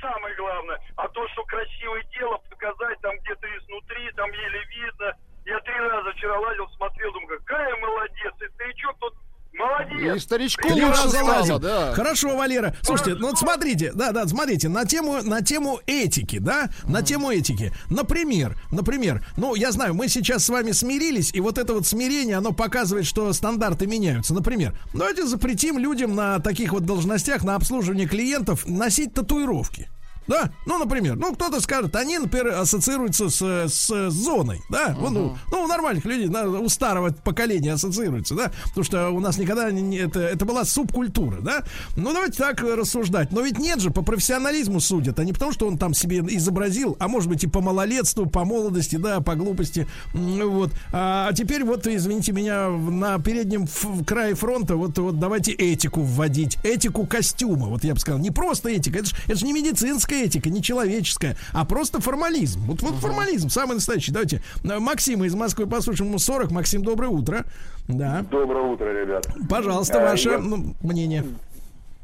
Самое 0.00 0.34
главное. 0.36 0.78
А 0.96 1.08
то, 1.08 1.26
что 1.32 1.42
красивое 1.44 2.04
дело 2.18 2.38
показать 2.50 3.00
там 3.00 3.12
где-то 3.24 3.46
изнутри, 3.58 4.10
там 4.16 4.30
еле 4.30 4.60
видно. 4.76 5.12
Я 5.52 5.60
три 5.60 5.74
раза 5.74 6.10
вчера 6.12 6.38
лазил, 6.40 6.66
смотрел, 6.76 7.12
думаю, 7.12 7.38
какая 7.44 7.76
молодец. 7.76 8.32
И 8.40 8.48
старичок 8.54 8.96
тут 9.00 9.14
Молодец. 9.54 10.16
И 10.16 10.18
старичку 10.18 10.68
Три 10.68 10.82
лучше 10.82 11.02
раза 11.02 11.08
стало, 11.10 11.28
лазил. 11.28 11.58
да. 11.58 11.92
Хорошо, 11.92 12.36
Валера. 12.36 12.74
Слушайте, 12.80 13.16
ну 13.16 13.28
вот 13.28 13.38
смотрите, 13.38 13.92
да, 13.94 14.12
да, 14.12 14.26
смотрите, 14.26 14.70
на 14.70 14.86
тему, 14.86 15.22
на 15.22 15.42
тему 15.42 15.78
этики, 15.86 16.38
да, 16.38 16.70
на 16.84 17.02
тему 17.02 17.30
этики. 17.30 17.70
Например, 17.90 18.56
например, 18.70 19.22
ну, 19.36 19.54
я 19.54 19.70
знаю, 19.72 19.92
мы 19.94 20.08
сейчас 20.08 20.44
с 20.44 20.48
вами 20.48 20.72
смирились, 20.72 21.34
и 21.34 21.40
вот 21.40 21.58
это 21.58 21.74
вот 21.74 21.86
смирение, 21.86 22.36
оно 22.36 22.52
показывает, 22.52 23.04
что 23.04 23.30
стандарты 23.34 23.86
меняются. 23.86 24.32
Например, 24.32 24.74
давайте 24.94 25.26
запретим 25.26 25.78
людям 25.78 26.14
на 26.14 26.38
таких 26.38 26.72
вот 26.72 26.86
должностях, 26.86 27.44
на 27.44 27.54
обслуживание 27.54 28.08
клиентов 28.08 28.66
носить 28.66 29.12
татуировки. 29.12 29.90
Да, 30.26 30.50
ну, 30.66 30.78
например, 30.78 31.16
ну, 31.16 31.34
кто-то 31.34 31.60
скажет, 31.60 31.94
они, 31.96 32.18
например, 32.18 32.48
ассоциируются 32.48 33.28
с, 33.28 33.68
с 33.68 34.10
зоной, 34.10 34.60
да, 34.70 34.96
ну, 34.98 35.10
ну, 35.10 35.36
ну, 35.50 35.62
у 35.62 35.66
нормальных 35.66 36.04
людей, 36.04 36.28
у 36.28 36.68
старого 36.68 37.10
поколения 37.10 37.72
ассоциируются, 37.72 38.34
да, 38.34 38.52
потому 38.68 38.84
что 38.84 39.10
у 39.10 39.20
нас 39.20 39.38
никогда 39.38 39.70
не, 39.70 39.98
это, 39.98 40.20
это 40.20 40.44
была 40.44 40.64
субкультура, 40.64 41.40
да, 41.40 41.64
ну, 41.96 42.12
давайте 42.12 42.38
так 42.38 42.62
рассуждать, 42.62 43.32
но 43.32 43.40
ведь 43.40 43.58
нет 43.58 43.80
же, 43.80 43.90
по 43.90 44.02
профессионализму 44.02 44.80
судят, 44.80 45.18
а 45.18 45.24
не 45.24 45.32
потому, 45.32 45.52
что 45.52 45.66
он 45.66 45.78
там 45.78 45.94
себе 45.94 46.18
изобразил, 46.28 46.96
а 47.00 47.08
может 47.08 47.28
быть 47.28 47.42
и 47.44 47.48
по 47.48 47.60
малолетству, 47.60 48.26
по 48.26 48.44
молодости, 48.44 48.96
да, 48.96 49.20
по 49.20 49.34
глупости, 49.34 49.86
М, 50.14 50.48
вот, 50.50 50.72
а 50.92 51.32
теперь 51.32 51.64
вот, 51.64 51.86
извините 51.86 52.32
меня, 52.32 52.68
на 52.68 53.18
переднем 53.18 53.66
крае 54.06 54.34
фронта, 54.34 54.76
вот, 54.76 54.98
вот 54.98 55.18
давайте 55.18 55.52
этику 55.52 56.02
вводить, 56.02 56.58
этику 56.62 57.06
костюма, 57.06 57.66
вот 57.66 57.84
я 57.84 57.94
бы 57.94 58.00
сказал, 58.00 58.20
не 58.20 58.30
просто 58.30 58.68
этика, 58.68 58.98
это 58.98 59.08
же 59.08 59.16
это 59.26 59.36
ж 59.36 59.42
не 59.42 59.52
медицинская 59.52 60.11
этика, 60.16 60.50
не 60.50 60.62
человеческая, 60.62 61.36
а 61.52 61.64
просто 61.64 62.00
формализм. 62.00 62.60
Вот, 62.66 62.82
вот 62.82 62.94
формализм, 62.96 63.48
самый 63.48 63.74
настоящий. 63.74 64.12
Давайте 64.12 64.42
э, 64.64 64.78
Максима 64.78 65.26
из 65.26 65.34
Москвы 65.34 65.66
послушаем, 65.66 66.08
ему 66.10 66.18
40. 66.18 66.50
Максим, 66.50 66.82
доброе 66.82 67.08
утро. 67.08 67.44
Да. 67.88 68.24
Доброе 68.30 68.64
утро, 68.64 68.86
ребят. 68.86 69.26
Пожалуйста, 69.48 69.98
Э, 69.98 70.04
ваше 70.10 70.30
я- 70.30 70.38
ну, 70.38 70.74
мнение. 70.82 71.24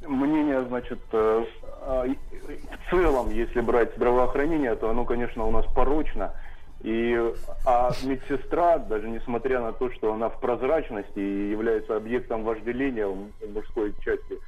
Мнение, 0.07 0.65
значит, 0.69 1.01
э, 1.13 1.45
в 1.87 2.91
целом, 2.91 3.31
если 3.31 3.61
брать 3.61 3.91
здравоохранение, 3.97 4.75
то 4.77 4.91
оно, 4.91 5.05
конечно, 5.05 5.45
у 5.45 5.51
нас 5.51 5.65
порочно. 5.75 6.33
И, 6.83 7.17
а 7.67 7.93
медсестра, 8.05 8.79
даже 8.79 9.09
несмотря 9.09 9.61
на 9.61 9.73
то, 9.73 9.91
что 9.93 10.13
она 10.15 10.29
в 10.29 10.41
прозрачности 10.41 11.19
и 11.19 11.51
является 11.51 11.97
объектом 11.97 12.45
вожделения 12.45 13.07
в 13.07 13.27
мужской 13.53 13.93
части 14.05 14.39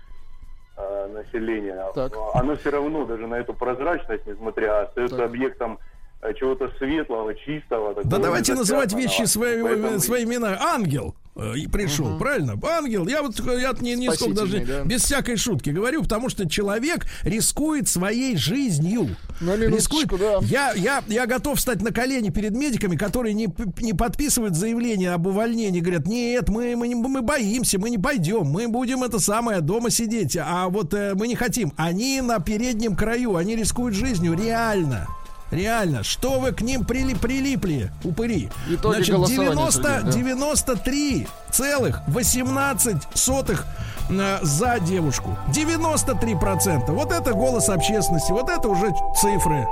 э, 0.81 1.09
населения, 1.13 1.87
Так. 1.95 2.13
она 2.35 2.57
все 2.57 2.71
равно 2.71 3.05
даже 3.05 3.27
на 3.27 3.35
эту 3.37 3.55
прозрачность, 3.55 4.27
несмотря, 4.27 4.83
остается 4.83 5.17
Так. 5.17 5.27
объектом 5.27 5.79
э, 6.23 6.35
чего-то 6.35 6.71
светлого, 6.79 7.35
чистого. 7.35 7.95
Да 7.95 8.03
такого 8.03 8.23
давайте 8.23 8.55
называть 8.55 8.93
вещи 8.93 9.23
своими, 9.25 9.63
Поэтому- 9.63 9.99
своими 10.01 10.35
именами. 10.35 10.57
Ангел 10.61 11.15
э, 11.15 11.20
и 11.37 11.67
пришел, 11.69 12.19
правильно? 12.19 12.59
Ангел. 12.63 13.07
Я 13.07 13.23
вот 13.23 13.39
я 13.41 13.73
не, 13.81 13.95
не 13.95 14.13
сколько 14.13 14.35
даже 14.35 14.65
да. 14.65 14.85
без 14.85 15.03
всякой 15.03 15.37
шутки 15.37 15.71
говорю, 15.71 16.03
потому 16.03 16.29
что 16.29 16.49
человек 16.49 17.07
рискует 17.23 17.89
своей 17.89 18.37
жизнью. 18.37 19.17
На 19.41 19.57
минуточку, 19.57 20.19
да. 20.19 20.39
Я, 20.43 20.73
я, 20.75 21.03
я 21.07 21.27
готов 21.27 21.59
встать 21.59 21.83
на 21.83 21.93
колени 21.93 22.31
перед 22.31 22.53
медиками, 22.53 22.97
которые 22.97 23.33
не, 23.35 23.49
не 23.81 23.95
подписывают 23.95 24.55
заявление 24.55 25.13
об 25.13 25.27
увольнении. 25.27 25.81
Говорят, 25.81 26.07
нет, 26.07 26.49
мы, 26.49 26.77
мы, 26.77 26.95
мы 26.95 27.23
боимся, 27.23 27.79
мы 27.79 27.91
не 27.91 27.99
пойдем, 27.99 28.47
мы 28.47 28.69
будем 28.69 29.03
это 29.03 29.19
самое 29.19 29.61
дома 29.61 29.91
сидеть, 29.91 30.37
а 30.37 30.69
вот 30.69 30.93
э, 30.95 31.15
мы 31.15 31.29
не 31.29 31.37
хотим. 31.37 31.73
Они 31.77 32.21
на 32.21 32.41
переднем 32.41 32.97
краю, 32.97 33.37
они 33.37 33.57
рискуют 33.57 33.95
жизнью, 33.95 34.37
реально. 34.37 35.07
Реально, 35.51 36.05
что 36.05 36.39
вы 36.39 36.53
к 36.53 36.61
ним 36.61 36.85
прили, 36.85 37.15
прилипли, 37.15 37.91
упыри? 38.05 38.51
Итоги 38.69 38.97
Значит, 38.97 39.15
голосования 39.17 39.51
90, 39.51 39.73
судей, 39.73 40.03
да. 40.05 40.13
93 40.13 41.29
целых 41.51 42.01
18 42.07 42.97
сотых 43.15 43.67
э, 44.11 44.39
за 44.43 44.79
девушку. 44.79 45.37
93 45.53 46.35
процента. 46.37 46.93
Вот 46.93 47.11
это 47.11 47.33
голос 47.33 47.69
общественности, 47.69 48.31
вот 48.31 48.49
это 48.49 48.69
уже 48.69 48.93
цифры. 49.21 49.67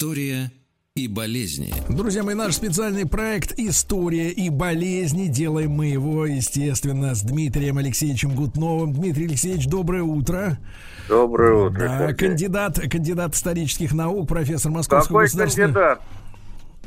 История 0.00 0.50
и 0.96 1.08
болезни. 1.08 1.74
Друзья 1.90 2.22
мои, 2.22 2.34
наш 2.34 2.54
специальный 2.54 3.04
проект 3.04 3.52
«История 3.58 4.30
и 4.30 4.48
болезни». 4.48 5.26
Делаем 5.26 5.72
мы 5.72 5.88
его, 5.88 6.24
естественно, 6.24 7.14
с 7.14 7.20
Дмитрием 7.20 7.76
Алексеевичем 7.76 8.34
Гутновым. 8.34 8.94
Дмитрий 8.94 9.26
Алексеевич, 9.26 9.66
доброе 9.66 10.02
утро. 10.02 10.58
Доброе 11.06 11.66
утро. 11.66 11.80
Да, 11.80 11.98
Сергей. 11.98 12.16
кандидат, 12.16 12.80
кандидат 12.90 13.34
исторических 13.34 13.92
наук, 13.92 14.26
профессор 14.26 14.72
Московского 14.72 15.18
Какой 15.18 15.24
государственного... 15.26 15.98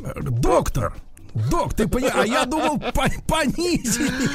кандидат? 0.02 0.42
Доктор. 0.42 0.96
Док, 1.50 1.74
ты 1.74 1.88
понял? 1.88 2.10
А 2.14 2.26
я 2.26 2.46
думал, 2.46 2.78
по- 2.80 3.10
понизили. 3.28 4.28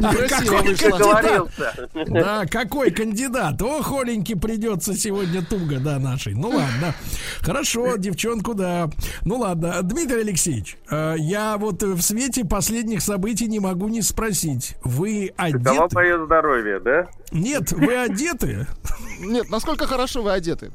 Красиво 0.00 0.56
Какой 0.58 0.62
вышло. 0.74 0.98
кандидат? 0.98 2.08
Да, 2.08 2.46
какой 2.46 2.90
кандидат? 2.90 3.60
О, 3.62 3.82
холенький 3.82 4.36
придется 4.36 4.94
сегодня 4.94 5.42
туго, 5.44 5.78
да, 5.80 5.98
нашей. 5.98 6.34
Ну 6.34 6.48
ладно. 6.50 6.94
Хорошо, 7.40 7.96
девчонку, 7.96 8.54
да. 8.54 8.90
Ну 9.24 9.38
ладно. 9.38 9.82
Дмитрий 9.82 10.20
Алексеевич, 10.20 10.76
э, 10.90 11.14
я 11.18 11.56
вот 11.58 11.82
в 11.82 12.00
свете 12.00 12.44
последних 12.44 13.02
событий 13.02 13.46
не 13.48 13.58
могу 13.60 13.88
не 13.88 14.02
спросить. 14.02 14.76
Вы 14.84 15.32
одеты? 15.36 15.88
мое 15.94 16.24
здоровье, 16.24 16.78
да? 16.80 17.08
Нет, 17.32 17.72
вы 17.72 17.96
одеты? 17.96 18.66
Нет, 19.20 19.50
насколько 19.50 19.86
хорошо 19.86 20.22
вы 20.22 20.32
одеты? 20.32 20.70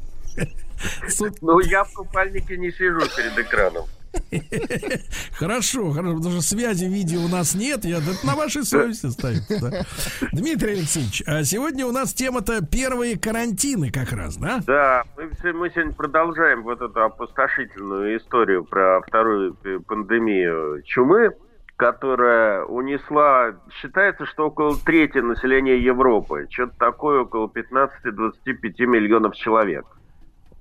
Ну, 1.42 1.60
я 1.62 1.86
в 1.86 1.94
купальнике 1.94 2.58
не 2.58 2.72
сижу 2.72 3.00
перед 3.16 3.38
экраном. 3.40 3.86
Хорошо, 5.40 5.92
хорошо, 5.92 6.18
потому 6.18 6.36
что 6.36 6.42
связи 6.42 6.86
видео 6.86 7.22
у 7.22 7.28
нас 7.28 7.56
нет, 7.56 7.86
я 7.86 8.00
на 8.24 8.36
вашей 8.36 8.64
совести 8.64 9.08
ставит. 9.08 9.44
да. 9.50 9.84
Дмитрий 10.32 10.74
Алексеевич, 10.74 11.24
а 11.28 11.44
сегодня 11.44 11.86
у 11.86 11.92
нас 11.92 12.14
тема-то 12.14 12.66
первые 12.66 13.18
карантины 13.20 13.92
как 13.92 14.12
раз, 14.12 14.38
да? 14.38 14.60
Да, 14.66 15.04
мы, 15.18 15.54
мы 15.54 15.70
сегодня 15.70 15.94
продолжаем 15.94 16.64
вот 16.64 16.82
эту 16.82 17.04
опустошительную 17.04 18.18
историю 18.18 18.64
про 18.64 19.02
вторую 19.02 19.56
э, 19.64 19.80
пандемию 19.86 20.82
чумы, 20.84 21.34
которая 21.78 22.64
унесла, 22.64 23.56
считается, 23.82 24.26
что 24.26 24.48
около 24.48 24.78
трети 24.78 25.18
населения 25.18 25.78
Европы, 25.78 26.48
что-то 26.50 26.78
такое 26.78 27.22
около 27.22 27.48
15-25 27.48 28.86
миллионов 28.86 29.36
человек. 29.36 29.86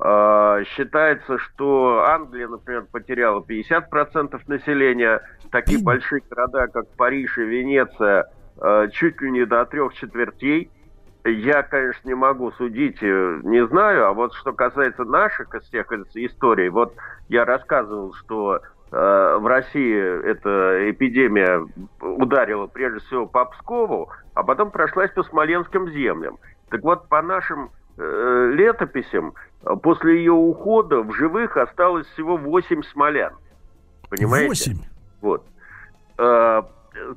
А, 0.06 0.62
Считается, 0.64 1.38
что 1.38 2.04
Англия, 2.06 2.46
например, 2.46 2.84
потеряла 2.92 3.40
50% 3.40 4.38
населения. 4.48 5.22
Такие 5.50 5.82
большие 5.82 6.20
города, 6.28 6.66
как 6.66 6.86
Париж 6.90 7.38
и 7.38 7.42
Венеция, 7.42 8.30
э, 8.60 8.88
чуть 8.92 9.18
ли 9.22 9.30
не 9.30 9.46
до 9.46 9.64
трех 9.64 9.94
четвертей. 9.94 10.70
Я, 11.24 11.62
конечно, 11.62 12.06
не 12.06 12.14
могу 12.14 12.52
судить, 12.52 12.98
э, 13.02 13.40
не 13.44 13.66
знаю. 13.66 14.06
А 14.06 14.12
вот 14.12 14.34
что 14.34 14.52
касается 14.52 15.04
наших 15.04 15.54
из 15.54 15.62
всех 15.62 15.90
историй, 15.90 16.68
вот 16.68 16.94
я 17.30 17.46
рассказывал, 17.46 18.12
что 18.12 18.60
э, 18.92 19.36
в 19.40 19.46
России 19.46 20.22
эта 20.28 20.90
эпидемия 20.90 21.66
ударила 22.02 22.66
прежде 22.66 22.98
всего 23.06 23.24
по 23.24 23.46
Пскову, 23.46 24.10
а 24.34 24.42
потом 24.42 24.70
прошлась 24.70 25.12
по 25.12 25.22
Смоленским 25.22 25.90
землям. 25.92 26.36
Так 26.68 26.82
вот, 26.82 27.08
по 27.08 27.22
нашим 27.22 27.70
э, 27.96 28.50
летописям, 28.52 29.32
после 29.82 30.18
ее 30.18 30.32
ухода 30.32 31.00
в 31.02 31.12
живых 31.12 31.56
осталось 31.56 32.06
всего 32.08 32.36
8 32.36 32.82
смолян. 32.92 33.32
Понимаете? 34.08 34.48
Восемь. 34.48 34.78
Вот. 35.20 35.44
Э, 36.18 36.62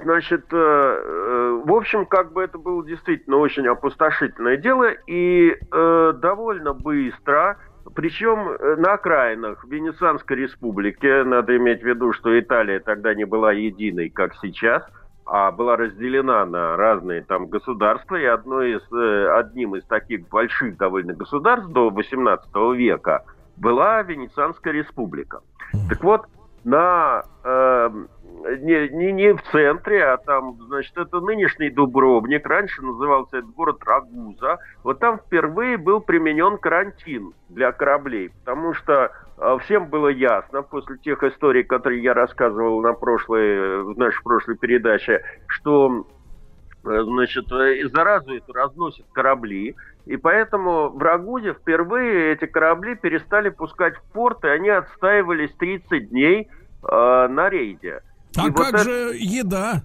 Значит, 0.02 0.46
э, 0.52 0.58
э, 0.58 1.62
в 1.64 1.72
общем, 1.72 2.06
как 2.06 2.34
бы 2.34 2.44
это 2.44 2.58
было 2.58 2.84
действительно 2.84 3.38
очень 3.38 3.68
опустошительное 3.68 4.58
дело, 4.58 4.90
и 5.06 5.56
э, 5.56 6.14
довольно 6.20 6.74
быстро, 6.74 7.58
причем 7.94 8.58
на 8.82 8.94
окраинах 8.94 9.64
Венецианской 9.66 10.38
республики, 10.38 11.24
надо 11.24 11.56
иметь 11.58 11.82
в 11.82 11.86
виду, 11.86 12.12
что 12.14 12.38
Италия 12.40 12.80
тогда 12.80 13.14
не 13.14 13.26
была 13.26 13.52
единой, 13.52 14.10
как 14.10 14.34
сейчас, 14.42 14.84
а 15.28 15.52
была 15.52 15.76
разделена 15.76 16.46
на 16.46 16.78
разные 16.78 17.22
там 17.22 17.48
государства, 17.48 18.16
и 18.16 18.26
одно 18.26 18.62
из, 18.62 18.82
э, 18.92 19.38
одним 19.38 19.76
из 19.76 19.84
таких 19.86 20.28
больших 20.30 20.78
довольно 20.78 21.14
государств 21.14 21.70
до 21.70 21.90
18 21.90 22.74
века 22.74 23.24
была 23.58 24.02
Венецианская 24.04 24.74
республика. 24.74 25.42
Так 25.90 26.04
вот, 26.04 26.28
на 26.64 27.24
э, 27.44 27.90
не, 28.60 28.90
не, 28.90 29.12
не 29.12 29.34
в 29.34 29.42
центре, 29.52 30.04
а 30.04 30.18
там, 30.18 30.58
значит, 30.68 30.98
это 30.98 31.20
нынешний 31.20 31.70
Дубровник, 31.70 32.46
раньше 32.46 32.82
назывался 32.82 33.38
этот 33.38 33.52
город 33.52 33.84
Рагуза. 33.86 34.60
Вот 34.84 35.00
там 35.00 35.20
впервые 35.20 35.78
был 35.78 36.02
применен 36.02 36.58
карантин 36.58 37.34
для 37.50 37.72
кораблей, 37.72 38.30
потому 38.30 38.74
что 38.74 39.12
э, 39.38 39.58
всем 39.64 39.88
было 39.88 40.08
ясно 40.08 40.62
после 40.62 40.98
тех 40.98 41.24
историй, 41.24 41.64
которые 41.64 42.02
я 42.02 42.14
рассказывал 42.14 42.82
на 42.82 42.94
прошлой, 42.94 43.84
в 43.84 43.98
нашей 43.98 44.22
прошлой 44.24 44.58
передаче, 44.58 45.24
что 45.48 46.06
э, 46.86 47.02
значит, 47.04 47.52
э, 47.52 47.88
заразу 47.90 48.36
эту 48.36 48.54
разносят 48.54 49.06
корабли, 49.12 49.76
и 50.06 50.16
поэтому 50.16 50.90
в 50.90 51.02
Рагуде 51.02 51.54
впервые 51.54 52.34
эти 52.34 52.46
корабли 52.46 52.96
перестали 52.96 53.50
пускать 53.50 53.96
в 53.98 54.12
порт, 54.14 54.46
и 54.46 54.48
они 54.48 54.70
отстаивались 54.70 55.52
30 55.54 56.10
дней 56.10 56.48
э, 56.84 57.28
на 57.28 57.50
рейде. 57.50 58.02
А 58.36 58.48
И 58.48 58.52
как 58.52 58.74
вот 58.74 58.82
же 58.82 59.16
еда? 59.16 59.84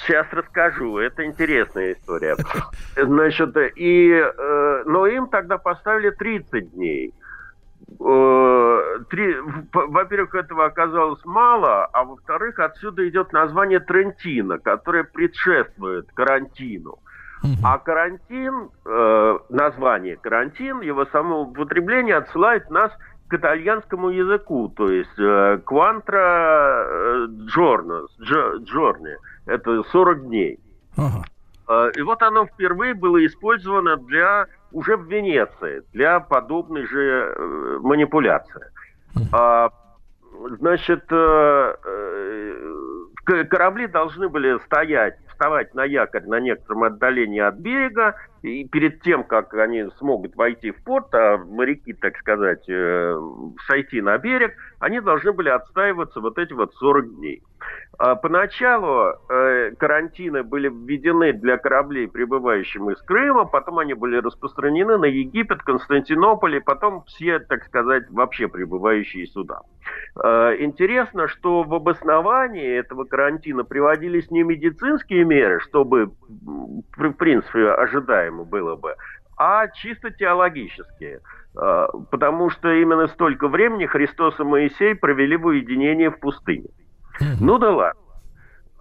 Сейчас 0.00 0.26
расскажу, 0.32 0.98
это 0.98 1.24
интересная 1.24 1.92
история. 1.92 2.36
Значит, 2.96 3.54
и, 3.76 4.10
э, 4.10 4.82
но 4.86 5.06
им 5.06 5.28
тогда 5.28 5.58
поставили 5.58 6.10
30 6.10 6.72
дней. 6.72 7.14
Э, 8.00 8.98
три- 9.10 9.36
во-первых, 9.72 10.34
этого 10.34 10.64
оказалось 10.64 11.22
мало, 11.24 11.84
а 11.86 12.04
во-вторых, 12.04 12.58
отсюда 12.58 13.06
идет 13.08 13.32
название 13.32 13.80
Трентино, 13.80 14.58
которое 14.58 15.04
предшествует 15.04 16.10
карантину. 16.14 16.98
А 17.64 17.76
карантин, 17.78 18.70
э, 18.84 19.38
название 19.48 20.16
карантин, 20.16 20.80
его 20.80 21.04
само 21.06 21.40
употребление 21.40 22.14
отсылает 22.14 22.70
нас 22.70 22.92
к 22.92 23.11
итальянскому 23.34 24.10
языку, 24.10 24.68
то 24.76 24.88
есть 24.90 25.14
квантра 25.64 27.26
джорно, 27.46 28.06
джо- 28.20 28.58
джорни, 28.64 29.16
это 29.46 29.82
40 29.84 30.26
дней. 30.26 30.58
Э, 31.68 31.90
И 31.96 32.02
вот 32.02 32.22
оно 32.22 32.46
впервые 32.46 32.94
было 32.94 33.24
использовано 33.24 33.96
для 33.96 34.46
уже 34.72 34.96
в 34.96 35.06
Венеции, 35.08 35.82
для 35.92 36.20
подобной 36.20 36.86
же 36.86 37.34
э, 37.36 37.78
манипуляции. 37.82 38.64
А, 39.32 39.70
Значит, 40.58 41.04
э, 41.10 41.74
к- 43.24 43.44
корабли 43.44 43.86
должны 43.86 44.28
были 44.28 44.58
стоять, 44.64 45.16
вставать 45.28 45.74
на 45.74 45.84
якорь 45.84 46.26
на 46.26 46.40
некотором 46.40 46.84
отдалении 46.84 47.40
от 47.40 47.54
берега, 47.56 48.14
и 48.42 48.66
перед 48.66 49.02
тем, 49.02 49.24
как 49.24 49.54
они 49.54 49.84
смогут 49.98 50.34
войти 50.34 50.72
в 50.72 50.82
порт, 50.82 51.14
а 51.14 51.38
моряки, 51.38 51.92
так 51.92 52.16
сказать, 52.18 52.68
э, 52.68 53.16
сойти 53.66 54.00
на 54.00 54.18
берег, 54.18 54.54
они 54.80 55.00
должны 55.00 55.32
были 55.32 55.48
отстаиваться 55.48 56.20
вот 56.20 56.38
эти 56.38 56.52
вот 56.52 56.74
40 56.74 57.16
дней. 57.16 57.42
А 57.98 58.16
Поначалу 58.16 59.12
э, 59.28 59.72
карантины 59.78 60.42
были 60.42 60.68
введены 60.68 61.32
для 61.32 61.56
кораблей, 61.56 62.08
прибывающих 62.08 62.82
из 62.82 63.00
Крыма, 63.02 63.44
потом 63.44 63.78
они 63.78 63.94
были 63.94 64.16
распространены 64.16 64.98
на 64.98 65.04
Египет, 65.04 65.62
Константинополь, 65.62 66.56
и 66.56 66.60
потом 66.60 67.04
все, 67.04 67.38
так 67.38 67.64
сказать, 67.64 68.10
вообще 68.10 68.48
прибывающие 68.48 69.26
сюда. 69.28 69.60
Э, 70.20 70.56
Интересно, 70.58 71.28
что 71.28 71.62
в 71.62 71.72
обосновании 71.74 72.76
этого 72.78 73.04
карантина 73.04 73.62
приводились 73.62 74.30
не 74.32 74.42
медицинские 74.42 75.24
меры, 75.24 75.60
чтобы, 75.60 76.10
в 76.96 77.12
принципе, 77.12 77.68
ожидаемо 77.70 78.31
было 78.44 78.76
бы, 78.76 78.96
а 79.36 79.68
чисто 79.68 80.10
теологические. 80.10 81.20
Э, 81.54 81.86
Потому 82.10 82.50
что 82.50 82.70
именно 82.70 83.08
столько 83.08 83.48
времени 83.48 83.86
Христос 83.86 84.38
и 84.40 84.42
Моисей 84.42 84.94
провели 84.94 85.36
в 85.36 85.46
уединении 85.46 86.08
в 86.08 86.18
пустыне. 86.18 86.68
Ну 87.40 87.58
да 87.58 87.70
ладно. 87.70 88.02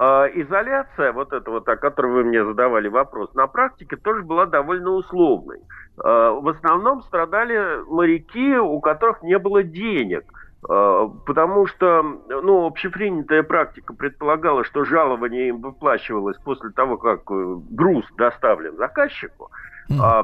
А, 0.03 0.25
изоляция, 0.25 1.11
вот 1.11 1.31
эта 1.31 1.51
вот, 1.51 1.69
о 1.69 1.75
которой 1.75 2.11
вы 2.11 2.23
мне 2.23 2.43
задавали 2.43 2.87
вопрос, 2.87 3.31
на 3.35 3.45
практике 3.45 3.97
тоже 3.97 4.23
была 4.23 4.47
довольно 4.47 4.89
условной. 4.89 5.59
А, 6.03 6.31
в 6.31 6.47
основном 6.47 7.03
страдали 7.03 7.83
моряки, 7.87 8.57
у 8.57 8.79
которых 8.79 9.21
не 9.21 9.37
было 9.37 9.61
денег. 9.61 10.23
А, 10.67 11.07
Потому 11.25 11.67
что, 11.67 12.03
ну, 12.27 12.65
общепринятая 12.65 13.43
практика 13.43 13.93
предполагала, 13.93 14.63
что 14.63 14.85
жалование 14.85 15.49
им 15.49 15.61
выплачивалось 15.61 16.37
после 16.37 16.69
того, 16.71 16.97
как 16.97 17.21
э, 17.31 17.55
груз 17.71 18.05
доставлен 18.17 18.77
заказчику. 18.77 19.51
А, 19.99 20.23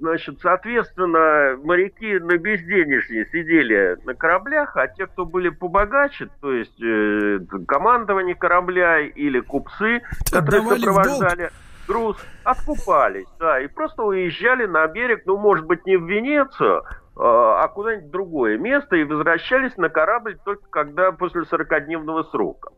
Значит, 0.00 0.38
соответственно, 0.40 1.58
моряки 1.62 2.18
на 2.18 2.38
безденежье 2.38 3.26
сидели 3.30 3.98
на 4.06 4.14
кораблях, 4.14 4.74
а 4.76 4.88
те, 4.88 5.06
кто 5.06 5.26
были 5.26 5.50
побогаче, 5.50 6.30
то 6.40 6.50
есть 6.50 6.82
э, 6.82 7.40
командование 7.68 8.34
корабля 8.34 9.00
или 9.00 9.40
купцы, 9.40 10.00
которые 10.32 10.62
в 10.62 10.68
долг. 10.68 10.78
сопровождали 10.78 11.50
груз, 11.86 12.16
откупались, 12.42 13.26
да, 13.38 13.60
и 13.60 13.66
просто 13.66 14.02
уезжали 14.02 14.64
на 14.64 14.86
берег, 14.86 15.24
ну, 15.26 15.36
может 15.36 15.66
быть, 15.66 15.84
не 15.84 15.96
в 15.96 16.06
Венецию, 16.08 16.84
а 17.16 17.68
куда-нибудь 17.68 18.10
другое 18.10 18.58
место, 18.58 18.96
и 18.96 19.04
возвращались 19.04 19.76
на 19.76 19.88
корабль 19.88 20.38
только 20.44 20.68
когда 20.70 21.12
после 21.12 21.42
40-дневного 21.42 22.24
срока. 22.30 22.70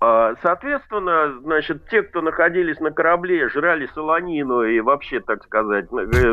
А, 0.00 0.34
Соответственно, 0.42 1.38
значит, 1.42 1.88
те, 1.88 2.02
кто 2.02 2.20
находились 2.20 2.78
на 2.80 2.90
корабле, 2.90 3.48
жрали 3.48 3.86
солонину 3.94 4.62
и 4.62 4.80
вообще, 4.80 5.20
так 5.20 5.42
сказать, 5.44 5.86
э, 5.92 6.32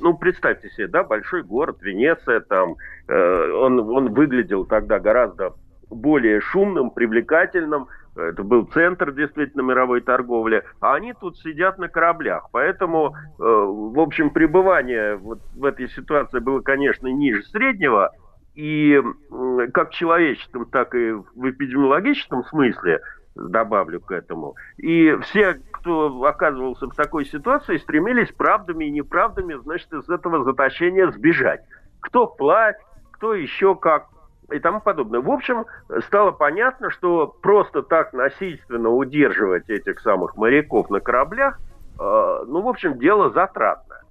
ну, 0.00 0.16
представьте 0.18 0.70
себе, 0.70 0.88
да, 0.88 1.04
большой 1.04 1.42
город, 1.42 1.78
Венеция, 1.80 2.40
там, 2.40 2.76
э, 3.08 3.50
он, 3.52 3.80
он 3.80 4.12
выглядел 4.12 4.64
тогда 4.64 4.98
гораздо 4.98 5.54
более 5.88 6.40
шумным, 6.40 6.90
привлекательным, 6.90 7.88
это 8.16 8.42
был 8.42 8.64
центр 8.66 9.12
действительно 9.12 9.62
мировой 9.62 10.00
торговли, 10.00 10.64
а 10.80 10.94
они 10.94 11.12
тут 11.12 11.38
сидят 11.38 11.78
на 11.78 11.88
кораблях. 11.88 12.48
Поэтому, 12.52 13.14
э, 13.14 13.42
в 13.42 13.98
общем, 14.00 14.30
пребывание 14.30 15.16
вот 15.16 15.40
в 15.54 15.64
этой 15.64 15.88
ситуации 15.88 16.38
было, 16.38 16.60
конечно, 16.60 17.06
ниже 17.06 17.42
среднего, 17.44 18.10
и 18.54 18.94
м, 18.94 19.70
как 19.72 19.90
в 19.90 19.94
человеческом, 19.94 20.64
так 20.66 20.94
и 20.94 21.12
в 21.12 21.50
эпидемиологическом 21.50 22.44
смысле, 22.44 23.00
добавлю 23.36 24.00
к 24.00 24.10
этому. 24.12 24.54
И 24.78 25.14
все, 25.22 25.60
кто 25.72 26.24
оказывался 26.24 26.86
в 26.86 26.94
такой 26.94 27.26
ситуации, 27.26 27.76
стремились 27.76 28.32
правдами 28.32 28.86
и 28.86 28.90
неправдами, 28.90 29.54
значит, 29.62 29.92
из 29.92 30.08
этого 30.08 30.42
заточения 30.44 31.10
сбежать. 31.10 31.60
Кто 32.00 32.26
вплавь, 32.26 32.76
кто 33.12 33.34
еще 33.34 33.74
как 33.74 34.08
и 34.52 34.58
тому 34.58 34.80
подобное. 34.80 35.20
В 35.20 35.30
общем, 35.30 35.66
стало 36.06 36.30
понятно, 36.30 36.90
что 36.90 37.26
просто 37.42 37.82
так 37.82 38.12
насильственно 38.12 38.90
удерживать 38.90 39.68
этих 39.68 40.00
самых 40.00 40.36
моряков 40.36 40.90
на 40.90 41.00
кораблях, 41.00 41.58
э, 41.98 42.44
ну, 42.46 42.62
в 42.62 42.68
общем, 42.68 42.98
дело 42.98 43.30
затратное. 43.30 44.02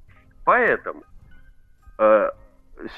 Поэтому 0.43 1.03
э, 1.97 2.29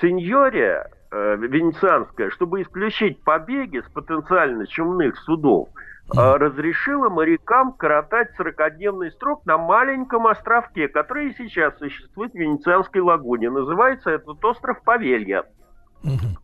сеньория 0.01 0.89
э, 1.11 1.35
венецианская, 1.38 2.30
чтобы 2.31 2.61
исключить 2.61 3.23
побеги 3.23 3.80
с 3.80 3.89
потенциально 3.91 4.65
чумных 4.65 5.18
судов, 5.19 5.69
э, 6.15 6.35
разрешила 6.35 7.09
морякам 7.09 7.73
коротать 7.73 8.30
40-дневный 8.39 9.11
срок 9.11 9.45
на 9.45 9.57
маленьком 9.57 10.27
островке, 10.27 10.88
который 10.88 11.30
и 11.30 11.35
сейчас 11.38 11.77
существует 11.77 12.34
в 12.34 12.38
Венецианской 12.38 13.01
лагуне. 13.01 13.49
Называется 13.49 14.09
этот 14.09 14.43
остров 14.43 14.81
Павелья. 14.84 15.45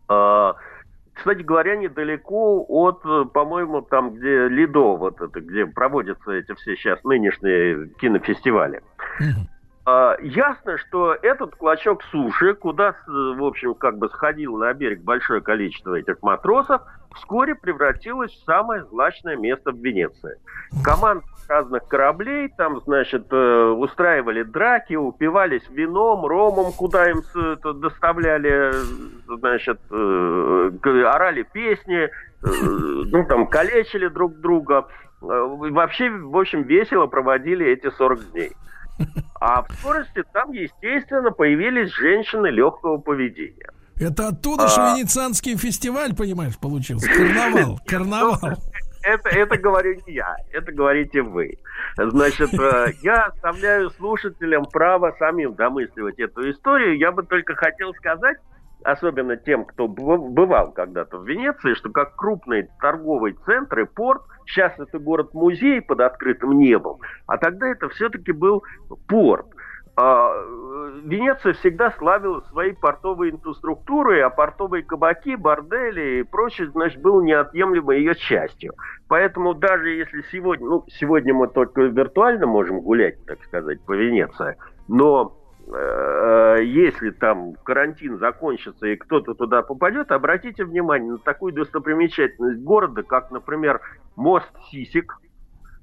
Э, 0.08 0.52
кстати 1.14 1.42
говоря, 1.42 1.76
недалеко 1.76 2.64
от, 2.68 3.00
э, 3.04 3.24
по-моему, 3.32 3.82
там, 3.82 4.14
где 4.14 4.48
Лидо, 4.48 4.96
вот 4.96 5.20
это, 5.20 5.40
где 5.40 5.64
проводятся 5.64 6.32
эти 6.32 6.52
все 6.54 6.76
сейчас 6.76 7.02
нынешние 7.04 7.88
кинофестивали. 8.00 8.82
А, 9.20 9.24
Ясно, 9.86 10.78
что 10.78 11.14
этот 11.20 11.56
клочок 11.56 12.02
суши, 12.04 12.54
куда, 12.54 12.94
в 13.06 13.44
общем, 13.44 13.74
как 13.74 13.98
бы 13.98 14.08
сходило 14.08 14.56
на 14.58 14.72
берег 14.72 15.02
большое 15.02 15.42
количество 15.42 15.94
этих 15.94 16.22
матросов, 16.22 16.80
вскоре 17.16 17.54
превратилось 17.54 18.32
в 18.32 18.44
самое 18.44 18.84
злачное 18.84 19.36
место 19.36 19.72
в 19.72 19.76
Венеции. 19.76 20.38
Команд 20.82 21.24
разных 21.48 21.86
кораблей 21.88 22.48
там, 22.56 22.80
значит, 22.80 23.26
э, 23.30 23.66
устраивали 23.76 24.42
драки, 24.42 24.94
упивались 24.94 25.68
вином, 25.70 26.24
ромом, 26.24 26.72
куда 26.72 27.10
им 27.10 27.22
доставляли, 27.80 28.72
значит, 29.26 29.80
э, 29.90 31.04
орали 31.04 31.42
песни, 31.42 32.04
э, 32.04 32.08
ну, 32.42 33.24
там, 33.26 33.46
калечили 33.46 34.08
друг 34.08 34.36
друга. 34.40 34.86
Вообще, 35.20 36.10
в 36.10 36.36
общем, 36.36 36.62
весело 36.62 37.06
проводили 37.06 37.66
эти 37.66 37.90
40 37.90 38.32
дней. 38.32 38.52
А 39.40 39.62
в 39.62 39.72
скорости 39.74 40.22
там, 40.32 40.52
естественно, 40.52 41.30
появились 41.30 41.92
женщины 41.92 42.46
легкого 42.48 42.98
поведения. 42.98 43.70
Это 44.00 44.28
оттуда 44.28 44.68
же 44.68 44.80
А. 44.80 44.94
венецианский 44.96 45.56
фестиваль, 45.56 46.14
понимаешь, 46.14 46.58
получился. 46.58 47.08
Карнавал, 47.08 47.78
карнавал. 47.86 48.58
Это, 49.02 49.28
это 49.28 49.58
говорю 49.58 50.00
не 50.06 50.14
я, 50.14 50.34
это 50.52 50.72
говорите 50.72 51.20
вы. 51.22 51.58
Значит, 51.98 52.54
э, 52.54 52.92
я 53.02 53.24
оставляю 53.26 53.90
слушателям 53.90 54.64
право 54.64 55.14
самим 55.18 55.54
домысливать 55.54 56.18
эту 56.18 56.50
историю. 56.50 56.96
Я 56.98 57.12
бы 57.12 57.22
только 57.22 57.54
хотел 57.54 57.92
сказать, 57.94 58.38
особенно 58.84 59.36
тем, 59.36 59.64
кто 59.64 59.86
быв- 59.88 60.28
бывал 60.30 60.72
когда-то 60.72 61.18
в 61.18 61.26
Венеции, 61.26 61.74
что 61.74 61.90
как 61.90 62.14
крупный 62.16 62.68
торговый 62.80 63.36
центр 63.44 63.80
и 63.80 63.84
порт, 63.84 64.22
сейчас 64.46 64.78
это 64.78 64.98
город-музей 64.98 65.80
под 65.80 66.00
открытым 66.00 66.58
небом, 66.58 66.98
а 67.26 67.38
тогда 67.38 67.66
это 67.68 67.88
все-таки 67.88 68.32
был 68.32 68.62
порт. 69.08 69.46
а, 69.96 70.32
э, 70.34 71.00
Венеция 71.04 71.52
всегда 71.52 71.92
славилась 71.92 72.44
своей 72.48 72.72
портовой 72.72 73.30
инфраструктурой, 73.30 74.22
а 74.22 74.30
портовые 74.30 74.82
кабаки, 74.82 75.36
бордели 75.36 76.18
и 76.18 76.22
прочее, 76.24 76.68
значит, 76.70 77.00
был 77.00 77.22
неотъемлемой 77.22 77.98
ее 77.98 78.16
частью. 78.16 78.74
Поэтому 79.06 79.54
даже 79.54 79.90
если 79.90 80.22
сегодня, 80.32 80.66
ну, 80.66 80.84
сегодня 80.88 81.32
мы 81.32 81.46
только 81.46 81.82
виртуально 81.82 82.46
можем 82.46 82.80
гулять, 82.80 83.24
так 83.24 83.40
сказать, 83.44 83.80
по 83.86 83.92
Венеции, 83.92 84.56
но 84.88 85.36
если 85.66 87.10
там 87.10 87.54
карантин 87.64 88.18
закончится 88.18 88.86
и 88.86 88.96
кто-то 88.96 89.34
туда 89.34 89.62
попадет, 89.62 90.12
обратите 90.12 90.64
внимание 90.64 91.12
на 91.12 91.18
такую 91.18 91.52
достопримечательность 91.52 92.60
города, 92.60 93.02
как, 93.02 93.30
например, 93.30 93.80
мост 94.16 94.50
Сисик. 94.70 95.18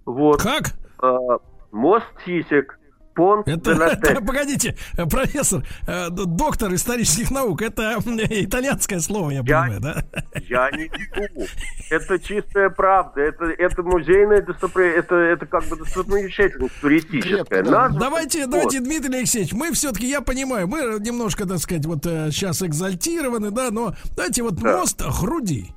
Вот. 0.06 0.42
Как? 0.42 0.64
Э, 1.02 1.38
мост 1.72 2.06
Сисик. 2.26 2.78
Понт 3.14 3.48
это, 3.48 3.72
это, 3.72 4.22
погодите, 4.26 4.76
э, 4.98 5.06
профессор, 5.06 5.64
э, 5.88 6.10
доктор 6.10 6.74
исторических 6.74 7.32
наук, 7.32 7.62
это 7.62 7.98
итальянское 8.30 9.00
слово, 9.00 9.32
я, 9.32 9.38
я 9.38 9.44
понимаю, 9.44 9.80
да? 9.82 10.04
Я 10.48 10.72
не 10.72 10.84
веду. 10.84 11.48
Это 11.90 12.20
чистая 12.20 12.70
правда. 12.70 13.22
Это, 13.22 13.46
это 13.46 13.84
музейное 13.84 14.42
достопри... 14.42 14.86
это, 14.88 15.16
это 15.16 15.46
как 15.46 15.66
бы 15.66 15.76
достопримечательность 15.76 16.80
туристическая. 16.80 17.64
Да. 17.64 17.90
Давайте, 17.90 18.42
вот. 18.42 18.52
давайте, 18.52 18.80
Дмитрий 18.80 19.18
Алексеевич, 19.20 19.54
мы 19.54 19.72
все-таки, 19.74 20.08
я 20.08 20.22
понимаю, 20.22 20.68
мы 20.68 21.00
немножко, 21.00 21.46
так 21.46 21.60
сказать, 21.60 21.86
вот 21.86 22.04
сейчас 22.04 22.62
экзальтированы, 22.62 23.52
да, 23.52 23.72
но 23.72 23.94
давайте 24.16 24.44
вот 24.44 24.56
да. 24.56 24.78
мост 24.78 25.02
груди. 25.22 25.74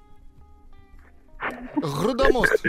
Грудомост. 1.77 2.65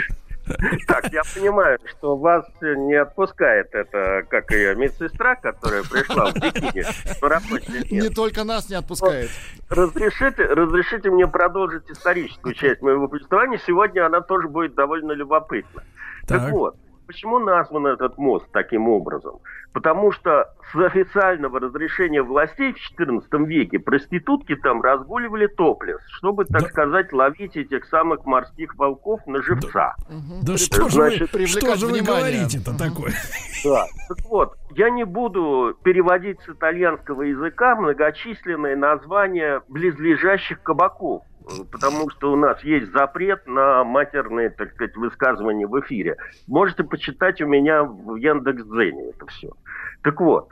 Так, 0.88 1.12
я 1.12 1.22
понимаю, 1.34 1.80
что 1.90 2.16
вас 2.16 2.46
не 2.62 2.96
отпускает 2.96 3.74
это, 3.74 4.24
как 4.30 4.52
ее 4.52 4.76
медсестра, 4.76 5.36
которая 5.36 5.84
пришла 5.84 6.32
в 6.32 6.36
бикини 6.36 6.84
на 7.22 7.30
рабочий 7.30 7.94
Не 7.94 8.10
только 8.10 8.44
нас 8.44 8.70
не 8.70 8.76
отпускает. 8.76 9.30
Разрешите, 9.70 10.44
разрешите 10.44 11.10
мне 11.10 11.28
продолжить 11.28 11.90
историческую 11.90 12.54
часть 12.54 12.82
моего 12.82 13.08
повествования. 13.08 13.60
Сегодня 13.66 14.06
она 14.06 14.22
тоже 14.22 14.48
будет 14.48 14.76
довольно 14.76 15.14
любопытна. 15.14 15.84
Так, 16.28 16.42
так 16.42 16.52
вот, 16.52 16.76
Почему 17.08 17.40
назван 17.40 17.88
этот 17.88 18.18
мост 18.18 18.46
таким 18.52 18.90
образом? 18.90 19.40
Потому 19.74 20.12
что 20.12 20.54
с 20.72 20.76
официального 20.76 21.60
разрешения 21.60 22.24
властей 22.24 22.74
в 22.74 23.00
XIV 23.00 23.46
веке 23.46 23.78
проститутки 23.78 24.56
там 24.56 24.82
разгуливали 24.82 25.48
топлес, 25.48 26.00
чтобы, 26.18 26.46
так 26.46 26.64
да. 26.64 26.70
сказать, 26.70 27.14
ловить 27.14 27.56
этих 27.56 27.86
самых 27.86 28.26
морских 28.26 28.76
волков 28.76 29.26
на 29.28 29.42
живца. 29.42 29.96
Да, 30.10 30.54
да 30.54 30.58
что, 30.58 30.90
Значит, 30.90 31.32
же 31.32 31.38
вы, 31.38 31.48
что 31.48 31.76
же 31.76 31.88
вы 31.88 32.02
говорите-то 32.02 32.78
такое? 32.78 33.14
Да, 33.64 33.86
так 34.08 34.26
вот, 34.30 34.56
я 34.76 34.90
не 34.90 35.04
буду 35.04 35.76
переводить 35.84 36.40
с 36.42 36.50
итальянского 36.50 37.24
языка 37.24 37.76
многочисленные 37.76 38.76
названия 38.76 39.62
близлежащих 39.68 40.62
кабаков 40.62 41.24
потому 41.72 42.10
что 42.10 42.32
у 42.32 42.36
нас 42.36 42.64
есть 42.64 42.92
запрет 42.92 43.46
на 43.48 43.84
матерные, 43.84 44.50
так 44.50 44.74
сказать, 44.74 44.96
высказывания 44.96 45.68
в 45.68 45.80
эфире. 45.82 46.18
Можете 46.48 46.84
почитать 46.84 47.42
у 47.42 47.48
меня 47.48 47.84
в 47.84 48.16
Яндекс.Дзене 48.16 49.10
это 49.10 49.26
все. 49.28 49.50
Так 50.02 50.20
вот, 50.22 50.50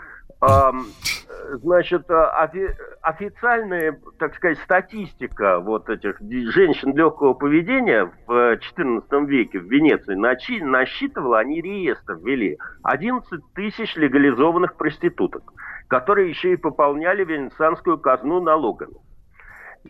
значит, 1.54 2.10
офи 2.10 2.76
официальная, 3.02 4.00
так 4.18 4.36
сказать, 4.36 4.60
статистика 4.60 5.60
вот 5.60 5.90
этих 5.90 6.20
женщин 6.20 6.96
легкого 6.96 7.34
поведения 7.34 8.12
в 8.28 8.58
XIV 8.58 9.26
веке 9.26 9.60
в 9.60 9.70
Венеции 9.70 10.16
насчитывала, 10.16 11.40
они 11.40 11.62
реестр 11.62 12.16
ввели, 12.16 12.58
11 12.84 13.42
тысяч 13.54 13.96
легализованных 13.96 14.76
проституток, 14.76 15.44
которые 15.88 16.30
еще 16.30 16.54
и 16.54 16.58
пополняли 16.58 17.24
венецианскую 17.26 17.98
казну 17.98 18.42
налогами. 18.42 18.96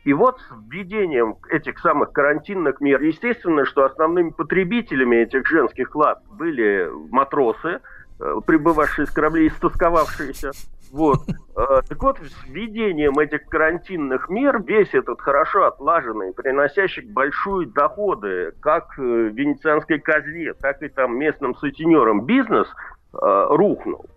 И 0.03 0.13
вот 0.13 0.39
с 0.39 0.51
введением 0.69 1.37
этих 1.49 1.79
самых 1.79 2.11
карантинных 2.11 2.81
мер, 2.81 3.01
естественно, 3.01 3.65
что 3.65 3.85
основными 3.85 4.31
потребителями 4.31 5.17
этих 5.17 5.47
женских 5.47 5.95
лад 5.95 6.21
были 6.31 6.89
матросы, 7.11 7.79
э, 8.19 8.35
прибывавшие 8.45 9.05
с 9.05 9.11
кораблей, 9.11 9.49
истосковавшиеся. 9.49 10.51
Вот. 10.91 11.19
Э, 11.55 11.81
так 11.87 12.01
вот, 12.01 12.17
с 12.17 12.47
введением 12.47 13.19
этих 13.19 13.45
карантинных 13.45 14.29
мер 14.29 14.61
весь 14.63 14.93
этот 14.93 15.21
хорошо 15.21 15.65
отлаженный, 15.65 16.33
приносящий 16.33 17.05
большие 17.05 17.69
доходы 17.69 18.53
как 18.61 18.97
э, 18.97 19.01
венецианской 19.01 19.99
казне, 19.99 20.53
так 20.53 20.81
и 20.81 20.89
там 20.89 21.17
местным 21.17 21.55
сутенерам 21.55 22.25
бизнес 22.25 22.67
рухнул. 23.11 24.07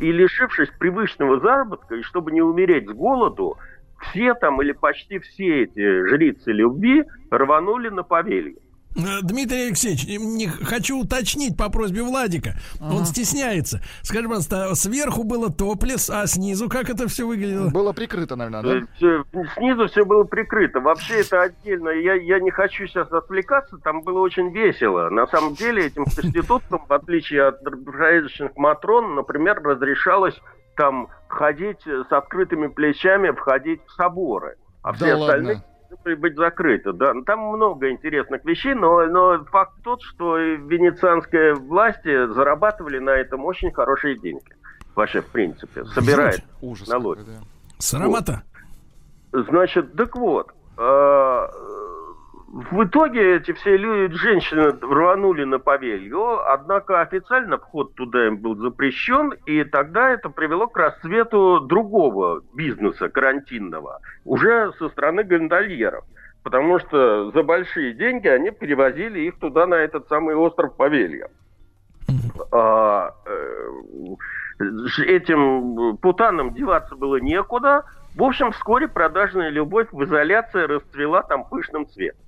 И 0.00 0.10
лишившись 0.10 0.68
привычного 0.80 1.38
заработка, 1.38 1.94
и 1.94 2.02
чтобы 2.02 2.32
не 2.32 2.42
умереть 2.42 2.88
с 2.88 2.92
голоду, 2.92 3.56
все 4.10 4.34
там 4.34 4.60
или 4.62 4.72
почти 4.72 5.18
все 5.18 5.64
эти 5.64 6.08
жрицы 6.08 6.52
любви 6.52 7.04
рванули 7.30 7.88
на 7.88 8.02
повелье. 8.02 8.56
Э, 8.94 9.22
Дмитрий 9.22 9.66
Алексеевич, 9.66 10.06
не 10.06 10.46
хочу 10.48 10.98
уточнить 11.00 11.56
по 11.56 11.70
просьбе 11.70 12.02
Владика. 12.02 12.54
Ага. 12.80 12.94
Он 12.94 13.04
стесняется. 13.06 13.80
Скажи, 14.02 14.24
пожалуйста, 14.24 14.74
сверху 14.74 15.24
было 15.24 15.50
топлес, 15.50 16.10
а 16.10 16.26
снизу 16.26 16.68
как 16.68 16.90
это 16.90 17.08
все 17.08 17.26
выглядело? 17.26 17.70
Было 17.70 17.92
прикрыто, 17.92 18.36
наверное, 18.36 18.62
да? 18.62 19.44
Снизу 19.56 19.88
все 19.88 20.04
было 20.04 20.24
прикрыто. 20.24 20.80
Вообще 20.80 21.20
это 21.20 21.42
отдельно. 21.42 21.88
Я, 21.90 22.14
я 22.14 22.40
не 22.40 22.50
хочу 22.50 22.86
сейчас 22.86 23.10
отвлекаться. 23.10 23.78
Там 23.78 24.02
было 24.02 24.20
очень 24.20 24.50
весело. 24.52 25.08
На 25.08 25.26
самом 25.26 25.54
деле 25.54 25.86
этим 25.86 26.04
проституткам, 26.04 26.84
в 26.86 26.92
отличие 26.92 27.44
от 27.44 27.62
праздничных 27.62 28.56
матрон, 28.56 29.14
например, 29.14 29.62
разрешалось 29.62 30.38
там 30.76 31.08
ходить 31.28 31.82
с 31.86 32.12
открытыми 32.12 32.68
плечами, 32.68 33.30
входить 33.30 33.80
в 33.86 33.92
соборы. 33.92 34.56
А 34.82 34.92
все 34.92 35.16
да 35.16 35.20
остальные 35.20 35.54
ладно? 35.54 36.16
быть 36.16 36.36
закрыты. 36.36 36.92
Да. 36.92 37.12
Там 37.26 37.40
много 37.40 37.90
интересных 37.90 38.44
вещей, 38.44 38.74
но, 38.74 39.06
но 39.06 39.44
факт 39.44 39.74
тот, 39.82 40.02
что 40.02 40.36
венецианские 40.38 41.54
власти 41.54 42.26
зарабатывали 42.32 42.98
на 42.98 43.10
этом 43.10 43.44
очень 43.44 43.72
хорошие 43.72 44.18
деньги. 44.18 44.44
Вообще, 44.94 45.20
в 45.22 45.26
принципе, 45.26 45.84
собирает 45.86 46.42
Ужас 46.60 46.88
налоги. 46.88 47.20
Да. 47.20 47.40
Сарамата. 47.78 48.42
Вот. 49.32 49.46
Значит, 49.48 49.94
так 49.94 50.14
вот, 50.16 50.50
э, 50.76 51.48
в 52.52 52.84
итоге 52.84 53.36
эти 53.36 53.52
все 53.52 53.78
люди, 53.78 54.14
женщины 54.14 54.72
рванули 54.72 55.44
на 55.44 55.58
Павелью, 55.58 56.38
однако 56.52 57.00
официально 57.00 57.56
вход 57.56 57.94
туда 57.94 58.26
им 58.26 58.36
был 58.36 58.56
запрещен, 58.56 59.32
и 59.46 59.64
тогда 59.64 60.10
это 60.10 60.28
привело 60.28 60.66
к 60.66 60.76
расцвету 60.76 61.60
другого 61.60 62.42
бизнеса 62.52 63.08
карантинного, 63.08 64.00
уже 64.26 64.70
со 64.78 64.90
стороны 64.90 65.24
гондольеров. 65.24 66.04
Потому 66.42 66.78
что 66.78 67.30
за 67.30 67.42
большие 67.42 67.94
деньги 67.94 68.28
они 68.28 68.50
перевозили 68.50 69.20
их 69.20 69.38
туда, 69.38 69.66
на 69.66 69.76
этот 69.76 70.08
самый 70.08 70.34
остров 70.34 70.76
Павелья. 70.76 71.30
А, 72.50 73.14
э, 73.24 75.04
этим 75.06 75.96
путанам 75.96 76.52
деваться 76.52 76.96
было 76.96 77.16
некуда. 77.16 77.84
В 78.14 78.22
общем, 78.22 78.52
вскоре 78.52 78.88
продажная 78.88 79.48
любовь 79.48 79.88
в 79.90 80.04
изоляции 80.04 80.64
расцвела 80.64 81.22
там 81.22 81.44
пышным 81.48 81.88
цветом. 81.88 82.20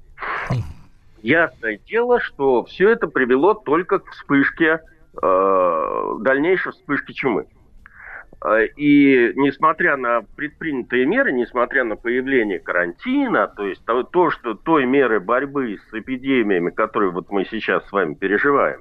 Ясное 1.23 1.79
дело, 1.87 2.21
что 2.21 2.65
все 2.65 2.91
это 2.91 3.07
привело 3.09 3.55
только 3.55 3.99
к 3.99 4.11
вспышке, 4.11 4.81
э, 5.23 6.15
дальнейшей 6.21 6.73
вспышке 6.73 7.15
чумы. 7.15 7.47
Э, 8.45 8.67
и 8.77 9.33
несмотря 9.35 9.97
на 9.97 10.21
предпринятые 10.37 11.07
меры, 11.07 11.33
несмотря 11.33 11.85
на 11.85 11.97
появление 11.97 12.59
карантина, 12.59 13.49
то 13.49 13.67
есть 13.67 13.83
то, 13.87 14.03
то 14.03 14.31
что 14.31 14.53
той 14.53 14.85
меры 14.85 15.19
борьбы 15.19 15.79
с 15.91 15.95
эпидемиями, 15.95 16.69
которые 16.69 17.11
вот 17.11 17.31
мы 17.31 17.47
сейчас 17.47 17.87
с 17.89 17.93
вами 17.93 18.13
переживаем, 18.13 18.81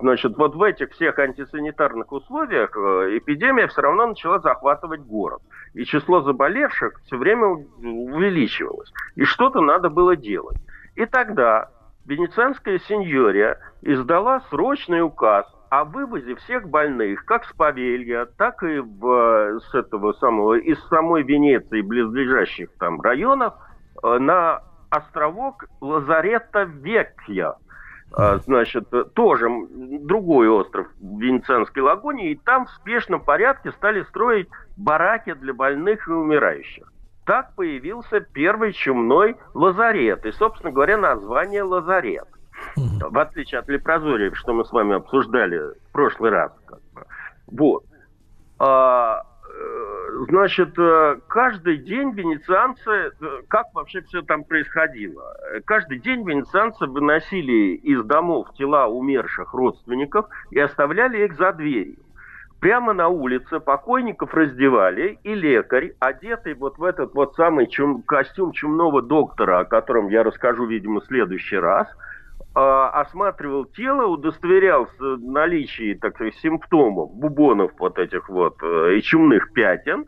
значит, 0.00 0.36
вот 0.36 0.54
в 0.54 0.62
этих 0.62 0.90
всех 0.92 1.18
антисанитарных 1.18 2.10
условиях 2.10 2.76
э, 2.76 3.18
эпидемия 3.18 3.68
все 3.68 3.82
равно 3.82 4.06
начала 4.06 4.40
захватывать 4.40 5.02
город. 5.02 5.42
И 5.74 5.84
число 5.84 6.22
заболевших 6.22 7.00
все 7.06 7.16
время 7.16 7.46
увеличивалось. 7.46 8.92
И 9.14 9.24
что-то 9.24 9.60
надо 9.60 9.88
было 9.88 10.16
делать. 10.16 10.56
И 10.96 11.06
тогда 11.06 11.70
венецианская 12.06 12.78
сеньория 12.80 13.58
издала 13.82 14.40
срочный 14.50 15.02
указ 15.02 15.46
о 15.68 15.84
вывозе 15.84 16.34
всех 16.34 16.68
больных, 16.68 17.24
как 17.24 17.44
с 17.44 17.52
Павелья, 17.52 18.26
так 18.36 18.62
и 18.64 18.80
в, 18.80 19.60
с 19.60 19.74
этого 19.74 20.12
самого, 20.14 20.54
из 20.54 20.82
самой 20.88 21.22
Венеции, 21.22 21.80
близлежащих 21.80 22.70
там 22.78 23.00
районов, 23.00 23.54
э, 24.02 24.18
на 24.18 24.62
островок 24.90 25.66
Лазарета 25.80 26.64
Векья. 26.64 27.54
Э, 28.16 28.38
значит, 28.44 28.88
тоже 29.14 29.48
другой 29.70 30.48
остров 30.48 30.88
Венецианской 31.00 31.82
лагуне, 31.82 32.32
и 32.32 32.36
там 32.36 32.66
в 32.66 32.70
спешном 32.70 33.20
порядке 33.20 33.72
стали 33.72 34.02
строить 34.04 34.48
бараки 34.76 35.34
для 35.34 35.54
больных 35.54 36.08
и 36.08 36.12
умирающих 36.12 36.90
так 37.30 37.54
появился 37.54 38.18
первый 38.18 38.72
чумной 38.72 39.36
лазарет. 39.54 40.26
И, 40.26 40.32
собственно 40.32 40.72
говоря, 40.72 40.96
название 40.96 41.62
лазарет. 41.62 42.26
В 42.76 43.18
отличие 43.20 43.60
от 43.60 43.68
лепрозория, 43.68 44.32
что 44.34 44.52
мы 44.52 44.64
с 44.64 44.72
вами 44.72 44.96
обсуждали 44.96 45.58
в 45.58 45.92
прошлый 45.92 46.32
раз. 46.32 46.50
Как 46.66 46.80
бы. 46.92 47.06
Вот. 47.46 47.84
А, 48.58 49.22
Значит, 50.28 50.78
э, 50.78 51.16
каждый 51.28 51.78
день 51.78 52.12
венецианцы, 52.12 52.90
э, 52.90 53.10
как 53.48 53.66
вообще 53.74 54.02
все 54.02 54.22
там 54.22 54.44
происходило? 54.44 55.34
Э, 55.52 55.60
Каждый 55.64 55.98
день 55.98 56.28
венецианцы 56.28 56.86
выносили 56.86 57.74
из 57.76 58.04
домов 58.04 58.48
тела 58.56 58.86
умерших 58.86 59.54
родственников 59.54 60.26
и 60.50 60.58
оставляли 60.58 61.24
их 61.24 61.36
за 61.36 61.52
дверью. 61.52 61.96
Прямо 62.60 62.92
на 62.92 63.08
улице 63.08 63.60
покойников 63.60 64.34
раздевали, 64.34 65.18
и 65.22 65.34
лекарь, 65.34 65.94
одетый 65.98 66.52
вот 66.54 66.76
в 66.76 66.84
этот 66.84 67.14
вот 67.14 67.34
самый 67.34 67.66
чум- 67.66 68.02
костюм 68.02 68.52
чумного 68.52 69.00
доктора, 69.00 69.60
о 69.60 69.64
котором 69.64 70.08
я 70.08 70.22
расскажу, 70.22 70.66
видимо, 70.66 71.00
в 71.00 71.06
следующий 71.06 71.56
раз, 71.56 71.88
осматривал 72.54 73.64
тело, 73.66 74.06
удостоверялся 74.06 74.92
в 74.98 75.20
наличии, 75.20 75.94
так 75.94 76.14
сказать, 76.14 76.34
симптомов, 76.36 77.12
бубонов 77.14 77.72
вот 77.78 77.98
этих 77.98 78.28
вот 78.28 78.56
э, 78.62 78.96
и 78.96 79.02
чумных 79.02 79.52
пятен. 79.52 80.04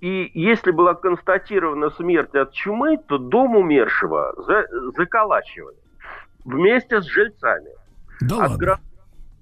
И 0.00 0.30
если 0.34 0.70
была 0.72 0.94
констатирована 0.94 1.90
смерть 1.90 2.34
от 2.34 2.52
чумы, 2.52 2.98
то 3.08 3.16
дом 3.18 3.56
умершего 3.56 4.34
за- 4.46 4.66
заколачивали 4.96 5.76
вместе 6.44 7.00
с 7.00 7.04
жильцами. 7.06 7.70
Да 8.20 8.34
от 8.36 8.40
ладно. 8.42 8.56
гра- 8.58 8.80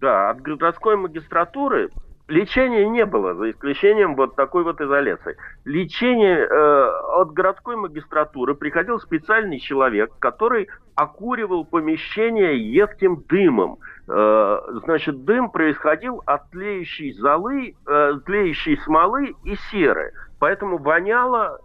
Да, 0.01 0.31
от 0.31 0.41
городской 0.43 0.97
магистратуры 0.97 1.91
лечения 2.29 2.89
не 2.89 3.05
было, 3.05 3.35
за 3.35 3.51
исключением 3.51 4.15
вот 4.15 4.37
такой 4.37 4.65
вот 4.65 4.81
изоляции. 4.81 5.37
Лечение 5.65 6.39
э, 6.39 6.91
от 7.17 7.33
городской 7.33 7.77
магистратуры 7.77 8.55
приходил 8.55 9.01
специальный 9.01 9.59
человек, 9.59 10.13
который 10.19 10.69
окуривал 10.95 11.65
помещение 11.65 12.59
едким 12.73 13.23
дымом. 13.29 13.79
Э, 14.09 14.61
значит, 14.85 15.25
дым 15.25 15.51
происходил 15.51 16.23
от 16.27 16.51
тлеющей 16.51 17.13
золы, 17.13 17.75
э, 17.87 18.13
тлеющей 18.25 18.79
смолы 18.79 19.35
и 19.45 19.57
серы. 19.71 20.13
Поэтому 20.39 20.79
воняло 20.79 21.61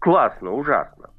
классно, 0.00 0.52
ужасно. 0.52 1.10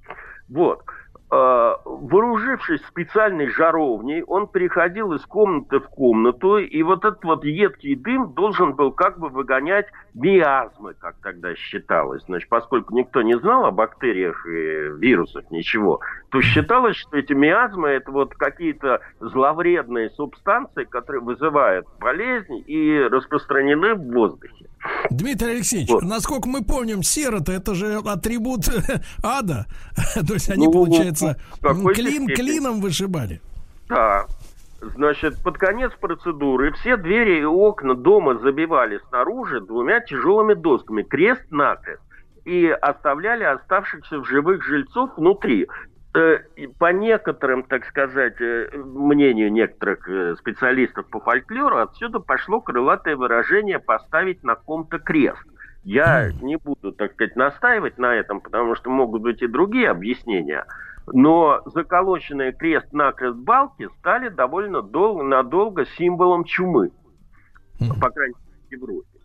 Вот. 0.50 0.82
Э, 0.82 0.97
Вооружившись 1.30 2.82
специальной 2.86 3.50
жаровней, 3.50 4.24
он 4.24 4.48
переходил 4.48 5.12
из 5.12 5.26
комнаты 5.26 5.80
в 5.80 5.90
комнату, 5.90 6.58
и 6.58 6.82
вот 6.84 7.04
этот 7.04 7.24
вот 7.26 7.44
едкий 7.44 7.96
дым 7.96 8.34
должен 8.34 8.74
был 8.74 8.94
как 8.94 9.20
бы 9.20 9.28
выгонять 9.28 9.88
миазмы, 10.14 10.94
как 10.94 11.16
тогда 11.22 11.54
считалось. 11.56 12.24
Значит, 12.28 12.48
поскольку 12.48 12.96
никто 12.96 13.22
не 13.24 13.38
знал 13.40 13.66
о 13.66 13.72
бактериях 13.72 14.46
и 14.46 14.90
вирусах 15.00 15.52
ничего, 15.52 16.00
то 16.30 16.42
считалось, 16.42 16.96
что 16.96 17.18
эти 17.18 17.34
миазмы 17.34 17.90
это 17.90 18.10
вот 18.12 18.34
какие-то 18.34 19.02
зловредные 19.20 20.10
субстанции, 20.12 20.86
которые 20.86 21.22
вызывают 21.22 21.86
болезнь 22.00 22.64
и 22.68 23.00
распространены 23.12 23.96
в 23.96 24.14
воздухе. 24.14 24.70
Дмитрий 25.10 25.52
Алексеевич, 25.52 25.90
насколько 26.02 26.48
мы 26.48 26.64
помним, 26.64 27.04
сера-то 27.04 27.52
это 27.52 27.74
же 27.76 27.98
атрибут 28.06 28.66
ада. 29.24 29.66
То 30.28 30.34
есть 30.34 30.50
они, 30.50 30.66
Ну, 30.66 30.72
получается, 30.72 31.38
какой-то 31.62 32.02
клин 32.02 32.28
клином 32.28 32.82
вышибали. 32.82 33.42
Да. 33.88 34.26
Значит, 34.80 35.42
под 35.44 35.58
конец 35.58 35.92
процедуры 36.00 36.72
все 36.74 36.98
двери 36.98 37.40
и 37.40 37.44
окна 37.44 37.96
дома 37.96 38.38
забивали 38.38 39.00
снаружи 39.10 39.60
двумя 39.60 40.02
тяжелыми 40.02 40.54
досками, 40.54 41.02
крест-накрест, 41.02 42.02
и 42.46 42.68
оставляли 42.68 43.44
оставшихся 43.44 44.20
в 44.20 44.26
живых 44.26 44.64
жильцов 44.64 45.10
внутри. 45.18 45.68
Э, 46.16 46.40
По 46.80 46.92
некоторым, 46.92 47.64
так 47.64 47.86
сказать, 47.86 48.40
э, 48.42 48.70
мнению 48.76 49.52
некоторых 49.52 50.08
э, 50.10 50.36
специалистов 50.36 51.08
по 51.10 51.20
фольклору, 51.20 51.78
отсюда 51.78 52.20
пошло 52.20 52.62
крылатое 52.62 53.16
выражение 53.16 53.80
«поставить 53.80 54.44
на 54.44 54.56
ком-то 54.56 55.00
крест». 55.00 55.44
Я 55.84 56.32
не 56.42 56.58
буду, 56.58 56.92
так 56.92 57.14
сказать, 57.14 57.36
настаивать 57.36 57.98
на 57.98 58.14
этом, 58.16 58.42
потому 58.42 58.76
что 58.76 58.90
могут 58.90 59.22
быть 59.22 59.42
и 59.42 59.48
другие 59.48 59.90
объяснения. 59.90 60.66
Но 61.14 61.62
заколоченные 61.66 62.52
крест-накрест 62.52 63.38
балки 63.38 63.88
стали 64.00 64.28
довольно 64.30 64.82
дол- 64.82 65.24
надолго 65.24 65.86
символом 65.86 66.44
чумы. 66.44 66.92
По 68.02 68.10
крайней 68.10 68.36
мере, 68.46 68.60
в 68.68 68.72
Европе. 68.72 69.17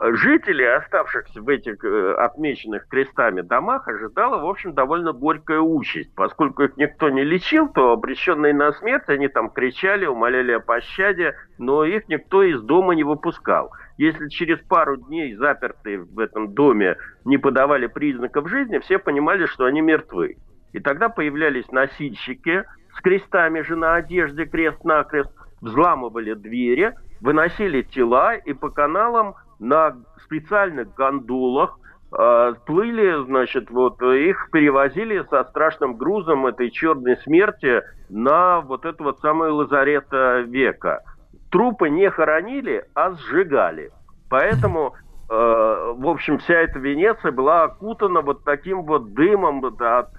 Жители, 0.00 0.62
оставшихся 0.62 1.42
в 1.42 1.48
этих 1.48 1.82
э, 1.84 2.14
отмеченных 2.14 2.86
крестами 2.88 3.40
домах, 3.40 3.88
ожидала, 3.88 4.40
в 4.40 4.46
общем, 4.46 4.72
довольно 4.72 5.12
горькая 5.12 5.58
участь. 5.60 6.14
Поскольку 6.14 6.62
их 6.62 6.76
никто 6.76 7.08
не 7.08 7.24
лечил, 7.24 7.68
то 7.68 7.92
обреченные 7.92 8.54
на 8.54 8.72
смерть, 8.72 9.08
они 9.08 9.26
там 9.26 9.50
кричали, 9.50 10.06
умоляли 10.06 10.52
о 10.52 10.60
пощаде, 10.60 11.34
но 11.58 11.84
их 11.84 12.08
никто 12.08 12.44
из 12.44 12.62
дома 12.62 12.94
не 12.94 13.02
выпускал. 13.02 13.72
Если 13.96 14.28
через 14.28 14.60
пару 14.60 14.96
дней 14.96 15.34
запертые 15.34 15.98
в 15.98 16.20
этом 16.20 16.54
доме 16.54 16.96
не 17.24 17.36
подавали 17.36 17.88
признаков 17.88 18.48
жизни, 18.48 18.78
все 18.78 18.98
понимали, 18.98 19.46
что 19.46 19.64
они 19.64 19.80
мертвы. 19.80 20.36
И 20.72 20.78
тогда 20.78 21.08
появлялись 21.08 21.70
носильщики 21.72 22.64
с 22.96 23.00
крестами 23.00 23.62
же 23.62 23.74
на 23.74 23.96
одежде, 23.96 24.44
крест-накрест, 24.44 25.30
взламывали 25.60 26.34
двери, 26.34 26.94
выносили 27.20 27.82
тела 27.82 28.36
и 28.36 28.52
по 28.52 28.70
каналам 28.70 29.34
на 29.58 29.96
специальных 30.24 30.94
гондолах 30.94 31.78
э, 32.12 32.54
плыли, 32.66 33.24
значит, 33.24 33.70
вот 33.70 34.00
их 34.02 34.48
перевозили 34.52 35.24
со 35.30 35.44
страшным 35.44 35.94
грузом 35.96 36.46
этой 36.46 36.70
черной 36.70 37.16
смерти 37.18 37.82
на 38.08 38.60
вот 38.60 38.84
это 38.84 39.02
вот 39.02 39.20
самое 39.20 39.52
лазарета 39.52 40.40
века. 40.40 41.02
Трупы 41.50 41.88
не 41.88 42.10
хоронили, 42.10 42.84
а 42.94 43.12
сжигали. 43.12 43.90
Поэтому, 44.28 44.94
э, 45.30 45.94
в 45.96 46.06
общем, 46.06 46.38
вся 46.38 46.54
эта 46.54 46.78
Венеция 46.78 47.32
была 47.32 47.64
окутана 47.64 48.20
вот 48.20 48.44
таким 48.44 48.82
вот 48.82 49.14
дымом 49.14 49.64
от 49.64 50.10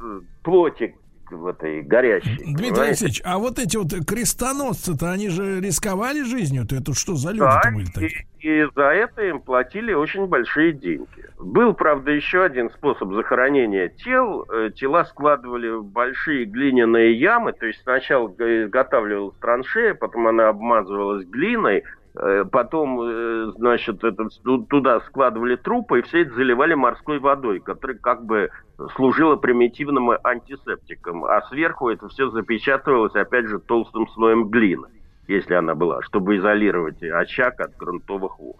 плоти 0.44 0.96
в 1.32 1.46
этой 1.48 1.82
горящей. 1.82 2.36
Дмитрий 2.38 2.54
понимаете? 2.54 2.82
Алексеевич, 2.82 3.22
а 3.26 3.38
вот 3.38 3.60
эти 3.60 3.78
вот 3.78 3.88
крестоносцы-то, 4.06 5.12
они 5.12 5.30
же 5.30 5.62
рисковали 5.62 6.24
жизнью-то? 6.24 6.76
Это 6.76 6.94
что 6.94 7.16
за 7.16 7.34
Да, 7.34 7.34
люди-то 7.34 7.72
были 7.74 7.86
такие? 7.86 8.28
и, 8.40 8.62
и 8.62 8.68
за 8.76 8.84
это 8.84 9.24
им 9.24 9.40
платили 9.42 9.94
очень 9.94 10.28
большие 10.28 10.74
деньги. 10.74 11.08
Был, 11.40 11.74
правда, 11.74 12.12
еще 12.12 12.44
один 12.44 12.70
способ 12.70 13.14
захоронения 13.14 13.90
тел. 13.90 14.46
Э, 14.52 14.70
Тела 14.76 15.06
складывали 15.06 15.70
в 15.70 15.86
большие 15.86 16.46
глиняные 16.46 17.14
ямы, 17.18 17.54
то 17.54 17.66
есть 17.66 17.82
сначала 17.84 18.28
изготавливалась 18.28 19.36
траншея, 19.40 19.94
потом 19.94 20.28
она 20.28 20.50
обмазывалась 20.50 21.26
глиной, 21.26 21.84
потом, 22.52 23.02
э, 23.02 23.52
значит, 23.58 24.04
это, 24.04 24.28
ту- 24.44 24.64
туда 24.64 25.00
складывали 25.02 25.56
трупы 25.56 26.00
и 26.00 26.02
все 26.04 26.24
это 26.24 26.34
заливали 26.36 26.74
морской 26.74 27.20
водой, 27.20 27.60
которая 27.60 27.98
как 27.98 28.26
бы 28.26 28.50
служила 28.96 29.36
примитивным 29.36 30.12
антисептиком, 30.24 31.26
а 31.26 31.42
сверху 31.50 31.90
это 31.90 32.08
все 32.08 32.30
запечатывалось, 32.30 33.16
опять 33.16 33.48
же, 33.48 33.60
толстым 33.60 34.08
слоем 34.10 34.50
глины 34.50 34.88
если 35.30 35.54
она 35.54 35.76
была, 35.76 36.02
чтобы 36.02 36.38
изолировать 36.38 37.02
очаг 37.04 37.62
от 37.62 37.78
грунтовых 37.78 38.40
вод. 38.40 38.58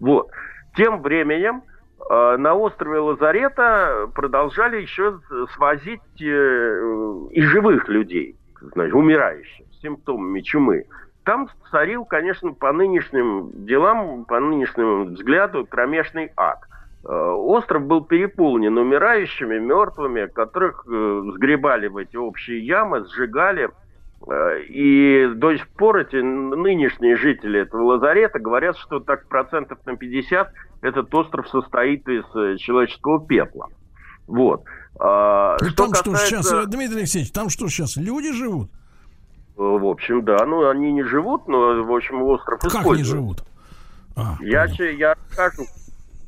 Вот. 0.00 0.28
Тем 0.76 1.00
временем 1.00 1.62
э, 2.10 2.36
на 2.36 2.54
острове 2.54 2.98
Лазарета 2.98 4.10
продолжали 4.14 4.82
еще 4.82 5.18
свозить 5.54 6.00
э, 6.20 7.28
и 7.30 7.40
живых 7.40 7.88
людей, 7.88 8.36
значит, 8.60 8.94
умирающих, 8.94 9.66
симптомами 9.80 10.40
чумы. 10.40 10.84
Там 11.24 11.48
царил, 11.70 12.04
конечно, 12.04 12.52
по 12.52 12.72
нынешним 12.72 13.50
делам, 13.64 14.24
по 14.26 14.38
нынешнему 14.40 15.04
взгляду, 15.04 15.66
кромешный 15.66 16.30
ад. 16.36 16.58
Э, 17.06 17.08
Остров 17.12 17.86
был 17.86 18.04
переполнен 18.04 18.76
умирающими, 18.76 19.58
мертвыми, 19.58 20.26
которых 20.26 20.84
э, 20.86 21.22
сгребали 21.34 21.86
в 21.88 21.96
эти 21.96 22.16
общие 22.16 22.64
ямы, 22.64 23.04
сжигали. 23.06 23.70
Э, 24.28 24.60
И 24.68 25.28
до 25.34 25.54
сих 25.56 25.66
пор 25.68 25.98
эти 25.98 26.16
нынешние 26.16 27.16
жители 27.16 27.60
этого 27.60 27.82
лазарета 27.82 28.38
говорят, 28.38 28.76
что 28.76 29.00
так 29.00 29.26
процентов 29.28 29.78
на 29.86 29.96
50 29.96 30.52
этот 30.82 31.14
остров 31.14 31.48
состоит 31.48 32.06
из 32.08 32.24
человеческого 32.60 33.26
пепла. 33.26 33.68
Вот. 34.26 34.62
А, 34.98 35.56
Ну, 35.60 35.68
что 35.68 35.76
там 35.84 35.94
что 35.94 36.10
касается- 36.12 36.26
сейчас, 36.42 36.52
э, 36.52 36.66
Дмитрий 36.66 36.98
Алексеевич, 36.98 37.32
там 37.32 37.48
что 37.48 37.68
сейчас, 37.68 37.96
люди 37.96 38.32
живут? 38.32 38.70
Э, 39.56 39.62
В 39.62 39.86
общем, 39.86 40.24
да, 40.24 40.44
ну 40.46 40.68
они 40.68 40.92
не 40.92 41.02
живут, 41.04 41.46
но, 41.48 41.82
в 41.84 41.92
общем, 41.94 42.22
остров 42.22 42.60
Как 42.60 42.72
не 42.74 42.80
используют. 42.80 43.06
живут? 43.08 43.44
А, 44.16 44.36
Я, 44.40 44.68
че- 44.68 44.94
я 44.94 45.14
расскажу, 45.28 45.66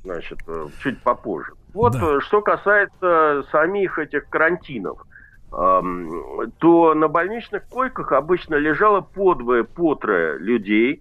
значит, 0.05 0.39
э, 0.47 0.66
чуть 0.82 1.03
попозже. 1.03 1.53
Вот 1.74 1.93
Да. 1.93 2.16
э, 2.16 2.20
что 2.20 2.40
касается 2.43 3.44
самих 3.51 3.98
этих 3.98 4.28
карантинов, 4.28 4.98
эм, 5.53 6.53
то 6.59 6.94
на 6.94 7.09
больничных 7.09 7.66
койках 7.69 8.12
обычно 8.12 8.55
лежало 8.57 9.01
подвое, 9.01 9.65
потрое 9.65 10.39
людей, 10.39 11.01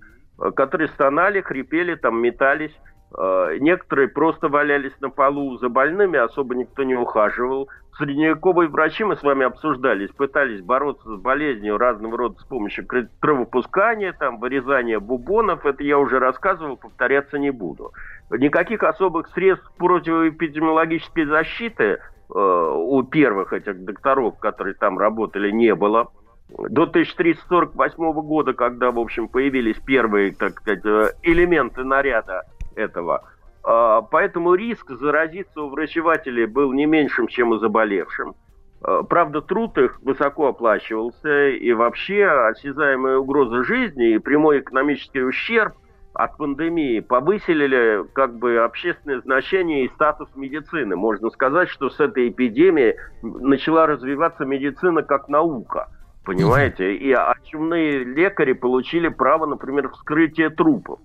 которые 0.55 0.89
стонали, 0.89 1.41
хрипели, 1.41 1.95
там 1.95 2.21
метались. 2.21 2.73
Э, 3.17 3.57
некоторые 3.59 4.07
просто 4.09 4.49
валялись 4.49 4.93
на 4.99 5.09
полу 5.09 5.57
за 5.57 5.69
больными, 5.69 6.17
особо 6.19 6.55
никто 6.55 6.83
не 6.83 6.95
ухаживал. 6.95 7.69
Средневековые 7.97 8.67
врачи, 8.67 9.05
мы 9.05 9.15
с 9.15 9.23
вами 9.23 9.45
обсуждали, 9.45 10.07
пытались 10.07 10.61
бороться 10.61 11.15
с 11.15 11.19
болезнью 11.21 11.77
разного 11.77 12.17
рода 12.17 12.39
с 12.39 12.43
помощью 12.43 12.85
кровопускания, 13.21 14.11
там, 14.11 14.39
вырезания 14.39 14.99
бубонов. 14.99 15.65
Это 15.65 15.81
я 15.83 15.97
уже 15.97 16.19
рассказывал, 16.19 16.75
повторяться 16.75 17.39
не 17.39 17.51
буду. 17.51 17.93
Никаких 18.31 18.83
особых 18.83 19.29
средств 19.29 19.71
противоэпидемиологической 19.77 21.25
защиты 21.25 21.83
э, 21.83 21.99
у 22.33 23.01
первых 23.03 23.53
этих 23.53 23.85
докторов, 23.85 24.39
которые 24.39 24.73
там 24.73 24.99
работали, 24.99 25.51
не 25.51 25.73
было. 25.73 26.11
До 26.49 26.83
1348 26.83 28.11
года, 28.21 28.53
когда, 28.53 28.91
в 28.91 28.99
общем, 28.99 29.29
появились 29.29 29.77
первые, 29.79 30.33
так 30.33 30.59
сказать, 30.59 30.85
э, 30.85 31.11
элементы 31.23 31.85
наряда 31.85 32.43
этого. 32.75 33.23
А, 33.63 34.01
поэтому 34.01 34.53
риск 34.53 34.91
заразиться 34.91 35.61
у 35.61 35.69
врачевателей 35.69 36.45
был 36.45 36.71
не 36.73 36.85
меньшим, 36.85 37.27
чем 37.27 37.51
у 37.51 37.57
заболевшим. 37.57 38.35
А, 38.81 39.03
правда, 39.03 39.41
труд 39.41 39.77
их 39.77 39.99
высоко 40.01 40.47
оплачивался, 40.47 41.49
и 41.49 41.73
вообще 41.73 42.25
осязаемая 42.25 43.17
угроза 43.17 43.63
жизни 43.63 44.11
и 44.11 44.19
прямой 44.19 44.59
экономический 44.59 45.23
ущерб 45.23 45.73
от 46.13 46.37
пандемии 46.37 47.01
повысили 47.01 48.05
как 48.13 48.37
бы 48.37 48.59
общественное 48.59 49.19
значение 49.19 49.85
и 49.85 49.89
статус 49.89 50.29
медицины. 50.35 50.95
Можно 50.95 51.29
сказать, 51.29 51.67
что 51.69 51.89
с 51.89 51.99
этой 51.99 52.29
эпидемией 52.29 52.95
начала 53.21 53.85
развиваться 53.85 54.45
медицина 54.45 55.03
как 55.03 55.27
наука. 55.27 55.89
Понимаете? 56.23 56.95
И 56.95 57.11
а 57.11 57.35
чумные 57.43 58.03
лекари 58.03 58.53
получили 58.53 59.09
право, 59.09 59.45
например, 59.45 59.89
вскрытия 59.89 60.49
трупов. 60.49 60.99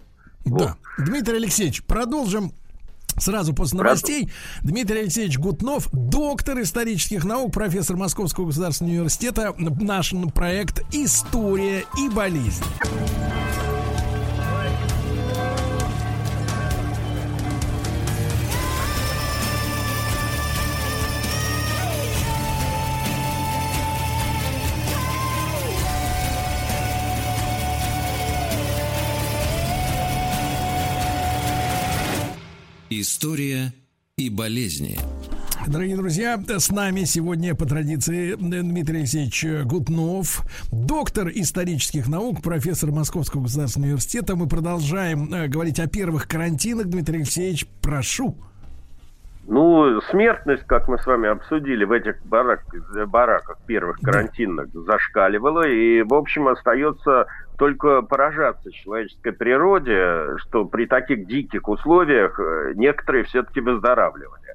Да. 0.44 0.76
Дмитрий 0.98 1.36
Алексеевич, 1.36 1.82
продолжим 1.84 2.52
Сразу 3.18 3.52
после 3.52 3.78
новостей 3.78 4.30
Дмитрий 4.62 5.00
Алексеевич 5.00 5.38
Гутнов, 5.38 5.88
доктор 5.92 6.60
исторических 6.62 7.24
наук, 7.24 7.52
профессор 7.52 7.96
Московского 7.96 8.46
государственного 8.46 8.94
университета, 8.94 9.54
наш 9.58 10.14
проект 10.34 10.82
«История 10.92 11.84
и 11.98 12.08
болезнь». 12.08 12.64
История 32.92 33.72
и 34.16 34.28
болезни. 34.30 34.98
Дорогие 35.68 35.96
друзья, 35.96 36.42
с 36.48 36.70
нами 36.70 37.04
сегодня 37.04 37.54
по 37.54 37.64
традиции 37.64 38.34
Дмитрий 38.34 38.98
Алексеевич 38.98 39.44
Гутнов, 39.64 40.44
доктор 40.72 41.30
исторических 41.32 42.08
наук, 42.08 42.42
профессор 42.42 42.90
Московского 42.90 43.42
государственного 43.42 43.90
университета. 43.90 44.34
Мы 44.34 44.48
продолжаем 44.48 45.32
э, 45.32 45.46
говорить 45.46 45.78
о 45.78 45.86
первых 45.86 46.26
карантинах. 46.26 46.88
Дмитрий 46.88 47.18
Алексеевич, 47.18 47.64
прошу. 47.80 48.36
Ну, 49.50 50.00
смертность, 50.02 50.64
как 50.68 50.86
мы 50.86 50.96
с 50.96 51.04
вами 51.04 51.28
обсудили, 51.28 51.84
в 51.84 51.90
этих 51.90 52.24
барак, 52.24 52.60
бараках 53.08 53.58
первых 53.66 53.98
карантинных 53.98 54.68
зашкаливала, 54.72 55.66
и, 55.66 56.02
в 56.02 56.14
общем, 56.14 56.46
остается 56.46 57.26
только 57.58 58.00
поражаться 58.02 58.70
человеческой 58.70 59.32
природе, 59.32 60.38
что 60.38 60.66
при 60.66 60.86
таких 60.86 61.26
диких 61.26 61.68
условиях 61.68 62.38
э, 62.38 62.74
некоторые 62.76 63.24
все-таки 63.24 63.60
выздоравливали. 63.60 64.54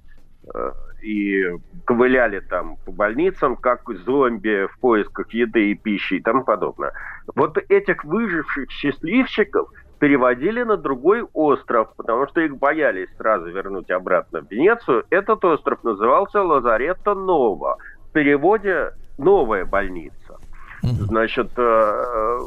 Э, 0.53 0.71
и 1.03 1.43
ковыляли 1.83 2.39
там 2.39 2.77
по 2.85 2.93
больницам, 2.93 3.57
как 3.57 3.81
зомби 4.05 4.67
в 4.71 4.79
поисках 4.79 5.29
еды 5.33 5.71
и 5.71 5.75
пищи 5.75 6.15
и 6.15 6.21
тому 6.21 6.45
подобное. 6.45 6.93
Вот 7.35 7.57
этих 7.67 8.05
выживших 8.05 8.71
счастливчиков 8.71 9.69
переводили 10.05 10.61
на 10.61 10.77
другой 10.77 11.23
остров, 11.33 11.87
потому 11.97 12.27
что 12.27 12.41
их 12.41 12.57
боялись 12.57 13.07
сразу 13.17 13.47
вернуть 13.47 13.89
обратно 13.89 14.41
в 14.41 14.51
Венецию. 14.51 15.03
Этот 15.09 15.43
остров 15.43 15.83
назывался 15.83 16.43
Лазаретто 16.43 17.15
Нова. 17.15 17.77
В 18.09 18.13
переводе 18.13 18.91
«новая 19.17 19.65
больница». 19.65 20.37
Значит, 20.83 21.49
э, 21.57 22.39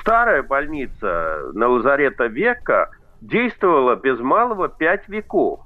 старая 0.00 0.42
больница 0.42 1.50
на 1.52 1.68
лазарета 1.68 2.28
века 2.28 2.88
действовала 3.20 3.94
без 3.94 4.18
малого 4.18 4.70
пять 4.70 5.06
веков. 5.06 5.60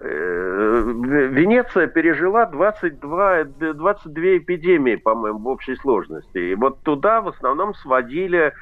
Э, 0.00 0.82
Венеция 1.30 1.86
пережила 1.86 2.46
22, 2.46 3.44
22 3.44 4.38
эпидемии, 4.38 4.96
по-моему, 4.96 5.38
в 5.38 5.46
общей 5.46 5.76
сложности. 5.76 6.38
И 6.38 6.54
вот 6.56 6.82
туда 6.82 7.20
в 7.20 7.28
основном 7.28 7.72
сводили 7.74 8.52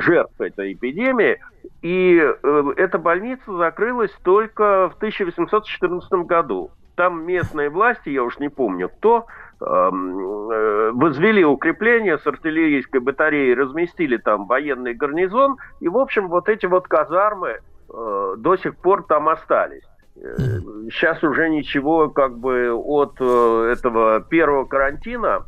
жертв 0.00 0.40
этой 0.40 0.72
эпидемии. 0.72 1.38
И 1.82 2.18
э, 2.20 2.72
эта 2.76 2.98
больница 2.98 3.56
закрылась 3.56 4.12
только 4.22 4.88
в 4.88 4.96
1814 4.96 6.10
году. 6.26 6.70
Там 6.94 7.26
местные 7.26 7.68
власти, 7.68 8.08
я 8.08 8.22
уж 8.22 8.38
не 8.38 8.48
помню 8.48 8.88
кто, 8.88 9.26
Эм, 9.58 10.50
э, 10.50 10.90
возвели 10.92 11.42
укрепления 11.42 12.18
с 12.18 12.26
артиллерийской 12.26 13.00
батареей, 13.00 13.54
разместили 13.54 14.18
там 14.18 14.46
военный 14.46 14.92
гарнизон, 14.92 15.56
и, 15.80 15.88
в 15.88 15.96
общем, 15.96 16.28
вот 16.28 16.50
эти 16.50 16.66
вот 16.66 16.86
казармы 16.86 17.60
э, 17.88 18.34
до 18.36 18.56
сих 18.56 18.76
пор 18.76 19.04
там 19.04 19.30
остались. 19.30 19.84
Сейчас 20.14 21.22
э, 21.22 21.26
уже 21.26 21.48
ничего 21.48 22.10
как 22.10 22.36
бы 22.36 22.70
от 22.70 23.14
этого 23.18 24.20
первого 24.20 24.66
карантина 24.66 25.46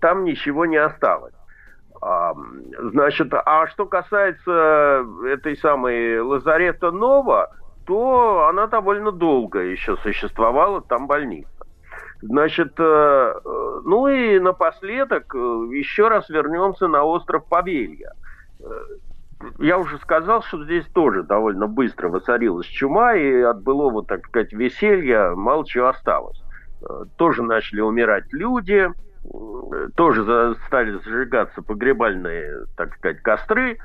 там 0.00 0.24
ничего 0.24 0.66
не 0.66 0.76
осталось. 0.76 1.32
А, 2.02 2.34
значит, 2.92 3.28
а 3.32 3.66
что 3.66 3.86
касается 3.86 5.04
этой 5.26 5.56
самой 5.56 6.20
Лазарета 6.20 6.90
Нова, 6.90 7.50
то 7.86 8.46
она 8.48 8.66
довольно 8.68 9.12
долго 9.12 9.60
еще 9.60 9.96
существовала, 9.98 10.80
там 10.80 11.06
больница. 11.06 11.50
Значит, 12.22 12.74
э, 12.78 12.82
э, 12.82 13.80
ну 13.84 14.06
и 14.06 14.38
напоследок 14.38 15.34
э, 15.34 15.38
еще 15.72 16.08
раз 16.08 16.28
вернемся 16.28 16.86
на 16.86 17.02
остров 17.02 17.44
Павелья. 17.46 18.12
Я 19.58 19.78
уже 19.78 19.96
сказал, 19.98 20.42
что 20.42 20.62
здесь 20.64 20.84
тоже 20.92 21.22
довольно 21.22 21.66
быстро 21.66 22.10
воцарилась 22.10 22.66
чума, 22.66 23.14
и 23.14 23.40
от 23.40 23.62
былого, 23.62 24.04
так 24.04 24.26
сказать, 24.26 24.52
веселья 24.52 25.30
мало 25.34 25.66
чего 25.66 25.88
осталось. 25.88 26.42
Тоже 27.16 27.42
начали 27.42 27.80
умирать 27.80 28.30
люди, 28.32 28.90
тоже 29.96 30.54
стали 30.66 30.98
зажигаться 31.04 31.62
погребальные, 31.62 32.66
так 32.76 32.94
сказать, 32.96 33.22
костры 33.22 33.78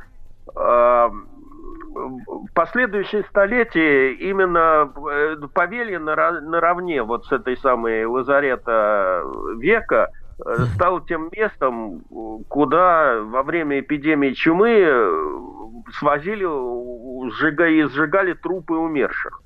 в 1.95 2.47
последующие 2.53 3.23
столетия 3.23 4.13
именно 4.13 4.91
э, 5.11 5.37
Павелья 5.53 5.99
наравне 5.99 7.01
вот 7.03 7.25
с 7.25 7.31
этой 7.31 7.57
самой 7.57 8.05
лазарета 8.05 9.23
века 9.57 10.09
э, 10.45 10.65
стал 10.75 11.01
тем 11.01 11.29
местом, 11.31 12.01
куда 12.49 13.21
во 13.21 13.43
время 13.43 13.79
эпидемии 13.79 14.31
чумы 14.31 14.69
э, 14.71 15.33
свозили 15.97 16.43
и 16.43 17.83
сжигали 17.83 18.33
трупы 18.33 18.73
умерших. 18.73 19.41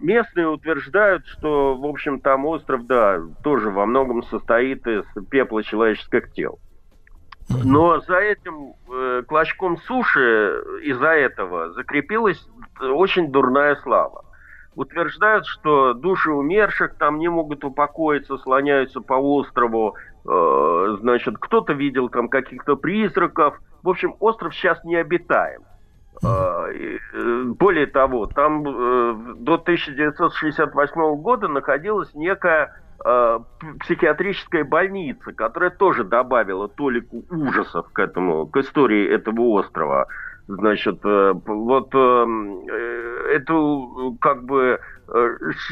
Местные 0.00 0.48
утверждают, 0.48 1.26
что, 1.26 1.76
в 1.76 1.84
общем, 1.84 2.20
там 2.20 2.46
остров, 2.46 2.86
да, 2.86 3.20
тоже 3.44 3.68
во 3.70 3.84
многом 3.84 4.22
состоит 4.22 4.86
из 4.86 5.04
пепла 5.30 5.62
человеческих 5.62 6.32
тел. 6.32 6.58
Но 7.48 8.00
за 8.00 8.16
этим 8.16 8.74
э, 8.90 9.22
клочком 9.26 9.76
суши 9.78 10.62
из-за 10.82 11.10
этого 11.10 11.72
закрепилась 11.72 12.44
очень 12.80 13.30
дурная 13.30 13.76
слава. 13.76 14.24
Утверждают, 14.74 15.46
что 15.46 15.94
души 15.94 16.30
умерших 16.30 16.96
там 16.96 17.18
не 17.18 17.28
могут 17.28 17.64
упокоиться, 17.64 18.36
слоняются 18.38 19.00
по 19.00 19.14
острову. 19.14 19.96
Э, 20.28 20.96
значит, 21.00 21.36
кто-то 21.38 21.72
видел 21.72 22.08
там 22.08 22.28
каких-то 22.28 22.76
призраков. 22.76 23.58
В 23.82 23.88
общем, 23.88 24.16
остров 24.18 24.54
сейчас 24.54 24.82
не 24.84 24.96
обитаем. 24.96 25.62
Э, 25.62 25.64
э, 25.64 25.75
более 26.22 27.86
того, 27.86 28.26
там 28.26 28.62
э, 28.66 29.34
до 29.38 29.54
1968 29.54 31.16
года 31.20 31.48
находилась 31.48 32.14
некая 32.14 32.74
э, 33.04 33.38
психиатрическая 33.80 34.64
больница, 34.64 35.32
которая 35.32 35.70
тоже 35.70 36.04
добавила 36.04 36.68
толику 36.68 37.24
ужасов 37.30 37.92
к 37.92 37.98
этому, 37.98 38.46
к 38.46 38.56
истории 38.56 39.08
этого 39.08 39.40
острова. 39.40 40.06
Значит, 40.48 41.00
э, 41.04 41.32
вот 41.44 41.94
э, 41.94 42.26
эту 43.34 44.16
как 44.20 44.44
бы 44.44 44.62
э, 44.62 44.78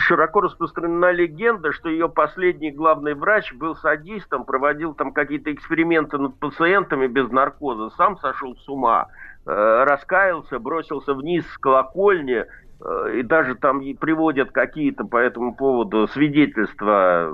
широко 0.07 0.41
распространена 0.41 1.11
легенда, 1.11 1.73
что 1.73 1.89
ее 1.89 2.09
последний 2.09 2.71
главный 2.71 3.15
врач 3.15 3.53
был 3.53 3.75
садистом, 3.77 4.45
проводил 4.45 4.95
там 4.95 5.13
какие-то 5.13 5.53
эксперименты 5.53 6.19
над 6.19 6.39
пациентами 6.39 7.07
без 7.07 7.31
наркоза, 7.31 7.91
сам 7.97 8.17
сошел 8.19 8.57
с 8.57 8.69
ума, 8.69 9.09
э, 9.47 9.85
раскаялся, 9.85 10.59
бросился 10.59 11.15
вниз 11.15 11.47
с 11.49 11.59
колокольни, 11.59 12.45
и 13.15 13.23
даже 13.23 13.55
там 13.55 13.81
приводят 13.99 14.51
какие-то 14.51 15.05
по 15.05 15.17
этому 15.17 15.55
поводу 15.55 16.07
свидетельства 16.09 17.33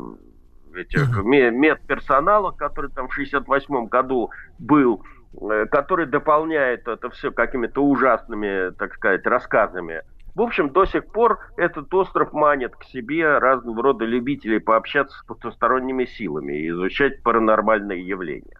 этих 0.75 1.25
медперсонала, 1.25 2.53
который 2.53 2.91
там 2.91 3.09
в 3.09 3.15
68 3.15 3.87
году 3.87 4.31
был, 4.61 5.03
Э, 5.39 5.67
который 5.71 6.07
дополняет 6.07 6.89
это 6.89 7.09
все 7.11 7.31
какими-то 7.31 7.85
ужасными, 7.85 8.71
так 8.71 8.95
сказать, 8.95 9.25
рассказами. 9.27 10.03
В 10.35 10.43
общем, 10.43 10.71
до 10.71 10.85
сих 10.87 11.07
пор 11.07 11.39
этот 11.57 11.93
остров 11.93 12.33
манит 12.33 12.75
к 12.77 12.85
себе 12.85 13.39
разного 13.39 13.83
рода 13.83 14.05
любителей 14.05 14.61
пообщаться 14.61 15.17
с 15.19 15.25
потусторонними 15.25 16.05
силами 16.05 16.53
и 16.53 16.71
изучать 16.71 17.23
паранормальные 17.23 18.07
явления. 18.07 18.57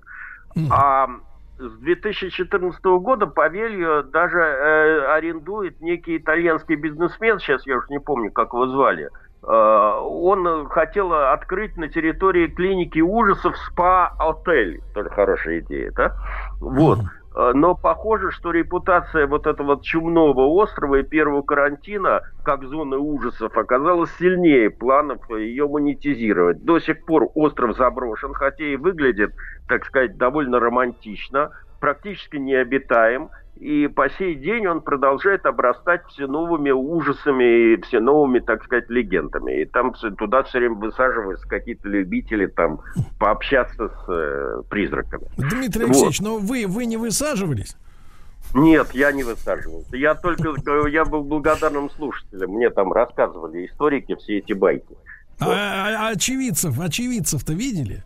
А 0.71 1.09
с 1.59 1.79
2014 1.79 2.85
года 2.85 3.27
Павелью 3.27 4.03
даже 4.05 4.41
э, 4.41 5.13
арендует 5.13 5.81
некий 5.81 6.17
итальянский 6.17 6.75
бизнесмен, 6.75 7.39
сейчас 7.39 7.67
я 7.67 7.77
уже 7.77 7.87
не 7.91 8.01
помню, 8.01 8.33
как 8.33 8.53
его 8.53 8.67
звали, 8.67 9.11
Э, 9.43 10.01
он 10.03 10.67
хотел 10.69 11.13
открыть 11.13 11.77
на 11.77 11.89
территории 11.89 12.47
клиники 12.49 13.01
ужасов 13.01 13.57
спа-отель. 13.69 14.83
Тоже 14.95 15.09
хорошая 15.11 15.61
идея, 15.61 15.93
да? 15.93 16.17
Вот. 16.61 16.99
Э, 16.99 17.03
но 17.35 17.75
похоже, 17.75 18.31
что 18.33 18.51
репутация 18.51 19.27
вот 19.27 19.47
этого 19.47 19.81
чумного 19.83 20.47
острова 20.47 20.97
и 20.97 21.03
первого 21.03 21.43
карантина, 21.43 22.23
как 22.43 22.65
зоны 22.65 22.99
ужасов, 22.99 23.57
оказалась 23.57 24.11
сильнее 24.19 24.71
планов 24.71 25.31
ее 25.31 25.69
монетизировать. 25.69 26.65
До 26.65 26.81
сих 26.81 27.05
пор 27.05 27.29
остров 27.35 27.77
заброшен, 27.77 28.33
хотя 28.35 28.65
и 28.65 28.77
выглядит, 28.77 29.33
так 29.69 29.85
сказать, 29.85 30.17
довольно 30.17 30.59
романтично, 30.59 31.51
практически 31.81 32.37
необитаем 32.37 33.31
и 33.61 33.89
по 33.89 34.09
сей 34.09 34.37
день 34.37 34.67
он 34.67 34.81
продолжает 34.81 35.45
обрастать 35.45 36.01
все 36.09 36.27
новыми 36.27 36.71
ужасами 36.71 37.75
и 37.75 37.83
все 37.83 38.01
новыми, 38.01 38.39
так 38.39 38.65
сказать, 38.65 38.89
легендами. 38.89 39.61
И 39.61 39.65
там 39.67 39.93
туда 39.93 40.43
все 40.45 40.61
время 40.61 40.77
высаживаются 40.77 41.47
какие-то 41.47 41.87
любители 41.87 42.47
там 42.47 42.81
пообщаться 43.19 43.89
с 43.89 44.05
э, 44.09 44.63
призраками. 44.71 45.27
Дмитрий 45.37 45.85
Алексеевич, 45.85 46.21
вот. 46.21 46.27
но 46.27 46.39
вы, 46.39 46.65
вы 46.67 46.87
не 46.87 46.97
высаживались? 46.97 47.77
Нет, 48.55 48.89
я 48.95 49.13
не 49.13 49.25
высаживался. 49.25 49.95
Я 49.95 50.15
только, 50.15 50.55
я 50.89 51.05
был 51.05 51.23
благодарным 51.23 51.91
слушателем. 51.91 52.53
Мне 52.53 52.71
там 52.71 52.95
рассказывали 52.95 53.67
историки 53.67 54.17
все 54.17 54.39
эти 54.39 54.55
байки. 54.55 54.97
А, 55.39 55.47
а, 55.49 56.09
а 56.09 56.09
очевидцев, 56.13 56.81
очевидцев-то 56.81 57.53
видели? 57.53 58.05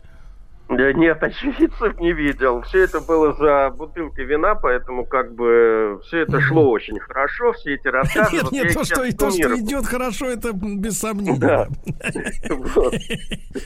Нет, 0.67 1.21
очевидцев 1.21 1.99
не 1.99 2.11
видел. 2.11 2.61
Все 2.63 2.83
это 2.83 2.99
было 2.99 3.33
за 3.33 3.69
бутылкой 3.69 4.25
вина, 4.25 4.55
поэтому 4.55 5.05
как 5.05 5.33
бы 5.35 5.99
все 6.05 6.21
это 6.21 6.41
шло 6.41 6.71
очень 6.71 6.99
хорошо, 6.99 7.53
все 7.53 7.75
эти 7.75 7.87
рассказы. 7.87 8.37
Нет, 8.37 8.51
нет, 8.51 8.73
то, 8.73 8.83
что, 8.83 8.95
то, 9.15 9.29
что 9.29 9.59
идет 9.59 9.85
хорошо, 9.85 10.27
это 10.27 10.53
без 10.53 10.99
сомнений. 10.99 11.39
Да. 11.39 11.67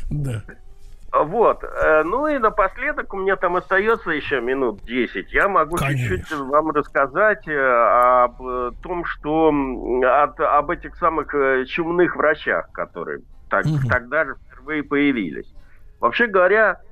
Да. 0.09 0.43
Вот. 1.11 1.63
Э, 1.63 2.03
ну 2.03 2.27
и 2.27 2.37
напоследок 2.37 3.11
у 3.15 3.17
меня 3.17 3.35
там 3.35 3.55
остается 3.55 4.11
еще 4.11 4.41
минут 4.41 4.83
10. 4.83 5.31
Я 5.31 5.47
могу 5.47 5.77
чуть-чуть 5.79 6.31
вам 6.31 6.69
рассказать 6.69 7.47
э, 7.47 7.57
об 7.57 8.39
э, 8.41 8.71
том, 8.83 9.05
что 9.05 9.51
от, 10.03 10.39
об 10.39 10.69
этих 10.69 10.95
самых 10.97 11.33
чумных 11.67 12.15
врачах, 12.15 12.71
которые 12.73 13.21
так, 13.49 13.65
угу. 13.65 13.87
тогда 13.89 14.25
же 14.25 14.35
впервые 14.35 14.83
появились. 14.83 15.51
Вообще 15.99 16.27
говоря, 16.27 16.79
Э, 16.79 16.88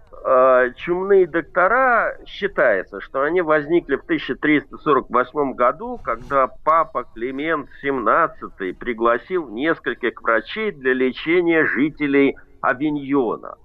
чумные 0.77 1.27
доктора 1.27 2.17
считается, 2.25 2.99
что 3.01 3.21
они 3.21 3.41
возникли 3.41 3.95
в 3.95 4.03
1348 4.03 5.53
году, 5.53 5.99
когда 6.03 6.47
папа 6.47 7.05
Климент 7.13 7.69
XVII 7.83 8.73
пригласил 8.73 9.49
нескольких 9.49 10.21
врачей 10.21 10.71
для 10.71 10.93
лечения 10.93 11.65
жителей 11.65 12.35
Авиньона. 12.61 13.55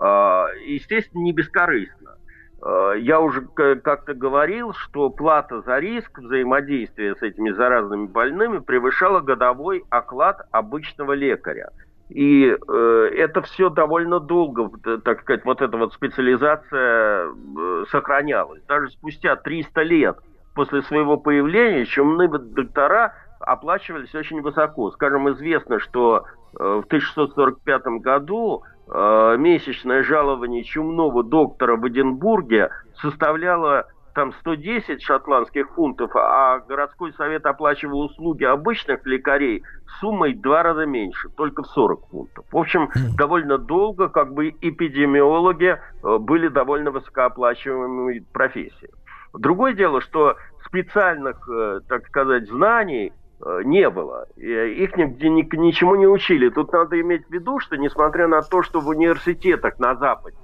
Э, 0.00 0.46
естественно, 0.66 1.22
не 1.22 1.32
бескорыстно. 1.32 2.16
Э, 2.62 2.94
я 2.98 3.20
уже 3.20 3.42
как-то 3.42 4.14
говорил, 4.14 4.72
что 4.72 5.10
плата 5.10 5.60
за 5.62 5.78
риск 5.78 6.18
взаимодействия 6.18 7.14
с 7.14 7.22
этими 7.22 7.50
заразными 7.50 8.06
больными 8.06 8.58
превышала 8.58 9.20
годовой 9.20 9.84
оклад 9.90 10.46
обычного 10.50 11.12
лекаря– 11.12 11.70
и 12.08 12.46
э, 12.46 13.10
это 13.16 13.42
все 13.42 13.68
довольно 13.68 14.18
долго, 14.18 14.70
э, 14.84 14.98
так 15.04 15.20
сказать, 15.20 15.44
вот 15.44 15.60
эта 15.60 15.76
вот 15.76 15.92
специализация 15.92 17.26
э, 17.26 17.84
сохранялась. 17.90 18.62
Даже 18.66 18.90
спустя 18.90 19.36
300 19.36 19.82
лет 19.82 20.18
после 20.54 20.82
своего 20.82 21.18
появления 21.18 21.84
чумные 21.84 22.28
доктора 22.28 23.14
оплачивались 23.40 24.14
очень 24.14 24.40
высоко. 24.40 24.90
Скажем, 24.92 25.30
известно, 25.30 25.78
что 25.80 26.24
э, 26.58 26.80
в 26.82 26.86
1645 26.86 28.00
году 28.00 28.62
э, 28.90 29.36
месячное 29.38 30.02
жалование 30.02 30.64
чумного 30.64 31.22
доктора 31.22 31.76
в 31.76 31.86
Эдинбурге 31.86 32.70
составляло 33.02 33.86
там 34.18 34.32
110 34.40 35.00
шотландских 35.00 35.70
фунтов, 35.76 36.10
а 36.16 36.58
городской 36.58 37.12
совет 37.12 37.46
оплачивал 37.46 38.00
услуги 38.00 38.42
обычных 38.42 39.06
лекарей 39.06 39.62
суммой 40.00 40.34
в 40.34 40.40
два 40.40 40.64
раза 40.64 40.86
меньше, 40.86 41.28
только 41.36 41.62
в 41.62 41.68
40 41.68 42.08
фунтов. 42.08 42.44
В 42.50 42.56
общем, 42.56 42.88
довольно 43.16 43.58
долго 43.58 44.08
как 44.08 44.34
бы 44.34 44.48
эпидемиологи 44.60 45.78
э, 46.02 46.18
были 46.18 46.48
довольно 46.48 46.90
высокооплачиваемыми 46.90 48.24
профессией. 48.32 48.90
Другое 49.32 49.74
дело, 49.74 50.00
что 50.00 50.34
специальных, 50.66 51.48
э, 51.48 51.78
так 51.88 52.04
сказать, 52.08 52.48
знаний 52.48 53.12
э, 53.40 53.60
не 53.66 53.88
было. 53.88 54.26
Их 54.36 54.96
нигде 54.96 55.28
ничему 55.28 55.94
не 55.94 56.08
учили. 56.08 56.48
Тут 56.48 56.72
надо 56.72 57.00
иметь 57.00 57.24
в 57.28 57.30
виду, 57.30 57.60
что 57.60 57.76
несмотря 57.76 58.26
на 58.26 58.42
то, 58.42 58.62
что 58.62 58.80
в 58.80 58.88
университетах 58.88 59.78
на 59.78 59.94
Западе 59.94 60.38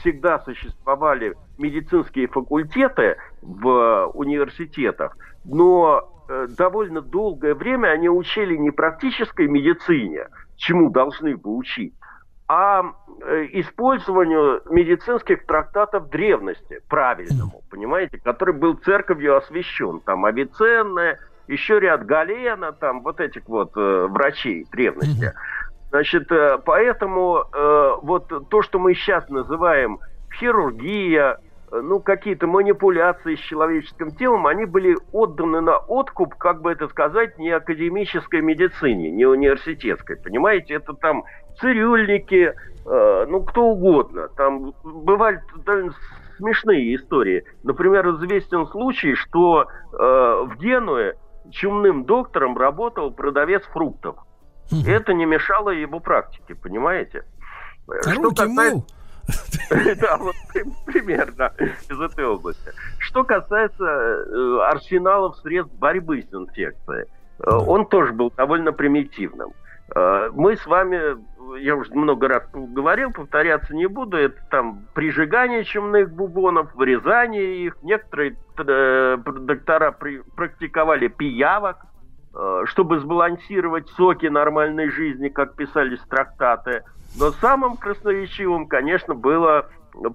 всегда 0.00 0.38
существовали 0.40 1.36
медицинские 1.58 2.26
факультеты 2.26 3.16
в 3.42 4.10
университетах, 4.14 5.16
но 5.44 6.10
э, 6.28 6.48
довольно 6.56 7.00
долгое 7.00 7.54
время 7.54 7.88
они 7.88 8.08
учили 8.08 8.56
не 8.56 8.70
практической 8.70 9.46
медицине, 9.46 10.28
чему 10.56 10.90
должны 10.90 11.36
бы 11.36 11.54
учить, 11.56 11.94
а 12.48 12.82
э, 13.22 13.46
использованию 13.52 14.62
медицинских 14.70 15.46
трактатов 15.46 16.10
древности, 16.10 16.80
правильному, 16.88 17.62
понимаете, 17.70 18.18
который 18.18 18.54
был 18.54 18.74
церковью 18.74 19.36
освящен. 19.36 20.00
Там 20.00 20.24
Авиценна, 20.24 21.16
еще 21.46 21.80
ряд 21.80 22.06
Галена, 22.06 22.72
там 22.72 23.02
вот 23.02 23.20
этих 23.20 23.46
вот 23.48 23.76
э, 23.76 24.06
врачей 24.08 24.66
древности. 24.72 25.32
Значит, 25.90 26.30
э, 26.30 26.58
поэтому 26.64 27.44
э, 27.52 27.92
вот 28.02 28.32
то, 28.48 28.62
что 28.62 28.78
мы 28.78 28.94
сейчас 28.94 29.28
называем 29.28 29.98
хирургия, 30.38 31.38
э, 31.72 31.80
ну, 31.80 32.00
какие-то 32.00 32.46
манипуляции 32.46 33.34
с 33.34 33.40
человеческим 33.40 34.12
телом, 34.12 34.46
они 34.46 34.66
были 34.66 34.96
отданы 35.12 35.60
на 35.60 35.78
откуп, 35.78 36.36
как 36.36 36.62
бы 36.62 36.70
это 36.70 36.86
сказать, 36.88 37.38
не 37.38 37.50
академической 37.50 38.40
медицине, 38.40 39.10
не 39.10 39.26
университетской, 39.26 40.16
понимаете? 40.16 40.74
Это 40.74 40.94
там 40.94 41.24
цирюльники, 41.60 42.54
э, 42.86 43.26
ну, 43.28 43.42
кто 43.42 43.64
угодно. 43.64 44.28
Там 44.36 44.72
бывали 44.84 45.40
довольно 45.64 45.92
смешные 46.36 46.94
истории. 46.94 47.44
Например, 47.64 48.08
известен 48.16 48.66
случай, 48.68 49.14
что 49.14 49.64
э, 49.64 49.96
в 49.96 50.56
Генуе 50.58 51.16
чумным 51.50 52.04
доктором 52.04 52.56
работал 52.56 53.10
продавец 53.10 53.64
фруктов. 53.64 54.16
Это 54.86 55.14
не 55.14 55.26
мешало 55.26 55.70
его 55.70 56.00
практике, 56.00 56.54
понимаете? 56.54 57.24
А 57.88 58.10
Что 58.10 58.30
касается... 58.30 58.84
Да, 60.00 60.16
вот 60.16 60.34
примерно 60.86 61.52
из 61.88 62.00
этой 62.00 62.24
области. 62.24 62.72
Что 62.98 63.22
касается 63.22 63.84
э, 63.84 64.58
арсеналов 64.68 65.36
средств 65.38 65.72
борьбы 65.76 66.22
с 66.28 66.34
инфекцией, 66.34 67.06
э, 67.38 67.50
он 67.50 67.86
тоже 67.86 68.12
был 68.12 68.32
довольно 68.36 68.72
примитивным. 68.72 69.52
Э, 69.94 70.30
мы 70.32 70.56
с 70.56 70.66
вами, 70.66 71.16
я 71.60 71.76
уже 71.76 71.92
много 71.94 72.26
раз 72.26 72.42
говорил, 72.52 73.12
повторяться 73.12 73.74
не 73.74 73.86
буду, 73.86 74.16
это 74.16 74.36
там 74.50 74.86
прижигание 74.94 75.62
чумных 75.62 76.10
бубонов, 76.10 76.74
вырезание 76.74 77.66
их. 77.66 77.76
Некоторые 77.82 78.36
доктора 78.56 79.92
практиковали 79.92 81.06
пиявок, 81.06 81.86
чтобы 82.66 83.00
сбалансировать 83.00 83.88
соки 83.90 84.26
нормальной 84.26 84.90
жизни, 84.90 85.28
как 85.28 85.54
писались 85.56 86.00
трактаты. 86.08 86.82
Но 87.18 87.30
самым 87.32 87.76
красноречивым, 87.76 88.66
конечно, 88.66 89.14
было 89.14 89.68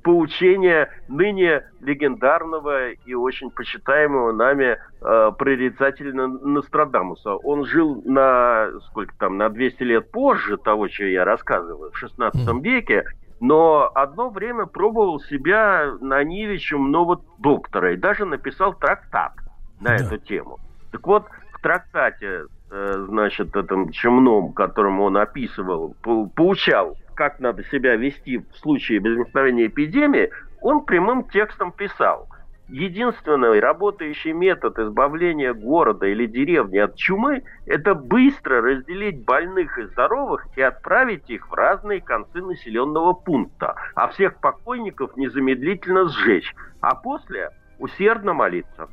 поучения 0.04 0.90
ныне 1.10 1.64
легендарного 1.82 2.92
и 2.92 3.14
очень 3.14 3.52
почитаемого 3.52 4.32
нами 4.32 4.78
э, 5.02 5.32
прорицателя 5.38 6.14
Нострадамуса. 6.14 7.36
Он 7.36 7.66
жил 7.66 8.02
на 8.06 8.70
сколько 8.88 9.14
там, 9.18 9.38
на 9.38 9.50
200 9.50 9.84
лет 9.84 10.12
позже 10.12 10.58
того, 10.58 10.88
что 10.88 11.04
я 11.04 11.26
рассказываю, 11.26 11.92
в 11.92 11.98
16 11.98 12.64
веке, 12.64 13.04
но 13.42 13.92
одно 13.94 14.30
время 14.30 14.66
пробовал 14.66 15.20
себя 15.20 15.94
на 16.00 16.24
ниве 16.24 16.58
чумного 16.58 17.22
доктора 17.38 17.94
и 17.94 17.98
даже 17.98 18.26
написал 18.26 18.74
трактат 18.74 19.34
на 19.82 19.98
Да. 19.98 20.06
эту 20.06 20.18
тему. 20.18 20.58
Так 20.92 21.06
вот, 21.06 21.26
трактате, 21.66 22.44
э, 22.70 23.06
значит, 23.08 23.56
этом 23.56 23.90
чумном, 23.90 24.54
которым 24.54 25.02
он 25.02 25.18
описывал, 25.18 25.96
по- 26.04 26.28
поучал, 26.28 26.96
как 27.16 27.40
надо 27.40 27.64
себя 27.64 27.96
вести 27.96 28.38
в 28.38 28.56
случае 28.58 29.00
возникновения 29.00 29.66
эпидемии, 29.66 30.30
он 30.62 30.86
прямым 30.86 31.24
текстом 31.24 31.72
писал. 31.72 32.28
Единственный 32.70 33.60
работающий 33.60 34.32
метод 34.32 34.78
избавления 34.78 35.56
города 35.56 36.06
или 36.06 36.28
деревни 36.28 36.78
от 36.78 36.96
чумы– 36.98 37.42
это 37.66 37.96
быстро 37.96 38.62
разделить 38.62 39.26
больных 39.26 39.80
и 39.80 39.86
здоровых 39.86 40.46
и 40.56 40.62
отправить 40.62 41.28
их 41.32 41.50
в 41.50 41.54
разные 41.56 42.00
концы 42.00 42.44
населенного 42.44 43.14
пункта, 43.14 43.74
а 43.96 44.08
всех 44.10 44.40
покойников 44.40 45.18
незамедлительно 45.18 46.10
сжечь, 46.10 46.54
а 46.82 46.94
после 46.94 47.50
усердно 47.80 48.34
молиться. 48.34 48.88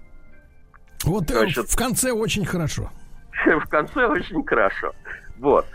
Вот 1.04 1.30
э, 1.30 1.34
Значит- 1.34 1.70
в 1.70 1.76
конце 1.76 2.12
очень 2.12 2.44
хорошо. 2.44 2.90
в 3.46 3.68
конце 3.68 4.06
очень 4.06 4.44
хорошо. 4.44 4.92
Вот. 5.38 5.66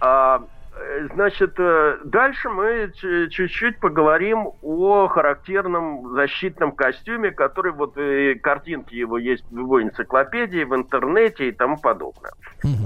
А, 0.00 0.42
э, 0.78 1.08
значит, 1.14 1.54
э, 1.58 1.98
дальше 2.04 2.48
мы 2.48 2.92
чуть-чуть 3.30 3.80
поговорим 3.80 4.50
о 4.62 5.08
характерном 5.08 6.12
защитном 6.14 6.72
костюме, 6.72 7.30
который 7.30 7.72
вот 7.72 7.96
э, 7.96 8.34
картинки 8.36 8.94
его 8.94 9.18
есть 9.18 9.44
в 9.50 9.56
любой 9.56 9.84
энциклопедии, 9.84 10.64
в 10.64 10.74
интернете 10.74 11.48
и 11.48 11.52
тому 11.52 11.78
подобное. 11.78 12.32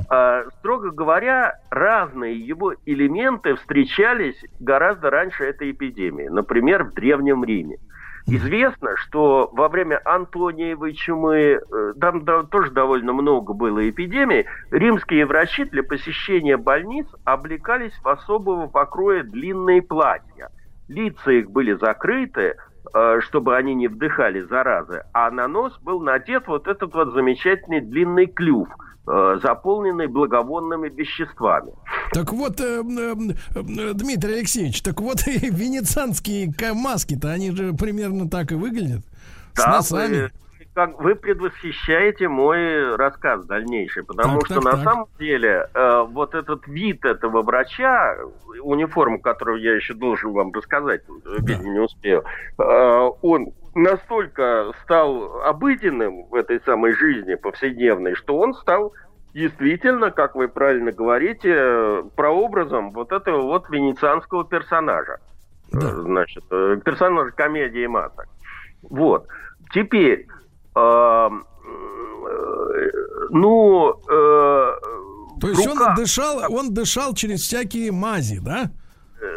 А, 0.09 0.45
строго 0.59 0.91
говоря, 0.91 1.59
разные 1.71 2.39
его 2.39 2.75
элементы 2.87 3.57
встречались 3.57 4.37
гораздо 4.61 5.11
раньше 5.11 5.45
этой 5.45 5.73
эпидемии. 5.73 6.29
Например, 6.29 6.85
в 6.85 6.95
Древнем 6.95 7.45
Риме. 7.45 7.79
Известно, 8.27 8.97
что 8.97 9.49
во 9.53 9.69
время 9.69 10.01
Антониевой 10.05 10.93
чумы, 10.93 11.59
э, 11.61 11.93
там 12.01 12.25
тоже 12.49 12.71
довольно 12.71 13.13
много 13.13 13.55
было 13.55 13.89
эпидемий, 13.89 14.47
римские 14.71 15.27
врачи 15.27 15.65
для 15.65 15.83
посещения 15.83 16.57
больниц 16.57 17.07
облекались 17.25 17.99
в 18.03 18.09
особого 18.09 18.67
покроя 18.67 19.23
длинные 19.23 19.83
платья. 19.83 20.51
Лица 20.89 21.31
их 21.33 21.51
были 21.51 21.73
закрыты, 21.75 22.57
э, 22.95 23.21
чтобы 23.21 23.57
они 23.57 23.75
не 23.75 23.89
вдыхали 23.89 24.43
заразы, 24.43 25.03
а 25.13 25.31
на 25.31 25.49
нос 25.49 25.79
был 25.81 26.01
надет 26.01 26.47
вот 26.47 26.69
этот 26.69 26.95
вот 26.95 27.13
замечательный 27.13 27.81
длинный 27.81 28.27
клюв, 28.27 28.69
заполненный 29.07 30.07
благовонными 30.07 30.89
веществами. 30.89 31.73
Так 32.13 32.33
вот, 32.33 32.61
э, 32.61 32.83
э, 32.83 33.15
э, 33.55 33.93
Дмитрий 33.95 34.35
Алексеевич, 34.35 34.83
так 34.83 35.01
вот 35.01 35.19
и 35.27 35.51
венецианские 35.51 36.53
маски-то, 36.75 37.31
они 37.31 37.51
же 37.51 37.73
примерно 37.73 38.29
так 38.29 38.53
и 38.53 38.55
выглядят. 38.55 39.03
С 39.55 39.65
Да, 39.65 39.71
носами. 39.77 40.17
вы, 40.17 40.31
как, 40.75 41.01
вы 41.01 41.15
предвосхищаете 41.15 42.29
мой 42.29 42.95
рассказ 42.97 43.45
дальнейший, 43.47 44.05
потому 44.05 44.39
Так, 44.41 44.47
что 44.47 44.55
так, 44.57 44.65
на 44.65 44.71
так. 44.73 44.85
самом 44.85 45.09
деле 45.19 45.69
э, 45.75 46.05
вот 46.09 46.35
этот 46.35 46.67
вид 46.69 47.05
этого 47.05 47.43
врача, 47.43 48.17
униформу, 48.63 49.21
которую 49.21 49.61
я 49.61 49.75
еще 49.75 49.95
должен 49.95 50.33
вам 50.33 50.53
рассказать, 50.53 51.03
видимо, 51.41 51.65
не 51.73 51.81
успею, 51.81 52.25
э, 52.59 53.11
он 53.23 53.53
настолько 53.75 54.73
стал 54.83 55.43
обыденным 55.43 56.25
в 56.29 56.35
этой 56.35 56.61
самой 56.63 56.93
жизни 56.93 57.35
повседневной, 57.35 58.15
что 58.15 58.39
он 58.39 58.55
стал 58.55 58.93
действительно, 59.35 60.11
как 60.11 60.35
вы 60.35 60.49
правильно 60.49 60.93
говорите, 60.93 62.05
прообразом 62.17 62.91
вот 62.91 63.13
этого 63.13 63.43
вот 63.43 63.69
венецианского 63.71 64.45
персонажа. 64.45 65.19
Э, 65.73 65.79
Значит, 65.79 66.45
э, 66.51 66.81
персонажа 66.85 67.31
комедии 67.31 67.87
масок. 67.87 68.27
Вот. 68.83 69.27
Теперь, 69.73 70.27
э, 70.75 71.29
ну, 73.31 73.91
э, 73.91 74.73
То 75.41 75.49
есть 75.49 75.67
он 75.67 75.95
дышал, 75.95 76.41
он 76.49 76.75
дышал 76.75 77.15
через 77.15 77.43
всякие 77.43 77.93
мази, 77.93 78.41
да? 78.41 78.71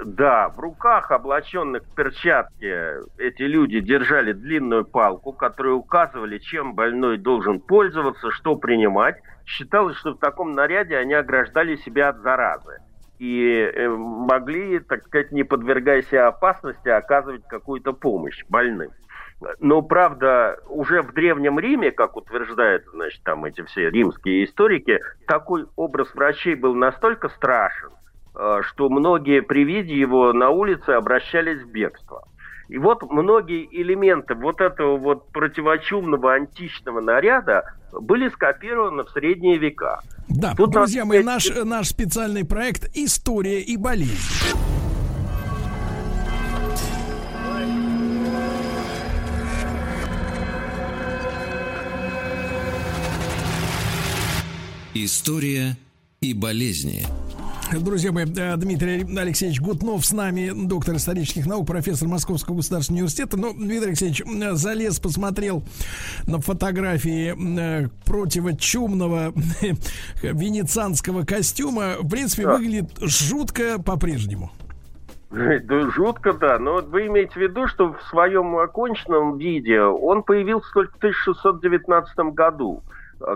Да, 0.05 0.49
в 0.49 0.60
руках, 0.60 1.11
облаченных 1.11 1.84
в 1.84 1.95
перчатки, 1.95 2.73
эти 3.18 3.41
люди 3.41 3.81
держали 3.81 4.31
длинную 4.31 4.85
палку, 4.85 5.34
которую 5.34 5.77
указывали, 5.77 6.38
чем 6.38 6.73
больной 6.73 7.18
должен 7.18 7.60
пользоваться, 7.60 8.31
что 8.31 8.55
принимать. 8.55 9.18
Считалось, 9.45 9.97
что 9.97 10.14
в 10.14 10.19
таком 10.19 10.53
наряде 10.53 10.95
они 10.95 11.14
ограждали 11.14 11.76
себя 11.76 12.10
от 12.10 12.22
заразы 12.22 12.77
и 13.19 13.72
э, 13.73 13.88
могли, 13.89 14.80
так 14.80 15.03
сказать, 15.03 15.31
не 15.31 15.43
подвергая 15.43 16.01
себя 16.01 16.27
опасности, 16.27 16.89
оказывать 16.89 17.45
какую-то 17.47 17.93
помощь 17.93 18.43
больным. 18.49 18.91
Но, 19.60 19.81
правда, 19.81 20.60
уже 20.69 21.01
в 21.01 21.14
Древнем 21.14 21.60
Риме, 21.60 21.91
как 21.91 22.15
утверждают, 22.15 22.85
значит, 22.93 23.22
там 23.23 23.45
эти 23.45 23.64
все 23.64 23.89
римские 23.89 24.45
историки, 24.45 24.99
такой 25.27 25.65
образ 25.76 26.14
врачей 26.15 26.55
был 26.55 26.76
настолько 26.76 27.30
страшен, 27.30 27.89
что 28.35 28.89
многие 28.89 29.41
при 29.41 29.64
виде 29.64 29.95
его 29.95 30.34
на 30.34 30.49
улице 30.49 30.91
обращались 30.91 31.61
в 31.61 31.69
бегство. 31.69 32.27
И 32.69 32.77
вот 32.77 33.03
многие 33.11 33.68
элементы 33.72 34.35
вот 34.35 34.61
этого 34.61 34.97
вот 34.97 35.31
противочумного 35.31 36.34
античного 36.34 37.01
наряда 37.01 37.76
были 37.91 38.30
скопированы 38.30 39.03
в 39.03 39.10
средние 39.10 39.57
века. 39.57 40.01
Да, 40.27 40.53
Тут 40.55 40.72
друзья 40.72 41.03
надо 41.03 41.15
мои, 41.15 41.23
наш, 41.23 41.49
наш 41.64 41.89
специальный 41.89 42.45
проект 42.45 42.89
«История 42.95 43.61
и 43.61 43.77
болезнь». 43.77 44.18
История 54.95 55.76
и 56.22 56.35
болезни. 56.35 57.05
Друзья 57.72 58.11
мои, 58.11 58.26
э, 58.26 58.56
Дмитрий 58.57 59.03
Алексеевич 59.18 59.60
Гутнов 59.60 60.06
с 60.06 60.11
нами, 60.11 60.52
доктор 60.53 60.95
исторических 60.95 61.48
наук, 61.48 61.65
профессор 61.65 62.07
Московского 62.07 62.57
государственного 62.57 62.99
университета. 63.02 63.38
Но 63.38 63.52
Дмитрий 63.53 63.88
Алексеевич 63.88 64.22
э, 64.22 64.53
залез, 64.53 64.99
посмотрел 64.99 65.64
на 66.27 66.40
фотографии 66.40 67.34
э, 67.34 67.88
противочумного 68.06 69.34
венецианского 70.22 71.23
костюма. 71.26 71.95
В 71.99 72.10
принципе, 72.10 72.44
Да. 72.44 72.57
выглядит 72.57 72.91
жутко 73.02 73.81
по-прежнему. 73.81 74.52
Да, 75.31 75.90
жутко, 75.91 76.34
да. 76.34 76.60
Но 76.60 76.73
вот 76.73 76.90
вы 76.90 77.07
имеете 77.07 77.34
в 77.34 77.38
виду, 77.38 77.68
что 77.68 77.94
в 77.94 78.02
своем 78.10 78.56
оконченном 78.56 79.40
виде 79.40 79.81
он 79.81 80.22
появился 80.22 80.69
только 80.73 80.94
в 80.94 80.98
1619 80.98 82.35
году, 82.35 82.84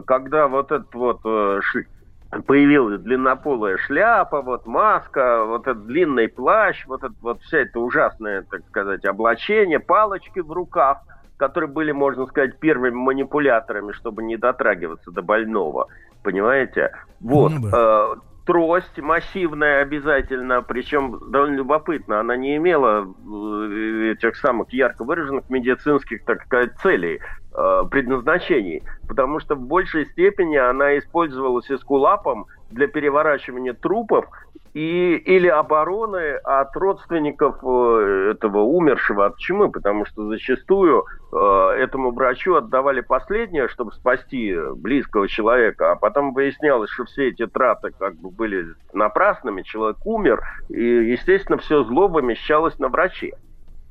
когда 0.06 0.48
вот 0.48 0.72
этот 0.72 0.94
вот 0.94 1.22
появилась 2.46 3.02
длиннополая 3.02 3.78
шляпа, 3.78 4.42
вот 4.42 4.66
маска, 4.66 5.46
вот 5.46 5.62
этот 5.68 5.86
длинный 5.86 6.28
плащ, 6.28 6.86
вот 6.88 7.04
это 7.04 7.14
вот 7.22 7.42
вся 7.42 7.60
эта 7.60 7.80
ужасное, 7.80 8.44
так 8.44 8.62
сказать, 8.70 9.06
облачение, 9.06 9.80
палочки 9.80 10.40
в 10.40 10.52
руках, 10.52 11.00
которые 11.38 11.70
были, 11.70 11.92
можно 11.92 12.26
сказать, 12.26 12.58
первыми 12.60 12.96
манипуляторами, 12.96 13.92
чтобы 13.94 14.24
не 14.24 14.38
дотрагиваться 14.38 15.12
до 15.12 15.22
больного. 15.22 15.88
Понимаете? 16.24 16.92
Вот. 17.22 17.52
Ну 17.52 17.70
Э, 17.74 18.16
трость 18.48 18.98
массивная 18.98 19.82
обязательно, 19.82 20.62
причем 20.62 21.20
довольно 21.30 21.58
любопытно, 21.58 22.22
она 22.22 22.38
не 22.38 22.56
имела 22.56 23.06
э, 23.06 24.14
этих 24.14 24.38
самых 24.38 24.72
ярко 24.72 25.04
выраженных 25.04 25.50
медицинских, 25.50 26.24
так 26.24 26.44
сказать, 26.46 26.72
целей, 26.82 27.20
э, 27.20 27.84
предназначений, 27.92 28.84
потому 29.06 29.42
что 29.42 29.56
в 29.56 29.60
большей 29.60 30.06
степени 30.06 30.56
она 30.56 30.98
использовалась 30.98 31.70
эскулапом 31.70 32.48
для 32.70 32.88
переворачивания 32.88 33.74
трупов 33.74 34.26
и, 34.74 35.16
или 35.16 35.48
обороны 35.48 36.36
от 36.44 36.76
родственников 36.76 37.58
э, 37.64 38.32
этого 38.32 38.60
умершего 38.60 39.26
от 39.26 39.38
чумы, 39.38 39.72
потому 39.72 40.06
что 40.06 40.28
зачастую 40.28 41.06
э, 41.32 41.38
этому 41.80 42.12
врачу 42.12 42.56
отдавали 42.56 43.02
последнее, 43.02 43.70
чтобы 43.70 43.92
спасти 43.94 44.56
близкого 44.76 45.28
человека, 45.28 45.92
а 45.92 45.96
потом 45.96 46.34
выяснялось, 46.34 46.92
что 46.92 47.06
все 47.06 47.30
эти 47.30 47.48
траты 47.48 47.92
как 47.98 48.16
бы 48.18 48.30
были 48.30 48.68
напрасными, 48.94 49.64
человек 49.64 49.98
умер, 50.06 50.42
и, 50.70 50.84
естественно, 50.84 51.58
все 51.58 51.84
зло 51.84 52.08
вымещалось 52.08 52.78
на 52.78 52.90
враче. 52.90 53.32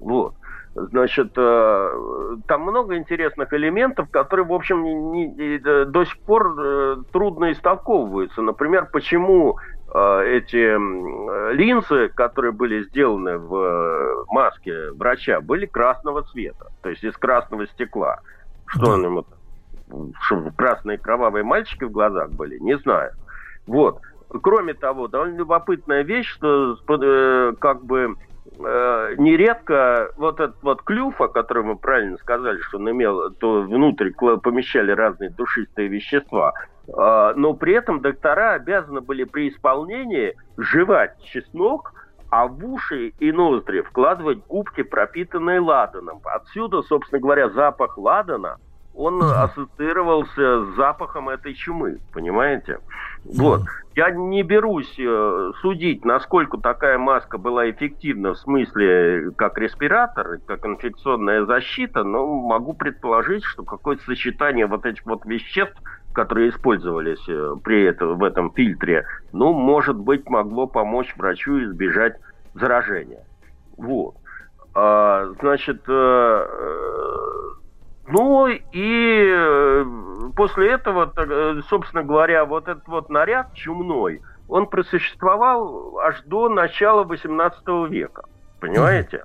Вот. 0.01 0.35
Значит, 0.77 1.33
э, 1.37 2.37
там 2.47 2.61
много 2.61 2.99
интересных 2.99 3.51
элементов, 3.55 4.11
которые, 4.11 4.45
в 4.45 4.53
общем, 4.53 4.85
не, 4.85 5.27
не, 5.27 5.57
э, 5.57 5.87
до 5.87 6.05
сих 6.05 6.19
пор 6.19 6.55
э, 6.59 6.97
трудно 7.13 7.53
истолковываются. 7.53 8.43
Например, 8.43 8.87
почему 8.93 9.59
эти 9.89 10.77
линзы, 11.55 12.09
которые 12.09 12.53
были 12.53 12.83
сделаны 12.83 13.39
в 13.39 14.27
маске 14.29 14.91
врача, 14.91 15.41
были 15.41 15.65
красного 15.65 16.23
цвета, 16.25 16.67
то 16.83 16.91
есть 16.91 17.03
из 17.05 17.17
красного 17.17 17.67
стекла. 17.69 18.19
Что 18.67 18.91
он 18.91 19.05
ему 19.05 19.25
чтобы 20.23 20.51
красные 20.51 20.99
кровавые 20.99 21.45
мальчики 21.45 21.85
в 21.85 21.93
глазах 21.93 22.31
были, 22.33 22.59
не 22.59 22.77
знаю. 22.79 23.13
Вот. 23.67 24.01
Кроме 24.43 24.75
того, 24.75 25.07
довольно 25.07 25.37
любопытная 25.37 26.03
вещь, 26.03 26.29
что 26.29 26.77
как 27.61 27.85
бы 27.85 28.17
э, 28.59 29.15
нередко 29.19 30.11
вот 30.17 30.41
этот 30.41 30.63
вот 30.63 30.83
клюв, 30.83 31.21
о 31.21 31.29
котором 31.29 31.69
вы 31.69 31.77
правильно 31.77 32.17
сказали, 32.19 32.59
что 32.61 32.79
он 32.79 32.91
имел, 32.91 33.31
то 33.33 33.63
внутрь 33.63 34.11
помещали 34.11 34.93
разные 34.93 35.31
душистые 35.31 35.89
вещества, 35.89 36.53
э, 36.89 37.33
но 37.37 37.55
при 37.55 37.75
этом 37.75 38.01
доктора 38.01 38.53
обязаны 38.53 39.01
были 39.01 39.25
при 39.25 39.49
исполнении 39.49 40.35
жевать 40.57 41.17
чеснок, 41.25 41.93
а 42.31 42.47
в 42.47 42.65
уши 42.65 43.13
и 43.21 43.33
ноздри 43.33 43.83
вкладывать 43.83 44.39
губки, 44.47 44.83
пропитанные 44.83 45.61
ладаном. 45.61 46.21
Отсюда, 46.25 46.83
собственно 46.83 47.21
говоря, 47.21 47.51
запах 47.51 47.97
ладана, 47.97 48.59
он 48.97 49.23
ассоциировался 49.23 50.65
с 50.65 50.77
запахом 50.77 51.29
этой 51.29 51.55
чумы, 51.55 51.99
понимаете? 52.13 52.79
Вот. 53.25 53.63
Я 53.95 54.11
не 54.11 54.43
берусь 54.43 54.95
э, 54.99 55.53
судить, 55.61 56.05
насколько 56.05 56.59
такая 56.59 56.99
маска 56.99 57.39
была 57.39 57.71
эффективна 57.71 58.35
в 58.35 58.39
смысле 58.39 59.31
как 59.37 59.59
респиратор, 59.59 60.39
как 60.47 60.65
инфекционная 60.67 61.45
защита, 61.45 62.05
но 62.05 62.27
могу 62.27 62.75
предположить, 62.75 63.45
что 63.45 63.65
какое-то 63.65 64.05
сочетание 64.05 64.67
вот 64.67 64.85
этих 64.87 65.05
вот 65.07 65.25
веществ, 65.25 65.81
которые 66.13 66.51
использовались 66.51 67.27
э, 67.29 67.57
при 67.63 67.85
этом, 67.85 68.19
в 68.19 68.25
этом 68.25 68.53
фильтре, 68.53 69.07
ну, 69.33 69.53
может 69.53 69.97
быть, 69.97 70.29
могло 70.29 70.67
помочь 70.67 71.15
врачу 71.17 71.63
избежать 71.65 72.17
заражения. 72.55 73.25
Вот. 73.77 74.15
А, 74.75 75.33
значит, 75.41 75.83
э, 75.89 76.47
ну 78.09 78.47
и 78.47 79.33
э, 79.35 79.85
после 80.37 80.73
этого, 80.73 81.13
э, 81.17 81.61
собственно 81.69 82.05
говоря, 82.05 82.45
вот 82.45 82.69
этот 82.69 82.87
вот 82.87 83.11
наряд 83.11 83.53
чумной, 83.55 84.23
он 84.49 84.67
просуществовал 84.67 85.99
аж 85.99 86.23
до 86.25 86.49
начала 86.49 87.05
18 87.05 87.91
века. 87.91 88.25
Понимаете? 88.61 89.25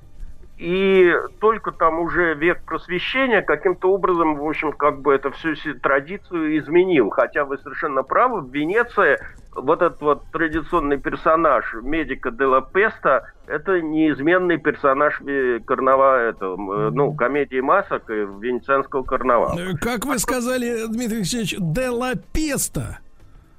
И 0.61 1.11
только 1.39 1.71
там 1.71 1.99
уже 1.99 2.35
век 2.35 2.61
просвещения 2.65 3.41
каким-то 3.41 3.91
образом, 3.91 4.35
в 4.35 4.45
общем, 4.47 4.73
как 4.73 5.01
бы 5.01 5.11
это 5.11 5.31
всю 5.31 5.55
традицию 5.81 6.59
изменил. 6.59 7.09
Хотя 7.09 7.45
вы 7.45 7.57
совершенно 7.57 8.03
правы, 8.03 8.41
в 8.41 8.53
Венеции 8.53 9.17
вот 9.55 9.81
этот 9.81 9.99
вот 10.01 10.23
традиционный 10.31 10.97
персонаж 10.97 11.73
медика 11.81 12.29
де 12.29 12.45
ла 12.45 12.61
Песта, 12.61 13.31
это 13.47 13.81
неизменный 13.81 14.59
персонаж 14.59 15.19
карнавала, 15.65 16.17
это, 16.17 16.55
ну, 16.55 17.11
комедии 17.15 17.59
масок 17.59 18.07
и 18.11 18.13
венецианского 18.13 19.01
карнавала. 19.01 19.57
Э, 19.59 19.75
как 19.81 20.05
вы 20.05 20.19
сказали, 20.19 20.85
Дмитрий 20.87 21.17
Алексеевич, 21.17 21.55
де 21.59 21.89
ла 21.89 22.11
Песта? 22.33 22.99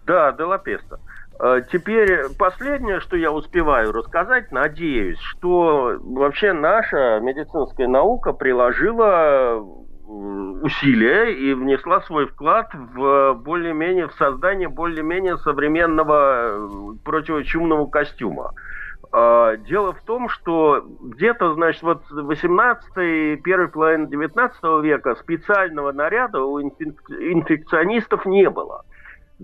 Да, 0.06 0.30
де 0.30 0.44
ла 0.44 0.58
Песта. 0.58 1.00
Э, 1.40 1.62
теперь 1.70 2.28
последнее, 2.38 3.00
что 3.00 3.16
я 3.16 3.32
успеваю 3.32 3.92
рассказать, 3.92 4.52
надеюсь, 4.52 5.18
что 5.20 5.98
вообще 6.00 6.52
наша 6.52 7.20
медицинская 7.20 7.88
наука 7.88 8.32
приложила 8.32 9.64
усилия 10.62 11.32
и 11.32 11.54
внесла 11.54 12.00
свой 12.02 12.26
вклад 12.26 12.70
в 12.74 13.34
более-менее 13.34 14.08
в 14.08 14.12
создание 14.14 14.68
более-менее 14.68 15.38
современного 15.38 16.68
противочумного 17.04 17.86
костюма. 17.86 18.52
Э, 19.12 19.56
дело 19.68 19.92
в 19.92 20.02
том, 20.02 20.28
что 20.28 20.84
где-то, 21.00 21.54
значит, 21.54 21.82
вот 21.82 22.02
18 22.10 23.42
первой 23.42 23.68
половины 23.68 24.06
19 24.08 24.62
века 24.82 25.14
специального 25.16 25.92
наряда 25.92 26.42
у 26.42 26.60
инфекционистов 26.60 28.26
не 28.26 28.48
было. 28.48 28.84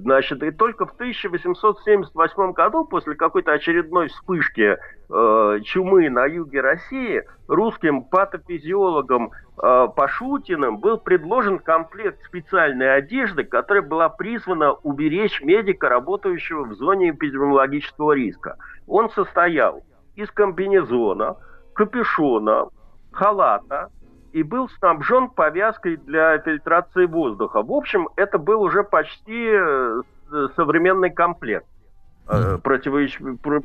Значит, 0.02 0.42
и 0.44 0.52
только 0.52 0.86
в 0.86 0.92
1878 0.92 2.52
году, 2.52 2.84
после 2.84 3.14
какой-то 3.14 3.52
очередной 3.52 4.08
вспышки 4.08 4.76
э, 4.76 5.60
чумы 5.64 6.08
на 6.08 6.24
юге 6.26 6.60
России, 6.60 7.24
русским 7.48 8.04
патофизиологом 8.04 9.32
э, 9.60 9.88
Пашутиным 9.96 10.78
был 10.78 10.98
предложен 10.98 11.58
комплект 11.58 12.22
специальной 12.24 12.94
одежды, 12.94 13.42
которая 13.42 13.82
была 13.82 14.08
призвана 14.08 14.72
уберечь 14.72 15.40
медика, 15.42 15.88
работающего 15.88 16.64
в 16.64 16.74
зоне 16.74 17.10
эпидемиологического 17.10 18.12
риска. 18.12 18.56
Он 18.86 19.10
состоял 19.10 19.82
из 20.14 20.30
комбинезона, 20.30 21.36
капюшона, 21.74 22.68
халата, 23.10 23.90
и 24.38 24.42
был 24.44 24.68
снабжен 24.78 25.30
повязкой 25.30 25.96
для 25.96 26.38
фильтрации 26.38 27.06
воздуха. 27.06 27.62
В 27.62 27.72
общем, 27.72 28.08
это 28.16 28.38
был 28.38 28.62
уже 28.62 28.84
почти 28.84 29.48
э, 29.50 30.02
современный 30.54 31.10
комплект 31.10 31.66
э, 32.28 32.58
противоч... 32.62 33.18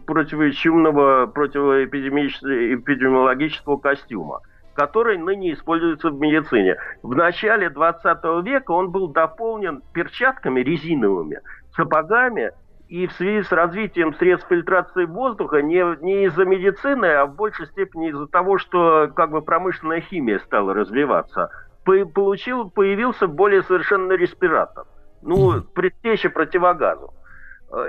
противочумного, 0.05 1.27
противоэпидемиологического 1.27 3.77
костюма, 3.77 4.41
который 4.73 5.19
ныне 5.19 5.53
используется 5.53 6.09
в 6.09 6.19
медицине. 6.19 6.77
В 7.03 7.15
начале 7.15 7.69
20 7.69 8.03
века 8.43 8.71
он 8.71 8.89
был 8.89 9.09
дополнен 9.09 9.83
перчатками 9.93 10.61
резиновыми, 10.61 11.41
сапогами 11.75 12.51
и 12.93 13.07
в 13.07 13.13
связи 13.13 13.41
с 13.41 13.51
развитием 13.51 14.13
средств 14.13 14.47
фильтрации 14.49 15.05
воздуха 15.05 15.63
не, 15.63 15.83
не 16.03 16.25
из-за 16.25 16.45
медицины, 16.45 17.07
а 17.07 17.25
в 17.25 17.33
большей 17.33 17.65
степени 17.65 18.09
из-за 18.09 18.27
того, 18.27 18.59
что 18.59 19.11
как 19.15 19.31
бы 19.31 19.41
промышленная 19.41 20.01
химия 20.01 20.37
стала 20.37 20.75
развиваться, 20.75 21.49
по 21.85 22.05
получил, 22.05 22.69
появился 22.69 23.25
более 23.25 23.63
совершенный 23.63 24.15
респиратор. 24.15 24.85
Ну, 25.23 25.63
предтеча 25.73 26.29
противогазу. 26.29 27.15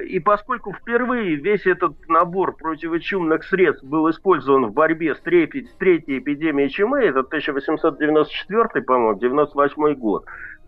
И 0.07 0.21
поскольку 0.21 0.73
впервые 0.73 1.35
весь 1.35 1.67
этот 1.67 1.93
набор 2.09 2.57
противочумных 2.57 3.45
средств 3.45 3.85
был 3.85 4.09
использован 4.09 4.69
в 4.69 4.73
борьбе 4.73 5.15
с, 5.15 5.21
третьей, 5.21 5.67
с 5.67 5.75
третьей 5.75 6.21
эпидемией 6.21 6.71
чумы, 6.71 7.01
это 7.01 7.21
1894, 7.21 8.83
по-моему, 8.83 9.19
98 9.19 9.95
год, 9.97 10.25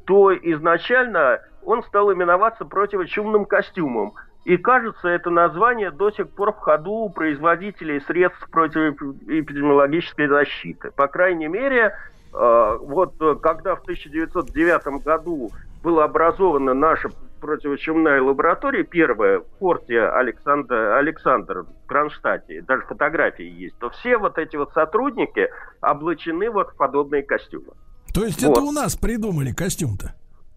то 0.06 0.34
изначально 0.34 1.40
он 1.62 1.82
стал 1.82 2.12
именоваться 2.12 2.64
противочумным 2.64 3.44
костюмом. 3.44 4.14
И 4.44 4.56
кажется, 4.56 5.08
это 5.08 5.30
название 5.30 5.90
до 5.90 6.12
сих 6.12 6.30
пор 6.30 6.52
в 6.52 6.58
ходу 6.58 6.92
у 6.92 7.10
производителей 7.10 8.00
средств 8.02 8.48
противоэпидемиологической 8.50 10.28
защиты. 10.28 10.92
По 10.92 11.08
крайней 11.08 11.48
мере, 11.48 11.96
э, 12.32 12.78
вот 12.80 13.14
когда 13.42 13.74
в 13.74 13.82
1909 13.82 15.02
году 15.02 15.50
была 15.82 16.04
образована 16.04 16.74
наша 16.74 17.10
противочумная 17.40 18.22
лаборатория, 18.22 18.84
первая 18.84 19.40
в 19.40 19.44
порте 19.58 20.00
Александр, 20.00 20.74
Александр 20.74 21.62
в 21.62 21.86
Кронштадте, 21.86 22.62
даже 22.62 22.82
фотографии 22.82 23.44
есть, 23.44 23.78
то 23.78 23.90
все 23.90 24.16
вот 24.16 24.38
эти 24.38 24.56
вот 24.56 24.72
сотрудники 24.72 25.50
облачены 25.80 26.50
вот 26.50 26.70
в 26.70 26.76
подобные 26.76 27.22
костюмы. 27.22 27.72
То 28.16 28.24
есть 28.24 28.43
вот. 28.43 28.52
это 28.52 28.62
у 28.62 28.72
нас 28.72 28.97
придумали 28.97 29.52
костюм-то? 29.52 30.14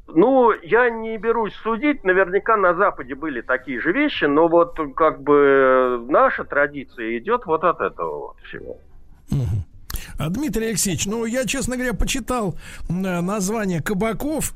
Ну, 0.08 0.54
я 0.64 0.90
не 0.90 1.18
берусь 1.18 1.54
судить, 1.62 2.06
наверняка 2.06 2.56
на 2.56 2.74
Западе 2.74 3.16
были 3.16 3.42
такие 3.42 3.82
же 3.82 3.92
вещи, 3.92 4.24
но 4.24 4.48
вот 4.48 4.80
как 4.96 5.22
бы 5.22 6.02
наша 6.08 6.46
традиция 6.46 7.18
идет 7.18 7.46
вот 7.46 7.66
от 7.66 7.82
этого 7.82 8.28
вот 8.28 8.38
всего. 8.48 8.78
А, 10.18 10.30
Дмитрий 10.30 10.68
Алексеевич, 10.68 11.06
ну 11.06 11.26
я, 11.26 11.46
честно 11.46 11.76
говоря, 11.76 11.94
почитал 11.94 12.56
название 12.88 13.84
кабаков 13.84 14.54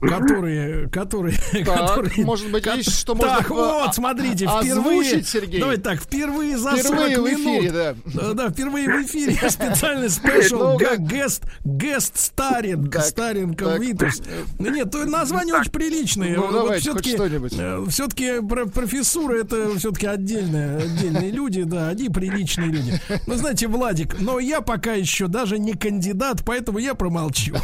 которые, 0.00 0.88
которые, 0.88 1.36
так, 1.52 1.64
которые, 1.64 2.24
может 2.24 2.50
быть, 2.50 2.66
есть 2.66 2.98
что 2.98 3.14
так, 3.14 3.48
можно 3.50 3.64
вот, 3.64 3.94
смотрите, 3.94 4.46
впервые, 4.46 5.22
Сергей. 5.22 5.60
Давайте 5.60 5.82
так, 5.82 6.00
впервые 6.00 6.58
за 6.58 6.76
впервые 6.76 7.16
40 7.16 7.18
в 7.18 7.34
эфире, 7.34 7.70
минут, 7.70 7.96
да. 8.14 8.34
да, 8.34 8.50
впервые 8.50 8.88
в 8.88 9.06
эфире 9.06 9.50
специальный 9.50 10.10
спешл 10.10 10.78
гест, 10.98 11.44
гест 11.64 12.18
старин, 12.18 12.92
старин 12.92 13.56
Витус. 13.80 14.22
Нет, 14.58 14.90
то 14.90 15.04
название 15.04 15.54
очень 15.54 15.70
приличное. 15.70 16.36
Ну, 16.36 16.52
давайте, 16.52 16.82
все-таки, 16.82 17.16
э, 17.16 17.86
все-таки 17.88 18.40
профессура 18.40 19.40
это 19.40 19.76
все-таки 19.78 20.06
отдельные, 20.06 20.78
отдельные 20.78 21.30
люди, 21.30 21.62
да, 21.62 21.88
они 21.88 22.08
приличные 22.08 22.68
люди. 22.70 23.00
Ну, 23.26 23.34
знаете, 23.34 23.66
Владик, 23.68 24.20
но 24.20 24.38
я 24.38 24.60
пока 24.60 24.94
еще 24.94 25.28
даже 25.28 25.58
не 25.58 25.72
кандидат, 25.74 26.42
поэтому 26.44 26.78
я 26.78 26.94
промолчу. 26.94 27.56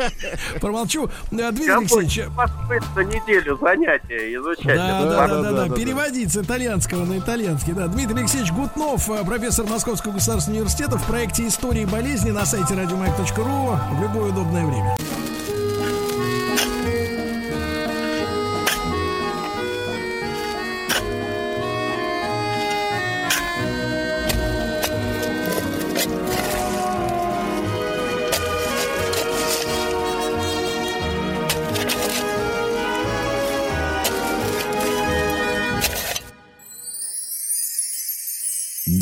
Промолчу. 0.60 1.10
Дмитрий 1.30 1.66
Я 1.66 1.75
Алексеевич. 1.78 2.20
Москвы 2.34 3.04
неделю 3.04 3.58
занятия 3.60 4.34
изучать. 4.34 4.76
Да, 4.76 5.02
да, 5.04 5.26
да, 5.28 5.42
да, 5.42 5.66
да, 5.68 5.74
Переводить 5.74 6.32
с 6.32 6.36
итальянского 6.36 7.04
на 7.04 7.18
итальянский. 7.18 7.72
Да. 7.72 7.86
Дмитрий 7.88 8.20
Алексеевич 8.20 8.52
Гутнов, 8.52 9.08
э, 9.10 9.24
профессор 9.24 9.66
Московского 9.66 10.12
государственного 10.12 10.60
университета 10.60 10.98
в 10.98 11.06
проекте 11.06 11.46
«Истории 11.46 11.84
болезни» 11.84 12.30
на 12.30 12.44
сайте 12.44 12.74
радиомаяк.ру 12.74 13.78
в 13.96 14.02
любое 14.02 14.30
удобное 14.30 14.66
время. 14.66 14.96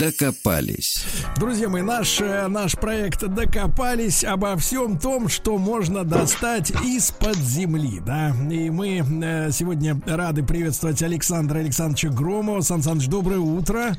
Докопались. 0.04 1.02
Друзья 1.38 1.70
мои, 1.70 1.80
наш, 1.80 2.20
э, 2.20 2.46
наш 2.48 2.72
проект 2.72 3.26
«Докопались» 3.26 4.22
обо 4.22 4.54
всем 4.58 4.98
том, 4.98 5.30
что 5.30 5.56
можно 5.56 6.04
достать 6.04 6.70
из-под 6.84 7.36
земли, 7.36 8.02
да. 8.04 8.34
И 8.50 8.68
мы 8.68 8.98
э, 8.98 9.50
сегодня 9.50 9.98
рады 10.04 10.42
приветствовать 10.42 11.02
Александра 11.02 11.60
Александровича 11.60 12.10
Громова. 12.10 12.60
Сан 12.60 12.82
Саныч, 12.82 13.06
доброе 13.06 13.38
утро. 13.38 13.96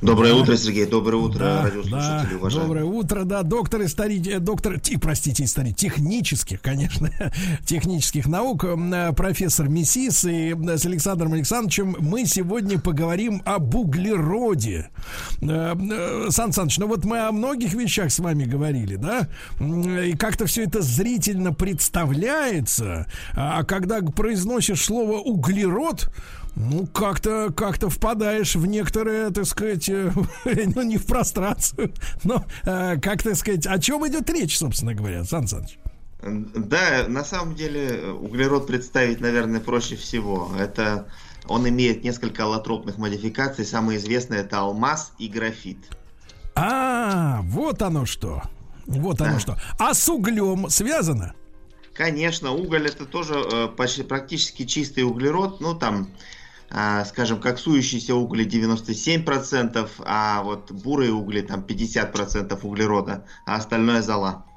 Доброе 0.00 0.32
Да. 0.34 0.38
утро, 0.42 0.56
Сергей. 0.56 0.86
Доброе 0.86 1.16
утро, 1.16 1.38
Да, 1.40 1.62
радиослушатели, 1.64 2.30
да, 2.30 2.36
уважаемые. 2.36 2.68
Доброе 2.68 2.84
утро, 2.84 3.24
да, 3.24 3.42
доктор 3.42 3.82
истории, 3.82 4.36
э, 4.36 4.38
доктор, 4.38 4.78
ти- 4.78 4.96
простите, 4.96 5.42
истории, 5.42 5.72
технических, 5.72 6.60
конечно, 6.62 7.10
технических 7.66 8.26
наук, 8.28 8.62
э, 8.64 9.12
профессор 9.16 9.68
Мессис 9.68 10.24
и 10.24 10.54
с 10.54 10.86
Александром 10.86 11.32
Александровичем 11.32 11.96
мы 11.98 12.26
сегодня 12.26 12.78
поговорим 12.78 13.42
об 13.44 13.74
углероде. 13.74 14.90
Э, 15.42 15.74
Сан 16.30 16.52
Саныч, 16.52 16.78
ну 16.78 16.86
вот 16.86 17.04
мы 17.04 17.26
о 17.26 17.32
многих 17.32 17.74
вещах 17.74 18.12
с 18.12 18.20
вами 18.20 18.44
говорили, 18.44 18.94
да, 18.94 19.26
и 19.60 20.12
как-то 20.16 20.46
все 20.46 20.62
это 20.62 20.80
зрительно 20.80 21.52
представляется, 21.52 23.06
а 23.34 23.64
когда 23.64 24.00
произносишь 24.00 24.84
слово 24.84 25.18
углерод, 25.18 26.08
ну, 26.58 26.86
как-то 26.86 27.52
как-то 27.54 27.88
впадаешь 27.88 28.56
в 28.56 28.66
некоторые, 28.66 29.30
так 29.30 29.46
сказать, 29.46 29.88
э, 29.88 30.10
ну, 30.74 30.82
не 30.82 30.98
в 30.98 31.06
прострацию, 31.06 31.92
но, 32.24 32.44
э, 32.64 32.98
как 33.00 33.22
так 33.22 33.36
сказать, 33.36 33.66
о 33.66 33.78
чем 33.78 34.06
идет 34.08 34.28
речь, 34.30 34.58
собственно 34.58 34.94
говоря, 34.94 35.24
Сан 35.24 35.46
Саныч? 35.46 35.78
Да, 36.20 37.06
на 37.06 37.24
самом 37.24 37.54
деле 37.54 38.10
углерод 38.10 38.66
представить, 38.66 39.20
наверное, 39.20 39.60
проще 39.60 39.94
всего. 39.94 40.50
Это 40.58 41.06
он 41.46 41.68
имеет 41.68 42.02
несколько 42.02 42.42
аллотропных 42.42 42.98
модификаций. 42.98 43.64
Самое 43.64 43.98
известное 43.98 44.40
это 44.40 44.58
алмаз 44.58 45.12
и 45.18 45.28
графит. 45.28 45.78
А, 46.56 47.40
вот 47.44 47.82
оно 47.82 48.04
что. 48.04 48.42
Вот 48.86 49.20
оно 49.20 49.34
Да. 49.34 49.38
что. 49.38 49.56
А 49.78 49.94
с 49.94 50.08
углем 50.08 50.68
связано? 50.70 51.34
Конечно, 51.94 52.50
уголь 52.52 52.86
это 52.86 53.06
тоже 53.06 53.34
э, 53.34 53.68
почти, 53.68 54.02
практически 54.02 54.64
чистый 54.64 55.04
углерод. 55.04 55.60
Ну 55.60 55.74
там, 55.74 56.08
скажем, 57.06 57.40
коксующиеся 57.40 58.14
угли 58.14 58.46
97%, 58.46 59.88
а 60.04 60.42
вот 60.42 60.70
бурые 60.70 61.12
угли 61.12 61.40
там 61.40 61.60
50% 61.60 62.58
углерода, 62.62 63.26
а 63.46 63.56
остальное 63.56 64.02
зола. 64.02 64.47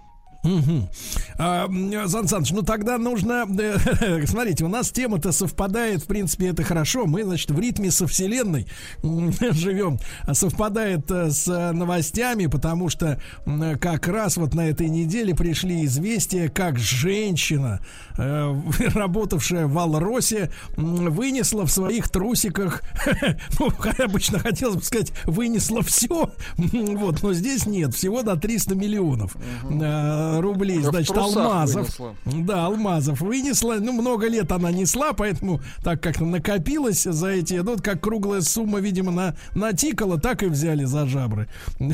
Мгм. 0.43 0.89
А, 1.37 1.65
м, 1.67 2.09
Сан 2.09 2.27
Саныч, 2.27 2.51
ну 2.51 2.63
тогда 2.63 2.97
нужно... 2.97 3.45
э, 3.59 4.25
Смотрите, 4.25 4.65
у 4.65 4.67
нас 4.67 4.91
тема-то 4.91 5.31
совпадает, 5.31 6.03
в 6.03 6.07
принципе, 6.07 6.47
это 6.47 6.63
хорошо. 6.63 7.05
Мы, 7.05 7.23
значит, 7.23 7.51
в 7.51 7.59
ритме 7.59 7.91
со 7.91 8.07
Вселенной 8.07 8.67
живем. 9.03 9.99
А 10.23 10.33
Совпадает 10.33 11.09
э, 11.11 11.29
с 11.29 11.47
э, 11.47 11.71
новостями, 11.71 12.47
потому 12.47 12.89
что 12.89 13.21
как 13.79 14.07
раз 14.07 14.37
вот 14.37 14.53
на 14.53 14.69
этой 14.69 14.89
неделе 14.89 15.35
пришли 15.35 15.85
известия, 15.85 16.49
как 16.49 16.79
женщина, 16.79 17.79
работавшая 18.17 19.67
в 19.67 19.77
Алросе, 19.77 20.51
вынесла 20.75 21.65
в 21.65 21.71
своих 21.71 22.09
трусиках, 22.09 22.81
ну, 23.59 23.71
обычно 23.99 24.39
хотелось 24.39 24.75
бы 24.75 24.83
сказать, 24.83 25.11
вынесла 25.25 25.81
все, 25.81 26.31
вот, 26.57 27.23
но 27.23 27.33
здесь 27.33 27.65
нет, 27.65 27.93
всего 27.93 28.21
до 28.23 28.35
300 28.35 28.75
миллионов 28.75 29.35
э, 29.69 30.30
рублей, 30.39 30.81
Я 30.81 30.89
значит, 30.89 31.17
алмазов. 31.17 31.99
вынесла. 31.99 32.15
Да, 32.25 32.65
алмазов 32.65 33.21
вынесла. 33.21 33.75
Ну, 33.79 33.93
много 33.93 34.27
лет 34.27 34.51
она 34.51 34.71
несла, 34.71 35.13
поэтому 35.13 35.61
так 35.83 36.01
как 36.01 36.19
накопилось 36.19 37.03
за 37.03 37.27
эти, 37.27 37.55
ну, 37.55 37.71
вот 37.71 37.81
как 37.81 38.01
круглая 38.01 38.41
сумма, 38.41 38.79
видимо, 38.79 39.11
на, 39.11 39.35
натикала, 39.55 40.19
так 40.19 40.43
и 40.43 40.47
взяли 40.47 40.85
за 40.85 41.05
жабры. 41.07 41.47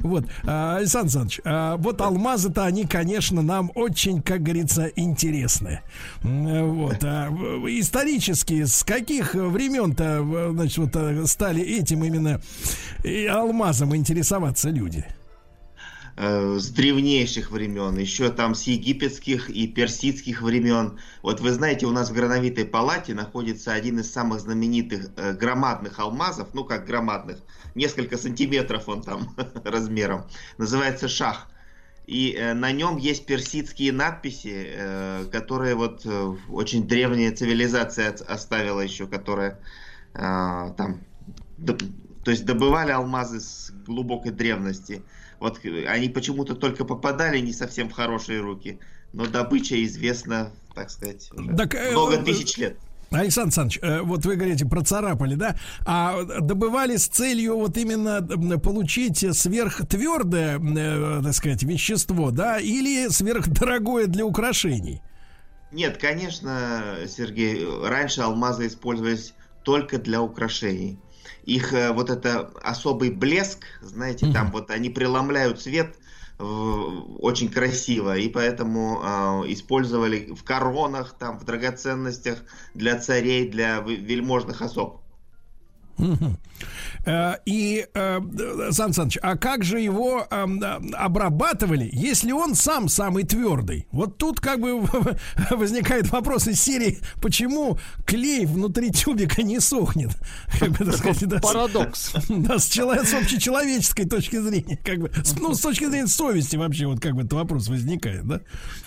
Вот, 0.00 0.24
а, 0.44 0.76
Александр 0.76 1.02
Александрович, 1.06 1.40
а, 1.44 1.76
вот 1.76 2.00
алмазы-то, 2.00 2.64
они, 2.64 2.84
конечно, 2.84 3.42
нам 3.42 3.70
очень, 3.74 4.22
как 4.22 4.42
говорится, 4.42 4.86
интересны. 4.96 5.80
Вот, 6.22 6.98
а, 7.02 7.28
исторически, 7.68 8.64
с 8.64 8.84
каких 8.84 9.34
времен-то, 9.34 10.52
значит, 10.52 10.78
вот 10.78 10.90
а, 10.94 11.26
стали 11.26 11.62
этим 11.62 12.04
именно 12.04 12.40
алмазом 13.30 13.94
интересоваться 13.96 14.70
люди? 14.70 15.04
Э, 16.16 16.58
с 16.58 16.68
древнейших 16.70 17.50
времен, 17.50 17.96
еще 17.98 18.30
там 18.30 18.54
с 18.54 18.64
египетских 18.64 19.50
и 19.50 19.66
персидских 19.66 20.42
времен. 20.42 20.98
Вот 21.22 21.40
вы 21.40 21.52
знаете, 21.52 21.86
у 21.86 21.90
нас 21.90 22.10
в 22.10 22.14
Грановитой 22.14 22.64
палате 22.64 23.14
находится 23.14 23.72
один 23.72 24.00
из 24.00 24.12
самых 24.12 24.40
знаменитых 24.40 25.10
э, 25.16 25.32
громадных 25.32 25.98
алмазов, 25.98 26.54
ну 26.54 26.64
как 26.64 26.86
громадных, 26.86 27.38
несколько 27.74 28.16
сантиметров 28.16 28.88
он 28.88 29.02
там 29.02 29.34
размером, 29.64 30.24
называется 30.58 31.08
шах. 31.08 31.48
И 32.06 32.32
э, 32.32 32.54
на 32.54 32.72
нем 32.72 32.96
есть 32.96 33.26
персидские 33.26 33.92
надписи, 33.92 35.28
которые 35.30 35.74
вот 35.74 36.06
очень 36.48 36.86
древняя 36.86 37.32
цивилизация 37.32 38.14
оставила 38.26 38.80
еще, 38.80 39.06
которая 39.06 39.60
там, 40.12 41.00
то 42.24 42.30
есть 42.30 42.44
добывали 42.44 42.90
алмазы 42.90 43.40
с 43.40 43.72
глубокой 43.86 44.32
древности. 44.32 45.02
Вот 45.42 45.58
э, 45.64 45.86
они 45.86 46.08
почему-то 46.08 46.54
только 46.54 46.84
попадали 46.84 47.40
не 47.40 47.52
совсем 47.52 47.88
в 47.88 47.92
хорошие 47.92 48.40
руки, 48.40 48.78
но 49.12 49.26
добыча 49.26 49.82
известна, 49.84 50.52
так 50.74 50.88
сказать, 50.88 51.28
уже 51.32 51.56
Так, 51.56 51.74
э, 51.74 51.90
много 51.90 52.14
э, 52.14 52.22
тысяч 52.22 52.56
лет. 52.58 52.76
Александр 53.10 53.48
Александрович, 53.48 53.80
э, 53.82 54.00
вот 54.02 54.24
вы 54.24 54.36
говорите, 54.36 54.64
процарапали, 54.64 55.34
да? 55.34 55.56
А 55.84 56.22
добывали 56.40 56.96
с 56.96 57.08
целью 57.08 57.58
вот 57.58 57.76
именно 57.76 58.22
получить 58.58 59.18
сверхтвердое, 59.36 60.60
так 61.22 61.34
сказать, 61.34 61.64
вещество, 61.64 62.30
да? 62.30 62.60
Или 62.60 63.08
сверхдорогое 63.08 64.06
для 64.06 64.24
украшений? 64.24 65.02
Нет, 65.72 65.96
конечно, 65.96 66.98
Сергей, 67.08 67.66
раньше 67.84 68.20
алмазы 68.20 68.68
использовались 68.68 69.34
только 69.64 69.98
для 69.98 70.22
украшений. 70.22 70.98
Их 71.44 71.72
э, 71.72 71.92
вот 71.92 72.10
это 72.10 72.50
особый 72.62 73.10
блеск, 73.10 73.64
знаете, 73.80 74.32
там 74.32 74.50
вот 74.52 74.70
они 74.70 74.90
преломляют 74.90 75.60
цвет 75.60 75.96
э, 76.38 76.42
очень 76.44 77.50
красиво, 77.50 78.16
и 78.16 78.28
поэтому 78.28 79.00
э, 79.02 79.52
использовали 79.52 80.32
в 80.32 80.44
коронах, 80.44 81.14
там, 81.18 81.38
в 81.38 81.44
драгоценностях 81.44 82.38
для 82.74 82.98
царей, 82.98 83.48
для 83.48 83.80
вельможных 83.80 84.62
особ. 84.62 85.01
Э, 87.04 87.34
И, 87.44 87.86
э, 87.94 88.20
Сан 88.70 88.92
Саныч, 88.92 89.18
а 89.22 89.36
как 89.36 89.64
же 89.64 89.80
его 89.80 90.26
э, 90.30 90.46
э, 90.46 90.90
обрабатывали, 90.94 91.88
если 91.92 92.30
он 92.32 92.54
сам 92.54 92.88
самый 92.88 93.24
твердый? 93.24 93.86
Вот 93.90 94.18
тут 94.18 94.40
как 94.40 94.60
бы 94.60 94.80
возникает 95.50 96.10
вопрос 96.10 96.46
из 96.46 96.60
серии, 96.60 96.98
почему 97.20 97.78
клей 98.06 98.46
внутри 98.46 98.90
тюбика 98.90 99.42
не 99.42 99.60
сохнет? 99.60 100.10
Как 100.60 100.70
бы, 100.70 100.84
так 100.84 100.96
сказать, 100.96 101.28
да, 101.28 101.38
с- 101.38 101.42
Парадокс. 101.42 102.12
Да, 102.28 102.58
с, 102.58 102.66
чело- 102.66 103.02
с 103.04 103.12
общечеловеческой 103.14 104.06
точки 104.06 104.38
зрения, 104.40 104.76
как 104.82 104.98
бы, 104.98 105.10
с- 105.24 105.38
ну, 105.38 105.54
с 105.54 105.60
точки 105.60 105.86
зрения 105.88 106.06
совести 106.06 106.56
вообще, 106.56 106.86
вот 106.86 107.00
как 107.00 107.14
бы 107.14 107.20
этот 107.22 107.32
вопрос 107.32 107.68
возникает, 107.68 108.26
да? 108.26 108.40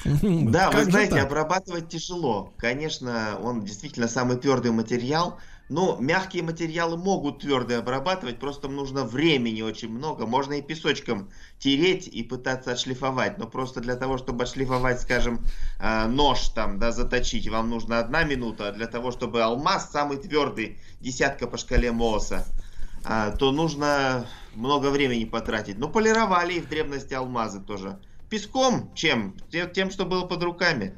Да, 0.06 0.69
Как 0.72 0.86
вы 0.86 0.91
знаете, 0.91 1.15
так? 1.15 1.26
обрабатывать 1.26 1.90
тяжело. 1.90 2.53
Конечно, 2.57 3.38
он 3.41 3.64
действительно 3.65 4.07
самый 4.07 4.38
твердый 4.38 4.72
материал, 4.72 5.38
но 5.70 5.98
мягкие 6.00 6.44
материалы 6.44 6.98
могут 6.98 7.40
твердые 7.40 7.80
обрабатывать, 7.80 8.40
просто 8.40 8.68
нужно 8.68 9.04
времени 9.04 9.62
очень 9.62 9.90
много. 9.90 10.26
Можно 10.26 10.54
и 10.54 10.62
песочком 10.62 11.30
тереть 11.60 12.08
и 12.08 12.24
пытаться 12.24 12.72
отшлифовать, 12.72 13.38
но 13.38 13.48
просто 13.48 13.82
для 13.82 13.96
того, 13.96 14.18
чтобы 14.18 14.44
отшлифовать, 14.44 15.02
скажем, 15.02 15.46
э, 15.80 16.08
нож 16.08 16.50
там, 16.50 16.78
да, 16.80 16.92
заточить, 16.92 17.48
вам 17.48 17.70
нужно 17.70 18.00
одна 18.00 18.24
минута, 18.24 18.70
а 18.70 18.72
для 18.72 18.88
того, 18.88 19.12
чтобы 19.12 19.42
алмаз 19.42 19.92
самый 19.92 20.18
твердый, 20.18 20.80
десятка 21.00 21.48
по 21.48 21.58
шкале 21.58 21.92
Мооса, 21.92 22.46
а, 23.04 23.32
то 23.32 23.52
нужно 23.52 24.28
много 24.56 24.90
времени 24.90 25.26
потратить. 25.26 25.78
Ну, 25.78 25.90
полировали 25.90 26.54
и 26.54 26.60
в 26.60 26.68
древности 26.68 27.14
алмазы 27.14 27.62
тоже. 27.62 28.00
Песком 28.30 28.92
чем? 28.96 29.36
Те- 29.52 29.70
Тем, 29.72 29.92
что 29.92 30.06
было 30.06 30.26
под 30.26 30.42
руками. 30.44 30.98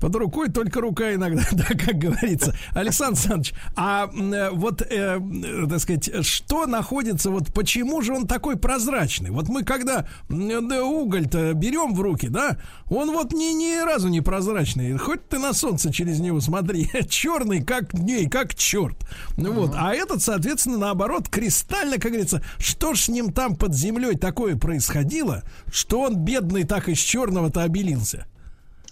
Под 0.00 0.14
рукой 0.16 0.50
только 0.50 0.80
рука 0.80 1.14
иногда, 1.14 1.42
да, 1.52 1.64
как 1.64 1.98
говорится. 1.98 2.54
Александр 2.72 3.16
Александрович, 3.16 3.54
а 3.76 4.08
э, 4.08 4.50
вот, 4.50 4.82
э, 4.82 5.20
так 5.68 5.80
сказать, 5.80 6.26
что 6.26 6.66
находится, 6.66 7.30
вот 7.30 7.52
почему 7.52 8.02
же 8.02 8.12
он 8.12 8.26
такой 8.26 8.56
прозрачный? 8.56 9.30
Вот 9.30 9.48
мы 9.48 9.64
когда 9.64 10.06
да, 10.28 10.84
уголь-то 10.84 11.54
берем 11.54 11.94
в 11.94 12.00
руки, 12.00 12.28
да, 12.28 12.58
он 12.88 13.12
вот 13.12 13.32
ни, 13.32 13.52
ни 13.54 13.84
разу 13.84 14.08
не 14.08 14.20
прозрачный. 14.20 14.96
Хоть 14.98 15.28
ты 15.28 15.38
на 15.38 15.52
солнце 15.52 15.92
через 15.92 16.20
него 16.20 16.40
смотри, 16.40 16.90
черный 17.08 17.62
как 17.62 17.94
дней, 17.94 18.28
как 18.28 18.54
черт. 18.54 18.96
Ну 19.36 19.52
вот, 19.52 19.72
а 19.74 19.94
этот, 19.94 20.22
соответственно, 20.22 20.78
наоборот, 20.78 21.28
кристально, 21.28 21.98
как 21.98 22.12
говорится, 22.12 22.42
что 22.58 22.94
ж 22.94 23.00
с 23.00 23.08
ним 23.08 23.32
там 23.32 23.56
под 23.56 23.74
землей 23.74 24.16
такое 24.16 24.56
происходило, 24.56 25.42
что 25.72 26.00
он 26.02 26.16
бедный 26.16 26.64
так 26.64 26.88
из 26.88 26.98
черного-то 26.98 27.62
обелился? 27.62 28.26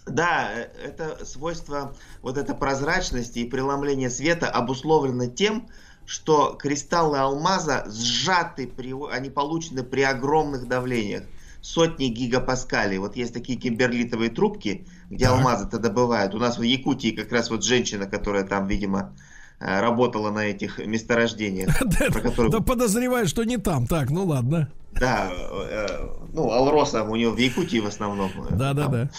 Да, 0.06 0.50
э, 0.52 0.68
это 0.84 1.24
свойство, 1.24 1.94
вот 2.22 2.36
эта 2.36 2.54
прозрачность 2.54 3.36
и 3.36 3.44
преломление 3.44 4.10
света 4.10 4.48
обусловлено 4.48 5.26
тем, 5.26 5.68
что 6.06 6.54
кристаллы 6.58 7.18
алмаза 7.18 7.86
сжаты, 7.88 8.66
при, 8.66 8.94
они 9.10 9.30
получены 9.30 9.82
при 9.82 10.02
огромных 10.02 10.68
давлениях. 10.68 11.24
Сотни 11.62 12.08
гигапаскалей. 12.08 12.98
Вот 12.98 13.16
есть 13.16 13.32
такие 13.32 13.58
кимберлитовые 13.58 14.28
трубки, 14.28 14.86
где 15.08 15.24
так. 15.24 15.34
алмазы-то 15.34 15.78
добывают. 15.78 16.34
У 16.34 16.38
нас 16.38 16.58
в 16.58 16.62
Якутии 16.62 17.12
как 17.12 17.32
раз 17.32 17.48
вот 17.48 17.64
женщина, 17.64 18.04
которая 18.04 18.44
там, 18.44 18.66
видимо, 18.66 19.14
э, 19.60 19.80
работала 19.80 20.30
на 20.30 20.40
этих 20.40 20.78
месторождениях. 20.84 21.74
Да 22.50 22.60
подозреваю, 22.60 23.26
что 23.26 23.44
не 23.44 23.56
там. 23.56 23.86
Так, 23.86 24.10
ну 24.10 24.26
ладно. 24.26 24.68
Да, 24.92 25.32
э, 25.32 25.86
ну, 26.34 26.50
Алроса 26.50 27.02
у 27.02 27.16
него 27.16 27.32
в 27.32 27.38
Якутии 27.38 27.78
в 27.78 27.86
основном. 27.86 28.30
Да, 28.50 28.74
да, 28.74 28.88
да 28.88 29.10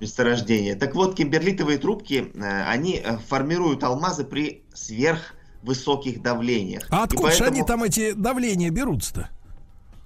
месторождения. 0.00 0.76
Так 0.76 0.94
вот, 0.94 1.16
кимберлитовые 1.16 1.78
трубки, 1.78 2.30
э, 2.34 2.64
они 2.64 3.00
э, 3.02 3.18
формируют 3.28 3.84
алмазы 3.84 4.24
при 4.24 4.64
сверхвысоких 4.72 6.22
давлениях. 6.22 6.86
А 6.90 7.04
откуда 7.04 7.28
поэтому... 7.28 7.46
же 7.46 7.52
они 7.52 7.62
там 7.62 7.82
эти 7.84 8.12
давления 8.12 8.70
берутся-то? 8.70 9.30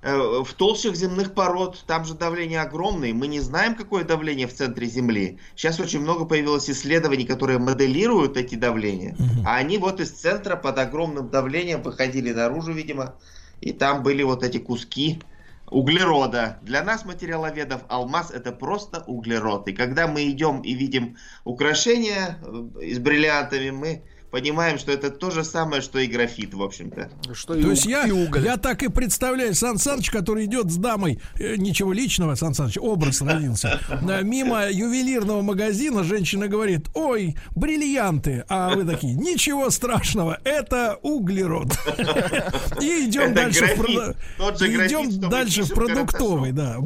Э, 0.02 0.42
в 0.44 0.52
толщах 0.54 0.96
земных 0.96 1.32
пород 1.32 1.84
там 1.86 2.04
же 2.04 2.14
давление 2.14 2.60
огромное. 2.60 3.14
Мы 3.14 3.26
не 3.26 3.40
знаем, 3.40 3.74
какое 3.74 4.04
давление 4.04 4.46
в 4.46 4.52
центре 4.52 4.86
Земли. 4.86 5.38
Сейчас 5.56 5.80
очень 5.80 6.00
много 6.00 6.26
появилось 6.26 6.68
исследований, 6.68 7.24
которые 7.24 7.58
моделируют 7.58 8.36
эти 8.36 8.56
давления. 8.56 9.14
Угу. 9.14 9.46
А 9.46 9.56
они 9.56 9.78
вот 9.78 10.00
из 10.00 10.10
центра 10.10 10.56
под 10.56 10.78
огромным 10.78 11.30
давлением 11.30 11.82
выходили 11.82 12.32
наружу, 12.32 12.72
видимо. 12.72 13.14
И 13.60 13.72
там 13.72 14.02
были 14.02 14.22
вот 14.22 14.42
эти 14.42 14.58
куски 14.58 15.22
углерода. 15.70 16.59
Для 16.62 16.82
нас, 16.82 17.05
материаловедов, 17.05 17.82
алмаз 17.89 18.31
это 18.31 18.53
просто 18.53 19.03
углерод. 19.07 19.69
И 19.69 19.73
когда 19.73 20.07
мы 20.07 20.28
идем 20.31 20.61
и 20.61 20.74
видим 20.74 21.16
украшения 21.45 22.39
э, 22.43 22.95
с 22.95 22.99
бриллиантами, 22.99 23.70
мы 23.70 24.03
понимаем, 24.35 24.78
что 24.78 24.90
это 24.90 25.11
то 25.11 25.31
же 25.31 25.44
самое, 25.44 25.81
что 25.81 26.01
и 26.01 26.09
графит, 26.09 26.55
в 26.55 26.61
общем-то. 26.61 27.09
Что 27.35 27.55
то 27.55 27.70
есть 27.70 27.86
я, 27.86 28.02
я 28.02 28.56
так 28.56 28.82
и 28.82 28.89
представляю 28.89 29.55
Сан 29.55 29.78
Саныч, 29.78 30.11
который 30.11 30.47
идет 30.47 30.73
с 30.73 30.77
дамой, 30.77 31.20
э, 31.39 31.55
ничего 31.55 31.93
личного, 31.93 32.35
Сан 32.35 32.52
Саныч, 32.52 32.77
образ 32.81 33.23
родился, 33.23 33.78
мимо 34.23 34.69
ювелирного 34.69 35.40
магазина 35.43 36.02
женщина 36.02 36.48
говорит, 36.48 36.89
ой, 36.94 37.36
бриллианты, 37.55 38.44
а 38.48 38.74
вы 38.74 38.85
такие, 38.85 39.15
ничего 39.15 39.70
страшного, 39.70 40.40
это 40.43 40.98
углерод. 41.02 41.69
И 42.81 43.06
идем 43.06 43.35
дальше 43.35 43.66
идем 43.66 45.31
дальше 45.31 45.62
в 45.62 45.69
продуктовый, 45.69 46.51
да. 46.51 46.78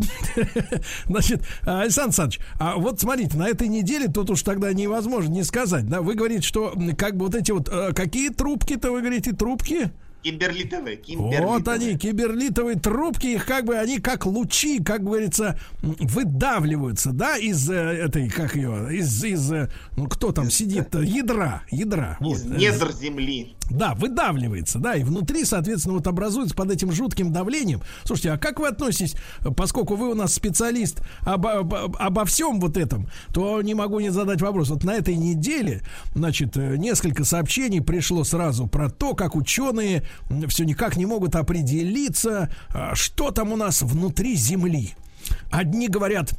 Значит, 1.06 1.42
Александр 1.62 2.08
Александрович, 2.08 2.40
а 2.58 2.76
вот 2.76 3.00
смотрите, 3.00 3.38
на 3.38 3.48
этой 3.48 3.68
неделе 3.68 4.08
тут 4.08 4.28
уж 4.28 4.42
тогда 4.42 4.70
невозможно 4.74 5.30
не 5.30 5.44
сказать, 5.44 5.86
да, 5.86 6.02
вы 6.02 6.14
говорите, 6.14 6.42
что 6.42 6.74
как 6.98 7.16
бы 7.16 7.24
вот 7.24 7.37
эти 7.38 7.52
вот, 7.52 7.68
э, 7.68 7.92
какие 7.94 8.30
трубки-то, 8.30 8.90
вы 8.90 9.00
говорите, 9.00 9.32
трубки? 9.32 9.90
Кимберлитовые, 10.22 10.96
кимберлитовые. 10.96 11.46
Вот 11.46 11.68
они, 11.68 11.96
киберлитовые 11.96 12.76
трубки, 12.78 13.26
их 13.28 13.46
как 13.46 13.64
бы, 13.64 13.76
они 13.76 13.98
как 14.00 14.26
лучи, 14.26 14.82
как 14.82 15.04
говорится, 15.04 15.58
выдавливаются, 15.80 17.12
да, 17.12 17.36
из 17.36 17.70
э, 17.70 17.74
этой, 17.74 18.28
как 18.28 18.56
ее, 18.56 18.88
из, 18.96 19.24
из, 19.24 19.52
э, 19.52 19.70
ну, 19.96 20.08
кто 20.08 20.32
там 20.32 20.50
сидит-то, 20.50 21.00
ядра, 21.00 21.62
ядра. 21.70 22.18
Из 22.20 22.44
вот. 22.44 22.58
недр 22.58 22.92
земли. 22.92 23.54
Да, 23.70 23.94
выдавливается, 23.94 24.78
да, 24.78 24.94
и 24.94 25.04
внутри, 25.04 25.44
соответственно, 25.44 25.94
вот 25.94 26.06
образуется 26.06 26.54
под 26.54 26.70
этим 26.70 26.90
жутким 26.90 27.32
давлением. 27.32 27.82
Слушайте, 28.04 28.32
а 28.32 28.38
как 28.38 28.60
вы 28.60 28.68
относитесь, 28.68 29.14
поскольку 29.56 29.94
вы 29.94 30.10
у 30.10 30.14
нас 30.14 30.32
специалист 30.32 31.02
обо, 31.20 31.58
обо, 31.58 31.84
обо 31.98 32.24
всем 32.24 32.60
вот 32.60 32.76
этом, 32.76 33.08
то 33.32 33.60
не 33.60 33.74
могу 33.74 34.00
не 34.00 34.10
задать 34.10 34.40
вопрос. 34.40 34.70
Вот 34.70 34.84
на 34.84 34.94
этой 34.94 35.16
неделе, 35.16 35.82
значит, 36.14 36.56
несколько 36.56 37.24
сообщений 37.24 37.82
пришло 37.82 38.24
сразу 38.24 38.66
про 38.66 38.88
то, 38.88 39.14
как 39.14 39.36
ученые 39.36 40.02
все 40.48 40.64
никак 40.64 40.96
не 40.96 41.06
могут 41.06 41.36
определиться, 41.36 42.50
а, 42.70 42.94
что 42.94 43.30
там 43.30 43.52
у 43.52 43.56
нас 43.56 43.82
внутри 43.82 44.34
Земли. 44.34 44.94
Одни 45.50 45.88
говорят, 45.88 46.32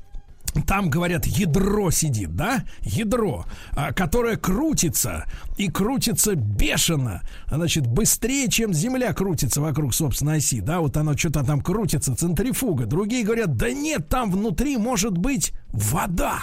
там, 0.65 0.89
говорят, 0.89 1.25
ядро 1.25 1.91
сидит, 1.91 2.35
да? 2.35 2.63
Ядро, 2.81 3.45
а, 3.71 3.93
которое 3.93 4.37
крутится 4.37 5.25
и 5.57 5.69
крутится 5.69 6.35
бешено, 6.35 7.21
значит, 7.49 7.87
быстрее, 7.87 8.49
чем 8.49 8.73
Земля 8.73 9.13
крутится 9.13 9.61
вокруг 9.61 9.93
собственной 9.93 10.37
оси, 10.37 10.61
да? 10.61 10.79
Вот 10.79 10.97
оно 10.97 11.17
что-то 11.17 11.43
там 11.43 11.61
крутится, 11.61 12.15
центрифуга. 12.15 12.85
Другие 12.85 13.23
говорят, 13.23 13.55
да 13.55 13.71
нет, 13.71 14.09
там 14.09 14.31
внутри 14.31 14.77
может 14.77 15.17
быть 15.17 15.53
вода. 15.69 16.39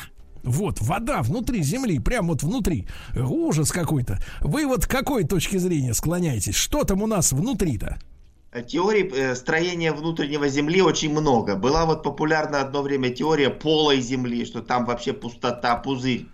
Вот, 0.46 0.80
вода 0.80 1.22
внутри 1.22 1.62
земли, 1.62 1.98
прямо 1.98 2.28
вот 2.28 2.44
внутри. 2.44 2.86
Ужас 3.16 3.72
какой-то. 3.72 4.20
Вы 4.40 4.66
вот 4.66 4.86
к 4.86 4.90
какой 4.90 5.24
точки 5.24 5.56
зрения 5.56 5.92
склоняетесь? 5.92 6.54
Что 6.54 6.84
там 6.84 7.02
у 7.02 7.08
нас 7.08 7.32
внутри-то? 7.32 7.98
Теорий 8.62 9.10
э, 9.12 9.34
строения 9.34 9.92
внутреннего 9.92 10.48
Земли 10.48 10.82
очень 10.82 11.10
много. 11.10 11.56
Была 11.56 11.86
вот 11.86 12.02
популярна 12.02 12.60
одно 12.60 12.82
время 12.82 13.10
теория 13.10 13.50
полой 13.50 14.00
Земли, 14.00 14.44
что 14.44 14.62
там 14.62 14.84
вообще 14.84 15.12
пустота, 15.12 15.76
пузырь. 15.76 16.26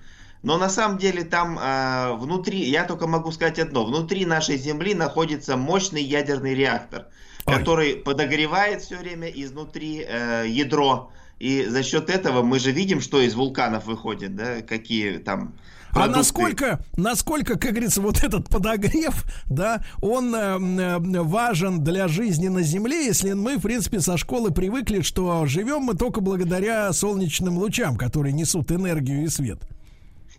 Но 0.43 0.59
на 0.59 0.69
самом 0.69 0.99
деле 0.99 1.25
там 1.25 1.59
э, 1.59 2.15
внутри, 2.17 2.69
я 2.69 2.85
только 2.85 3.07
могу 3.07 3.31
сказать 3.33 3.59
одно, 3.59 3.85
внутри 3.85 4.27
нашей 4.27 4.57
Земли 4.57 4.95
находится 4.95 5.57
мощный 5.57 6.03
ядерный 6.03 6.55
реактор, 6.55 7.07
Ой. 7.47 7.57
который 7.57 7.97
подогревает 7.97 8.83
все 8.83 8.97
время 8.97 9.29
изнутри 9.29 10.05
э, 10.07 10.45
ядро 10.49 11.13
и 11.43 11.65
за 11.65 11.83
счет 11.83 12.09
этого 12.09 12.45
мы 12.45 12.61
же 12.61 12.71
видим, 12.71 13.01
что 13.01 13.21
из 13.21 13.35
вулканов 13.35 13.87
выходит, 13.87 14.37
да, 14.37 14.63
какие 14.63 15.19
там 15.19 15.55
а 15.93 16.09
насколько, 16.09 16.85
насколько, 16.97 17.59
как 17.59 17.73
говорится, 17.73 18.01
вот 18.01 18.25
этот 18.25 18.49
подогрев, 18.49 19.25
да, 19.47 19.85
он 20.01 20.35
э, 20.35 20.39
э, 20.39 20.99
важен 20.99 21.85
для 21.85 22.09
жизни 22.09 22.49
на 22.49 22.63
Земле, 22.63 23.05
если 23.07 23.33
мы, 23.33 23.59
в 23.59 23.63
принципе, 23.63 24.01
со 24.01 24.17
школы 24.17 24.51
привыкли, 24.51 25.03
что 25.03 25.47
живем 25.47 25.83
мы 25.83 25.95
только 25.95 26.21
благодаря 26.21 26.93
солнечным 26.93 27.59
лучам, 27.59 27.97
которые 27.97 28.33
несут 28.33 28.73
энергию 28.73 29.25
и 29.25 29.29
свет. 29.29 29.61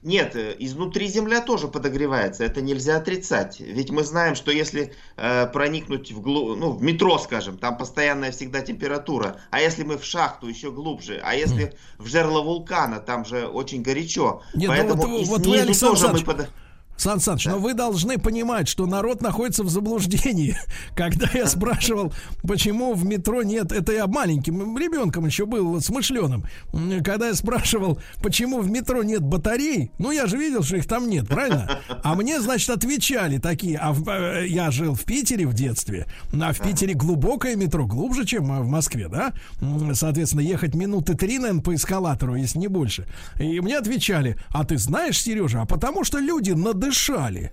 Нет, 0.03 0.35
э, 0.35 0.55
изнутри 0.59 1.07
Земля 1.07 1.39
тоже 1.39 1.67
подогревается, 1.69 2.43
это 2.43 2.61
нельзя 2.61 2.97
отрицать. 2.97 3.61
Ведь 3.61 3.89
мы 3.89 4.03
знаем, 4.03 4.35
что 4.35 4.51
если 4.51 4.93
э, 5.15 5.47
проникнуть 5.47 6.11
в, 6.11 6.19
глу... 6.19 6.55
ну, 6.55 6.71
в 6.71 6.83
метро, 6.83 7.17
скажем, 7.17 7.57
там 7.57 7.77
постоянная 7.77 8.31
всегда 8.31 8.61
температура, 8.61 9.39
а 9.49 9.61
если 9.61 9.83
мы 9.83 9.97
в 9.97 10.03
шахту 10.03 10.47
еще 10.47 10.71
глубже, 10.71 11.21
а 11.23 11.35
если 11.35 11.67
mm. 11.67 11.75
в 11.99 12.07
жерло 12.07 12.41
вулкана, 12.41 12.99
там 12.99 13.23
же 13.23 13.47
очень 13.47 13.81
горячо. 13.81 14.41
Нет, 14.53 14.67
Поэтому 14.67 15.03
ну 15.03 15.09
вот, 15.09 15.21
и 15.21 15.25
вот 15.25 15.43
снизу 15.43 15.87
вы, 15.87 15.95
тоже 15.95 16.07
мы 16.09 16.19
под... 16.19 16.49
Сан 16.97 17.19
Саныч, 17.19 17.45
да. 17.45 17.51
но 17.51 17.59
вы 17.59 17.73
должны 17.73 18.17
понимать, 18.17 18.67
что 18.67 18.85
народ 18.85 19.21
находится 19.21 19.63
в 19.63 19.69
заблуждении. 19.69 20.57
Когда 20.95 21.27
я 21.33 21.47
спрашивал, 21.47 22.13
почему 22.43 22.93
в 22.93 23.05
метро 23.05 23.43
нет, 23.43 23.71
это 23.71 23.91
я 23.93 24.07
маленьким 24.07 24.77
ребенком 24.77 25.25
еще 25.25 25.45
был, 25.45 25.79
смышленым. 25.81 26.45
Когда 27.03 27.27
я 27.27 27.33
спрашивал, 27.33 27.99
почему 28.21 28.59
в 28.59 28.69
метро 28.69 29.03
нет 29.03 29.21
батарей, 29.21 29.91
ну 29.97 30.11
я 30.11 30.27
же 30.27 30.37
видел, 30.37 30.63
что 30.63 30.77
их 30.77 30.87
там 30.87 31.09
нет, 31.09 31.27
правильно? 31.27 31.79
А 32.03 32.15
мне, 32.15 32.39
значит, 32.39 32.69
отвечали 32.69 33.37
такие, 33.37 33.77
а 33.77 33.91
в, 33.91 34.07
э, 34.07 34.47
я 34.47 34.71
жил 34.71 34.93
в 34.93 35.03
Питере 35.03 35.47
в 35.47 35.53
детстве, 35.53 36.05
а 36.31 36.53
в 36.53 36.59
Питере 36.59 36.93
глубокое 36.93 37.55
метро, 37.55 37.85
глубже, 37.85 38.25
чем 38.25 38.45
в 38.45 38.67
Москве, 38.67 39.07
да? 39.07 39.33
Соответственно, 39.93 40.41
ехать 40.41 40.75
минуты 40.75 41.15
три, 41.15 41.39
наверное, 41.39 41.63
по 41.63 41.73
эскалатору, 41.75 42.35
если 42.35 42.59
не 42.59 42.67
больше. 42.67 43.07
И 43.39 43.59
мне 43.59 43.77
отвечали, 43.77 44.37
а 44.49 44.63
ты 44.63 44.77
знаешь, 44.77 45.21
Сережа, 45.21 45.61
а 45.61 45.65
потому 45.65 46.03
что 46.03 46.19
люди 46.19 46.51
над 46.51 46.82
надышали. 46.83 47.51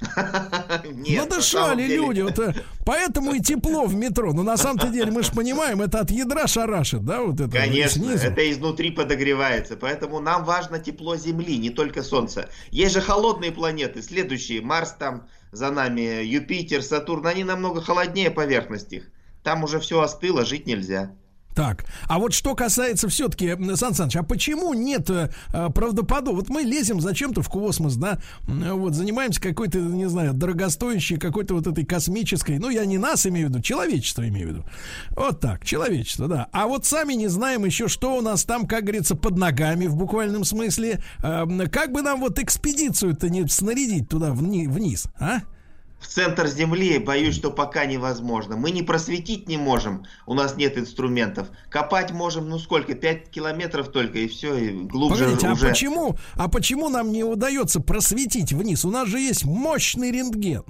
Нет, 0.84 1.30
Надышали 1.30 1.86
люди, 1.86 2.20
вот, 2.20 2.38
э, 2.38 2.52
поэтому 2.84 3.32
и 3.32 3.40
тепло 3.40 3.86
в 3.86 3.94
метро. 3.94 4.32
Но 4.32 4.42
на 4.42 4.56
самом-то 4.56 4.88
деле 4.88 5.10
мы 5.10 5.22
же 5.22 5.32
понимаем, 5.32 5.80
это 5.80 6.00
от 6.00 6.10
ядра 6.10 6.46
шарашит, 6.46 7.04
да, 7.04 7.22
вот 7.22 7.40
это. 7.40 7.50
Конечно, 7.50 8.02
снизу. 8.02 8.26
это 8.26 8.50
изнутри 8.50 8.90
подогревается, 8.90 9.76
поэтому 9.76 10.20
нам 10.20 10.44
важно 10.44 10.78
тепло 10.78 11.16
Земли, 11.16 11.56
не 11.56 11.70
только 11.70 12.02
Солнца. 12.02 12.50
Есть 12.70 12.94
же 12.94 13.00
холодные 13.00 13.52
планеты, 13.52 14.02
следующие, 14.02 14.60
Марс 14.60 14.92
там 14.98 15.28
за 15.52 15.70
нами, 15.70 16.22
Юпитер, 16.24 16.82
Сатурн, 16.82 17.26
они 17.26 17.44
намного 17.44 17.80
холоднее 17.80 18.30
поверхности 18.30 18.96
их. 18.96 19.10
Там 19.42 19.62
уже 19.62 19.78
все 19.78 20.00
остыло, 20.00 20.44
жить 20.44 20.66
нельзя. 20.66 21.12
Так, 21.54 21.84
а 22.08 22.18
вот 22.18 22.34
что 22.34 22.54
касается 22.56 23.08
все-таки, 23.08 23.56
Сан 23.76 23.94
Саныч, 23.94 24.16
а 24.16 24.22
почему 24.24 24.74
нет 24.74 25.08
э, 25.08 25.30
правдоподобного? 25.52 26.36
Вот 26.40 26.48
мы 26.48 26.62
лезем 26.62 27.00
зачем-то 27.00 27.42
в 27.42 27.48
космос, 27.48 27.94
да, 27.94 28.18
вот 28.46 28.94
занимаемся 28.94 29.40
какой-то, 29.40 29.78
не 29.78 30.08
знаю, 30.08 30.34
дорогостоящей 30.34 31.16
какой-то 31.16 31.54
вот 31.54 31.66
этой 31.66 31.84
космической, 31.84 32.58
ну 32.58 32.70
я 32.70 32.84
не 32.84 32.98
нас 32.98 33.26
имею 33.26 33.46
в 33.46 33.50
виду, 33.50 33.62
человечество 33.62 34.26
имею 34.28 34.48
в 34.48 34.50
виду. 34.50 34.64
Вот 35.10 35.40
так, 35.40 35.64
человечество, 35.64 36.26
да. 36.26 36.48
А 36.50 36.66
вот 36.66 36.86
сами 36.86 37.14
не 37.14 37.28
знаем 37.28 37.64
еще, 37.64 37.86
что 37.86 38.16
у 38.16 38.20
нас 38.20 38.44
там, 38.44 38.66
как 38.66 38.82
говорится, 38.82 39.14
под 39.14 39.38
ногами 39.38 39.86
в 39.86 39.94
буквальном 39.96 40.44
смысле. 40.44 41.02
Э, 41.22 41.46
как 41.70 41.92
бы 41.92 42.02
нам 42.02 42.20
вот 42.20 42.38
экспедицию-то 42.38 43.28
не 43.28 43.46
снарядить 43.46 44.08
туда 44.08 44.30
вни- 44.30 44.68
вниз, 44.68 45.06
а? 45.18 45.40
В 45.98 46.06
центр 46.06 46.46
Земли, 46.46 46.98
боюсь, 46.98 47.34
что 47.34 47.50
пока 47.50 47.86
невозможно. 47.86 48.56
Мы 48.56 48.70
не 48.70 48.82
просветить 48.82 49.48
не 49.48 49.56
можем, 49.56 50.04
у 50.26 50.34
нас 50.34 50.56
нет 50.56 50.76
инструментов. 50.76 51.48
Копать 51.70 52.12
можем, 52.12 52.48
ну 52.48 52.58
сколько, 52.58 52.94
5 52.94 53.30
километров 53.30 53.88
только, 53.88 54.18
и 54.18 54.28
все, 54.28 54.54
и 54.56 54.70
глубже 54.70 55.24
Погодите, 55.24 55.50
уже... 55.50 55.66
а 55.66 55.70
почему, 55.70 56.16
а 56.34 56.48
почему 56.48 56.88
нам 56.88 57.10
не 57.10 57.24
удается 57.24 57.80
просветить 57.80 58.52
вниз? 58.52 58.84
У 58.84 58.90
нас 58.90 59.08
же 59.08 59.18
есть 59.18 59.44
мощный 59.44 60.10
рентген. 60.10 60.64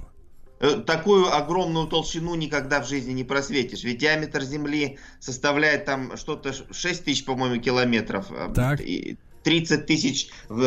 Э, 0.59 0.81
Такую 0.85 1.33
огромную 1.35 1.87
толщину 1.87 2.35
никогда 2.35 2.81
в 2.81 2.87
жизни 2.87 3.11
не 3.11 3.23
просветишь. 3.23 3.83
Ведь 3.83 3.97
диаметр 3.97 4.41
Земли 4.41 4.99
составляет 5.19 5.85
там 5.85 6.15
что-то 6.17 6.53
6 6.53 7.03
тысяч, 7.03 7.25
по-моему, 7.25 7.61
километров. 7.61 8.27
э, 8.31 8.51
Так. 8.55 8.79
И 8.81 9.17
30 9.43 9.85
тысяч 9.85 10.29
в 10.49 10.61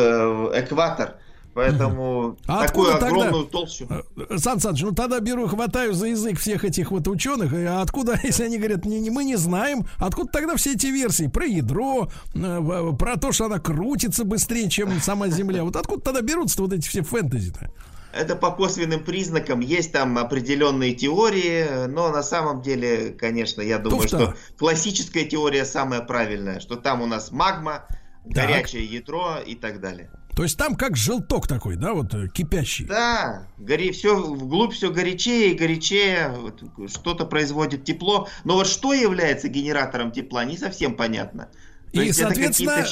э, 0.53 0.61
экватор. 0.61 1.17
Поэтому 1.59 2.37
А 2.47 2.65
такую 2.65 2.87
откуда 2.87 2.91
тогда- 3.05 3.07
огромную 3.27 3.45
толщу. 3.45 3.87
Э, 3.89 4.37
Сан 4.37 4.59
Саныч, 4.59 4.81
ну 4.81 4.91
тогда 4.93 5.19
беру, 5.19 5.47
хватаю 5.47 5.93
за 5.93 6.07
язык 6.07 6.39
всех 6.39 6.63
этих 6.63 6.91
вот 6.91 7.07
ученых. 7.07 7.53
И 7.53 7.63
откуда, 7.63 8.19
если 8.23 8.43
они 8.45 8.57
говорят, 8.57 8.85
не, 8.85 8.99
не- 8.99 9.09
мы 9.09 9.23
не 9.23 9.35
знаем, 9.35 9.85
откуда 9.97 10.31
тогда 10.31 10.55
все 10.55 10.73
эти 10.73 10.87
версии 10.87 11.27
про 11.27 11.45
ядро, 11.45 12.09
э, 12.33 12.59
в- 12.59 12.95
про 12.95 13.17
то, 13.17 13.31
что 13.31 13.45
она 13.45 13.59
крутится 13.59 14.23
быстрее, 14.23 14.69
чем 14.69 14.99
сама 15.01 15.27
Земля. 15.29 15.63
Вот 15.63 15.75
откуда 15.75 16.01
тогда 16.01 16.21
берутся 16.21 16.61
вот 16.61 16.73
эти 16.73 16.87
все 16.87 17.01
фэнтези-то? 17.01 17.71
Это 18.11 18.35
по 18.35 18.49
косвенным 18.51 19.03
признакам. 19.03 19.59
Есть 19.59 19.91
там 19.91 20.17
определенные 20.17 20.95
теории, 20.95 21.85
но 21.87 22.09
на 22.09 22.23
самом 22.23 22.61
деле, 22.63 23.11
конечно, 23.11 23.61
я 23.61 23.77
думаю, 23.77 24.01
Туфта. 24.01 24.17
что 24.17 24.35
классическая 24.57 25.25
теория 25.25 25.63
самая 25.63 26.01
правильная, 26.01 26.59
что 26.59 26.75
там 26.75 27.01
у 27.03 27.05
нас 27.05 27.31
магма, 27.31 27.85
горячее 28.25 28.83
ядро 28.85 29.35
и 29.45 29.53
так 29.55 29.79
далее. 29.79 30.09
То 30.39 30.43
есть 30.43 30.57
там 30.57 30.75
как 30.75 30.95
желток 30.95 31.49
такой, 31.49 31.75
да, 31.75 31.93
вот 31.93 32.13
э, 32.13 32.29
кипящий. 32.29 32.85
Да, 32.85 33.45
гори, 33.57 33.91
все 33.91 34.15
вглубь 34.15 34.71
все 34.71 34.89
горячее 34.89 35.51
и 35.51 35.53
горячее, 35.53 36.29
вот 36.29 36.63
что-то 36.89 37.25
производит 37.25 37.83
тепло. 37.83 38.29
Но 38.45 38.53
вот 38.53 38.65
что 38.65 38.93
является 38.93 39.49
генератором 39.49 40.13
тепла, 40.13 40.45
не 40.45 40.57
совсем 40.57 40.95
понятно. 40.95 41.49
То 41.91 42.01
И, 42.01 42.13
соответственно, 42.13 42.85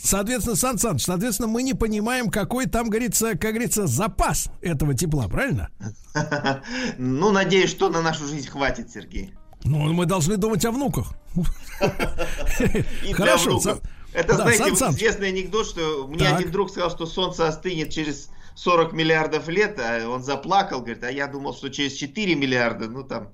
соответственно, 0.00 0.54
Сан 0.54 0.78
Саныч, 0.78 1.02
соответственно, 1.02 1.48
мы 1.48 1.64
не 1.64 1.74
понимаем, 1.74 2.30
какой 2.30 2.66
там, 2.66 2.88
говорится, 2.88 3.32
как 3.32 3.54
говорится, 3.54 3.88
запас 3.88 4.48
этого 4.62 4.94
тепла, 4.94 5.26
правильно? 5.26 5.70
Ну, 6.98 7.32
надеюсь, 7.32 7.70
что 7.70 7.88
на 7.88 8.00
нашу 8.00 8.28
жизнь 8.28 8.46
хватит, 8.46 8.92
Сергей. 8.92 9.34
Ну, 9.64 9.92
мы 9.92 10.06
должны 10.06 10.36
думать 10.36 10.64
о 10.64 10.70
внуках. 10.70 11.14
Хорошо, 13.12 13.60
Это, 14.16 14.28
Да, 14.36 14.42
знаете, 14.44 14.64
Сан 14.64 14.76
Саныч. 14.76 14.96
известный 14.96 15.28
анекдот, 15.28 15.66
что 15.66 16.06
мне 16.08 16.20
Так. 16.28 16.38
один 16.40 16.50
друг 16.50 16.70
сказал, 16.70 16.90
что 16.90 17.04
солнце 17.06 17.46
остынет 17.46 17.90
через 17.90 18.30
40 18.54 18.92
миллиардов 18.94 19.48
лет, 19.48 19.78
а 19.78 20.08
он 20.08 20.22
заплакал, 20.22 20.78
говорит, 20.80 21.04
а 21.04 21.10
я 21.10 21.26
думал, 21.26 21.54
что 21.54 21.68
через 21.68 21.92
4 21.92 22.34
миллиарда, 22.34 22.88
ну 22.88 23.02
там, 23.04 23.28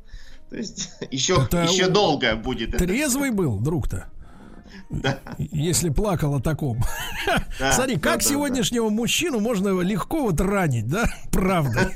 то 0.50 0.56
есть 0.56 0.90
еще, 1.12 1.34
Это 1.40 1.62
еще 1.62 1.88
долго 1.88 2.34
будет. 2.34 2.70
это. 2.74 2.78
Трезвый 2.84 3.30
был, 3.30 3.58
друг-то. 3.60 4.08
Если 5.38 5.88
плакал 5.90 6.34
о 6.36 6.40
таком. 6.40 6.78
Да, 7.58 7.72
Смотри, 7.72 7.96
да, 7.96 8.00
как 8.00 8.20
да, 8.20 8.26
сегодняшнего 8.28 8.88
мужчину 8.88 9.40
можно 9.40 9.80
легко 9.80 10.22
вот 10.22 10.40
ранить, 10.40 10.86
да? 10.88 11.04
Правда. 11.32 11.90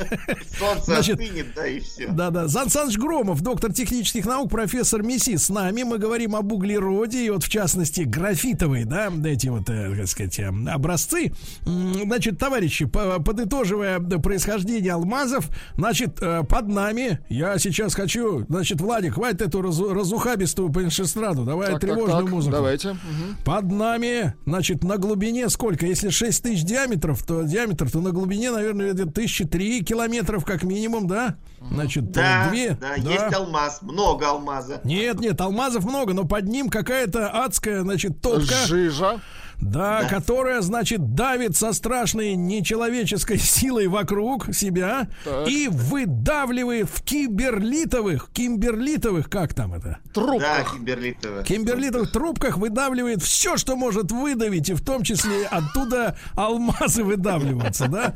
Солнце 0.58 0.84
Значит, 0.84 1.20
остынет, 1.20 1.46
да, 1.54 1.66
и 1.66 1.80
все. 1.80 2.08
Да-да. 2.08 2.48
Сан 2.48 2.68
Саныч 2.70 2.96
Громов, 2.98 3.42
доктор 3.42 3.72
технических 3.72 4.24
наук, 4.26 4.50
профессор 4.50 5.02
МИСИ 5.02 5.36
с 5.36 5.48
нами. 5.50 5.82
Мы 5.82 5.98
говорим 5.98 6.34
об 6.36 6.52
углероде, 6.52 7.26
и 7.26 7.30
вот 7.30 7.42
в 7.44 7.48
частности 7.48 8.02
графитовые, 8.02 8.84
да, 8.84 9.10
эти 9.24 9.48
вот, 9.48 9.68
э, 9.68 9.94
так 9.96 10.06
сказать, 10.08 10.38
э, 10.38 10.46
образцы. 10.70 11.32
Значит, 11.64 12.38
товарищи, 12.38 12.86
по- 12.86 13.20
подытоживая 13.22 13.98
происхождение 14.00 14.92
алмазов, 14.92 15.48
значит, 15.74 16.18
э, 16.22 16.42
под 16.48 16.68
нами, 16.68 17.20
я 17.28 17.58
сейчас 17.58 17.94
хочу, 17.94 18.44
значит, 18.48 18.80
Владик, 18.80 19.14
хватит 19.14 19.42
эту 19.42 19.60
разу- 19.62 19.92
разухабистую 19.92 20.70
пеншестраду, 20.72 21.44
давай 21.44 21.72
Так, 21.72 21.80
тревожную 21.80 22.24
так, 22.24 22.30
музыку. 22.30 22.56
Давайте. 22.66 22.96
Под 23.44 23.70
нами, 23.70 24.34
значит, 24.44 24.82
на 24.82 24.96
глубине 24.98 25.48
сколько? 25.50 25.86
Если 25.86 26.08
6 26.08 26.42
тысяч 26.42 26.64
диаметров, 26.64 27.22
то 27.24 27.42
диаметр, 27.42 27.88
то 27.88 28.00
на 28.00 28.10
глубине, 28.10 28.50
наверное, 28.50 28.92
где-то 28.92 29.12
тысячи 29.12 29.44
три 29.44 29.84
километров 29.84 30.44
как 30.44 30.64
минимум, 30.64 31.06
да? 31.06 31.36
Значит, 31.70 32.10
Да, 32.10 32.48
две. 32.50 32.76
да, 32.80 32.94
есть 32.96 33.32
алмаз, 33.34 33.82
много 33.82 34.28
алмаза. 34.28 34.80
Нет, 34.82 35.20
нет, 35.20 35.40
алмазов 35.40 35.84
много, 35.84 36.12
но 36.12 36.24
под 36.24 36.46
ним 36.48 36.68
какая-то 36.68 37.28
адская, 37.44 37.82
значит, 37.82 38.20
топка. 38.20 38.66
Жижа. 38.66 39.20
Да, 39.60 40.04
которая, 40.08 40.60
значит, 40.60 41.14
давит 41.14 41.56
со 41.56 41.72
страшной 41.72 42.34
нечеловеческой 42.34 43.38
силой 43.38 43.88
вокруг 43.88 44.54
себя 44.54 45.08
Так. 45.24 45.48
и 45.48 45.68
выдавливает 45.68 46.88
в 46.88 47.02
киберлитовых, 47.02 48.30
кимберлитовых, 48.32 49.28
как 49.30 49.54
там 49.54 49.74
это? 49.74 49.98
Да, 50.14 50.64
Кимберлитова. 50.72 51.42
Кимберлитовых 51.42 52.12
трубках 52.12 52.58
выдавливает 52.58 53.22
все, 53.22 53.56
что 53.56 53.76
может 53.76 54.12
выдавить, 54.12 54.68
и 54.68 54.74
в 54.74 54.84
том 54.84 55.02
числе 55.02 55.46
оттуда 55.46 56.16
алмазы 56.34 57.02
выдавливаются, 57.04 57.88
да? 57.88 58.14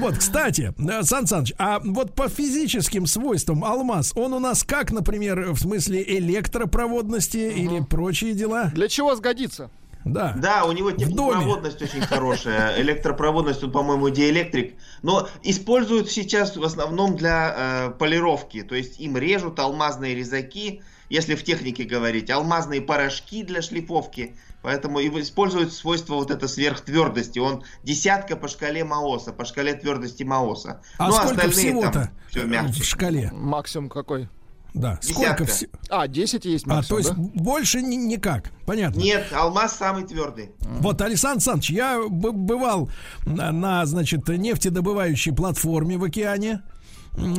Вот, 0.00 0.18
кстати, 0.18 0.72
э, 0.78 1.02
Сан 1.02 1.26
Саныч, 1.26 1.54
а 1.58 1.80
вот 1.82 2.14
по 2.14 2.28
физическим 2.28 3.06
свойствам 3.06 3.64
алмаз, 3.64 4.12
он 4.14 4.32
у 4.32 4.38
нас 4.38 4.62
как, 4.64 4.92
например, 4.92 5.52
в 5.52 5.58
смысле 5.58 6.04
электропроводности 6.06 7.36
или 7.36 7.80
прочие 7.80 8.34
дела? 8.34 8.70
Для 8.74 8.88
чего 8.88 9.14
сгодится? 9.16 9.70
Да. 10.04 10.34
Да, 10.36 10.64
у 10.64 10.72
него 10.72 10.90
теплопроводность 10.90 11.80
очень 11.80 12.00
хорошая. 12.00 12.80
Электропроводность, 12.80 13.62
он, 13.62 13.72
по-моему, 13.72 14.10
диэлектрик. 14.10 14.74
Но 15.02 15.28
используют 15.42 16.10
сейчас 16.10 16.56
в 16.56 16.64
основном 16.64 17.16
для 17.16 17.54
э, 17.56 17.90
полировки. 17.98 18.62
То 18.62 18.74
есть 18.74 18.98
им 19.00 19.16
режут 19.16 19.58
алмазные 19.58 20.14
резаки, 20.14 20.82
если 21.08 21.34
в 21.34 21.44
технике 21.44 21.84
говорить, 21.84 22.30
алмазные 22.30 22.80
порошки 22.80 23.42
для 23.42 23.62
шлифовки. 23.62 24.34
Поэтому 24.62 25.00
и 25.00 25.08
используют 25.20 25.72
свойство 25.72 26.14
вот 26.14 26.30
это 26.30 26.48
сверхтвердости. 26.48 27.38
Он 27.38 27.64
десятка 27.82 28.36
по 28.36 28.48
шкале 28.48 28.84
Маоса, 28.84 29.32
по 29.32 29.44
шкале 29.44 29.74
твердости 29.74 30.22
Маоса. 30.22 30.80
А 30.98 31.08
ну, 31.08 31.12
сколько 31.14 31.32
остальные 31.32 31.52
всего-то 31.52 31.92
там 31.92 32.08
все 32.30 32.42
э, 32.42 32.46
мягче. 32.46 32.82
в 32.82 32.86
шкале? 32.86 33.30
Максимум 33.32 33.88
какой? 33.88 34.28
Да, 34.74 34.98
сколько 35.02 35.44
всего? 35.44 35.70
А, 35.90 36.06
10 36.08 36.44
есть 36.46 36.64
А, 36.66 36.68
то 36.68 36.74
максимум, 36.76 36.98
есть 37.00 37.14
да? 37.14 37.42
больше 37.42 37.82
ни- 37.82 37.96
никак, 37.96 38.50
понятно. 38.64 39.00
Нет, 39.00 39.26
алмаз 39.32 39.76
самый 39.76 40.04
твердый. 40.04 40.52
Вот, 40.60 41.00
Александр 41.02 41.34
Александрович, 41.36 41.70
я 41.70 42.00
бывал 42.08 42.88
на, 43.26 43.52
на, 43.52 43.84
значит, 43.86 44.26
нефтедобывающей 44.28 45.32
платформе 45.32 45.98
в 45.98 46.04
океане. 46.04 46.62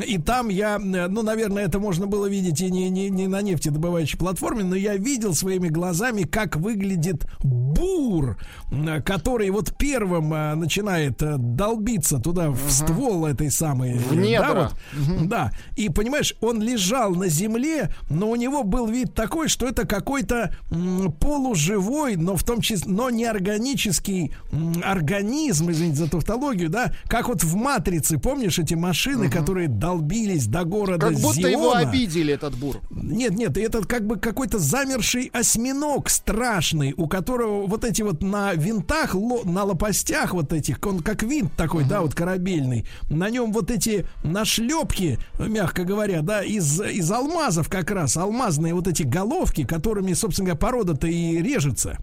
И 0.06 0.20
там 0.20 0.50
я, 0.50 0.76
э, 0.76 1.08
ну, 1.08 1.24
наверное, 1.24 1.66
это 1.66 1.80
можно 1.80 2.06
было 2.06 2.28
видеть 2.28 2.62
и 2.62 2.70
не, 2.70 2.90
не, 2.90 3.10
не 3.10 3.28
на 3.28 3.42
нефтедобывающей 3.42 4.18
платформе, 4.20 4.64
но 4.64 4.76
я 4.76 4.96
видел 4.98 5.34
своими 5.34 5.70
глазами, 5.70 6.24
как 6.24 6.58
выглядит 6.58 7.26
бур, 7.44 8.38
м, 8.72 9.02
который 9.02 9.50
вот 9.50 9.76
первым 9.78 10.32
э, 10.34 10.54
начинает 10.56 11.22
э, 11.24 11.38
долбиться 11.38 12.20
туда 12.20 12.52
в 12.52 12.70
ствол 12.70 13.26
этой 13.26 13.50
самой... 13.50 13.98
В 13.98 14.14
э, 14.14 14.16
недра. 14.16 14.54
Да, 14.54 14.72
вот, 14.94 15.28
да. 15.28 15.52
И 15.76 15.90
понимаешь, 15.90 16.36
он 16.40 16.62
лежал 16.62 17.16
на 17.16 17.28
земле, 17.28 17.94
но 18.10 18.30
у 18.30 18.36
него 18.36 18.64
был 18.64 18.88
вид 18.88 19.16
такой, 19.16 19.48
что 19.48 19.68
это 19.68 19.88
какой-то 19.88 20.56
полуживой, 21.20 22.16
но 22.16 22.36
в 22.36 22.44
том 22.44 22.62
числе, 22.62 22.92
но 22.92 23.10
неорганический 23.10 24.36
организм, 24.84 25.72
извините 25.72 25.98
за 25.98 26.10
тавтологию, 26.10 26.70
да, 26.70 26.94
как 27.08 27.28
вот 27.28 27.44
в 27.44 27.56
матрице, 27.56 28.20
помнишь 28.20 28.60
эти 28.60 28.76
машины, 28.76 29.30
которые 29.30 29.63
долбились 29.68 30.48
до 30.48 30.64
города 30.64 31.08
Как 31.08 31.20
будто 31.20 31.48
его 31.48 31.74
Зиона? 31.74 31.90
обидели, 31.90 32.34
этот 32.34 32.56
бур. 32.56 32.82
Нет, 32.92 33.36
нет, 33.36 33.58
это 33.58 33.82
как 33.84 34.06
бы 34.06 34.18
какой-то 34.18 34.60
замерший 34.60 35.30
осьминог 35.34 36.10
страшный, 36.10 36.94
у 36.98 37.08
которого 37.08 37.68
вот 37.68 37.84
эти 37.84 38.02
вот 38.02 38.22
на 38.22 38.54
винтах, 38.54 39.14
на 39.14 39.64
лопастях 39.64 40.34
вот 40.34 40.54
этих, 40.54 40.80
он 40.86 41.00
как 41.00 41.24
винт 41.24 41.54
такой, 41.56 41.84
да, 41.84 42.02
вот 42.02 42.14
корабельный, 42.14 42.86
на 43.10 43.30
нем 43.30 43.52
вот 43.52 43.72
эти 43.72 44.06
нашлепки, 44.24 45.20
мягко 45.40 45.84
говоря, 45.84 46.22
да, 46.22 46.44
из, 46.44 46.82
из 46.82 47.12
алмазов 47.12 47.70
как 47.70 47.92
раз, 47.92 48.18
алмазные 48.18 48.74
вот 48.74 48.88
эти 48.88 49.04
головки, 49.04 49.64
которыми, 49.66 50.14
собственно 50.14 50.48
говоря, 50.48 50.60
порода-то 50.60 51.08
и 51.08 51.42
режется. 51.42 51.98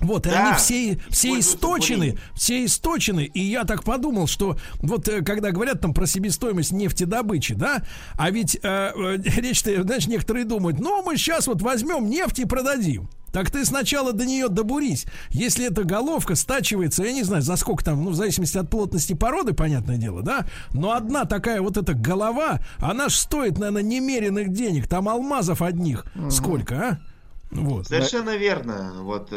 Вот, 0.00 0.26
и 0.26 0.30
Да, 0.30 0.48
они 0.48 0.56
все, 0.58 0.98
все 1.10 1.38
источены, 1.38 2.18
все 2.34 2.64
источены, 2.64 3.24
и 3.24 3.40
я 3.40 3.64
так 3.64 3.84
подумал, 3.84 4.26
что 4.26 4.56
вот 4.80 5.08
э, 5.08 5.22
когда 5.22 5.50
говорят 5.50 5.80
там 5.80 5.92
про 5.92 6.06
себестоимость 6.06 6.72
нефтедобычи, 6.72 7.54
да, 7.54 7.82
а 8.16 8.30
ведь 8.30 8.56
э, 8.56 8.58
э, 8.62 9.16
речь-то, 9.40 9.82
знаешь, 9.82 10.06
некоторые 10.06 10.44
думают, 10.44 10.80
ну, 10.80 11.02
мы 11.02 11.16
сейчас 11.16 11.46
вот 11.46 11.60
возьмем 11.62 12.08
нефть 12.08 12.38
и 12.38 12.44
продадим. 12.46 13.08
Так 13.32 13.50
ты 13.50 13.64
сначала 13.64 14.12
до 14.12 14.26
нее 14.26 14.48
добурись. 14.48 15.06
Если 15.30 15.66
эта 15.66 15.84
головка 15.84 16.34
стачивается, 16.34 17.04
я 17.04 17.12
не 17.12 17.22
знаю, 17.22 17.42
за 17.42 17.56
сколько 17.56 17.84
там, 17.84 18.04
ну, 18.04 18.10
в 18.10 18.14
зависимости 18.14 18.58
от 18.58 18.68
плотности 18.68 19.12
породы, 19.12 19.52
понятное 19.52 19.98
дело, 19.98 20.22
да, 20.22 20.46
но 20.72 20.92
одна 20.92 21.26
такая 21.26 21.60
вот 21.60 21.76
эта 21.76 21.94
голова, 21.94 22.60
она 22.78 23.08
ж 23.08 23.14
стоит, 23.14 23.58
наверное, 23.58 23.82
немеренных 23.82 24.52
денег. 24.52 24.88
Там 24.88 25.08
алмазов 25.08 25.62
одних. 25.62 26.06
Сколько, 26.30 26.74
а? 26.74 26.98
Вот. 27.50 27.88
Совершенно 27.88 28.36
верно. 28.36 29.02
Вот 29.02 29.32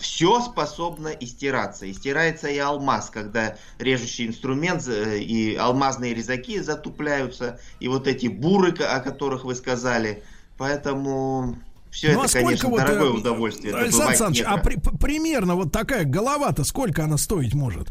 все 0.00 0.40
способно 0.40 1.08
истираться. 1.08 1.88
Истирается 1.90 2.48
и 2.48 2.58
алмаз, 2.58 3.10
когда 3.10 3.56
режущий 3.78 4.26
инструмент 4.26 4.86
э, 4.88 5.18
и 5.18 5.54
алмазные 5.54 6.12
резаки 6.12 6.60
затупляются, 6.60 7.60
и 7.78 7.88
вот 7.88 8.08
эти 8.08 8.26
буры, 8.26 8.72
о 8.72 9.00
которых 9.00 9.44
вы 9.44 9.54
сказали. 9.54 10.24
Поэтому 10.58 11.56
все 11.90 12.12
Ну, 12.12 12.20
а 12.20 12.24
это, 12.24 12.30
сколько 12.30 12.46
конечно, 12.46 12.68
вот, 12.68 12.80
дорогое 12.80 13.08
э, 13.08 13.12
удовольствие. 13.12 13.74
Александр 13.74 14.08
Александрович, 14.08 14.44
а 14.46 14.56
при- 14.58 14.76
примерно 14.98 15.54
вот 15.54 15.72
такая 15.72 16.04
голова-то 16.04 16.64
сколько 16.64 17.04
она 17.04 17.16
стоить 17.16 17.54
может? 17.54 17.88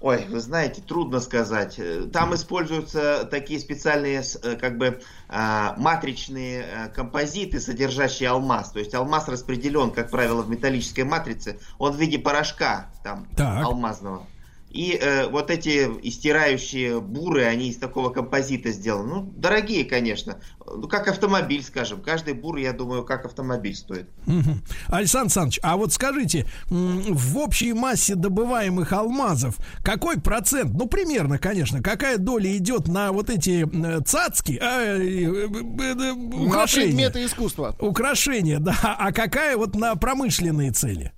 Ой, 0.00 0.26
вы 0.28 0.38
знаете, 0.38 0.80
трудно 0.80 1.18
сказать. 1.18 1.74
Э, 1.78 2.08
Там 2.12 2.32
используются 2.34 3.26
такие 3.28 3.58
специальные, 3.58 4.22
э, 4.42 4.54
как 4.54 4.78
бы, 4.78 5.00
а, 5.28 5.74
матричные 5.76 6.62
э, 6.62 6.88
композиты, 6.88 7.58
содержащие 7.58 8.28
алмаз. 8.28 8.70
То 8.70 8.78
есть 8.78 8.94
алмаз 8.94 9.28
распределен, 9.28 9.90
как 9.90 10.10
правило, 10.10 10.42
в 10.42 10.48
металлической 10.48 11.02
матрице. 11.02 11.58
Он 11.78 11.92
в 11.92 11.96
виде 11.96 12.18
порошка 12.18 12.90
там 13.02 13.26
Так. 13.36 13.64
алмазного. 13.64 14.24
И 14.70 14.98
э, 15.00 15.28
вот 15.28 15.50
эти 15.50 15.88
истирающие 16.02 17.00
буры, 17.00 17.44
они 17.44 17.68
из 17.70 17.76
такого 17.76 18.10
композита 18.10 18.70
сделаны. 18.70 19.08
Ну, 19.08 19.32
дорогие, 19.36 19.84
конечно. 19.84 20.38
Ну, 20.66 20.88
как 20.88 21.08
автомобиль, 21.08 21.62
скажем. 21.62 22.02
Каждый 22.02 22.34
бур, 22.34 22.56
я 22.56 22.72
думаю, 22.72 23.04
как 23.04 23.24
автомобиль 23.24 23.74
стоит. 23.74 24.08
Мгм. 24.26 24.62
Александр 24.88 25.28
Александрович, 25.28 25.60
а 25.62 25.76
вот 25.76 25.92
скажите, 25.92 26.46
в 26.68 27.38
общей 27.38 27.72
массе 27.72 28.14
добываемых 28.14 28.92
алмазов 28.92 29.56
какой 29.82 30.20
процент, 30.20 30.74
ну 30.74 30.86
примерно, 30.86 31.38
конечно, 31.38 31.82
какая 31.82 32.18
доля 32.18 32.56
идет 32.56 32.88
на 32.88 33.12
вот 33.12 33.30
эти 33.30 33.66
э, 33.66 34.00
цацки, 34.04 34.58
а, 34.60 34.96
э, 34.96 34.98
э, 34.98 35.48
э, 35.48 35.94
На 35.94 36.46
украшения? 36.46 36.86
предметы 36.88 37.24
искусства. 37.24 37.74
Украшения, 37.78 38.58
да, 38.60 38.76
а 38.82 39.12
какая 39.12 39.56
вот 39.56 39.74
на 39.74 39.94
промышленные 39.96 40.72
цели? 40.72 41.12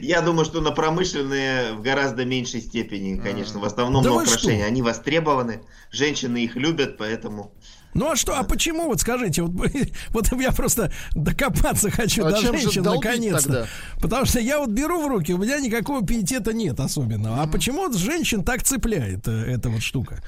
Я 0.00 0.20
думаю, 0.22 0.44
что 0.44 0.60
на 0.60 0.70
промышленные 0.70 1.74
в 1.74 1.82
гораздо 1.82 2.24
меньшей 2.24 2.60
степени, 2.60 3.18
конечно. 3.18 3.60
В 3.60 3.64
основном 3.64 4.02
Да 4.02 4.10
на 4.10 4.16
украшения. 4.16 4.58
что? 4.60 4.66
Они 4.66 4.82
востребованы, 4.82 5.60
женщины 5.90 6.44
их 6.44 6.56
любят, 6.56 6.96
поэтому... 6.96 7.52
Ну 7.94 8.10
а 8.10 8.16
что, 8.16 8.38
а 8.38 8.42
почему, 8.42 8.88
вот 8.88 9.00
скажите, 9.00 9.42
вот, 9.42 9.70
вот 10.10 10.32
я 10.40 10.52
просто 10.52 10.92
докопаться 11.14 11.90
хочу 11.90 12.26
А 12.26 12.30
до 12.30 12.36
женщин 12.38 12.82
наконец-то. 12.82 13.42
тогда? 13.42 13.66
Потому 14.00 14.26
что 14.26 14.38
я 14.38 14.58
вот 14.58 14.68
беру 14.68 15.02
в 15.02 15.06
руки, 15.06 15.32
у 15.32 15.38
меня 15.38 15.58
никакого 15.60 16.04
пиетета 16.04 16.52
нет 16.52 16.78
особенного. 16.78 17.42
А 17.42 17.46
почему 17.46 17.86
вот 17.86 17.96
женщин 17.96 18.44
так 18.44 18.62
цепляет 18.64 19.26
э, 19.28 19.44
эта 19.46 19.70
вот 19.70 19.82
штука? 19.82 20.22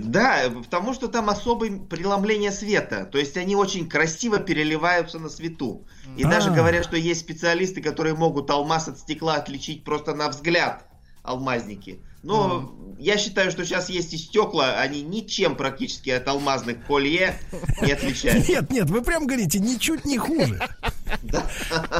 Да, 0.00 0.50
потому 0.50 0.94
что 0.94 1.08
там 1.08 1.30
особое 1.30 1.78
преломление 1.78 2.52
света. 2.52 3.04
То 3.04 3.18
есть 3.18 3.36
они 3.36 3.56
очень 3.56 3.88
красиво 3.88 4.38
переливаются 4.38 5.18
на 5.18 5.28
свету. 5.28 5.86
И 6.16 6.24
даже 6.24 6.50
А. 6.50 6.54
говорят, 6.54 6.84
что 6.84 6.96
есть 6.96 7.20
специалисты, 7.20 7.82
которые 7.82 8.14
могут 8.14 8.50
алмаз 8.50 8.88
от 8.88 8.98
стекла 8.98 9.34
отличить 9.36 9.84
просто 9.84 10.14
на 10.14 10.28
взгляд 10.28 10.86
алмазники. 11.22 12.00
Но 12.22 12.74
я 12.98 13.16
считаю, 13.18 13.50
что 13.50 13.64
сейчас 13.64 13.88
есть 13.88 14.14
и 14.14 14.16
стекла, 14.16 14.78
они 14.80 15.02
ничем 15.02 15.56
практически 15.56 16.10
от 16.10 16.28
алмазных 16.28 16.84
колье 16.86 17.34
не 17.82 17.92
отличаются. 17.92 18.52
Нет, 18.52 18.70
нет, 18.70 18.90
вы 18.90 19.02
прям 19.02 19.26
говорите, 19.26 19.58
ничуть 19.58 20.04
не 20.04 20.18
хуже. 20.18 20.60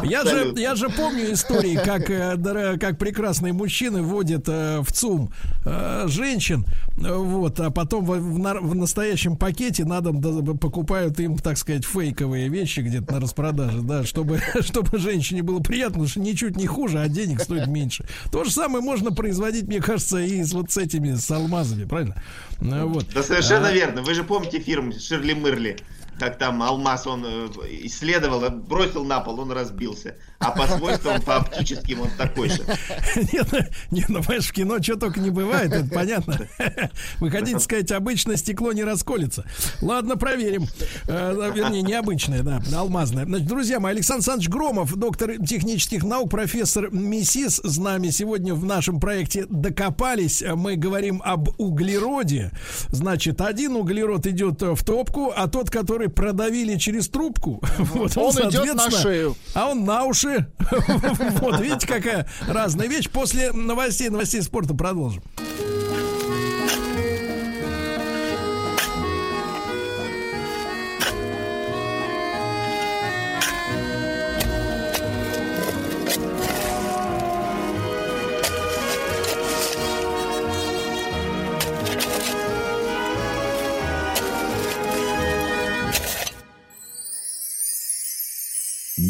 Я 0.04 0.24
же, 0.24 0.54
я 0.56 0.74
же 0.74 0.88
помню 0.88 1.32
истории, 1.32 1.76
как, 1.76 2.08
э, 2.08 2.78
как 2.78 2.98
прекрасные 2.98 3.52
мужчины 3.52 4.02
водят 4.02 4.48
э, 4.48 4.80
в 4.80 4.92
ЦУМ 4.92 5.30
э, 5.64 6.04
женщин, 6.08 6.64
вот, 6.96 7.60
а 7.60 7.70
потом 7.70 8.04
в, 8.04 8.10
в 8.18 8.38
на- 8.38 8.60
в 8.60 8.74
настоящем 8.74 9.36
пакете 9.36 9.84
на 9.84 10.00
дом 10.00 10.20
покупают 10.58 11.20
им, 11.20 11.36
так 11.38 11.58
сказать, 11.58 11.84
фейковые 11.84 12.48
вещи 12.48 12.80
где-то 12.80 13.14
на 13.14 13.20
распродаже, 13.20 13.80
да, 13.82 14.04
чтобы, 14.04 14.40
чтобы 14.60 14.98
женщине 14.98 15.42
было 15.42 15.60
приятно, 15.60 15.94
потому 15.94 16.08
что 16.08 16.20
ничуть 16.20 16.56
не 16.56 16.66
хуже, 16.66 17.00
а 17.00 17.08
денег 17.08 17.40
стоит 17.40 17.66
меньше. 17.66 18.06
То 18.30 18.44
же 18.44 18.50
самое 18.50 18.82
можно 18.82 19.10
производить, 19.12 19.64
мне 19.64 19.80
кажется, 19.80 20.11
и 20.18 20.42
с 20.42 20.52
вот 20.52 20.70
с 20.70 20.76
этими, 20.76 21.14
с 21.14 21.30
алмазами, 21.30 21.84
правильно? 21.84 22.22
Ну, 22.60 22.88
Вот. 22.88 23.06
Да 23.14 23.22
совершенно 23.22 23.68
А, 23.68 23.72
верно. 23.72 24.02
Вы 24.02 24.14
же 24.14 24.24
помните 24.24 24.60
фильм 24.60 24.92
Ширли 24.92 25.34
Мырли? 25.34 25.76
Как 26.18 26.38
там 26.38 26.62
алмаз 26.62 27.06
он 27.06 27.24
э, 27.26 27.48
исследовал, 27.84 28.48
бросил 28.50 29.04
на 29.04 29.20
пол, 29.20 29.40
он 29.40 29.52
разбился. 29.52 30.16
А 30.38 30.50
по 30.50 30.66
свойствам, 30.66 31.20
по 31.22 31.36
оптическим 31.36 32.02
он 32.02 32.10
такой 32.16 32.48
же. 32.48 32.62
Ну, 33.14 33.58
нет, 33.90 34.08
ну, 34.08 34.22
понимаешь, 34.22 34.46
в 34.46 34.52
кино 34.52 34.82
что 34.82 34.96
только 34.96 35.20
не 35.20 35.30
бывает, 35.30 35.72
это 35.72 35.88
понятно. 35.88 36.48
Вы 37.20 37.30
хотите 37.30 37.58
сказать, 37.58 37.90
обычно 37.92 38.36
стекло 38.36 38.72
не 38.72 38.84
расколется. 38.84 39.44
Ладно, 39.80 40.16
проверим. 40.16 40.66
Э, 41.08 41.50
Вернее, 41.54 41.82
необычное, 41.82 42.42
да, 42.42 42.62
алмазное. 42.74 43.24
Значит, 43.24 43.46
друзья 43.46 43.80
мои, 43.80 43.92
Александр 43.92 44.20
Александрович 44.20 44.48
Громов, 44.48 44.96
доктор 44.96 45.38
технических 45.44 46.04
наук, 46.04 46.30
профессор 46.30 46.90
МИСИС, 46.90 47.60
с 47.64 47.78
нами 47.78 48.08
сегодня 48.10 48.54
в 48.54 48.64
нашем 48.64 49.00
проекте 49.00 49.46
«Докопались». 49.48 50.42
Мы 50.54 50.76
говорим 50.76 51.20
об 51.24 51.48
углероде. 51.58 52.52
Значит, 52.88 53.40
один 53.40 53.76
углерод 53.76 54.26
идет 54.26 54.62
в 54.62 54.84
топку, 54.84 55.32
а 55.34 55.48
тот, 55.48 55.70
который 55.70 56.08
продавили 56.12 56.76
через 56.78 57.08
трубку, 57.08 57.62
вот 57.78 58.16
Он 58.16 58.32
идет 58.32 58.74
на 58.74 58.90
шею. 58.90 59.36
а 59.54 59.70
он 59.70 59.84
на 59.84 60.04
уши. 60.04 60.46
Вот, 61.40 61.60
видите, 61.60 61.86
какая 61.86 62.28
разная 62.46 62.86
вещь. 62.88 63.08
После 63.10 63.52
новостей, 63.52 64.08
новостей 64.08 64.42
спорта 64.42 64.74
продолжим. 64.74 65.22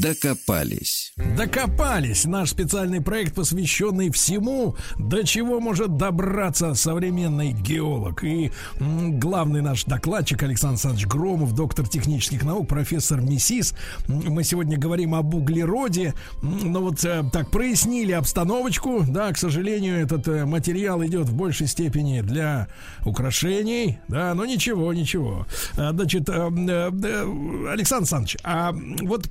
Докопались. 0.03 1.13
Докопались. 1.37 2.25
Наш 2.25 2.51
специальный 2.51 3.01
проект, 3.01 3.37
посвященный 3.37 4.11
всему, 4.11 4.75
до 4.99 5.23
чего 5.23 5.61
может 5.61 5.97
добраться 5.97 6.75
современный 6.75 7.53
геолог. 7.53 8.25
И 8.25 8.51
главный 8.81 9.63
наш 9.63 9.85
докладчик 9.85 10.43
Александр 10.43 10.73
Александрович 10.73 11.07
Громов, 11.07 11.55
доктор 11.55 11.87
технических 11.89 12.43
наук, 12.43 12.67
профессор 12.67 13.21
МИСИС. 13.21 13.75
Мы 14.09 14.43
сегодня 14.43 14.77
говорим 14.77 15.15
об 15.15 15.37
углероде. 15.37 16.15
Но 16.43 16.81
вот 16.81 17.05
э, 17.05 17.23
так 17.33 17.53
прояснили 17.53 18.11
обстановочку. 18.11 19.05
Да, 19.07 19.31
к 19.33 19.39
сожалению, 19.39 19.99
этот 19.99 20.27
э, 20.27 20.45
материал 20.45 21.05
идет 21.05 21.29
в 21.29 21.35
большей 21.37 21.69
степени 21.69 22.23
для 22.23 22.67
украшений. 23.05 24.01
Да, 24.09 24.35
но 24.35 24.47
ничего, 24.47 24.93
ничего. 24.93 25.47
Значит, 25.75 26.29
э, 26.29 26.33
э, 26.33 27.69
Александр 27.71 28.03
Александрович, 28.03 28.37
а 28.43 28.73
вот 29.03 29.31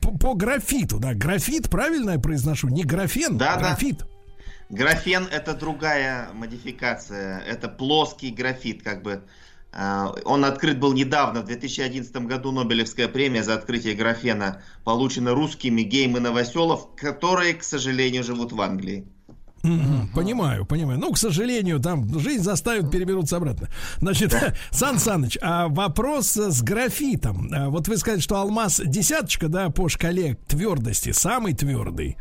по, 0.00 0.10
по- 0.16 0.34
графиту, 0.34 0.98
да, 0.98 1.14
графит, 1.14 1.70
правильно 1.70 2.10
я 2.12 2.18
произношу? 2.18 2.68
Не 2.68 2.84
графен, 2.84 3.38
Да, 3.38 3.56
да. 3.56 3.60
графит. 3.60 4.04
Графен 4.68 5.26
это 5.30 5.54
другая 5.54 6.28
модификация. 6.32 7.40
Это 7.40 7.68
плоский 7.68 8.30
графит, 8.30 8.82
как 8.82 9.02
бы. 9.02 9.22
А, 9.72 10.12
Он 10.24 10.44
открыт 10.44 10.78
был 10.78 10.92
недавно, 10.92 11.42
в 11.42 11.46
2011 11.46 12.14
году 12.26 12.52
Нобелевская 12.52 13.08
премия 13.08 13.42
за 13.42 13.54
открытие 13.54 13.94
графена 13.94 14.62
получена 14.84 15.32
русскими 15.32 15.82
гейм 15.82 16.16
и 16.16 16.20
новоселов, 16.20 16.88
которые, 16.96 17.54
к 17.54 17.62
сожалению, 17.62 18.24
живут 18.24 18.52
в 18.52 18.60
Англии. 18.60 19.06
Понимаю, 19.62 20.64
понимаю. 20.64 20.98
Ну, 20.98 21.12
к 21.12 21.18
сожалению, 21.18 21.80
там 21.80 22.18
жизнь 22.18 22.42
заставит 22.42 22.90
переберутся 22.90 23.36
обратно. 23.36 23.68
Значит, 23.98 24.34
Сан 24.70 24.98
Саныч, 24.98 25.38
а 25.42 25.68
вопрос 25.68 26.36
с 26.36 26.62
графитом. 26.62 27.50
А 27.52 27.68
Вот 27.68 27.88
вы 27.88 27.96
сказали, 27.98 28.20
что 28.20 28.36
алмаз 28.36 28.80
десяточка, 28.84 29.48
да, 29.48 29.70
по 29.70 29.88
шкале 29.88 30.36
твердости, 30.48 31.12
самый 31.12 31.54
твердый. 31.54 32.16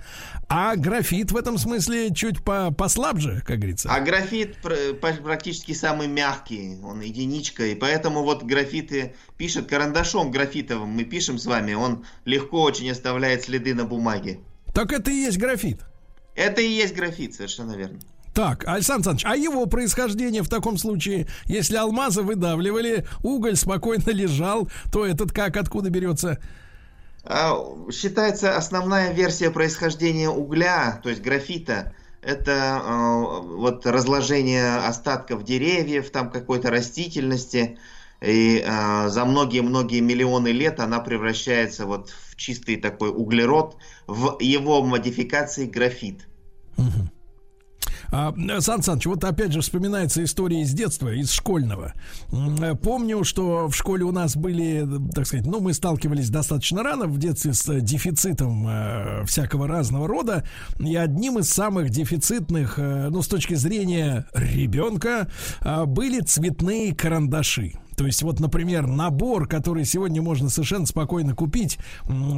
А 0.49 0.76
графит 0.76 1.32
в 1.32 1.38
этом 1.38 1.57
смысле 1.57 2.14
чуть 2.14 2.44
по 2.44 2.72
послабже, 2.72 3.41
как 3.45 3.60
говорится. 3.60 3.90
А 3.91 3.99
графит 3.99 4.57
пр- 4.57 4.95
пр- 4.99 5.22
практически 5.22 5.74
самый 5.74 6.07
мягкий, 6.07 6.78
он 6.84 7.02
единичка, 7.02 7.68
и 7.68 7.76
поэтому 7.76 8.24
вот 8.24 8.44
графиты 8.44 9.16
пишет 9.38 9.68
карандашом 9.68 10.32
графитовым, 10.32 10.90
мы 10.90 11.03
пишем 11.03 11.38
с 11.38 11.45
вами, 11.45 11.74
он 11.74 12.03
легко 12.26 12.64
очень 12.64 12.90
оставляет 12.90 13.44
следы 13.44 13.74
на 13.76 13.86
бумаге. 13.86 14.40
Так 14.74 14.91
это 14.91 15.11
и 15.11 15.16
есть 15.16 15.38
графит. 15.38 15.82
Это 16.40 16.61
и 16.61 16.70
есть 16.70 16.95
графит, 16.95 17.36
совершенно 17.36 17.74
верно. 17.74 17.99
Так, 18.34 18.64
Александр 18.66 19.10
Александрович, 19.10 19.26
а 19.26 19.36
его 19.36 19.66
происхождение 19.66 20.41
в 20.41 20.48
таком 20.48 20.78
случае, 20.78 21.28
если 21.44 21.76
алмазы 21.76 22.22
выдавливали, 22.22 23.06
уголь 23.22 23.57
спокойно 23.57 24.10
лежал, 24.11 24.70
то 24.90 25.06
этот 25.06 25.34
как, 25.34 25.57
откуда 25.57 25.90
берется? 25.90 26.40
А, 27.26 27.57
Считается 27.91 28.56
основная 28.56 29.11
версия 29.11 29.52
происхождения 29.52 30.30
угля, 30.30 31.02
то 31.03 31.10
есть 31.10 31.22
графита, 31.22 31.94
это 32.22 32.82
э, 32.86 33.56
вот 33.57 33.86
разложение 33.86 34.78
остатков 34.78 35.44
деревьев, 35.44 36.10
там 36.10 36.32
какой-то 36.32 36.70
растительности, 36.70 37.78
и 38.22 38.64
э, 38.66 39.10
за 39.10 39.26
многие-многие 39.26 39.99
миллионы 39.99 40.49
лет 40.49 40.80
она 40.80 41.02
превращается 41.02 41.86
вот 41.86 42.11
в 42.11 42.38
чистый 42.38 42.78
такой 42.78 43.10
углерод, 43.10 43.76
в 44.07 44.38
его 44.40 44.82
модификации 44.84 45.66
графит. 45.66 46.28
А, 48.11 48.34
Сан 48.60 48.81
Саныч, 48.81 49.06
вот 49.06 49.23
опять 49.23 49.51
же 49.51 49.61
вспоминается 49.61 50.23
история 50.23 50.61
из 50.61 50.73
детства, 50.73 51.14
из 51.14 51.31
школьного. 51.31 51.93
Э, 52.31 52.76
Помню, 52.76 53.23
что 53.23 53.68
в 53.68 53.76
школе 53.76 54.03
у 54.03 54.11
нас 54.11 54.35
были, 54.35 54.88
так 55.14 55.27
сказать, 55.27 55.45
ну, 55.45 55.60
мы 55.60 55.73
сталкивались 55.73 56.30
достаточно 56.30 56.81
рано 56.84 57.06
в 57.06 57.18
детстве 57.19 57.53
с 57.53 57.68
э, 57.69 57.81
дефицитом 57.81 58.68
э, 58.68 59.26
всякого 59.26 59.68
разного 59.68 60.07
рода. 60.07 60.43
И 60.80 60.95
одним 60.95 61.39
из 61.39 61.49
самых 61.49 61.89
дефицитных, 61.89 62.80
э, 62.80 63.10
ну, 63.11 63.22
с 63.22 63.27
точки 63.27 63.53
зрения 63.53 64.26
ребенка, 64.34 65.27
э, 65.61 65.85
были 65.85 66.22
цветные 66.22 66.95
карандаши. 66.95 67.73
То 67.99 68.05
есть, 68.05 68.23
вот, 68.23 68.39
например, 68.39 68.88
набор, 68.88 69.45
который 69.45 69.84
сегодня 69.84 70.21
можно 70.21 70.49
совершенно 70.49 70.85
спокойно 70.85 71.35
купить, 71.35 71.77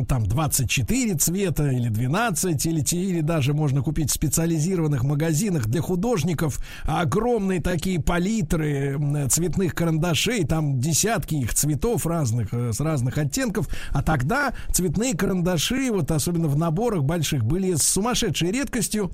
там 0.08 0.26
24 0.26 1.14
цвета 1.18 1.70
или 1.70 1.88
12, 1.88 2.66
или, 2.66 2.96
или 2.96 3.22
даже 3.22 3.54
можно 3.54 3.84
купить 3.84 4.10
в 4.10 4.14
специализированных 4.16 5.04
магазинах 5.04 5.68
для 5.68 5.84
художников 5.84 6.58
огромные 6.84 7.62
такие 7.62 8.02
палитры 8.02 9.00
цветных 9.30 9.76
карандашей, 9.76 10.46
там 10.46 10.80
десятки 10.80 11.36
их 11.36 11.54
цветов 11.54 12.08
разных, 12.08 12.52
э, 12.56 12.74
с 12.74 12.80
разных 12.80 13.20
оттенков. 13.20 13.70
А 13.92 14.02
тогда 14.02 14.54
цветные 14.72 15.16
карандаши, 15.16 15.92
вот 15.92 16.10
особенно 16.10 16.48
в 16.48 16.58
наборах 16.58 17.04
больших, 17.04 17.46
были 17.46 17.76
с 17.76 17.84
сумасшедшей 17.84 18.50
редкостью. 18.50 19.12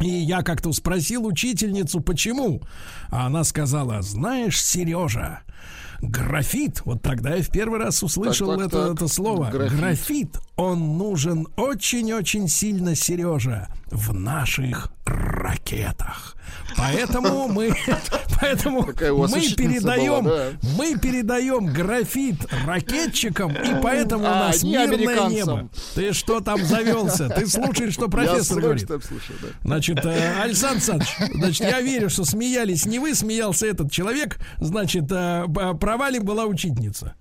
И 0.00 0.08
я 0.08 0.42
как-то 0.42 0.72
спросил 0.72 1.26
учительницу, 1.26 2.00
почему. 2.00 2.60
А 3.10 3.26
она 3.26 3.44
сказала, 3.44 4.02
знаешь, 4.02 4.60
Сережа, 4.62 5.40
графит, 6.02 6.82
вот 6.84 7.02
тогда 7.02 7.36
я 7.36 7.42
в 7.42 7.50
первый 7.50 7.78
раз 7.78 8.02
услышал 8.02 8.48
Так, 8.48 8.58
так, 8.58 8.66
это, 8.66 8.86
так. 8.88 8.94
это 8.96 9.08
слово. 9.08 9.50
Графит. 9.50 9.78
Графит. 9.78 10.38
он 10.56 10.98
нужен 10.98 11.46
очень-очень 11.56 12.48
сильно, 12.48 12.94
Сережа, 12.94 13.68
в 13.94 14.12
наших 14.12 14.90
ракетах. 15.06 16.36
Поэтому 16.76 17.48
мы, 17.48 17.74
поэтому 18.40 18.80
у 18.80 19.28
мы 19.28 19.40
передаем, 19.56 20.24
была, 20.24 20.36
да? 20.36 20.50
мы 20.76 20.98
передаем 20.98 21.66
графит 21.66 22.36
ракетчикам, 22.66 23.52
и 23.52 23.80
поэтому 23.80 24.24
у 24.24 24.28
А, 24.28 24.48
нас 24.48 24.62
не 24.62 24.72
мирное 24.76 25.28
небо. 25.28 25.68
Ты 25.94 26.12
что 26.12 26.40
там 26.40 26.64
завелся? 26.64 27.28
Ты 27.28 27.46
слушаешь, 27.46 27.94
что 27.94 28.06
Я 28.06 28.10
профессор 28.10 28.60
говорит? 28.60 28.84
удовольствием 28.84 29.20
слушаю, 29.20 29.38
да. 29.42 29.48
Значит, 29.62 30.04
э, 30.04 30.42
Александр 30.42 30.74
Александрович, 30.74 31.16
значит, 31.34 31.60
я 31.60 31.80
верю, 31.80 32.10
что 32.10 32.24
смеялись 32.24 32.86
не 32.86 32.98
вы, 32.98 33.14
смеялся 33.14 33.66
этот 33.66 33.92
человек. 33.92 34.38
Значит, 34.58 35.10
э, 35.10 35.46
была 36.24 36.46
учительница. 36.46 37.14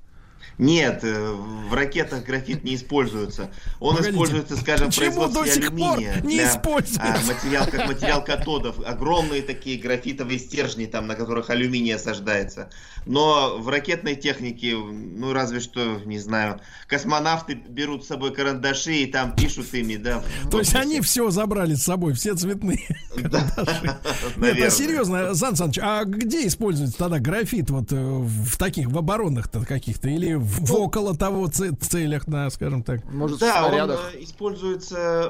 Нет, 0.57 0.99
э, 1.03 1.31
в 1.31 1.73
ракетах 1.73 2.23
графит 2.25 2.63
не 2.63 2.75
используется. 2.75 3.49
Он 3.79 3.95
Погодите, 3.95 4.15
используется, 4.15 4.57
скажем, 4.57 4.91
в 4.91 4.95
до 4.95 5.01
производстве 5.01 5.69
пор 5.71 5.97
алюминия. 5.97 6.21
не 6.23 6.35
для, 6.35 6.49
используется? 6.49 7.01
а, 7.01 7.33
материал, 7.33 7.65
как 7.65 7.87
материал 7.87 8.23
катодов. 8.23 8.75
Огромные 8.85 9.41
такие 9.41 9.79
графитовые 9.79 10.39
стержни, 10.39 10.85
там, 10.85 11.07
на 11.07 11.15
которых 11.15 11.49
алюминий 11.49 11.95
осаждается. 11.95 12.69
Но 13.05 13.57
в 13.57 13.67
ракетной 13.69 14.15
технике, 14.15 14.75
ну 14.75 15.33
разве 15.33 15.59
что, 15.59 15.99
не 16.05 16.19
знаю, 16.19 16.61
космонавты 16.87 17.55
берут 17.55 18.03
с 18.03 18.07
собой 18.07 18.33
карандаши 18.33 18.93
и 18.93 19.05
там 19.07 19.35
пишут 19.35 19.73
ими, 19.73 19.95
да. 19.95 20.23
То 20.51 20.59
есть 20.59 20.75
они 20.75 21.01
все 21.01 21.29
забрали 21.29 21.75
с 21.75 21.83
собой, 21.83 22.13
все 22.13 22.35
цветные. 22.35 22.79
карандаши. 23.15 23.97
Нет, 24.37 24.61
а 24.61 24.69
серьезно, 24.69 25.33
Сан 25.35 25.55
Саныч, 25.55 25.79
а 25.81 26.03
где 26.05 26.47
используется 26.47 26.97
тогда 26.97 27.19
графит 27.19 27.69
вот 27.69 27.91
э, 27.91 27.95
в 27.95 28.57
таких, 28.57 28.89
в 28.89 28.97
оборонных-то 28.97 29.65
каких-то 29.65 30.09
или 30.09 30.33
в, 30.43 30.65
в 30.65 30.75
около 30.75 31.13
того 31.13 31.47
це- 31.47 31.71
целях, 31.79 32.23
да, 32.27 32.49
скажем 32.49 32.83
так? 32.83 32.99
Может, 33.13 33.39
Да, 33.39 33.65
он 33.65 33.91
э, 33.91 34.23
используется, 34.23 34.95
э, 34.95 35.29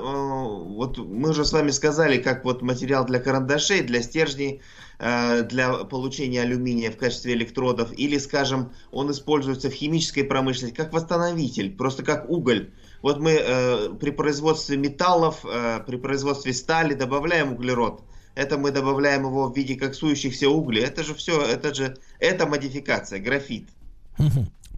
вот 0.78 0.98
мы 0.98 1.30
уже 1.30 1.46
с 1.46 1.54
вами 1.54 1.72
сказали, 1.72 2.18
как 2.18 2.46
вот 2.46 2.62
материал 2.62 3.06
для 3.06 3.20
карандашей, 3.20 3.82
для 3.82 4.02
стержней, 4.02 4.62
э, 5.00 5.44
для 5.44 5.74
получения 5.74 6.42
алюминия 6.42 6.92
в 6.92 6.98
качестве 6.98 7.34
электродов, 7.34 7.90
или, 8.00 8.20
скажем, 8.20 8.72
он 8.92 9.12
используется 9.12 9.70
в 9.70 9.74
химической 9.74 10.24
промышленности 10.24 10.78
как 10.78 10.94
восстановитель, 10.94 11.76
просто 11.76 12.04
как 12.04 12.30
уголь. 12.30 12.70
Вот 13.02 13.20
мы 13.20 13.32
э, 13.32 13.90
при 14.00 14.12
производстве 14.12 14.78
металлов, 14.78 15.46
э, 15.46 15.80
при 15.88 15.98
производстве 15.98 16.54
стали 16.54 16.94
добавляем 16.94 17.54
углерод. 17.54 18.02
Это 18.36 18.58
мы 18.58 18.72
добавляем 18.72 19.26
его 19.26 19.50
в 19.50 19.56
виде 19.56 19.76
коксующихся 19.76 20.50
углей. 20.50 20.84
Это 20.84 21.04
же 21.04 21.14
все, 21.14 21.42
это 21.42 21.74
же, 21.74 21.98
это 22.20 22.48
модификация, 22.48 23.20
графит. 23.20 23.68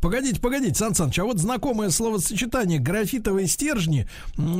Погодите, 0.02 0.40
погодите, 0.40 0.76
Сан 0.76 0.94
Саныч, 0.94 1.18
а 1.20 1.26
вот 1.26 1.40
знакомое 1.40 1.90
словосочетание 1.90 2.80
графитовые 2.80 3.48
стержни 3.48 4.08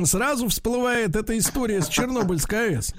сразу 0.04 0.48
всплывает 0.48 1.14
эта 1.14 1.38
история 1.38 1.82
с 1.82 1.88
Чернобыльской 1.88 2.76
АЭС. 2.76 2.94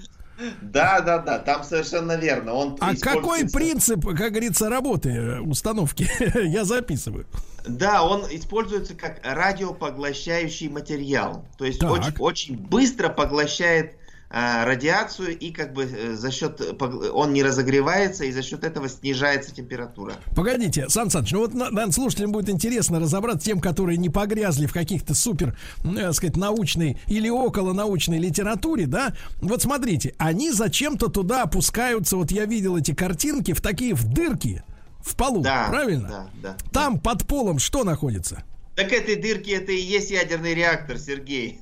Да, 0.62 1.02
да, 1.02 1.18
да, 1.18 1.40
там 1.40 1.64
совершенно 1.64 2.16
верно. 2.16 2.54
Он 2.54 2.78
А 2.80 2.96
какой 2.96 3.50
принцип, 3.50 4.06
как 4.06 4.32
говорится, 4.32 4.70
работы 4.70 5.10
э, 5.10 5.40
установки? 5.40 6.08
Я 6.48 6.64
записываю. 6.64 7.26
Да, 7.68 8.04
он 8.04 8.24
используется 8.30 8.94
как 8.94 9.20
радиопоглощающий 9.24 10.70
материал. 10.70 11.46
То 11.58 11.66
есть 11.66 11.80
Так. 11.80 11.92
очень, 11.92 12.14
очень 12.20 12.58
быстро 12.58 13.10
поглощает 13.10 13.98
радиацию 14.30 15.38
и 15.38 15.52
как 15.52 15.74
бы 15.74 15.84
э, 15.86 16.16
за 16.16 16.32
счет 16.32 16.60
погл- 16.80 17.10
он 17.14 17.32
не 17.34 17.44
разогревается 17.44 18.26
и 18.26 18.32
за 18.32 18.42
счет 18.44 18.64
этого 18.64 18.90
снижается 18.90 19.54
температура. 19.56 20.16
Погодите, 20.36 20.90
Сан 20.90 21.10
Саныч, 21.10 21.32
ну 21.32 21.40
вот 21.40 21.54
на- 21.54 21.70
наверное, 21.70 21.94
слушателям 21.94 22.32
будет 22.34 22.50
интересно 22.50 23.00
разобраться 23.00 23.46
тем, 23.46 23.62
которые 23.62 23.98
не 23.98 24.10
погрязли 24.10 24.66
в 24.66 24.74
каких-то 24.74 25.16
супер, 25.16 25.58
м, 25.84 25.98
э, 25.98 26.12
сказать, 26.14 26.36
научной 26.36 26.98
или 27.08 27.30
около 27.30 27.74
научной 27.74 28.20
литературе, 28.20 28.86
да? 28.86 29.14
Вот 29.42 29.62
смотрите, 29.62 30.14
они 30.18 30.52
зачем-то 30.52 31.08
туда 31.08 31.44
опускаются, 31.44 32.18
вот 32.18 32.32
я 32.32 32.46
видел 32.46 32.76
эти 32.78 32.94
картинки, 32.94 33.54
в 33.54 33.62
такие 33.62 33.94
в 33.96 34.06
дырки 34.12 34.62
в 35.00 35.16
полу, 35.16 35.42
Да, 35.42 35.68
правильно? 35.70 36.30
Да, 36.44 36.56
да. 36.64 36.72
Там 36.74 37.00
под 37.00 37.26
полом 37.28 37.60
что 37.60 37.86
находится? 37.86 38.44
Так 38.76 38.92
этой 38.92 39.16
дырки 39.16 39.50
это 39.52 39.72
и 39.72 39.80
есть 39.80 40.12
ядерный 40.12 40.54
реактор, 40.54 41.00
Сергей. 41.00 41.60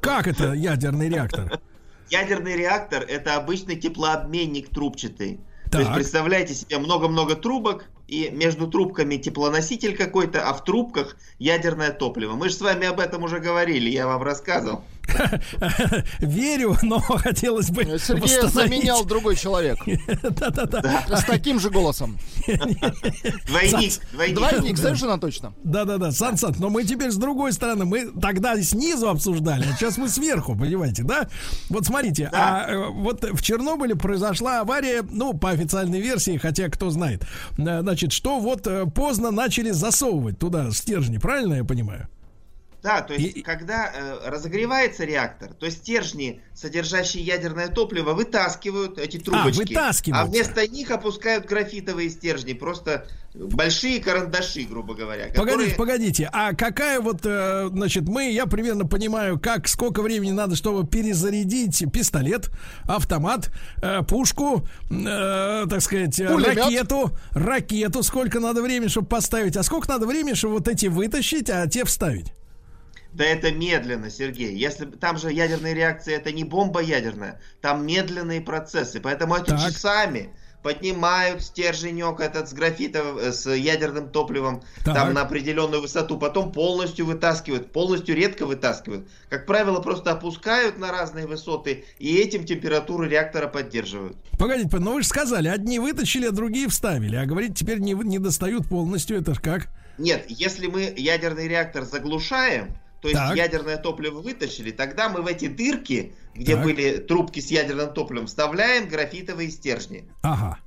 Как 0.00 0.28
это 0.28 0.52
ядерный 0.52 1.08
реактор? 1.08 1.58
Ядерный 2.12 2.56
реактор 2.56 3.04
это 3.08 3.36
обычный 3.36 3.74
теплообменник 3.74 4.68
трубчатый. 4.68 5.40
То 5.70 5.78
есть 5.78 5.88
Так. 5.88 5.96
представляете 5.96 6.52
себе 6.52 6.76
много-много 6.76 7.36
трубок, 7.36 7.86
и 8.06 8.28
между 8.30 8.66
трубками 8.66 9.16
теплоноситель 9.16 9.96
какой-то, 9.96 10.46
а 10.46 10.52
в 10.52 10.62
трубках 10.62 11.16
ядерное 11.38 11.90
топливо. 11.90 12.34
Мы 12.34 12.50
же 12.50 12.54
с 12.56 12.60
вами 12.60 12.86
об 12.86 13.00
этом 13.00 13.22
уже 13.22 13.38
говорили, 13.38 13.88
я 13.88 14.06
вам 14.06 14.22
рассказывал. 14.22 14.84
Верю, 16.20 16.76
но 16.82 17.00
хотелось 17.00 17.70
бы 17.70 17.84
Сергея 17.98 18.42
восстановить. 18.42 18.52
заменял 18.52 19.04
другой 19.04 19.36
человек. 19.36 19.78
Да-да-да. 20.22 21.04
С 21.08 21.24
таким 21.24 21.60
же 21.60 21.70
голосом. 21.70 22.18
Двойник, 23.46 24.00
двойник. 24.12 24.34
Двойник, 24.36 24.78
совершенно 24.78 25.18
точно. 25.18 25.54
Да-да-да, 25.64 26.12
Сан 26.12 26.36
Саныч, 26.36 26.58
но 26.58 26.70
мы 26.70 26.84
теперь 26.84 27.10
с 27.10 27.16
другой 27.16 27.52
стороны, 27.52 27.84
мы 27.84 28.10
тогда 28.20 28.60
снизу 28.62 29.08
обсуждали, 29.08 29.66
а 29.70 29.76
сейчас 29.76 29.98
мы 29.98 30.08
сверху, 30.08 30.56
понимаете, 30.56 31.02
да? 31.02 31.28
Вот 31.68 31.86
смотрите, 31.86 32.30
а 32.32 32.66
э, 32.68 32.88
вот 32.88 33.24
в 33.24 33.42
Чернобыле 33.42 33.94
произошла 33.96 34.60
авария, 34.60 35.02
ну, 35.08 35.34
по 35.34 35.50
официальной 35.50 36.00
версии, 36.00 36.36
хотя 36.36 36.68
кто 36.68 36.90
знает, 36.90 37.24
э, 37.58 37.80
значит, 37.80 38.12
что 38.12 38.38
вот 38.38 38.66
э, 38.66 38.86
поздно 38.86 39.30
начали 39.30 39.70
засовывать 39.70 40.38
туда 40.38 40.70
стержни, 40.70 41.18
правильно 41.18 41.54
я 41.54 41.64
понимаю? 41.64 42.08
Да, 42.82 43.00
то 43.00 43.14
есть, 43.14 43.44
когда 43.44 43.92
э, 43.94 44.28
разогревается 44.28 45.04
реактор, 45.04 45.54
то 45.54 45.70
стержни, 45.70 46.42
содержащие 46.52 47.22
ядерное 47.22 47.68
топливо, 47.68 48.12
вытаскивают 48.12 48.98
эти 48.98 49.18
трубочки. 49.18 49.68
вытаскиваются. 49.68 50.22
А 50.22 50.26
вместо 50.26 50.66
них 50.66 50.90
опускают 50.90 51.46
графитовые 51.46 52.10
стержни, 52.10 52.54
просто 52.54 53.06
большие 53.34 54.00
карандаши, 54.00 54.62
грубо 54.64 54.94
говоря. 54.94 55.26
Погодите, 55.28 55.70
которые- 55.70 55.74
погодите, 55.76 56.30
а 56.32 56.54
какая 56.54 57.00
вот, 57.00 57.20
э, 57.24 57.68
значит, 57.70 58.08
мы, 58.08 58.32
я 58.32 58.46
примерно 58.46 58.84
понимаю, 58.84 59.38
как, 59.38 59.68
сколько 59.68 60.02
времени 60.02 60.32
надо, 60.32 60.56
чтобы 60.56 60.84
перезарядить 60.84 61.84
пистолет, 61.92 62.50
автомат, 62.82 63.52
э, 63.80 64.02
пушку, 64.02 64.66
э, 64.90 65.66
так 65.70 65.80
сказать, 65.82 66.18
э, 66.18 66.26
Пулемет. 66.28 66.56
ракету, 66.58 67.12
ракету, 67.30 68.02
сколько 68.02 68.40
надо 68.40 68.60
времени, 68.60 68.88
чтобы 68.88 69.06
поставить, 69.06 69.56
а 69.56 69.62
сколько 69.62 69.88
надо 69.88 70.06
времени, 70.08 70.34
чтобы 70.34 70.54
вот 70.54 70.66
эти 70.66 70.86
вытащить, 70.86 71.48
а 71.48 71.66
те 71.68 71.84
вставить? 71.84 72.32
Да 73.12 73.24
это 73.24 73.52
медленно, 73.52 74.10
Сергей. 74.10 74.56
Если 74.56 74.86
там 74.86 75.18
же 75.18 75.32
ядерная 75.32 75.74
реакция, 75.74 76.16
это 76.16 76.32
не 76.32 76.44
бомба 76.44 76.80
ядерная, 76.80 77.40
там 77.60 77.86
медленные 77.86 78.40
процессы, 78.40 79.00
поэтому 79.00 79.34
это 79.34 79.56
Так. 79.56 79.60
часами 79.60 80.30
поднимают 80.62 81.42
стерженек 81.42 82.20
этот 82.20 82.48
с 82.48 82.52
графитом, 82.52 83.18
э, 83.18 83.32
с 83.32 83.50
ядерным 83.50 84.08
топливом 84.08 84.62
Так. 84.84 84.94
там 84.94 85.12
на 85.12 85.22
определенную 85.22 85.82
высоту, 85.82 86.18
потом 86.18 86.52
полностью 86.52 87.04
вытаскивают, 87.04 87.72
полностью 87.72 88.14
редко 88.14 88.46
вытаскивают. 88.46 89.08
Как 89.28 89.44
правило, 89.44 89.80
просто 89.80 90.12
опускают 90.12 90.78
на 90.78 90.92
разные 90.92 91.26
высоты 91.26 91.84
и 91.98 92.16
этим 92.16 92.44
температуру 92.44 93.04
реактора 93.04 93.48
поддерживают. 93.48 94.16
Погодите, 94.38 94.76
ну 94.78 94.94
вы 94.94 95.02
же 95.02 95.08
сказали, 95.08 95.48
одни 95.48 95.78
вытащили, 95.78 96.26
а 96.26 96.30
другие 96.32 96.68
вставили. 96.68 97.16
А 97.16 97.26
говорите, 97.26 97.54
теперь 97.54 97.78
не, 97.80 97.92
не 97.94 98.18
достают 98.18 98.68
полностью. 98.68 99.18
Это 99.18 99.34
ж 99.34 99.40
как? 99.40 99.68
Нет, 99.98 100.24
если 100.28 100.68
мы 100.68 100.94
ядерный 100.96 101.48
реактор 101.48 101.84
заглушаем, 101.84 102.74
то 103.02 103.08
есть 103.08 103.20
Так. 103.20 103.36
ядерное 103.36 103.76
топливо 103.76 104.20
вытащили, 104.20 104.70
тогда 104.70 105.08
мы 105.08 105.22
в 105.22 105.26
эти 105.26 105.48
дырки, 105.48 106.14
где 106.34 106.54
Так. 106.54 106.64
были 106.64 106.98
трубки 106.98 107.40
с 107.40 107.50
ядерным 107.50 107.92
топливом, 107.92 108.28
вставляем 108.28 108.88
графитовые 108.88 109.50
стержни. 109.50 110.08
Ага. 110.22 110.58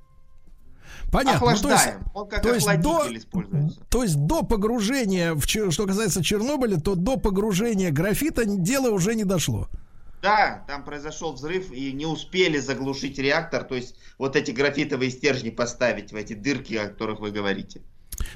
Понятно. 1.12 1.40
Ну, 1.40 1.46
то 1.46 1.52
есть- 1.52 1.64
Охлаждаем. 1.64 2.02
Он 2.14 2.28
как 2.28 2.42
то 2.42 2.54
есть 2.54 2.82
до, 2.82 3.16
используется. 3.16 3.80
то 3.90 4.04
есть 4.04 4.18
до 4.18 4.44
погружения, 4.44 5.34
в, 5.34 5.46
что 5.48 5.86
касается 5.88 6.22
Чернобыля, 6.22 6.78
то 6.78 6.96
до 6.96 7.16
погружения 7.16 7.90
графита 7.90 8.44
дело 8.46 8.90
уже 8.90 9.16
не 9.16 9.24
дошло. 9.24 9.70
Да, 10.22 10.66
там 10.68 10.84
произошел 10.84 11.34
взрыв 11.34 11.72
и 11.72 11.94
не 11.94 12.06
успели 12.06 12.58
заглушить 12.58 13.18
реактор, 13.18 13.64
то 13.64 13.76
есть 13.76 13.96
вот 14.18 14.36
эти 14.36 14.52
графитовые 14.52 15.10
стержни 15.12 15.52
поставить 15.52 16.12
в 16.12 16.16
эти 16.16 16.34
дырки, 16.34 16.74
о 16.74 16.90
которых 16.90 17.20
вы 17.22 17.32
говорите. 17.32 17.82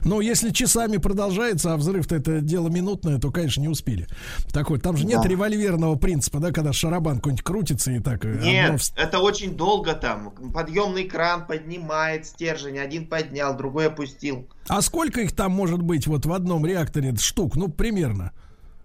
Но 0.03 0.21
если 0.21 0.49
часами 0.51 0.97
продолжается, 0.97 1.73
а 1.73 1.77
взрыв-то 1.77 2.15
это 2.15 2.41
дело 2.41 2.69
минутное, 2.69 3.17
то, 3.19 3.31
конечно, 3.31 3.61
не 3.61 3.67
успели. 3.67 4.07
Такой, 4.51 4.79
там 4.79 4.97
же 4.97 5.05
нет 5.05 5.21
Да. 5.23 5.27
револьверного 5.29 5.95
принципа, 5.95 6.39
да, 6.39 6.51
когда 6.51 6.73
шарабан 6.73 7.17
какой-нибудь 7.17 7.43
крутится 7.43 7.91
и 7.91 7.99
так... 7.99 8.25
э, 8.25 8.39
Нет, 8.41 8.71
вс- 8.79 8.93
это 8.95 9.19
очень 9.19 9.55
долго 9.55 9.93
там. 9.93 10.31
Подъемный 10.53 11.05
кран 11.05 11.45
поднимает 11.47 12.25
стержень, 12.25 12.77
один 12.79 13.07
поднял, 13.07 13.55
другой 13.55 13.87
опустил. 13.87 14.47
А 14.67 14.81
сколько 14.81 15.21
их 15.21 15.33
там 15.35 15.51
может 15.51 15.81
быть 15.81 16.07
вот 16.07 16.25
в 16.25 16.33
одном 16.33 16.65
реакторе 16.65 17.15
штук? 17.17 17.55
Ну, 17.55 17.67
примерно. 17.69 18.31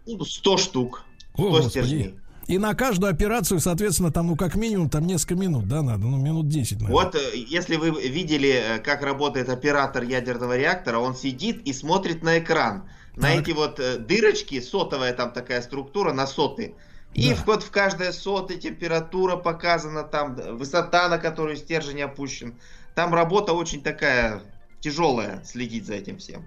Ну, 0.07 0.25
100 0.25 0.57
штук. 0.59 1.05
100 1.35 1.43
О, 1.43 1.51
Господи. 1.51 2.15
И 2.47 2.59
на 2.59 2.75
каждую 2.75 3.11
операцию, 3.11 3.59
соответственно, 3.61 4.11
там, 4.13 4.27
ну, 4.27 4.37
как 4.37 4.55
минимум, 4.55 4.91
там 4.91 5.07
несколько 5.07 5.35
минут, 5.35 5.67
да, 5.67 5.83
надо, 5.83 6.03
ну, 6.07 6.19
минут 6.19 6.49
10, 6.49 6.81
наверное. 6.83 6.93
Вот 7.05 7.15
э, 7.15 7.21
если 7.35 7.77
вы 7.77 7.91
видели, 7.91 8.51
э, 8.51 8.79
как 8.81 9.03
работает 9.03 9.49
оператор 9.49 10.03
ядерного 10.03 10.57
реактора, 10.57 10.99
он 10.99 11.15
сидит 11.15 11.63
и 11.67 11.73
смотрит 11.73 12.23
на 12.23 12.39
экран. 12.39 12.89
На 13.17 13.29
Так. 13.33 13.43
эти 13.43 13.51
вот 13.53 13.81
э, 13.81 13.97
дырочки, 13.99 14.61
сотовая 14.61 15.15
там 15.15 15.33
такая 15.33 15.63
структура, 15.63 16.13
на 16.13 16.27
соты. 16.27 16.75
И 17.15 17.31
Да. 17.31 17.35
в- 17.37 17.47
вот 17.47 17.63
в 17.63 17.71
каждой 17.71 18.13
сотой 18.13 18.59
температура 18.59 19.37
показана, 19.37 20.03
там 20.03 20.35
высота, 20.59 21.09
на 21.09 21.19
которую 21.19 21.57
стержень 21.57 22.03
опущен. 22.03 22.59
Там 22.95 23.15
работа 23.15 23.53
очень 23.55 23.83
такая 23.83 24.43
тяжелая, 24.81 25.43
следить 25.45 25.87
за 25.87 25.95
этим 25.95 26.19
всем. 26.19 26.47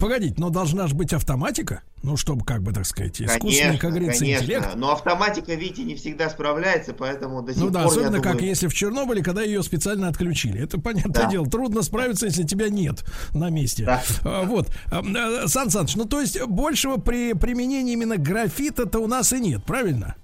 Погодите, 0.00 0.34
но 0.38 0.50
должна 0.50 0.86
же 0.88 0.94
быть 0.94 1.12
автоматика, 1.12 1.82
ну, 2.02 2.16
чтобы, 2.16 2.44
как 2.44 2.62
бы, 2.62 2.72
так 2.72 2.84
сказать, 2.84 3.20
искусственный, 3.22 3.58
Конечно, 3.58 3.78
как 3.78 3.90
говорится, 3.90 4.20
конечно. 4.20 4.42
интеллект. 4.42 4.74
Но 4.74 4.92
автоматика, 4.92 5.54
видите, 5.54 5.84
не 5.84 5.94
всегда 5.94 6.28
справляется, 6.30 6.92
поэтому 6.94 7.42
до 7.42 7.54
сих 7.54 7.62
Ну 7.62 7.70
да, 7.70 7.82
пор, 7.84 7.92
особенно 7.92 8.16
я 8.16 8.22
как 8.22 8.32
думаю, 8.32 8.48
если 8.48 8.66
в 8.66 8.74
Чернобыле, 8.74 9.22
когда 9.22 9.42
ее 9.42 9.62
специально 9.62 10.08
отключили. 10.08 10.60
Это 10.60 10.80
понятное 10.80 11.12
Да. 11.24 11.30
дело. 11.30 11.46
Трудно 11.46 11.82
справиться, 11.82 12.26
если 12.26 12.42
тебя 12.42 12.68
нет 12.68 13.04
на 13.32 13.50
месте. 13.50 13.84
Да. 13.84 14.02
А, 14.24 14.42
Вот. 14.42 14.68
А, 14.90 15.02
а, 15.44 15.48
Сан 15.48 15.70
Саныч, 15.70 15.94
ну 15.96 16.04
то 16.06 16.20
есть 16.20 16.42
большего 16.44 16.96
при 16.96 17.32
применении 17.34 17.92
именно 17.92 18.16
графита-то 18.16 18.98
у 18.98 19.06
нас 19.06 19.32
и 19.32 19.38
нет, 19.40 19.62
правильно? 19.64 20.16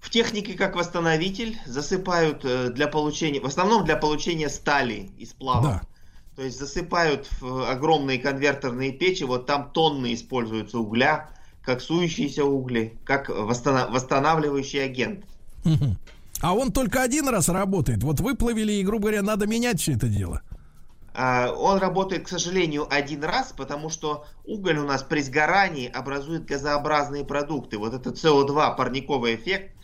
В 0.00 0.08
технике 0.08 0.54
как 0.54 0.76
восстановитель 0.76 1.58
засыпают 1.66 2.40
э, 2.44 2.70
для 2.70 2.88
получения, 2.88 3.40
в 3.40 3.44
основном 3.44 3.84
для 3.84 3.96
получения 3.96 4.48
стали 4.48 5.10
из 5.18 5.34
плава. 5.34 5.62
Да. 5.62 5.82
То 6.40 6.46
есть 6.46 6.58
засыпают 6.58 7.28
в 7.42 7.70
огромные 7.70 8.18
конвертерные 8.18 8.92
печи, 8.92 9.24
вот 9.24 9.44
там 9.44 9.72
тонны 9.72 10.14
используются 10.14 10.78
угля, 10.78 11.28
как 11.62 11.82
сующиеся 11.82 12.46
угли, 12.46 12.98
как 13.04 13.28
восстана- 13.28 13.90
восстанавливающий 13.90 14.82
агент. 14.82 15.26
А 16.40 16.54
он 16.54 16.72
только 16.72 17.02
один 17.02 17.28
раз 17.28 17.50
работает. 17.50 18.02
Вот 18.02 18.20
выплавили, 18.20 18.72
и, 18.72 18.82
грубо 18.82 19.08
говоря, 19.08 19.20
надо 19.20 19.46
менять 19.46 19.82
все 19.82 19.92
это 19.92 20.08
дело. 20.08 20.40
А, 21.12 21.52
Он 21.52 21.76
работает, 21.76 22.24
к 22.24 22.28
сожалению, 22.28 22.86
один 22.90 23.22
раз, 23.22 23.52
потому 23.54 23.90
что 23.90 24.24
уголь 24.46 24.78
у 24.78 24.86
нас 24.86 25.02
при 25.02 25.20
сгорании 25.20 25.90
образует 25.90 26.46
газообразные 26.46 27.26
продукты. 27.26 27.76
Вот 27.76 27.92
это 27.92 28.12
СО2, 28.12 28.78
парниковый 28.78 29.34
эффект, 29.34 29.74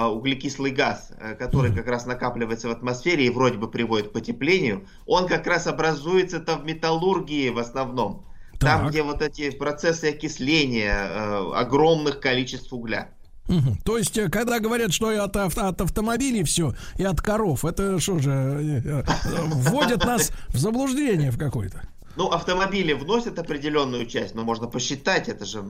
углекислый 0.00 0.70
газ, 0.72 1.10
э, 1.18 1.34
который 1.34 1.74
как 1.74 1.86
раз 1.86 2.06
накапливается 2.06 2.68
в 2.68 2.70
атмосфере 2.70 3.26
и 3.26 3.30
вроде 3.30 3.58
бы 3.58 3.70
приводит 3.70 4.08
к 4.08 4.12
потеплению, 4.12 4.86
он 5.06 5.26
как 5.28 5.46
раз 5.46 5.66
образуется-то 5.66 6.56
в 6.56 6.64
металлургии 6.64 7.50
в 7.50 7.58
основном. 7.58 8.26
Там, 8.58 8.82
Так. 8.82 8.90
где 8.90 9.02
вот 9.02 9.22
эти 9.22 9.50
процессы 9.50 10.10
окисления 10.10 10.94
э, 10.94 11.52
огромных 11.54 12.20
количеств 12.20 12.72
угля. 12.72 13.08
То 13.84 13.98
есть, 13.98 14.16
э, 14.16 14.28
когда 14.28 14.60
говорят, 14.60 14.92
что 14.92 15.08
от, 15.22 15.36
ав- 15.36 15.58
от 15.58 15.80
автомобилей 15.80 16.44
все, 16.44 16.74
и 16.96 17.04
от 17.04 17.20
коров, 17.20 17.64
это 17.64 17.98
что 17.98 18.18
же, 18.18 18.30
э, 18.30 18.80
э, 18.84 19.02
вводят 19.46 20.04
нас 20.04 20.30
в 20.48 20.58
заблуждение 20.58 21.30
в 21.30 21.38
какое-то. 21.38 21.82
Ну, 22.16 22.28
автомобили 22.28 22.92
вносят 22.92 23.38
определенную 23.38 24.06
часть, 24.06 24.34
но 24.34 24.44
можно 24.44 24.66
посчитать, 24.68 25.28
это 25.28 25.44
же 25.44 25.64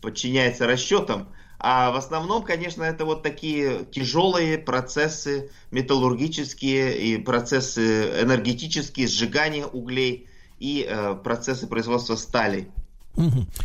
подчиняется 0.00 0.66
расчетам. 0.66 1.28
А 1.58 1.90
в 1.92 1.96
основном, 1.96 2.42
конечно, 2.42 2.82
это 2.82 3.04
вот 3.04 3.22
такие 3.22 3.84
тяжелые 3.86 4.58
процессы 4.58 5.50
металлургические 5.70 6.98
и 6.98 7.16
процессы 7.18 8.22
энергетические, 8.22 9.06
сжигания 9.08 9.66
углей 9.66 10.28
и 10.58 10.86
э, 10.88 11.14
процессы 11.14 11.66
производства 11.66 12.16
стали. 12.16 12.72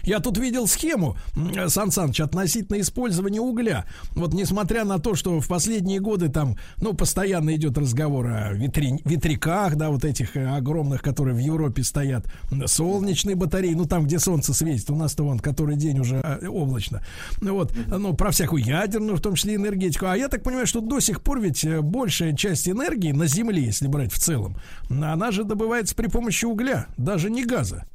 Я 0.04 0.20
тут 0.20 0.38
видел 0.38 0.68
схему, 0.68 1.18
м, 1.36 1.70
Сан 1.70 1.92
Саныч, 1.92 2.22
относительно 2.22 2.80
использования 2.80 3.42
угля. 3.42 3.86
Вот 4.16 4.34
несмотря 4.34 4.86
на 4.86 5.00
то, 5.00 5.16
что 5.16 5.40
в 5.40 5.48
последние 5.48 6.00
годы 6.00 6.30
там, 6.30 6.56
ну, 6.78 6.94
постоянно 6.94 7.56
идет 7.56 7.78
разговор 7.78 8.28
о 8.28 8.54
ветри- 8.54 9.02
ветряках, 9.06 9.76
да, 9.76 9.90
вот 9.90 10.06
этих 10.06 10.38
э, 10.38 10.48
огромных, 10.48 11.02
которые 11.02 11.36
в 11.36 11.40
Европе 11.40 11.84
стоят, 11.84 12.26
солнечные 12.66 13.36
батареи, 13.36 13.74
ну, 13.74 13.86
там, 13.86 14.06
где 14.06 14.20
солнце 14.20 14.54
светит, 14.54 14.90
у 14.90 14.96
нас-то 14.96 15.24
вон 15.24 15.40
который 15.40 15.76
день 15.78 16.00
уже 16.00 16.22
э, 16.24 16.48
облачно. 16.48 17.02
Вот, 17.42 17.74
ну, 17.88 18.14
про 18.14 18.32
всякую 18.32 18.64
ядерную, 18.64 19.18
в 19.18 19.22
том 19.22 19.36
числе 19.36 19.56
энергетику. 19.56 20.06
А 20.06 20.16
я 20.18 20.28
так 20.28 20.44
понимаю, 20.44 20.68
что 20.68 20.82
до 20.82 21.00
сих 21.00 21.22
пор 21.22 21.40
ведь 21.40 21.64
э, 21.64 21.82
большая 21.82 22.36
часть 22.36 22.68
энергии 22.70 23.12
на 23.12 23.28
Земле, 23.28 23.64
если 23.64 23.88
брать 23.88 24.12
в 24.12 24.20
целом, 24.20 24.58
она 24.90 25.32
же 25.32 25.44
добывается 25.44 25.96
при 25.96 26.08
помощи 26.08 26.46
угля, 26.46 26.88
даже 26.98 27.30
не 27.30 27.46
газа. 27.46 27.86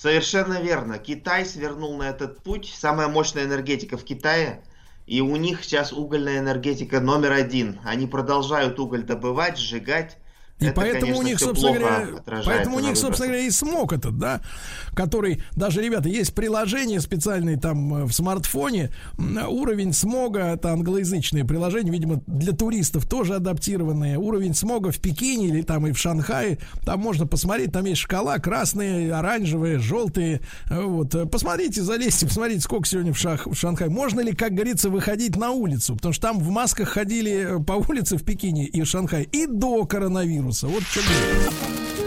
Совершенно 0.00 0.62
верно. 0.62 0.98
Китай 0.98 1.44
свернул 1.44 1.94
на 1.98 2.04
этот 2.04 2.42
путь. 2.42 2.72
Самая 2.74 3.08
мощная 3.08 3.44
энергетика 3.44 3.98
в 3.98 4.04
Китае. 4.04 4.64
И 5.06 5.20
у 5.20 5.36
них 5.36 5.62
сейчас 5.62 5.92
угольная 5.92 6.38
энергетика 6.38 7.00
номер 7.00 7.32
один. 7.32 7.78
Они 7.84 8.06
продолжают 8.06 8.80
уголь 8.80 9.02
добывать, 9.02 9.58
сжигать. 9.58 10.16
И 10.60 10.66
Это, 10.66 10.74
поэтому 10.74 11.00
конечно, 11.00 11.18
у 11.18 11.22
них, 11.22 11.40
собственно 11.40 11.78
говоря, 11.78 12.06
поэтому 12.44 12.76
у 12.76 12.80
них, 12.80 12.96
собственно 12.96 13.28
говоря, 13.28 13.46
и 13.46 13.50
смог 13.50 13.92
этот, 13.92 14.18
да, 14.18 14.40
который 14.94 15.42
даже, 15.56 15.82
ребята, 15.82 16.08
есть 16.08 16.34
приложение 16.34 17.00
специальное 17.00 17.56
там 17.56 17.94
э, 17.94 18.04
в 18.04 18.12
смартфоне, 18.12 18.90
уровень 19.16 19.92
смога, 19.92 20.54
это 20.54 20.72
англоязычное 20.72 21.44
приложение, 21.44 21.92
видимо, 21.92 22.22
для 22.26 22.52
туристов 22.52 23.06
тоже 23.08 23.36
адаптированное, 23.36 24.18
уровень 24.18 24.54
смога 24.54 24.90
в 24.90 24.98
Пекине 24.98 25.48
или 25.48 25.62
там 25.62 25.86
и 25.86 25.92
в 25.92 25.98
Шанхае, 25.98 26.58
там 26.84 27.00
можно 27.00 27.26
посмотреть, 27.26 27.72
там 27.72 27.86
есть 27.86 28.00
шкала, 28.00 28.38
красные, 28.38 29.14
оранжевые, 29.14 29.78
желтые, 29.78 30.40
вот, 30.68 31.14
посмотрите, 31.30 31.82
залезьте, 31.82 32.26
посмотрите, 32.26 32.60
сколько 32.60 32.86
сегодня 32.86 33.12
в, 33.12 33.18
Шах, 33.18 33.46
в 33.46 33.54
Шанхае, 33.54 33.90
можно 33.90 34.20
ли, 34.20 34.32
как 34.32 34.52
говорится, 34.52 34.90
выходить 34.90 35.36
на 35.36 35.52
улицу, 35.52 35.96
потому 35.96 36.12
что 36.12 36.22
там 36.22 36.38
в 36.38 36.50
масках 36.50 36.88
ходили 36.88 37.56
э, 37.58 37.62
по 37.62 37.72
улице 37.72 38.16
в 38.16 38.24
Пекине 38.24 38.66
и 38.66 38.82
в 38.82 38.86
Шанхае 38.86 39.24
и 39.24 39.46
до 39.46 39.84
коронавируса, 39.86 40.49
вот 40.50 40.82
что 40.82 41.00
дело. 41.00 41.99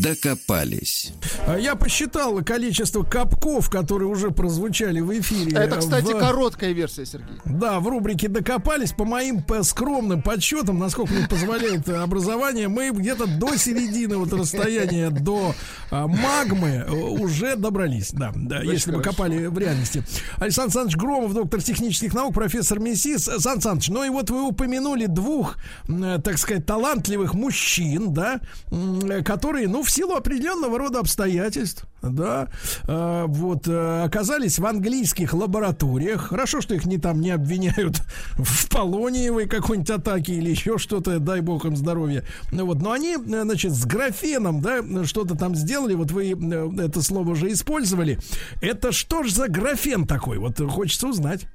Докопались. 0.00 1.12
А 1.46 1.58
Я 1.58 1.74
посчитал 1.74 2.42
количество 2.42 3.02
капков, 3.02 3.70
которые 3.70 4.08
уже 4.08 4.30
прозвучали 4.30 5.00
в 5.00 5.18
эфире. 5.20 5.52
Это, 5.56 5.76
кстати, 5.78 6.12
в- 6.12 6.18
короткая 6.18 6.72
версия, 6.72 7.04
Сергей. 7.04 7.36
Да, 7.44 7.80
в 7.80 7.88
рубрике 7.88 8.28
«Докопались». 8.28 8.92
По 8.92 9.04
моим 9.04 9.42
по 9.42 9.62
скромным 9.62 10.22
подсчетам, 10.22 10.78
насколько 10.78 11.12
мне 11.12 11.28
позволяет 11.28 11.88
э, 11.88 11.96
образование, 11.96 12.68
мы 12.68 12.90
где-то 12.90 13.26
до 13.26 13.56
середины 13.56 14.16
вот 14.16 14.32
расстояния 14.32 15.10
до 15.10 15.54
а, 15.90 16.06
магмы 16.06 16.84
э, 16.86 16.90
уже 16.92 17.56
добрались. 17.56 18.12
Да, 18.12 18.32
да 18.34 18.62
если 18.62 18.92
бы 18.92 19.02
копали 19.02 19.46
в 19.46 19.58
реальности. 19.58 20.02
Александр 20.38 20.70
Александрович 20.70 20.96
Громов, 20.96 21.34
доктор 21.34 21.62
технических 21.62 22.14
наук, 22.14 22.34
профессор 22.34 22.78
МИСИС. 22.78 23.24
Сан 23.38 23.60
Саныч, 23.60 23.88
ну 23.88 24.04
и 24.04 24.08
вот 24.08 24.30
вы 24.30 24.42
упомянули 24.46 25.06
двух, 25.06 25.56
э, 25.88 26.18
так 26.22 26.38
сказать, 26.38 26.64
талантливых 26.64 27.34
мужчин, 27.34 28.12
да, 28.14 28.40
э, 28.70 29.22
которые, 29.22 29.68
ну, 29.68 29.82
в 29.90 29.92
силу 29.92 30.14
определенного 30.14 30.78
рода 30.78 31.00
обстоятельств, 31.00 31.84
да, 32.00 32.46
э, 32.86 33.24
вот, 33.26 33.66
э, 33.66 34.04
оказались 34.04 34.60
в 34.60 34.64
английских 34.64 35.34
лабораториях. 35.34 36.28
Хорошо, 36.28 36.60
что 36.60 36.76
их 36.76 36.84
не 36.86 36.98
там 36.98 37.20
не 37.20 37.30
обвиняют 37.30 38.00
в 38.38 38.68
полониевой 38.68 39.48
какой-нибудь 39.48 39.90
атаке 39.90 40.34
или 40.34 40.50
еще 40.50 40.78
что-то, 40.78 41.18
дай 41.18 41.40
бог 41.40 41.64
им 41.64 41.76
здоровья. 41.76 42.22
Ну 42.52 42.66
вот, 42.66 42.80
но 42.80 42.92
они, 42.92 43.16
значит, 43.16 43.72
с 43.72 43.84
графеном, 43.84 44.60
да, 44.60 44.80
что-то 45.04 45.34
там 45.34 45.56
сделали, 45.56 45.94
вот 45.94 46.12
вы 46.12 46.34
э, 46.34 46.84
это 46.84 47.02
слово 47.02 47.30
уже 47.30 47.50
использовали. 47.50 48.20
Это 48.62 48.92
что 48.92 49.24
ж 49.24 49.32
за 49.32 49.48
графен 49.48 50.06
такой? 50.06 50.38
Вот 50.38 50.60
хочется 50.70 51.08
узнать. 51.08 51.48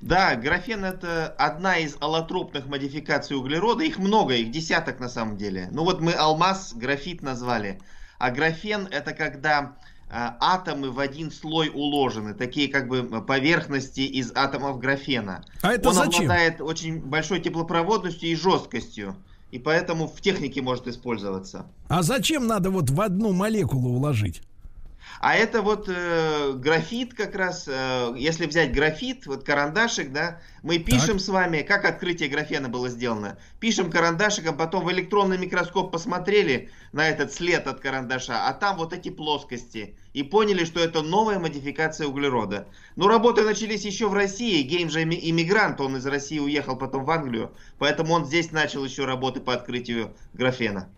Да, 0.00 0.34
графен 0.34 0.84
это 0.84 1.28
одна 1.38 1.76
из 1.78 1.96
аллотропных 2.00 2.66
модификаций 2.66 3.36
углерода. 3.36 3.84
Их 3.84 3.98
много, 3.98 4.34
их 4.34 4.50
десяток 4.50 4.98
на 4.98 5.08
самом 5.08 5.36
деле. 5.36 5.68
Ну 5.72 5.84
вот 5.84 6.00
мы 6.00 6.12
алмаз, 6.12 6.72
графит 6.74 7.22
назвали. 7.22 7.80
А 8.18 8.30
графен 8.30 8.88
это 8.90 9.12
когда 9.12 9.76
а, 10.08 10.36
атомы 10.40 10.90
в 10.90 10.98
один 10.98 11.30
слой 11.30 11.70
уложены, 11.72 12.34
такие 12.34 12.68
как 12.68 12.88
бы 12.88 13.04
поверхности 13.22 14.00
из 14.00 14.32
атомов 14.34 14.78
графена. 14.78 15.44
А 15.62 15.72
это 15.72 15.90
Он 15.90 15.94
зачем? 15.94 16.24
обладает 16.24 16.60
очень 16.60 17.00
большой 17.00 17.40
теплопроводностью 17.40 18.30
и 18.30 18.34
жесткостью. 18.34 19.16
И 19.50 19.58
поэтому 19.58 20.06
в 20.06 20.20
технике 20.20 20.62
может 20.62 20.86
использоваться. 20.86 21.66
А 21.88 22.02
зачем 22.02 22.46
надо 22.46 22.70
вот 22.70 22.88
в 22.88 23.00
одну 23.00 23.32
молекулу 23.32 23.90
уложить? 23.90 24.42
А 25.20 25.34
это 25.34 25.60
вот 25.60 25.86
э, 25.86 26.52
графит 26.54 27.12
как 27.12 27.34
раз, 27.34 27.66
э, 27.68 28.14
если 28.16 28.46
взять 28.46 28.72
графит, 28.72 29.26
вот 29.26 29.44
карандашик, 29.44 30.12
да, 30.12 30.40
мы 30.62 30.78
пишем 30.78 31.18
с 31.18 31.28
вами, 31.28 31.60
как 31.60 31.84
открытие 31.84 32.30
графена 32.30 32.70
было 32.70 32.88
сделано. 32.88 33.36
Пишем 33.60 33.90
карандашиком, 33.90 34.56
потом 34.56 34.82
в 34.82 34.90
электронный 34.90 35.36
микроскоп 35.36 35.92
посмотрели 35.92 36.70
на 36.92 37.06
этот 37.06 37.34
след 37.34 37.66
от 37.66 37.80
карандаша, 37.80 38.48
а 38.48 38.54
там 38.54 38.78
вот 38.78 38.94
эти 38.94 39.10
плоскости. 39.10 39.94
И 40.14 40.22
поняли, 40.22 40.64
что 40.64 40.80
это 40.80 41.02
новая 41.02 41.38
модификация 41.38 42.06
углерода. 42.06 42.66
Но 42.96 43.06
работы 43.06 43.42
начались 43.42 43.84
еще 43.84 44.08
в 44.08 44.14
России. 44.14 44.62
Гейм 44.62 44.88
же 44.88 45.02
имми- 45.02 45.20
иммигрант, 45.20 45.82
он 45.82 45.98
из 45.98 46.06
России 46.06 46.38
уехал 46.38 46.76
потом 46.76 47.04
в 47.04 47.10
Англию. 47.10 47.52
Поэтому 47.78 48.14
он 48.14 48.24
здесь 48.24 48.52
начал 48.52 48.86
еще 48.86 49.04
работы 49.04 49.40
по 49.40 49.52
открытию 49.52 50.16
графена. 50.32 50.88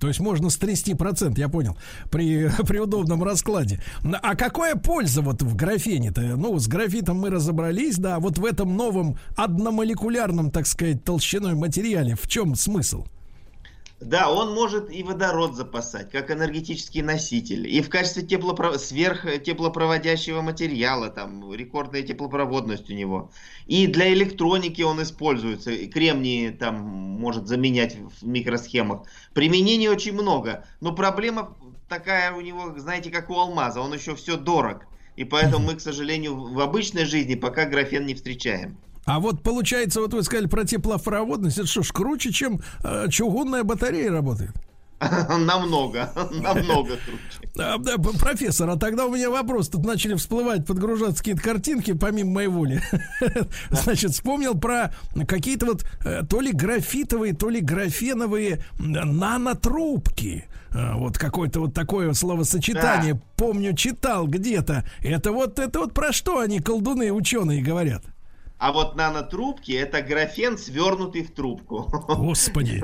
То 0.00 0.08
есть 0.08 0.20
можно 0.20 0.50
стрясти 0.50 0.94
процент, 0.94 1.38
я 1.38 1.48
понял, 1.48 1.76
при, 2.10 2.50
при 2.66 2.78
удобном 2.78 3.22
раскладе. 3.22 3.80
А 4.22 4.36
какая 4.36 4.76
польза 4.76 5.22
вот 5.22 5.42
в 5.42 5.56
графене-то? 5.56 6.20
Ну, 6.20 6.58
с 6.58 6.68
графитом 6.68 7.18
мы 7.18 7.30
разобрались, 7.30 7.96
да, 7.96 8.18
вот 8.18 8.38
в 8.38 8.44
этом 8.44 8.76
новом 8.76 9.18
одномолекулярном, 9.36 10.50
так 10.50 10.66
сказать, 10.66 11.04
толщиной 11.04 11.54
материале, 11.54 12.14
в 12.14 12.28
чем 12.28 12.54
смысл? 12.54 13.06
Да, 14.00 14.30
он 14.30 14.52
может 14.52 14.90
и 14.90 15.02
водород 15.02 15.54
запасать, 15.54 16.10
как 16.10 16.30
энергетический 16.30 17.00
носитель, 17.00 17.66
и 17.66 17.80
в 17.80 17.88
качестве 17.88 18.22
теплопро... 18.24 18.76
сверхтеплопроводящего 18.76 20.42
материала, 20.42 21.08
там 21.08 21.54
рекордная 21.54 22.02
теплопроводность 22.02 22.90
у 22.90 22.92
него. 22.92 23.30
И 23.66 23.86
для 23.86 24.12
электроники 24.12 24.82
он 24.82 25.02
используется, 25.02 25.70
и 25.70 25.86
кремний 25.88 26.50
там 26.50 26.74
может 26.76 27.46
заменять 27.48 27.96
в 27.96 28.26
микросхемах. 28.26 29.06
Применений 29.32 29.88
очень 29.88 30.12
много, 30.12 30.66
но 30.80 30.94
проблема 30.94 31.56
такая 31.88 32.32
у 32.32 32.42
него, 32.42 32.78
знаете, 32.78 33.10
как 33.10 33.30
у 33.30 33.38
алмаза, 33.38 33.80
он 33.80 33.94
еще 33.94 34.14
все 34.14 34.36
дорог. 34.36 34.82
И 35.16 35.24
поэтому 35.24 35.64
мы, 35.64 35.76
к 35.76 35.80
сожалению, 35.80 36.36
в 36.36 36.60
обычной 36.60 37.06
жизни 37.06 37.34
пока 37.34 37.64
графен 37.64 38.04
не 38.04 38.14
встречаем. 38.14 38.76
А 39.06 39.20
вот 39.20 39.42
получается, 39.42 40.00
вот 40.00 40.12
вы 40.12 40.22
сказали 40.24 40.46
про 40.46 40.64
теплопроводность, 40.64 41.58
это 41.58 41.68
что 41.68 41.82
ж 41.82 41.92
круче, 41.92 42.32
чем 42.32 42.60
э, 42.82 43.06
чугунная 43.08 43.62
батарея 43.62 44.10
работает? 44.10 44.50
Намного, 45.00 46.10
намного 46.30 46.96
круче. 46.96 47.50
А, 47.58 47.78
да, 47.78 47.96
профессор, 47.96 48.68
а 48.68 48.76
тогда 48.76 49.06
у 49.06 49.14
меня 49.14 49.30
вопрос. 49.30 49.70
Тут 49.70 49.82
начали 49.82 50.14
всплывать, 50.14 50.66
подгружаться 50.66 51.18
какие-то 51.18 51.40
картинки, 51.40 51.94
помимо 51.94 52.32
моей 52.32 52.48
воли. 52.48 52.82
Значит, 53.70 54.10
вспомнил 54.10 54.58
про 54.58 54.92
какие-то 55.26 55.64
вот 55.64 55.86
э, 56.04 56.20
то 56.28 56.42
ли 56.42 56.52
графитовые, 56.52 57.32
то 57.32 57.48
ли 57.48 57.60
графеновые 57.60 58.62
нанотрубки. 58.78 60.44
А, 60.70 60.96
Вот 60.96 61.16
какое-то 61.16 61.60
вот 61.60 61.72
такое 61.72 62.12
словосочетание. 62.12 63.18
Помню, 63.36 63.74
читал 63.74 64.26
где-то. 64.26 64.84
Это 65.02 65.32
вот, 65.32 65.58
это 65.58 65.78
вот 65.78 65.94
про 65.94 66.12
что 66.12 66.40
они, 66.40 66.60
колдуны, 66.60 67.10
ученые, 67.10 67.62
говорят? 67.62 68.02
А 68.58 68.72
вот 68.72 68.96
нанотрубки 68.96 69.72
это 69.72 70.00
графен, 70.00 70.56
свернутый 70.56 71.22
в 71.22 71.34
трубку. 71.34 71.90
Господи. 72.08 72.82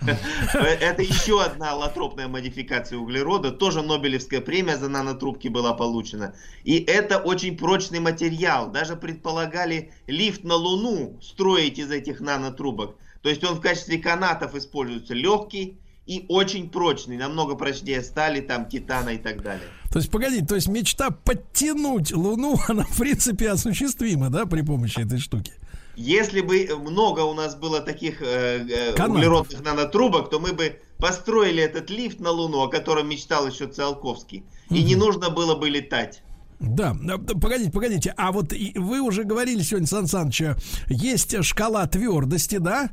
Это 0.00 1.02
еще 1.02 1.42
одна 1.42 1.72
аллотропная 1.72 2.28
модификация 2.28 2.98
углерода. 2.98 3.50
Тоже 3.50 3.82
Нобелевская 3.82 4.40
премия 4.40 4.76
за 4.76 4.88
нанотрубки 4.88 5.48
была 5.48 5.74
получена. 5.74 6.34
И 6.62 6.78
это 6.78 7.18
очень 7.18 7.58
прочный 7.58 7.98
материал. 7.98 8.70
Даже 8.70 8.94
предполагали 8.94 9.90
лифт 10.06 10.44
на 10.44 10.54
Луну 10.54 11.18
строить 11.20 11.80
из 11.80 11.90
этих 11.90 12.20
нанотрубок. 12.20 12.94
То 13.22 13.28
есть 13.28 13.42
он 13.42 13.56
в 13.56 13.60
качестве 13.60 13.98
канатов 13.98 14.54
используется 14.54 15.14
легкий 15.14 15.80
и 16.06 16.26
очень 16.28 16.70
прочный. 16.70 17.16
Намного 17.16 17.56
прочнее 17.56 18.02
стали, 18.02 18.40
там, 18.40 18.68
титана 18.68 19.10
и 19.10 19.18
так 19.18 19.42
далее. 19.42 19.66
То 19.90 19.98
есть, 19.98 20.10
погодите, 20.10 20.44
то 20.44 20.54
есть 20.54 20.68
мечта 20.68 21.10
подтянуть 21.10 22.12
Луну, 22.12 22.58
она 22.68 22.84
в 22.84 22.96
принципе 22.98 23.50
осуществима, 23.50 24.30
да, 24.30 24.46
при 24.46 24.62
помощи 24.62 25.00
этой 25.00 25.18
штуки? 25.18 25.52
Если 25.96 26.42
бы 26.42 26.68
много 26.78 27.20
у 27.22 27.34
нас 27.34 27.56
было 27.56 27.80
таких 27.80 28.22
э, 28.22 28.64
э, 28.68 28.92
Канатов. 28.92 29.16
углеродных 29.16 29.64
нанотрубок, 29.64 30.30
то 30.30 30.38
мы 30.38 30.52
бы 30.52 30.80
построили 30.98 31.60
этот 31.60 31.90
лифт 31.90 32.20
на 32.20 32.30
Луну, 32.30 32.60
о 32.60 32.68
котором 32.68 33.08
мечтал 33.08 33.48
еще 33.48 33.66
Циолковский. 33.66 34.44
И 34.70 34.82
не 34.84 34.94
нужно 34.94 35.30
было 35.30 35.56
бы 35.56 35.68
летать. 35.68 36.22
Да, 36.60 36.96
да, 37.00 37.18
погодите, 37.18 37.70
погодите, 37.70 38.14
а 38.16 38.32
вот 38.32 38.52
вы 38.74 39.00
уже 39.00 39.22
говорили 39.22 39.62
сегодня, 39.62 39.86
Сан 39.86 40.08
Саныч, 40.08 40.40
э, 40.40 40.56
есть 40.88 41.44
шкала 41.44 41.86
твердости, 41.86 42.56
да? 42.56 42.90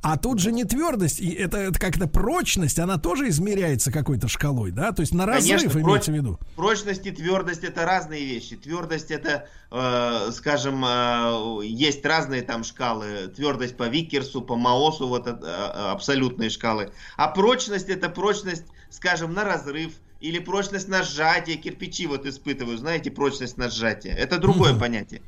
А 0.00 0.16
тут 0.16 0.38
же 0.38 0.52
не 0.52 0.62
твердость, 0.62 1.18
и 1.18 1.32
это, 1.32 1.58
это 1.58 1.80
как-то 1.80 2.06
прочность, 2.06 2.78
она 2.78 2.98
тоже 2.98 3.28
измеряется 3.30 3.90
какой-то 3.90 4.28
шкалой, 4.28 4.70
да? 4.70 4.92
То 4.92 5.00
есть 5.00 5.12
на 5.12 5.26
разрыв 5.26 5.48
Конечно, 5.48 5.80
имеется 5.80 5.80
в 5.80 6.14
проч- 6.14 6.16
виду. 6.16 6.38
Прочность 6.54 7.06
и 7.06 7.10
твердость 7.10 7.64
это 7.64 7.84
разные 7.84 8.24
вещи. 8.24 8.54
Твердость 8.54 9.10
это, 9.10 9.48
э, 9.72 10.30
скажем, 10.32 10.84
э, 10.84 11.64
есть 11.64 12.04
разные 12.06 12.42
там 12.42 12.62
шкалы. 12.62 13.26
Твердость 13.34 13.76
по 13.76 13.88
Виккерсу, 13.88 14.42
по 14.42 14.54
Маосу, 14.54 15.08
вот 15.08 15.26
это, 15.26 15.44
э, 15.44 15.90
абсолютные 15.90 16.50
шкалы. 16.50 16.92
А 17.16 17.26
прочность 17.26 17.88
это 17.88 18.08
прочность, 18.08 18.66
скажем, 18.90 19.34
на 19.34 19.42
разрыв 19.42 19.94
или 20.20 20.38
прочность 20.38 20.88
на 20.88 21.02
сжатие. 21.02 21.56
Кирпичи 21.56 22.06
вот 22.06 22.26
испытываю, 22.26 22.76
знаете, 22.78 23.10
прочность 23.10 23.56
на 23.56 23.70
сжатие. 23.70 24.14
Это 24.14 24.38
другое 24.38 24.72
Мгм. 24.72 24.80
понятие. 24.80 25.22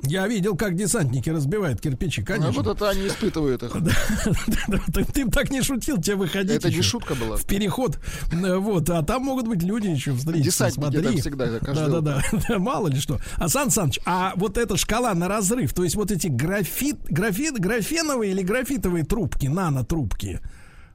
Я 0.00 0.28
видел, 0.28 0.54
как 0.56 0.76
десантники 0.76 1.28
разбивают 1.28 1.80
кирпичи, 1.80 2.22
конечно. 2.22 2.50
А 2.50 2.52
вот 2.52 2.68
это 2.68 2.88
они 2.88 3.08
испытывают 3.08 3.64
их. 3.64 3.72
Ты, 4.94 5.04
ты 5.04 5.28
так 5.28 5.50
не 5.50 5.60
шутил, 5.60 6.00
тебе 6.00 6.14
выходить 6.14 6.52
Это 6.52 6.70
не 6.70 6.82
шутка 6.82 7.16
была. 7.16 7.36
В 7.36 7.44
переход. 7.44 7.98
Э, 8.30 8.56
Вот, 8.58 8.88
а 8.90 9.02
там 9.02 9.24
могут 9.24 9.48
быть 9.48 9.60
люди 9.64 9.88
еще 9.88 10.14
встретиться. 10.14 10.68
Десантники 10.68 11.00
смотри. 11.02 11.20
всегда, 11.20 11.46
да, 11.46 12.00
да, 12.00 12.22
да, 12.48 12.58
мало 12.60 12.86
ли 12.86 13.00
что. 13.00 13.18
А 13.38 13.48
Сан 13.48 13.72
Саныч, 13.72 13.98
а 14.06 14.34
вот 14.36 14.56
эта 14.56 14.76
шкала 14.76 15.12
на 15.14 15.26
разрыв, 15.26 15.74
то 15.74 15.82
есть 15.82 15.96
вот 15.96 16.12
эти 16.12 16.28
графит, 16.28 16.98
графит, 17.10 17.58
графеновые 17.58 18.30
или 18.30 18.42
графитовые 18.42 19.04
трубки, 19.04 19.48
нанотрубки, 19.48 20.38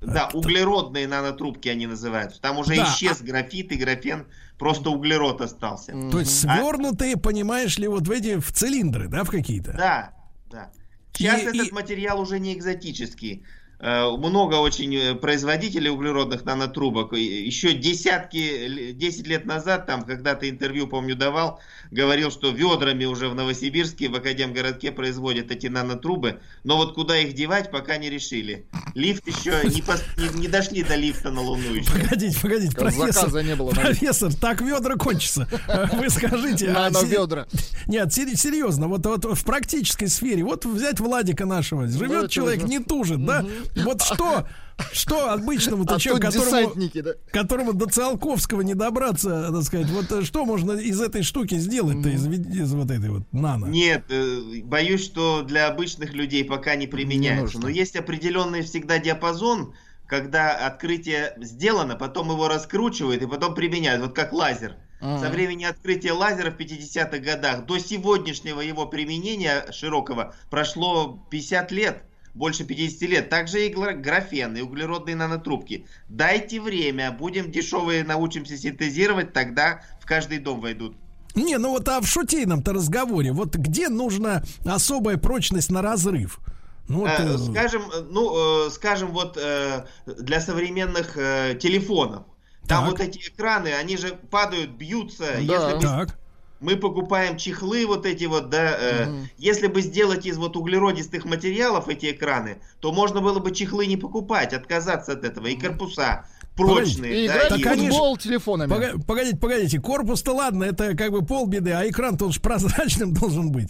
Да, 0.05 0.29
углеродные 0.33 1.07
нанотрубки 1.07 1.69
они 1.69 1.87
называются. 1.87 2.41
Там 2.41 2.57
уже 2.57 2.75
Да, 2.75 2.83
исчез 2.83 3.21
графит 3.21 3.71
и 3.71 3.75
графен, 3.75 4.27
просто 4.57 4.89
углерод 4.89 5.41
остался. 5.41 5.93
то 6.11 6.19
есть 6.19 6.45
А- 6.45 6.57
свернутые, 6.57 7.17
понимаешь 7.17 7.77
ли, 7.77 7.87
вот 7.87 8.07
в 8.07 8.11
эти 8.11 8.39
в 8.39 8.51
цилиндры, 8.51 9.07
да, 9.07 9.23
в 9.23 9.29
какие-то? 9.29 9.73
Да, 9.73 10.13
да. 10.51 10.71
Сейчас 11.13 11.41
И- 11.41 11.45
этот 11.45 11.67
и- 11.67 11.71
материал 11.71 12.19
уже 12.19 12.39
не 12.39 12.53
экзотический. 12.53 13.45
Э, 13.83 14.09
много 14.17 14.55
очень 14.55 14.95
э, 14.95 15.13
производителей 15.15 15.89
углеродных 15.89 16.45
нанотрубок. 16.45 17.13
И 17.13 17.21
Еще 17.45 17.73
десятки, 17.73 18.91
л- 18.91 18.93
10 18.95 19.27
лет 19.27 19.45
назад, 19.45 19.85
там 19.85 20.03
когда-то 20.03 20.49
интервью, 20.49 20.87
помню, 20.87 21.15
давал, 21.15 21.59
говорил, 21.91 22.31
что 22.31 22.49
ведрами 22.51 23.05
уже 23.05 23.27
в 23.29 23.35
Новосибирске, 23.35 24.09
в 24.09 24.15
Академгородке 24.15 24.91
производят 24.91 25.51
эти 25.51 25.67
нанотрубы, 25.67 26.39
но 26.63 26.77
вот 26.77 26.95
куда 26.95 27.17
их 27.19 27.33
девать, 27.33 27.69
пока 27.71 27.97
не 27.97 28.09
решили. 28.09 28.65
Лифт 28.95 29.27
еще 29.27 29.51
не, 29.65 29.81
пос- 29.81 30.01
не- 30.17 30.39
не 30.41 30.47
дошли 30.47 30.83
до 30.83 30.95
лифта 30.95 31.29
на 31.31 31.41
Луну 31.41 31.73
еще. 31.73 31.91
Погодите, 31.91 32.39
погодите, 32.41 32.75
профессор. 32.75 33.13
Заказа 33.13 33.43
не 33.43 33.55
было. 33.55 33.71
Профессор, 33.71 34.33
так 34.33 34.61
ведра 34.61 34.95
кончатся. 34.95 35.47
Вы 35.93 36.09
скажите. 36.09 36.69
а 36.69 36.89
Нано 36.89 37.03
ведра. 37.05 37.47
Нет, 37.87 38.13
серьезно, 38.13 38.87
вот, 38.87 39.05
вот 39.05 39.25
в 39.25 39.43
практической 39.43 40.07
сфере, 40.07 40.43
вот 40.43 40.65
взять 40.65 40.99
Владика 40.99 41.45
нашего, 41.45 41.87
живет 41.87 42.29
человек, 42.31 42.63
не 42.63 42.79
тужит, 42.79 43.23
да? 43.25 43.45
Вот 43.75 44.01
что, 44.01 44.47
что 44.91 45.31
обычному-то 45.31 45.95
А 45.95 45.99
человеку, 45.99 46.31
которому, 46.31 46.73
да? 46.93 47.11
которому 47.31 47.73
до 47.73 47.87
Циолковского 47.87 48.61
не 48.61 48.73
добраться, 48.73 49.51
так 49.51 49.63
сказать, 49.63 49.89
вот 49.89 50.11
э, 50.11 50.23
что 50.23 50.45
можно 50.45 50.73
из 50.73 51.01
этой 51.01 51.23
штуки 51.23 51.55
сделать-то, 51.55 52.09
из, 52.09 52.25
из 52.27 52.73
вот 52.73 52.91
этой 52.91 53.09
вот 53.09 53.23
нано? 53.31 53.65
Нет, 53.65 54.05
э, 54.09 54.61
боюсь, 54.63 55.03
что 55.03 55.41
для 55.43 55.67
обычных 55.67 56.13
людей 56.13 56.45
пока 56.45 56.75
не 56.75 56.87
применяется. 56.87 57.55
нужно. 57.55 57.61
Но 57.61 57.69
есть 57.69 57.95
определенный 57.95 58.61
всегда 58.61 58.99
диапазон, 58.99 59.73
когда 60.07 60.55
открытие 60.67 61.33
сделано, 61.41 61.95
потом 61.95 62.29
его 62.29 62.47
раскручивают 62.47 63.21
и 63.21 63.27
потом 63.27 63.55
применяют. 63.55 64.01
Вот 64.01 64.13
как 64.13 64.33
лазер. 64.33 64.75
Ага. 65.01 65.25
Со 65.25 65.29
времени 65.29 65.65
открытия 65.65 66.13
лазера 66.13 66.49
в 66.49 66.57
50-х 66.57 67.17
годах 67.17 67.65
до 67.65 67.77
сегодняшнего 67.77 68.61
его 68.61 68.85
применения 68.85 69.65
широкого 69.71 70.33
прошло 70.49 71.19
50 71.29 71.71
лет. 71.71 72.03
Больше 72.33 72.63
50 72.63 73.01
лет. 73.09 73.29
Также 73.29 73.67
и 73.67 73.69
графен, 73.69 74.55
и 74.57 74.61
углеродные 74.61 75.15
нанотрубки. 75.15 75.85
Дайте 76.09 76.59
время, 76.59 77.11
будем 77.11 77.51
дешевые, 77.51 78.03
научимся 78.03 78.57
синтезировать, 78.57 79.33
тогда 79.33 79.81
в 80.01 80.05
каждый 80.05 80.39
дом 80.39 80.59
войдут. 80.59 80.95
Не, 81.35 81.57
ну 81.57 81.69
вот 81.69 81.87
а 81.89 81.99
в 82.01 82.05
шутейном-то 82.05 82.73
разговоре, 82.73 83.31
вот 83.31 83.55
где 83.55 83.89
нужна 83.89 84.43
особая 84.65 85.17
прочность 85.17 85.71
на 85.71 85.81
разрыв? 85.81 86.39
Ну, 86.87 86.99
вот, 86.99 87.09
Э, 87.09 87.35
э, 87.35 87.37
Скажем, 87.37 87.83
э, 87.91 88.01
ну, 88.09 88.67
э, 88.67 88.69
скажем, 88.69 89.11
вот 89.11 89.37
э, 89.37 89.85
для 90.05 90.41
современных 90.41 91.17
э, 91.17 91.57
телефонов. 91.59 92.23
Там 92.67 92.83
Так. 92.83 92.91
вот 92.91 92.99
эти 92.99 93.19
экраны, 93.19 93.73
они 93.73 93.97
же 93.97 94.17
падают, 94.29 94.71
бьются. 94.71 95.25
Да. 95.33 95.39
Если 95.39 95.75
бы 95.75 95.81
так. 95.81 96.19
Мы 96.63 96.77
покупаем 96.77 97.37
чехлы 97.37 97.85
вот 97.85 98.05
эти 98.05 98.23
вот, 98.23 98.49
да, 98.49 98.77
э, 98.79 99.05
Мгм. 99.05 99.29
если 99.37 99.67
бы 99.67 99.81
сделать 99.81 100.25
из 100.25 100.37
вот 100.37 100.55
углеродистых 100.55 101.25
материалов 101.25 101.89
эти 101.89 102.11
экраны, 102.11 102.57
то 102.79 102.91
можно 102.93 103.19
было 103.21 103.39
бы 103.39 103.51
чехлы 103.51 103.85
не 103.85 103.97
покупать, 103.97 104.53
отказаться 104.53 105.11
от 105.11 105.25
этого. 105.25 105.47
И 105.47 105.55
корпуса 105.57 106.25
прочные. 106.55 107.25
И 107.25 107.27
да, 107.27 107.33
играть 107.47 107.59
и- 107.59 107.61
в 107.61 107.63
конечно. 107.65 107.89
футбол 107.91 108.17
телефонами. 108.17 108.69
Пога- 108.69 108.93
Погодите, 109.05 109.37
погодите, 109.37 109.79
корпус-то 109.81 110.31
ладно, 110.33 110.63
это 110.63 110.95
как 110.95 111.11
бы 111.11 111.21
полбеды, 111.25 111.71
а 111.71 111.87
экран-то 111.87 112.25
он 112.25 112.31
же 112.31 112.39
прозрачным 112.39 113.13
должен 113.13 113.51
быть. 113.51 113.69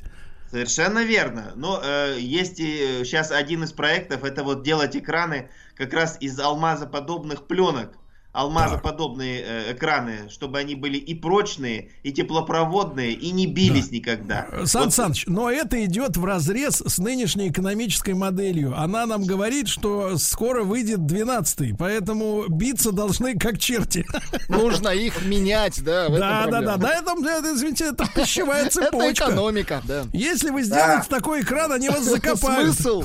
Совершенно 0.52 1.04
верно. 1.04 1.54
Но 1.56 1.82
э, 1.84 2.18
есть 2.20 2.60
и 2.60 3.02
сейчас 3.06 3.32
один 3.32 3.64
из 3.64 3.72
проектов, 3.72 4.24
это 4.24 4.44
вот 4.44 4.62
делать 4.64 4.96
экраны 4.96 5.50
как 5.76 5.92
раз 5.94 6.18
из 6.20 6.40
алмазоподобных 6.40 7.48
пленок. 7.48 7.94
Алмазоподобные 8.34 9.44
э, 9.45 9.74
экраны, 9.74 10.30
чтобы 10.30 10.58
они 10.60 10.76
были 10.76 10.98
и 10.98 11.14
прочные, 11.14 11.92
и 12.02 12.12
теплопроводные, 12.12 13.14
и 13.14 13.32
не 13.32 13.48
бились 13.48 13.92
никогда. 13.92 14.48
Сан 14.66 14.86
Вот 14.86 14.94
Саныч, 14.94 15.26
но 15.28 15.52
это 15.52 15.84
идет 15.86 16.18
в 16.18 16.26
разрез 16.26 16.82
с 16.86 16.98
нынешней 16.98 17.50
экономической 17.50 18.14
моделью. 18.16 18.74
Она 18.76 19.06
нам 19.06 19.24
говорит, 19.26 19.68
что 19.68 20.18
скоро 20.18 20.64
выйдет 20.64 21.00
12-й, 21.00 21.76
поэтому 21.78 22.45
биться 22.48 22.92
должны 22.92 23.38
как 23.38 23.60
черти. 23.60 24.06
Нужно 24.50 24.90
их 24.90 25.24
менять, 25.26 25.84
да. 25.84 26.10
Да, 26.10 26.48
да, 26.48 26.62
да, 26.62 26.78
да, 26.78 26.94
это, 26.94 27.14
это, 27.26 27.53
извините, 27.53 27.86
это 27.86 28.08
пищевая 28.14 28.66
Это 28.66 28.86
цепочка. 28.86 29.26
экономика, 29.26 29.82
да. 29.86 30.06
Если 30.12 30.50
вы 30.50 30.64
сделаете 30.64 31.08
такой 31.08 31.42
экран, 31.42 31.72
они 31.72 31.90
вас 31.90 32.03
закопают. 32.03 32.74
Смысл? 32.76 33.03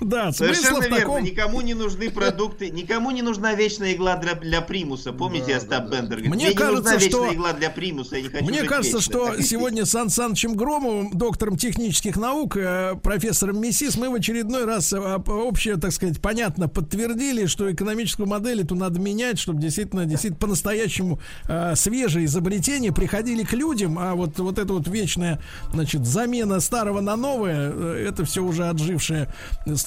Да, 0.00 0.32
смысл 0.32 0.54
Совершенно 0.54 0.80
верно. 0.82 0.96
таком... 0.98 1.24
Никому 1.24 1.60
не 1.60 1.74
нужны 1.74 2.10
продукты, 2.10 2.70
никому 2.70 3.10
не 3.10 3.22
нужна 3.22 3.54
вечная 3.54 3.92
игла 3.94 4.16
для, 4.16 4.34
для 4.34 4.60
примуса. 4.62 5.12
Помните, 5.12 5.54
Остап 5.56 5.84
Бендер? 5.90 6.16
говорит, 6.18 6.26
Мне 6.30 6.36
Мне, 6.36 6.48
не 6.48 6.54
кажется, 6.54 6.82
нужна 6.94 7.00
что- 7.00 7.18
вечная 7.24 7.34
игла 7.36 7.52
для 7.52 7.70
примуса, 7.70 8.16
я 8.16 8.22
не 8.22 8.28
хочу 8.28 8.44
Мне 8.44 8.62
кажется, 8.62 8.96
вечно». 8.98 9.00
что 9.34 9.42
сегодня 9.42 9.84
с 9.84 9.90
Сан 9.90 10.08
Санычем 10.08 10.54
Громовым, 10.54 11.10
доктором 11.12 11.56
технических 11.58 12.16
наук, 12.16 12.56
э, 12.56 12.94
профессором 13.02 13.60
МИСИС, 13.60 13.96
мы 13.96 14.08
в 14.10 14.14
очередной 14.14 14.64
раз 14.64 14.92
э, 14.92 14.96
об- 14.96 15.28
общее, 15.28 15.76
так 15.76 15.92
сказать, 15.92 16.20
понятно 16.20 16.68
подтвердили, 16.68 17.46
что 17.46 17.70
экономическую 17.70 18.26
модель 18.26 18.62
эту 18.62 18.74
надо 18.74 18.98
менять, 19.00 19.38
чтобы 19.38 19.60
действительно, 19.60 20.06
действительно 20.06 20.40
по-настоящему 20.40 21.20
э, 21.48 21.74
свежие 21.76 22.24
изобретения 22.26 22.92
приходили 22.92 23.42
к 23.44 23.52
людям, 23.52 23.98
а 23.98 24.14
вот, 24.14 24.38
вот 24.38 24.58
эта 24.58 24.72
вот 24.72 24.88
вечная, 24.88 25.40
значит, 25.72 26.06
замена 26.06 26.60
старого 26.60 27.00
на 27.00 27.16
новое, 27.16 27.70
э, 27.74 28.06
это 28.08 28.24
все 28.24 28.42
уже 28.42 28.66
отживший 28.68 29.26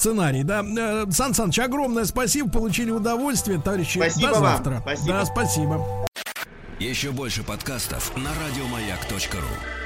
сценарий, 0.04 0.44
да. 0.44 0.64
Э, 0.64 1.06
Сан 1.12 1.34
Саныч, 1.34 1.60
огромное 1.60 2.04
спасибо, 2.04 2.50
получили 2.50 2.92
удовольствие, 2.92 3.60
товарищи. 3.60 3.98
Спасибо 3.98 4.28
До 4.28 4.34
вам. 4.34 4.44
завтра. 4.44 4.80
Спасибо. 4.82 5.08
Да, 5.08 5.26
спасибо. 5.26 5.86
Еще 6.80 7.12
больше 7.12 7.44
подкастов 7.44 8.16
на 8.18 8.30
радиомаяк.ру. 8.32 9.83